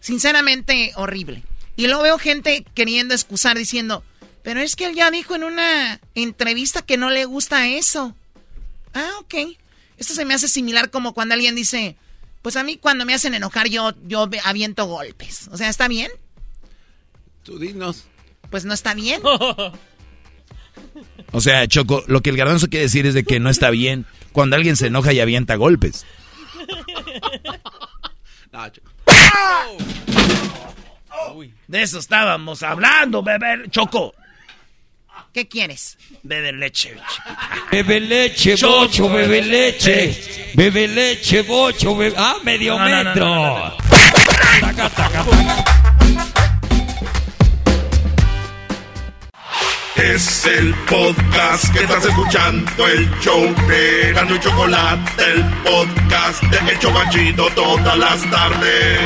Sinceramente, 0.00 0.92
horrible. 0.96 1.44
Y 1.76 1.86
luego 1.86 2.02
veo 2.02 2.18
gente 2.18 2.64
queriendo 2.74 3.14
excusar 3.14 3.56
diciendo, 3.56 4.04
pero 4.42 4.60
es 4.60 4.76
que 4.76 4.86
él 4.86 4.94
ya 4.94 5.10
dijo 5.10 5.34
en 5.34 5.44
una 5.44 6.00
entrevista 6.14 6.82
que 6.82 6.96
no 6.96 7.10
le 7.10 7.24
gusta 7.24 7.68
eso. 7.68 8.14
Ah, 8.94 9.10
ok. 9.20 9.34
Esto 9.98 10.14
se 10.14 10.24
me 10.24 10.34
hace 10.34 10.48
similar 10.48 10.90
como 10.90 11.14
cuando 11.14 11.34
alguien 11.34 11.54
dice, 11.54 11.96
pues 12.42 12.56
a 12.56 12.64
mí 12.64 12.76
cuando 12.76 13.04
me 13.04 13.14
hacen 13.14 13.34
enojar 13.34 13.68
yo, 13.68 13.92
yo 14.06 14.28
aviento 14.44 14.86
golpes. 14.86 15.48
O 15.52 15.56
sea, 15.56 15.68
¿está 15.68 15.86
bien? 15.88 16.10
Tú 17.44 17.58
dinos. 17.58 18.04
Pues 18.50 18.64
no 18.64 18.74
está 18.74 18.94
bien. 18.94 19.22
O 21.32 21.40
sea, 21.40 21.66
Choco, 21.66 22.02
lo 22.06 22.20
que 22.20 22.30
el 22.30 22.36
garbanzo 22.36 22.68
quiere 22.68 22.84
decir 22.84 23.06
es 23.06 23.14
de 23.14 23.24
que 23.24 23.40
no 23.40 23.48
está 23.48 23.70
bien 23.70 24.04
cuando 24.32 24.56
alguien 24.56 24.76
se 24.76 24.88
enoja 24.88 25.12
y 25.12 25.20
avienta 25.20 25.56
golpes. 25.56 26.04
De 31.68 31.82
eso 31.82 31.98
estábamos 31.98 32.62
hablando, 32.62 33.22
bebé. 33.22 33.68
Choco. 33.70 34.14
¿Qué 35.32 35.48
quieres? 35.48 35.96
Bebe 36.22 36.52
leche. 36.52 36.94
Bebe 37.70 38.00
leche, 38.00 38.54
bocho, 38.56 39.08
bebe 39.08 39.40
leche. 39.40 40.52
Bebe 40.54 40.86
leche, 40.86 41.42
bocho, 41.42 41.96
bebe... 41.96 42.14
Ah, 42.18 42.36
medio 42.44 42.78
No, 42.78 42.84
metro. 42.84 43.24
no, 43.24 43.34
no, 43.34 43.68
no. 43.68 43.76
Taca, 44.60 44.90
taca, 44.90 45.24
taca. 45.24 45.64
Es 49.96 50.44
el 50.46 50.74
podcast 50.86 51.72
que 51.72 51.80
estás 51.84 52.04
escuchando, 52.04 52.86
el 52.88 53.08
show 53.20 53.54
de 53.68 54.12
Gano 54.12 54.34
y 54.34 54.40
Chocolate, 54.40 55.22
el 55.32 55.44
podcast 55.62 56.42
de 56.44 56.72
El 56.72 56.78
Chocachito 56.78 57.46
todas 57.54 57.96
las 57.96 58.30
tardes. 58.30 58.98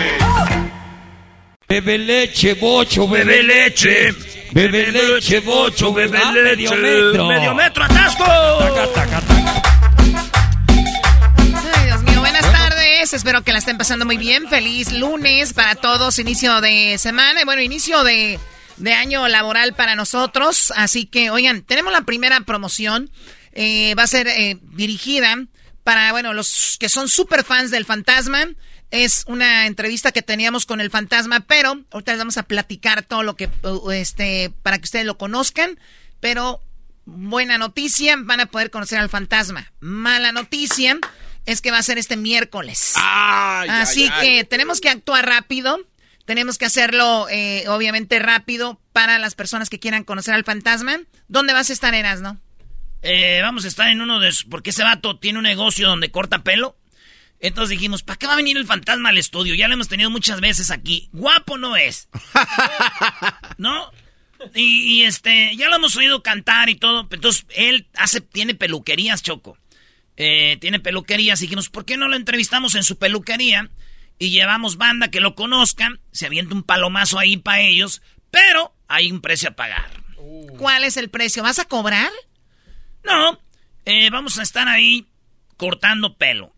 Bebe 1.69 1.99
leche, 1.99 2.55
bocho, 2.55 3.07
bebe, 3.09 3.25
Bebe 3.25 3.43
leche. 3.43 4.13
Bebe 4.53 4.91
leche, 4.93 5.41
bocho, 5.41 5.93
bebe 5.93 6.13
Bebe 6.13 6.25
ah, 6.25 6.33
leche. 6.33 6.57
medio 6.57 6.71
metro. 6.77 7.27
Medio 7.29 7.55
metro, 7.55 7.85
atasco. 7.85 8.25
Taca, 8.25 8.87
taca, 8.93 9.21
taca. 9.21 9.63
Ay, 11.75 11.87
Dios 11.87 12.03
mío, 12.03 12.21
buenas 12.21 12.53
tardes. 12.53 13.13
Espero 13.13 13.43
que 13.43 13.53
la 13.53 13.59
estén 13.59 13.77
pasando 13.77 14.07
muy 14.07 14.17
bien. 14.17 14.49
Feliz 14.49 14.93
lunes 14.93 15.53
para 15.53 15.75
todos, 15.75 16.19
inicio 16.19 16.61
de 16.61 16.97
semana 16.99 17.43
y 17.43 17.45
bueno, 17.45 17.61
inicio 17.63 18.03
de, 18.05 18.39
de 18.77 18.93
año 18.95 19.29
laboral 19.29 19.75
para 19.75 19.95
nosotros. 19.95 20.73
Así 20.77 21.07
que, 21.07 21.31
oigan, 21.31 21.63
tenemos 21.63 21.93
la 21.93 22.03
primera 22.03 22.41
promoción. 22.41 23.11
Eh, 23.53 23.95
va 23.99 24.05
a 24.05 24.07
ser 24.07 24.29
eh, 24.29 24.59
dirigida 24.63 25.35
para, 25.85 26.13
bueno, 26.13 26.33
los 26.35 26.77
que 26.79 26.89
son 26.89 27.09
super 27.09 27.45
fans 27.45 27.71
del 27.71 27.85
fantasma. 27.85 28.47
Es 28.91 29.25
una 29.27 29.67
entrevista 29.67 30.13
que 30.13 30.23
teníamos 30.23 30.65
con 30.65 30.81
el 30.81 30.91
fantasma, 30.91 31.41
pero 31.41 31.81
ahorita 31.91 32.13
les 32.13 32.19
vamos 32.19 32.39
a 32.39 32.45
platicar 32.45 33.03
todo 33.03 33.23
lo 33.23 33.35
que, 33.35 33.51
uh, 33.63 33.91
este, 33.91 34.53
para 34.63 34.79
que 34.79 34.85
ustedes 34.85 35.07
lo 35.07 35.19
conozcan. 35.19 35.79
Pero 36.21 36.61
buena 37.05 37.59
noticia, 37.59 38.17
van 38.19 38.41
a 38.41 38.47
poder 38.47 38.71
conocer 38.71 38.99
al 38.99 39.09
fantasma. 39.09 39.73
Mala 39.81 40.33
noticia 40.33 40.99
es 41.47 41.61
que 41.61 41.71
va 41.71 41.79
a 41.79 41.83
ser 41.83 41.99
este 41.99 42.17
miércoles. 42.17 42.95
Así 42.97 44.05
ay, 44.05 44.11
ay. 44.13 44.27
que 44.27 44.45
tenemos 44.45 44.81
que 44.81 44.91
actuar 44.91 45.27
rápido. 45.27 45.79
Tenemos 46.25 46.59
que 46.59 46.65
hacerlo, 46.65 47.29
eh, 47.31 47.65
obviamente, 47.69 48.19
rápido 48.19 48.81
para 48.93 49.19
las 49.21 49.37
personas 49.37 49.71
que 49.71 49.79
quieran 49.79 50.03
conocer 50.03 50.35
al 50.35 50.45
fantasma. 50.45 50.99
¿Dónde 51.29 51.53
vas 51.53 51.71
a 51.71 51.73
estar, 51.73 51.95
Eras, 51.95 52.21
no? 52.21 52.37
Eh, 53.03 53.39
vamos 53.43 53.65
a 53.65 53.69
estar 53.69 53.89
en 53.89 54.01
uno 54.01 54.19
de... 54.19 54.35
Porque 54.51 54.71
ese 54.71 54.83
vato 54.83 55.19
tiene 55.19 55.39
un 55.39 55.45
negocio 55.45 55.87
donde 55.89 56.11
corta 56.11 56.43
pelo. 56.43 56.77
Entonces 57.41 57.71
dijimos, 57.71 58.03
¿para 58.03 58.19
qué 58.19 58.27
va 58.27 58.33
a 58.33 58.37
venir 58.37 58.57
el 58.57 58.67
fantasma 58.67 59.11
al 59.11 59.19
estudio? 59.19 59.55
Ya 59.55 59.69
lo 59.69 59.75
hemos 59.75 59.89
tenido 59.89 60.11
muchas 60.11 60.41
veces 60.41 60.71
aquí. 60.71 61.09
Guapo 61.13 61.59
no 61.59 61.77
es. 61.77 62.09
¿No? 63.59 63.91
Y, 64.55 65.01
y, 65.01 65.03
este, 65.05 65.55
ya 65.57 65.69
lo 65.69 65.77
hemos 65.77 65.97
oído 65.97 66.23
cantar 66.23 66.69
y 66.69 66.77
todo. 66.77 67.07
Entonces, 67.11 67.47
él 67.51 67.89
hace, 67.95 68.21
tiene 68.21 68.55
peluquerías, 68.55 69.23
Choco. 69.23 69.59
Eh, 70.17 70.57
tiene 70.61 70.81
peluquerías. 70.81 71.41
Y 71.41 71.47
dijimos, 71.47 71.69
¿por 71.69 71.85
qué 71.85 71.97
no 71.97 72.09
lo 72.09 72.17
entrevistamos 72.17 72.75
en 72.75 72.85
su 72.85 72.99
peluquería? 72.99 73.71
Y 74.19 74.31
llevamos 74.31 74.77
banda 74.77 75.11
que 75.11 75.21
lo 75.21 75.35
conozcan. 75.35 76.01
Se 76.13 76.27
avienta 76.27 76.55
un 76.55 76.63
palomazo 76.63 77.19
ahí 77.19 77.37
para 77.37 77.61
ellos. 77.61 78.03
Pero 78.31 78.75
hay 78.89 79.13
un 79.13 79.21
precio 79.21 79.51
a 79.51 79.53
pagar. 79.53 80.05
¿Cuál 80.59 80.85
es 80.85 80.97
el 80.97 81.11
precio? 81.11 81.43
¿Vas 81.43 81.59
a 81.59 81.67
cobrar? 81.67 82.11
No, 83.05 83.39
eh, 83.85 84.11
vamos 84.11 84.39
a 84.39 84.43
estar 84.43 84.69
ahí 84.69 85.07
cortando 85.57 86.17
pelo. 86.17 86.56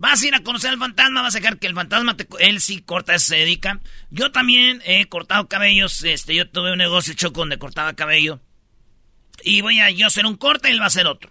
Vas 0.00 0.22
a 0.22 0.26
ir 0.26 0.34
a 0.34 0.42
conocer 0.42 0.70
al 0.70 0.78
fantasma, 0.78 1.20
vas 1.20 1.34
a 1.34 1.40
dejar 1.40 1.58
que 1.58 1.66
el 1.66 1.74
fantasma, 1.74 2.16
te, 2.16 2.26
él 2.38 2.62
sí 2.62 2.80
corta, 2.80 3.18
se 3.18 3.36
dedica. 3.36 3.80
Yo 4.10 4.32
también 4.32 4.80
he 4.86 5.04
cortado 5.04 5.46
cabellos, 5.46 6.02
este, 6.04 6.34
yo 6.34 6.48
tuve 6.48 6.72
un 6.72 6.78
negocio 6.78 7.12
choco 7.12 7.40
donde 7.40 7.58
cortaba 7.58 7.92
cabello. 7.92 8.40
Y 9.44 9.60
voy 9.60 9.78
a 9.78 9.90
yo 9.90 10.06
hacer 10.06 10.24
un 10.24 10.38
corte 10.38 10.70
y 10.70 10.72
él 10.72 10.80
va 10.80 10.84
a 10.84 10.86
hacer 10.86 11.06
otro. 11.06 11.30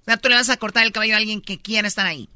O 0.00 0.04
sea, 0.04 0.16
tú 0.16 0.28
le 0.28 0.34
vas 0.34 0.50
a 0.50 0.56
cortar 0.56 0.84
el 0.84 0.90
cabello 0.90 1.14
a 1.14 1.18
alguien 1.18 1.40
que 1.40 1.60
quiera 1.60 1.86
estar 1.86 2.06
ahí. 2.06 2.28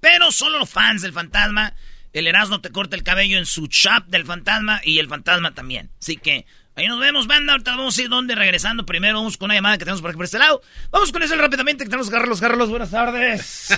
Pero 0.00 0.32
solo 0.32 0.58
los 0.58 0.70
fans 0.70 1.02
del 1.02 1.12
fantasma. 1.12 1.74
El 2.12 2.26
Erasmo 2.26 2.60
te 2.60 2.72
corta 2.72 2.96
el 2.96 3.04
cabello 3.04 3.38
en 3.38 3.46
su 3.46 3.68
shop 3.68 4.06
del 4.06 4.26
fantasma 4.26 4.80
y 4.82 4.98
el 4.98 5.06
fantasma 5.06 5.54
también. 5.54 5.92
Así 6.00 6.16
que 6.16 6.46
ahí 6.76 6.86
nos 6.86 7.00
vemos, 7.00 7.26
banda. 7.26 7.52
Ahorita 7.52 7.72
vamos 7.72 7.98
a 7.98 8.02
ir 8.02 8.08
donde 8.08 8.34
regresando. 8.34 8.86
Primero 8.86 9.18
vamos 9.18 9.36
con 9.36 9.46
una 9.46 9.54
llamada 9.54 9.78
que 9.78 9.84
tenemos 9.84 10.00
por 10.00 10.10
aquí 10.10 10.16
por 10.16 10.26
este 10.26 10.38
lado. 10.38 10.60
Vamos 10.90 11.10
con 11.10 11.22
eso 11.22 11.34
rápidamente 11.36 11.84
que 11.84 11.90
tenemos 11.90 12.08
que 12.08 12.16
Carlos. 12.16 12.40
Carlos, 12.40 12.70
buenas 12.70 12.90
tardes. 12.90 13.68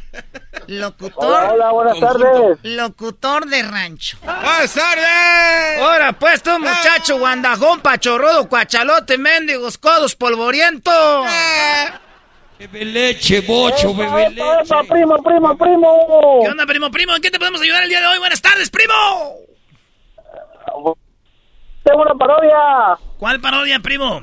Locutor. 0.66 1.24
Hola, 1.24 1.52
hola, 1.52 1.72
buenas 1.72 2.00
tardes. 2.00 2.58
Locutor 2.62 3.46
de 3.46 3.62
rancho. 3.62 4.18
¡Buenas 4.22 4.74
tardes! 4.74 5.80
Ahora 5.80 6.12
pues 6.12 6.42
tú, 6.42 6.50
muchacho, 6.58 7.18
guandajón, 7.18 7.80
pachorrudo, 7.80 8.48
cuachalote, 8.48 9.18
mendigos, 9.18 9.78
codos, 9.78 10.14
polvoriento. 10.14 10.90
Bebe 12.58 12.84
leche, 12.84 13.40
bocho, 13.40 13.92
bebe 13.94 14.30
leche. 14.30 14.42
Epa, 14.64 14.84
primo, 14.84 15.16
primo, 15.22 15.58
primo! 15.58 16.40
¿Qué 16.42 16.48
onda, 16.48 16.64
primo, 16.64 16.90
primo? 16.90 17.16
¿En 17.16 17.22
qué 17.22 17.30
te 17.30 17.38
podemos 17.40 17.60
ayudar 17.60 17.82
el 17.82 17.88
día 17.88 18.00
de 18.00 18.06
hoy? 18.06 18.18
Buenas 18.18 18.40
tardes, 18.40 18.70
primo. 18.70 18.94
Tengo 21.82 22.02
una 22.02 22.14
parodia. 22.14 22.96
¿Cuál 23.18 23.40
parodia, 23.40 23.78
primo? 23.80 24.20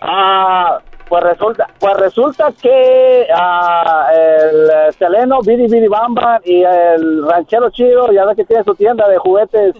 Ah, 0.00 0.80
pues 1.08 1.22
resulta, 1.24 1.68
pues 1.78 1.96
resulta 1.98 2.52
que 2.60 3.26
ah, 3.34 4.08
el 4.12 4.70
eh, 4.70 4.92
Seleno, 4.98 5.40
Bidi 5.42 5.66
Bidi 5.68 5.86
Bamba 5.86 6.40
y 6.44 6.62
el 6.62 7.24
ranchero 7.26 7.70
chido, 7.70 8.10
ya 8.12 8.24
ves 8.24 8.36
que 8.36 8.44
tiene 8.44 8.64
su 8.64 8.74
tienda 8.74 9.08
de 9.08 9.18
juguetes, 9.18 9.76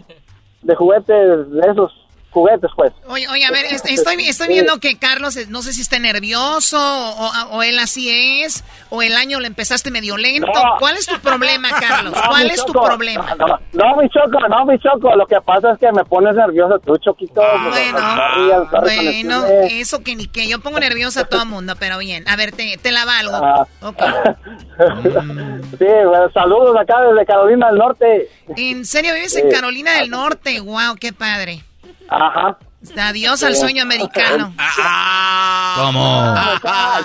de 0.62 0.74
juguetes, 0.76 1.50
de 1.50 1.70
esos 1.70 2.01
juguetes, 2.32 2.70
pues. 2.74 2.92
Oye, 3.06 3.28
oye, 3.28 3.44
a 3.44 3.50
ver, 3.50 3.66
est- 3.66 3.86
estoy, 3.88 4.26
estoy 4.26 4.48
viendo 4.48 4.78
que 4.80 4.98
Carlos, 4.98 5.36
no 5.48 5.62
sé 5.62 5.72
si 5.72 5.80
está 5.82 5.98
nervioso 5.98 6.78
o, 6.78 7.62
él 7.62 7.78
así 7.78 8.42
es, 8.42 8.64
o 8.90 9.02
el 9.02 9.14
año 9.16 9.38
le 9.40 9.46
empezaste 9.46 9.90
medio 9.90 10.16
lento. 10.16 10.46
No. 10.52 10.76
¿Cuál 10.78 10.96
es 10.96 11.06
tu 11.06 11.18
problema, 11.20 11.68
Carlos? 11.80 12.14
No, 12.14 12.22
¿Cuál 12.28 12.50
es 12.50 12.64
tu 12.64 12.72
problema? 12.72 13.34
No, 13.38 13.46
no, 13.46 13.58
no, 13.72 13.96
mi 14.02 14.08
choco, 14.08 14.48
no, 14.48 14.64
mi 14.66 14.78
choco. 14.78 15.14
Lo 15.14 15.26
que 15.26 15.40
pasa 15.40 15.72
es 15.72 15.78
que 15.78 15.92
me 15.92 16.04
pones 16.04 16.34
nervioso 16.34 16.78
tú, 16.80 16.96
Choquito. 16.98 17.40
Bueno, 17.68 17.98
el 17.98 18.80
bueno, 18.80 19.42
chisme. 19.46 19.80
eso 19.80 20.02
que 20.02 20.16
ni 20.16 20.26
que 20.26 20.48
yo 20.48 20.60
pongo 20.60 20.80
nerviosa 20.80 21.20
a 21.20 21.24
todo 21.24 21.44
mundo, 21.46 21.74
pero 21.78 21.98
bien. 21.98 22.28
A 22.28 22.36
ver, 22.36 22.52
te, 22.52 22.76
te 22.78 22.90
la 22.92 23.04
valgo. 23.04 23.34
Ah. 23.36 23.66
Ok. 23.82 23.98
sí, 25.78 25.84
bueno, 26.06 26.30
saludos 26.32 26.76
acá 26.80 27.00
desde 27.02 27.26
Carolina 27.26 27.68
del 27.68 27.78
Norte. 27.78 28.28
¿En 28.56 28.84
serio 28.84 29.14
vives 29.14 29.36
en. 29.36 29.50
Carolina 29.50 29.94
del 29.98 30.10
Norte? 30.10 30.60
Wow, 30.60 30.96
qué 30.98 31.12
padre. 31.12 31.62
Ajá. 32.08 32.56
Adiós 32.98 33.42
al 33.44 33.54
sueño 33.54 33.82
americano. 33.82 34.52
¿Cómo? 35.76 36.34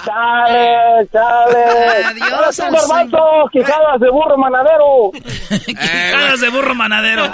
¡Chale, 0.05 1.07
chale! 1.11 2.03
Adiós 2.05 2.59
al 2.59 2.73
garbanzo! 2.73 3.49
¡Quijadas 3.51 3.99
de 3.99 4.09
burro 4.09 4.37
manadero! 4.37 5.11
Quijadas 5.65 6.41
de 6.41 6.49
burro 6.49 6.73
manadero. 6.73 7.25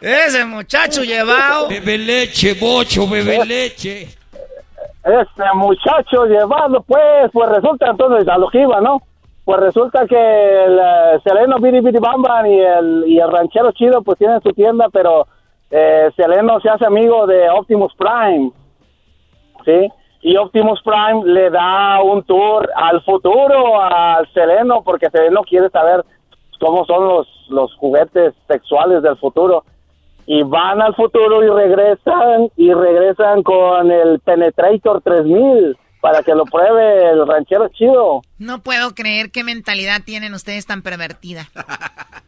Ese 0.00 0.44
muchacho 0.44 1.02
llevado. 1.02 1.68
Bebe 1.68 1.98
leche, 1.98 2.54
bocho, 2.54 3.08
bebe 3.08 3.44
leche. 3.44 4.08
Este 5.02 5.44
muchacho 5.54 6.26
llevado, 6.26 6.82
pues, 6.82 7.30
pues 7.32 7.48
resulta 7.50 7.86
entonces 7.90 8.28
a 8.28 8.38
lo 8.38 8.48
que 8.48 8.60
iba, 8.62 8.80
¿no? 8.80 9.02
Pues 9.46 9.60
resulta 9.60 10.08
que 10.08 10.16
el 10.16 10.76
eh, 10.76 11.20
Seleno 11.22 11.60
Biri 11.60 11.80
Biri 11.80 12.00
Bamban 12.00 12.48
y 12.48 12.58
el, 12.58 13.04
y 13.06 13.20
el 13.20 13.30
ranchero 13.30 13.70
chido 13.70 14.02
pues 14.02 14.18
tienen 14.18 14.42
su 14.42 14.52
tienda, 14.52 14.88
pero 14.92 15.28
eh, 15.70 16.10
Seleno 16.16 16.58
se 16.58 16.68
hace 16.68 16.84
amigo 16.84 17.28
de 17.28 17.48
Optimus 17.50 17.94
Prime, 17.94 18.50
¿sí? 19.64 19.88
Y 20.22 20.36
Optimus 20.36 20.82
Prime 20.82 21.22
le 21.32 21.50
da 21.50 22.02
un 22.02 22.24
tour 22.24 22.68
al 22.74 23.00
futuro 23.04 23.80
al 23.80 24.28
Seleno 24.32 24.82
porque 24.82 25.10
Seleno 25.10 25.42
quiere 25.42 25.70
saber 25.70 26.04
cómo 26.58 26.84
son 26.84 27.06
los, 27.06 27.28
los 27.48 27.72
juguetes 27.76 28.34
sexuales 28.48 29.00
del 29.04 29.16
futuro. 29.16 29.62
Y 30.26 30.42
van 30.42 30.82
al 30.82 30.96
futuro 30.96 31.44
y 31.44 31.48
regresan 31.48 32.50
y 32.56 32.74
regresan 32.74 33.44
con 33.44 33.92
el 33.92 34.18
Penetrator 34.18 35.02
3000 35.02 35.78
para 36.00 36.22
que 36.22 36.34
lo 36.34 36.44
pruebe 36.44 37.10
el 37.10 37.26
ranchero 37.26 37.68
chido. 37.68 38.22
No 38.38 38.60
puedo 38.62 38.94
creer 38.94 39.30
qué 39.30 39.44
mentalidad 39.44 40.02
tienen 40.04 40.34
ustedes 40.34 40.66
tan 40.66 40.82
pervertida. 40.82 41.48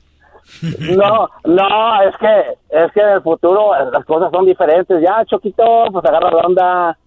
No, 0.62 1.28
no, 1.44 2.02
es 2.02 2.14
que 2.18 2.40
es 2.70 2.92
que 2.92 3.00
en 3.00 3.08
el 3.10 3.22
futuro 3.22 3.72
las 3.92 4.04
cosas 4.06 4.30
son 4.32 4.46
diferentes. 4.46 5.00
Ya, 5.02 5.24
Choquito, 5.26 5.86
pues 5.92 6.04
agarra 6.04 6.30
la 6.30 6.38
onda. 6.38 6.98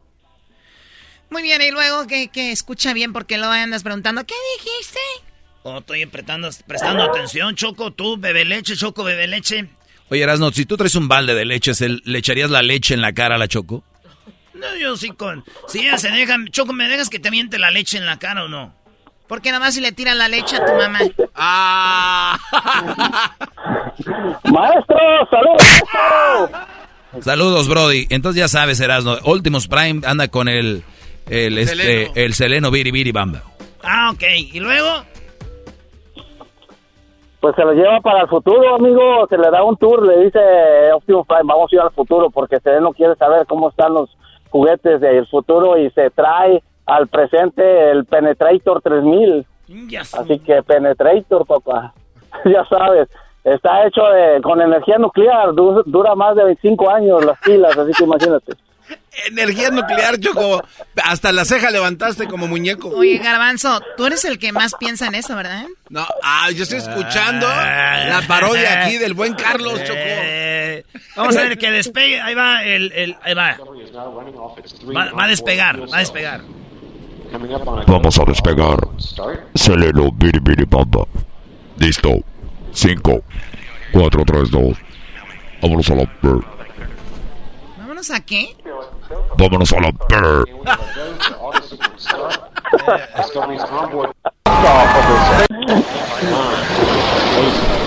Muy 1.29 1.41
bien, 1.41 1.61
y 1.61 1.71
luego 1.71 2.07
que, 2.07 2.27
que 2.27 2.51
escucha 2.51 2.93
bien 2.93 3.13
porque 3.13 3.37
lo 3.37 3.47
andas 3.47 3.83
preguntando, 3.83 4.23
¿qué 4.25 4.35
dijiste? 4.57 4.99
Oh, 5.63 5.79
estoy 5.79 6.05
prestando, 6.05 6.49
prestando 6.67 7.03
atención, 7.03 7.55
Choco, 7.55 7.91
tú, 7.91 8.17
bebe 8.17 8.45
leche, 8.45 8.75
Choco, 8.75 9.03
bebe 9.03 9.27
leche. 9.27 9.69
Oye, 10.09 10.23
Erasno, 10.23 10.51
si 10.51 10.65
tú 10.65 10.75
traes 10.75 10.95
un 10.95 11.07
balde 11.07 11.33
de 11.33 11.45
leche, 11.45 11.71
¿le 12.03 12.17
echarías 12.19 12.49
la 12.49 12.61
leche 12.61 12.93
en 12.93 13.01
la 13.01 13.13
cara 13.13 13.35
a 13.35 13.37
la 13.37 13.47
Choco? 13.47 13.83
No, 14.61 14.75
yo 14.77 14.95
sí 14.95 15.09
con... 15.09 15.43
Si 15.67 15.79
ella 15.79 15.97
se 15.97 16.11
deja... 16.11 16.35
Choco, 16.51 16.71
¿me 16.71 16.87
dejas 16.87 17.09
que 17.09 17.19
te 17.19 17.31
miente 17.31 17.57
la 17.57 17.71
leche 17.71 17.97
en 17.97 18.05
la 18.05 18.19
cara 18.19 18.45
o 18.45 18.47
no? 18.47 18.73
Porque 19.27 19.49
nada 19.49 19.65
más 19.65 19.73
si 19.73 19.81
le 19.81 19.91
tiran 19.91 20.17
la 20.19 20.27
leche 20.27 20.57
a 20.57 20.65
tu 20.65 20.73
mamá. 20.73 20.99
¡Ah! 21.35 22.37
¡Maestro! 24.43 24.97
¡Saludos! 25.31 26.51
Saludos, 27.21 27.67
Brody. 27.67 28.05
Entonces 28.09 28.39
ya 28.39 28.47
sabes, 28.47 28.79
Erasno, 28.79 29.17
Ultimus 29.25 29.67
Prime 29.67 30.01
anda 30.05 30.27
con 30.27 30.47
el... 30.47 30.83
El, 31.27 31.57
este, 31.57 32.11
el 32.25 32.33
Seleno 32.33 32.71
Biri 32.71 32.91
Biri 32.91 33.11
Bamba. 33.11 33.41
Ah, 33.83 34.11
ok. 34.13 34.23
¿Y 34.53 34.59
luego? 34.59 35.03
Pues 37.39 37.55
se 37.55 37.63
lo 37.63 37.73
lleva 37.73 37.99
para 38.01 38.21
el 38.21 38.27
futuro, 38.27 38.75
amigo. 38.75 39.25
Se 39.27 39.37
le 39.37 39.49
da 39.49 39.63
un 39.63 39.77
tour, 39.77 40.05
le 40.05 40.25
dice 40.25 40.39
Optimus 40.93 41.25
Prime, 41.25 41.43
vamos 41.45 41.71
a 41.71 41.75
ir 41.75 41.81
al 41.81 41.91
futuro 41.91 42.29
porque 42.29 42.59
Seleno 42.59 42.91
quiere 42.91 43.15
saber 43.15 43.47
cómo 43.47 43.69
están 43.69 43.93
los 43.93 44.09
juguetes 44.51 45.01
del 45.01 45.25
futuro 45.27 45.77
y 45.77 45.89
se 45.91 46.09
trae 46.11 46.61
al 46.85 47.07
presente 47.07 47.89
el 47.91 48.05
Penetrator 48.05 48.81
3000. 48.81 49.45
Así 50.13 50.37
que 50.39 50.61
Penetrator, 50.61 51.45
papá, 51.47 51.93
ya 52.45 52.63
sabes, 52.65 53.09
está 53.43 53.87
hecho 53.87 54.03
de, 54.03 54.41
con 54.41 54.61
energía 54.61 54.97
nuclear, 54.97 55.53
du- 55.53 55.81
dura 55.85 56.13
más 56.15 56.35
de 56.35 56.43
25 56.43 56.89
años 56.89 57.25
las 57.25 57.39
pilas, 57.39 57.75
así 57.77 57.91
que 57.93 58.03
imagínate. 58.03 58.53
Energía 59.27 59.69
nuclear, 59.71 60.17
Choco. 60.19 60.63
Hasta 61.03 61.31
la 61.31 61.43
ceja 61.45 61.69
levantaste 61.69 62.27
como 62.27 62.47
muñeco. 62.47 62.89
Oye, 62.89 63.17
Garbanzo, 63.17 63.81
tú 63.97 64.05
eres 64.05 64.23
el 64.25 64.39
que 64.39 64.51
más 64.51 64.73
piensa 64.79 65.07
en 65.07 65.15
eso, 65.15 65.35
¿verdad? 65.35 65.65
No, 65.89 66.07
ah, 66.23 66.49
yo 66.51 66.63
estoy 66.63 66.79
escuchando 66.79 67.45
la 67.45 68.23
parodia 68.27 68.83
aquí 68.83 68.97
del 68.97 69.13
buen 69.13 69.33
Carlos, 69.33 69.83
Choco. 69.83 69.95
Eh, 69.97 70.85
vamos 71.15 71.35
a 71.35 71.41
ver 71.41 71.57
que 71.57 71.71
despegue. 71.71 72.21
Ahí 72.21 72.35
va 72.35 72.63
el... 72.63 72.91
el 72.93 73.17
ahí 73.21 73.33
va. 73.33 73.57
va. 74.95 75.11
Va 75.11 75.23
a 75.25 75.27
despegar, 75.27 75.81
va 75.91 75.97
a 75.97 75.99
despegar. 75.99 76.41
Vamos 77.87 78.19
a 78.19 78.25
despegar. 78.25 78.79
Seleno, 79.55 80.11
biri 80.11 80.39
biri 80.39 80.65
bamba. 80.65 81.05
Listo. 81.77 82.23
5, 82.73 83.23
4, 83.91 84.23
3, 84.25 84.51
2. 84.51 84.77
Vámonos 85.61 85.89
a 85.89 85.95
la. 85.95 86.09
¿Vámonos 88.01 88.19
a 88.19 88.25
qué? 88.25 88.55
Vámonos 89.37 89.73
a 89.73 89.79
la 89.79 89.91
per. 89.91 90.45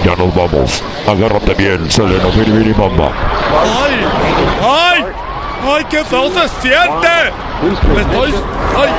Ya 0.04 0.14
nos 0.14 0.34
vamos. 0.36 0.84
Agárrate 1.08 1.54
bien, 1.54 1.90
Seleno, 1.90 2.30
biri 2.30 2.52
biri 2.52 2.72
bamba. 2.74 3.10
¡Ay! 3.82 4.06
¡Ay! 4.62 5.04
¡Ay, 5.66 5.84
qué 5.90 6.04
feo 6.04 6.30
se 6.30 6.48
siente! 6.60 7.32
Estoy... 7.98 8.34
¡Ay! 8.76 8.90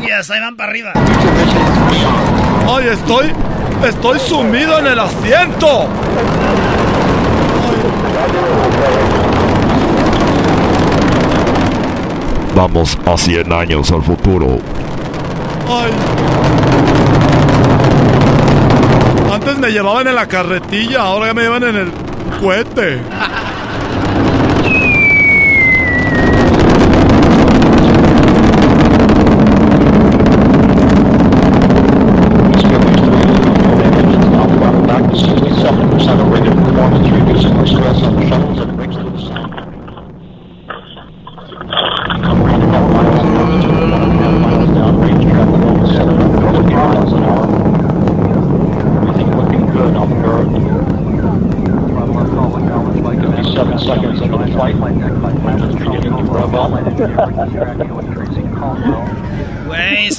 Yes, 0.00 0.30
ahí 0.32 0.40
van 0.40 0.56
para 0.56 0.70
arriba. 0.70 0.92
¡Ay, 2.68 2.88
estoy... 2.88 3.32
Estoy 3.84 4.18
sumido 4.18 4.78
en 4.78 4.86
el 4.88 4.98
asiento! 4.98 5.88
Vamos 12.54 12.98
a 13.06 13.16
100 13.16 13.52
años 13.52 13.90
al 13.90 14.02
futuro. 14.02 14.58
¡Ay! 15.66 15.90
Antes 19.32 19.58
me 19.58 19.70
llevaban 19.70 20.08
en 20.08 20.14
la 20.14 20.26
carretilla, 20.26 21.00
ahora 21.00 21.28
ya 21.28 21.34
me 21.34 21.42
llevan 21.42 21.62
en 21.64 21.76
el 21.76 21.92
cohete. 22.38 23.00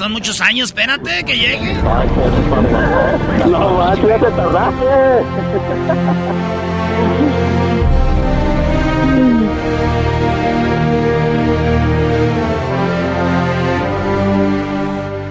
Son 0.02 0.14
muchos 0.14 0.42
años, 0.42 0.70
espérate 0.70 1.24
que 1.24 1.38
llegue. 1.38 1.76
No, 3.46 3.70
macho, 3.78 4.08
ya 4.08 4.18
te 4.18 4.32
tardaste. 4.32 4.86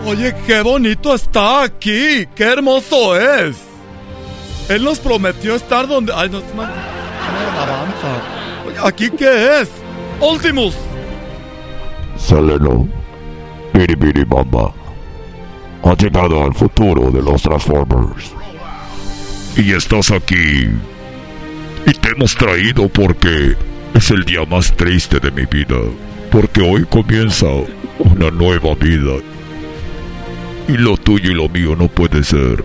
Oye, 0.07 0.37
qué 0.47 0.63
bonito 0.63 1.15
está 1.15 1.65
aquí, 1.65 2.29
qué 2.37 2.45
hermoso 2.45 3.17
es. 3.19 3.57
Él 4.69 4.85
nos 4.85 5.01
prometió 5.01 5.57
estar 5.57 5.89
donde... 5.89 6.13
Ay, 6.15 6.31
no, 6.31 6.39
una 6.55 6.69
alabanza. 7.63 8.23
Oye, 8.69 8.77
¿Aquí 8.85 9.11
qué 9.11 9.63
es? 9.63 9.69
Ultimus. 10.21 10.77
Seleno, 12.17 12.87
biri 13.87 14.25
bamba. 14.25 14.73
Ha 15.83 15.95
llegado 15.95 16.45
al 16.45 16.55
futuro 16.55 17.11
de 17.11 17.23
los 17.23 17.43
Transformers. 17.43 18.33
Y 19.57 19.73
estás 19.73 20.11
aquí. 20.11 20.69
Y 21.87 21.93
te 21.93 22.09
hemos 22.11 22.35
traído 22.35 22.89
porque 22.89 23.57
es 23.95 24.11
el 24.11 24.25
día 24.25 24.45
más 24.45 24.73
triste 24.77 25.19
de 25.19 25.31
mi 25.31 25.47
vida. 25.47 25.79
Porque 26.31 26.61
hoy 26.61 26.85
comienza 26.85 27.47
una 27.99 28.31
nueva 28.31 28.75
vida. 28.75 29.17
Y 30.69 30.73
lo 30.73 30.97
tuyo 30.97 31.31
y 31.31 31.35
lo 31.35 31.49
mío 31.49 31.75
no 31.77 31.89
puede 31.89 32.23
ser. 32.23 32.65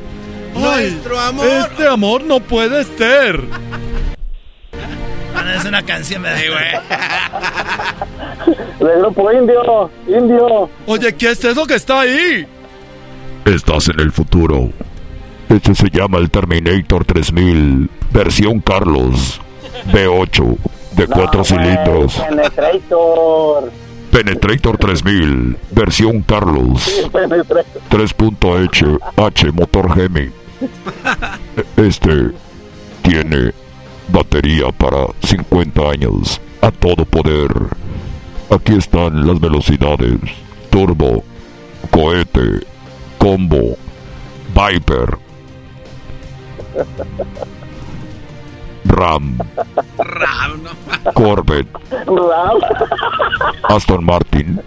Nuestro 0.54 1.20
amor. 1.20 1.48
Este 1.48 1.88
amor 1.88 2.24
no 2.24 2.40
puede 2.40 2.84
ser. 2.84 3.44
Es 5.56 5.66
una 5.66 5.84
canción, 5.84 6.22
me 6.22 6.30
da, 6.30 6.36
güey. 6.36 6.66
De 8.80 9.00
grupo 9.00 9.32
indio, 9.32 9.90
indio. 10.08 10.70
Oye, 10.86 11.14
¿qué 11.16 11.32
es 11.32 11.44
eso 11.44 11.66
que 11.66 11.76
está 11.76 12.02
ahí? 12.02 12.46
Estás 13.46 13.90
en 13.90 14.00
el 14.00 14.12
futuro. 14.12 14.70
Este 15.50 15.76
se 15.76 15.90
llama 15.90 16.18
el 16.18 16.30
Terminator 16.32 17.06
3000, 17.06 17.90
versión 18.12 18.60
Carlos, 18.62 19.40
V8, 19.92 20.58
de 20.94 21.08
4 21.08 21.44
cilindros. 21.44 22.16
Penetrator. 22.16 23.72
Penetrator 24.12 24.78
3000, 24.78 25.58
versión 25.72 26.22
Carlos, 26.24 26.82
Sí, 26.84 27.02
Penetrator. 27.12 27.82
3.H, 27.90 28.86
H, 29.18 29.52
motor 29.52 29.94
Gemi. 29.94 30.30
Este 31.78 32.32
tiene 33.04 33.52
batería 34.08 34.72
para 34.72 35.08
50 35.22 35.82
años, 35.90 36.42
a 36.62 36.72
todo 36.72 37.06
poder. 37.06 37.52
Aquí 38.50 38.76
están 38.76 39.26
las 39.26 39.40
velocidades, 39.40 40.20
turbo, 40.70 41.24
cohete, 41.90 42.66
combo, 43.18 43.76
Viper, 44.54 45.18
Ram, 48.86 49.38
Ram, 49.98 50.64
no. 50.64 51.12
Corvette, 51.14 51.68
Ram. 52.06 52.60
Aston 53.70 54.06
Martin, 54.06 54.62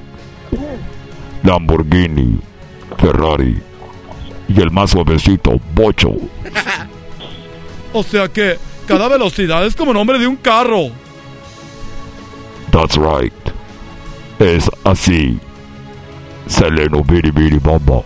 Lamborghini, 1.45 2.39
Ferrari 2.99 3.63
y 4.49 4.61
el 4.61 4.71
más 4.71 4.91
suavecito, 4.91 5.61
Bocho. 5.75 6.13
O 7.93 8.03
sea 8.03 8.29
que 8.29 8.59
cada 8.87 9.09
velocidad 9.09 9.65
es 9.65 9.77
como 9.77 9.93
nombre 9.93 10.19
de 10.19 10.27
un 10.27 10.37
carro. 10.37 10.89
That's 12.71 12.97
right. 12.97 13.48
Es 14.39 14.70
así. 14.85 15.39
Seleno 16.47 17.02
Biri 17.02 17.31
Biri 17.31 17.59
Bomba. 17.59 18.02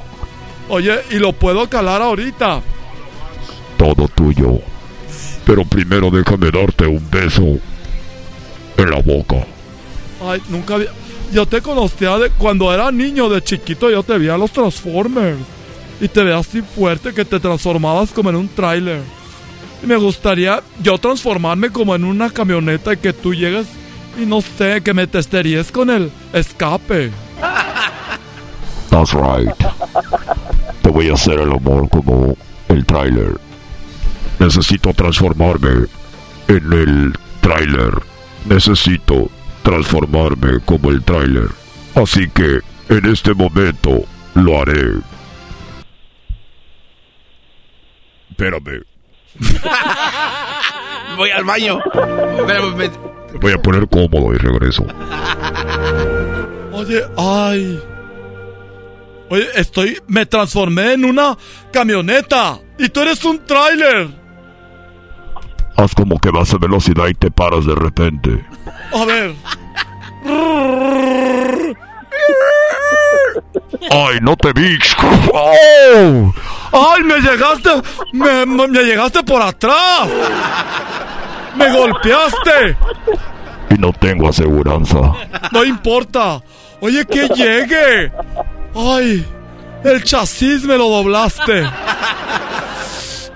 Oye, 0.68 1.00
y 1.10 1.16
lo 1.16 1.32
puedo 1.32 1.68
calar 1.68 2.00
ahorita. 2.00 2.62
Todo 3.76 4.08
tuyo. 4.08 4.58
Pero 5.44 5.64
primero 5.64 6.10
déjame 6.10 6.50
darte 6.50 6.86
un 6.86 7.10
beso 7.10 7.58
en 8.76 8.90
la 8.90 9.00
boca. 9.00 9.46
Ay, 10.24 10.40
nunca 10.48 10.74
había... 10.74 10.90
Yo 11.32 11.46
te 11.46 11.62
conocía 11.62 12.18
de 12.18 12.30
cuando 12.30 12.72
era 12.72 12.90
niño, 12.92 13.28
de 13.28 13.42
chiquito, 13.42 13.90
yo 13.90 14.02
te 14.02 14.18
veía 14.18 14.36
los 14.36 14.50
Transformers. 14.50 15.38
Y 16.00 16.08
te 16.08 16.22
veías 16.22 16.46
así 16.46 16.62
fuerte 16.62 17.12
que 17.12 17.24
te 17.24 17.40
transformabas 17.40 18.10
como 18.10 18.30
en 18.30 18.36
un 18.36 18.48
tráiler. 18.48 19.00
Y 19.82 19.86
me 19.86 19.96
gustaría 19.96 20.62
yo 20.82 20.98
transformarme 20.98 21.70
como 21.70 21.94
en 21.94 22.04
una 22.04 22.30
camioneta 22.30 22.92
y 22.92 22.98
que 22.98 23.12
tú 23.12 23.34
llegues 23.34 23.66
y 24.18 24.26
no 24.26 24.40
sé, 24.40 24.82
que 24.82 24.94
me 24.94 25.06
testeríes 25.06 25.72
con 25.72 25.90
el 25.90 26.10
escape. 26.32 27.10
That's 28.90 29.14
right. 29.14 29.50
Te 30.82 30.90
voy 30.90 31.08
a 31.08 31.14
hacer 31.14 31.40
el 31.40 31.52
amor 31.52 31.88
como 31.88 32.36
el 32.68 32.84
tráiler. 32.84 33.38
Necesito 34.38 34.92
transformarme 34.92 35.86
en 36.48 36.72
el 36.72 37.18
tráiler. 37.40 37.94
Necesito 38.44 39.30
transformarme 39.62 40.60
como 40.64 40.90
el 40.90 41.02
tráiler. 41.02 41.48
Así 41.94 42.28
que 42.28 42.60
en 42.88 43.06
este 43.06 43.32
momento 43.34 44.04
lo 44.34 44.60
haré. 44.60 44.98
Espérame. 48.30 48.82
Voy 51.16 51.30
al 51.30 51.44
baño. 51.44 51.78
Espérame, 52.38 53.11
me- 53.32 53.38
voy 53.38 53.52
a 53.52 53.58
poner 53.58 53.88
cómodo 53.88 54.34
y 54.34 54.38
regreso. 54.38 54.84
Oye, 56.72 57.02
ay. 57.16 57.82
Oye, 59.30 59.46
estoy. 59.54 59.98
Me 60.06 60.26
transformé 60.26 60.92
en 60.94 61.04
una 61.04 61.36
camioneta. 61.72 62.58
Y 62.78 62.88
tú 62.88 63.00
eres 63.00 63.24
un 63.24 63.44
tráiler. 63.44 64.08
Haz 65.76 65.94
como 65.94 66.18
que 66.18 66.30
vas 66.30 66.52
a 66.52 66.58
velocidad 66.58 67.06
y 67.08 67.14
te 67.14 67.30
paras 67.30 67.64
de 67.66 67.74
repente. 67.74 68.44
A 68.92 69.04
ver. 69.04 69.34
¡Ay, 73.90 74.18
no 74.22 74.36
te 74.36 74.52
vi! 74.52 74.78
¡Oh! 75.32 76.32
¡Ay, 76.72 77.02
me 77.02 77.20
llegaste! 77.20 77.70
Me- 78.12 78.46
me 78.46 78.82
llegaste 78.82 79.22
por 79.24 79.42
atrás! 79.42 80.08
¡Me 81.56 81.70
golpeaste! 81.76 82.76
Y 83.70 83.74
no 83.74 83.92
tengo 83.92 84.28
aseguranza. 84.28 85.00
No 85.52 85.64
importa. 85.64 86.42
Oye, 86.80 87.04
que 87.06 87.28
llegue. 87.28 88.12
Ay, 88.74 89.26
el 89.84 90.02
chasis 90.04 90.64
me 90.64 90.76
lo 90.76 90.88
doblaste. 90.88 91.64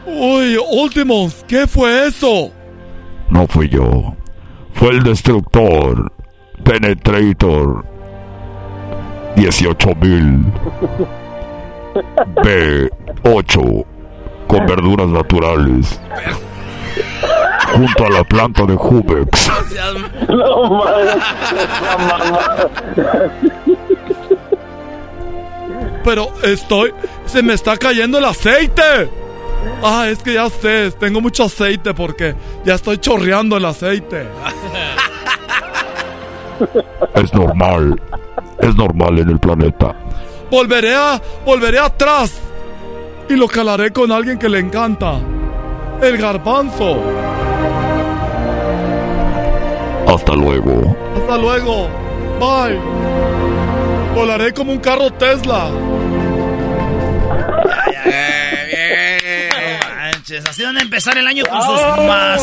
Uy, 0.06 0.56
Ultimos, 0.70 1.44
¿qué 1.46 1.66
fue 1.66 2.08
eso? 2.08 2.50
No 3.30 3.46
fui 3.46 3.68
yo. 3.68 4.14
Fue 4.74 4.90
el 4.90 5.02
destructor. 5.02 6.12
Penetrator. 6.62 7.84
18000. 9.36 10.44
B8. 12.36 13.84
Con 14.46 14.66
verduras 14.66 15.08
naturales. 15.08 16.00
Junto 17.76 18.06
a 18.06 18.10
la 18.10 18.24
planta 18.24 18.64
de 18.64 18.74
Jubex. 18.74 19.50
No 20.28 20.70
mames. 20.70 21.16
mamá. 22.08 22.56
Pero 26.02 26.28
estoy... 26.42 26.94
Se 27.26 27.42
me 27.42 27.54
está 27.54 27.76
cayendo 27.76 28.18
el 28.18 28.24
aceite. 28.24 29.10
Ah, 29.82 30.06
es 30.08 30.22
que 30.22 30.34
ya 30.34 30.48
sé, 30.48 30.92
tengo 30.92 31.20
mucho 31.20 31.44
aceite 31.44 31.92
porque 31.92 32.34
ya 32.64 32.74
estoy 32.76 32.98
chorreando 32.98 33.56
el 33.56 33.64
aceite. 33.64 34.26
Es 37.14 37.34
normal. 37.34 38.00
Es 38.60 38.74
normal 38.74 39.18
en 39.18 39.30
el 39.30 39.38
planeta. 39.38 39.94
Volveré 40.50 40.94
a... 40.94 41.20
Volveré 41.44 41.78
atrás. 41.78 42.40
Y 43.28 43.34
lo 43.34 43.48
calaré 43.48 43.90
con 43.90 44.12
alguien 44.12 44.38
que 44.38 44.48
le 44.48 44.60
encanta. 44.60 45.18
El 46.00 46.16
garbanzo. 46.18 47.00
Hasta 50.16 50.32
luego. 50.32 50.96
Hasta 51.14 51.36
luego. 51.36 51.88
Bye. 52.40 52.80
Volaré 54.14 54.54
como 54.54 54.72
un 54.72 54.78
carro 54.78 55.10
Tesla. 55.12 55.68
No 59.50 59.88
manches, 59.90 60.46
así 60.46 60.64
van 60.64 60.78
a 60.78 60.80
empezar 60.80 61.18
el 61.18 61.26
año 61.26 61.44
con 61.44 61.60
sus 61.60 61.80
más. 62.06 62.42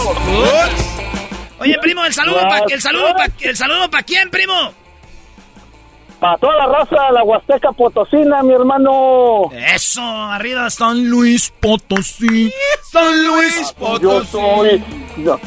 Oye, 1.60 1.76
primo, 1.82 2.06
el 2.06 2.14
saludo 2.14 2.42
para 2.42 2.66
el 2.70 2.82
saludo 2.82 3.16
pa, 3.16 3.26
el 3.40 3.58
saludo 3.58 3.90
para 3.90 4.04
quién, 4.04 4.30
primo. 4.30 4.54
Para 6.20 6.38
toda 6.38 6.56
la 6.56 6.68
raza, 6.68 7.12
la 7.12 7.24
Huasteca 7.24 7.72
Potosina, 7.72 8.44
mi 8.44 8.54
hermano. 8.54 9.50
Eso, 9.74 10.02
arriba 10.02 10.70
San 10.70 11.10
Luis 11.10 11.52
Potosí. 11.60 12.54
San 12.92 13.28
Luis 13.28 13.76
Yo 14.00 14.24
soy. 14.26 14.84
Yo, 15.18 15.40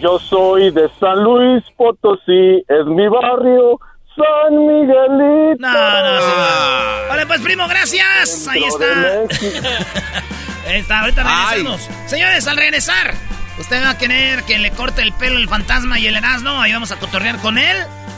yo 0.00 0.18
soy 0.18 0.70
de 0.70 0.88
San 1.00 1.22
Luis 1.22 1.64
Potosí, 1.76 2.64
es 2.68 2.86
mi 2.86 3.08
barrio, 3.08 3.78
San 4.14 4.66
Miguelito. 4.66 5.58
No, 5.58 6.02
no, 6.02 6.20
sí, 6.20 6.32
va. 6.36 7.08
Vale, 7.08 7.26
pues, 7.26 7.40
primo, 7.40 7.66
gracias. 7.68 8.48
Ahí 8.48 8.64
está. 8.64 8.86
Ahí 10.68 10.80
está, 10.80 11.00
ahorita 11.00 11.22
regresamos. 11.22 11.88
Señores, 12.06 12.46
al 12.46 12.58
regresar, 12.58 13.14
usted 13.58 13.82
va 13.82 13.90
a 13.90 13.98
querer 13.98 14.42
que 14.44 14.58
le 14.58 14.70
corte 14.70 15.00
el 15.00 15.12
pelo 15.12 15.38
el 15.38 15.48
fantasma 15.48 15.98
y 15.98 16.06
el 16.06 16.16
Erasmo. 16.16 16.60
Ahí 16.60 16.72
vamos 16.72 16.92
a 16.92 16.96
cotorrear 16.96 17.38
con 17.38 17.56
él. 17.56 17.76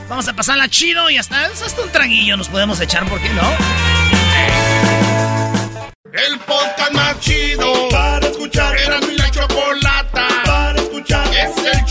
Vamos 0.09 0.27
a 0.27 0.32
pasarla 0.35 0.69
chido 0.69 1.09
y 1.11 1.19
hasta, 1.19 1.47
hasta 1.47 1.82
un 1.82 1.90
traguillo 1.90 2.36
nos 2.36 2.48
podemos 2.48 2.81
echar, 2.81 3.07
¿por 3.07 3.20
qué 3.20 3.28
no? 3.28 3.43
El 6.12 6.40
podcast 6.40 6.93
más 6.93 7.20
chido 7.20 7.89
para 7.90 8.27
escuchar. 8.27 8.77
Era 8.77 8.98
mi 9.01 9.15
la 9.15 9.27
escuchar. 9.27 9.80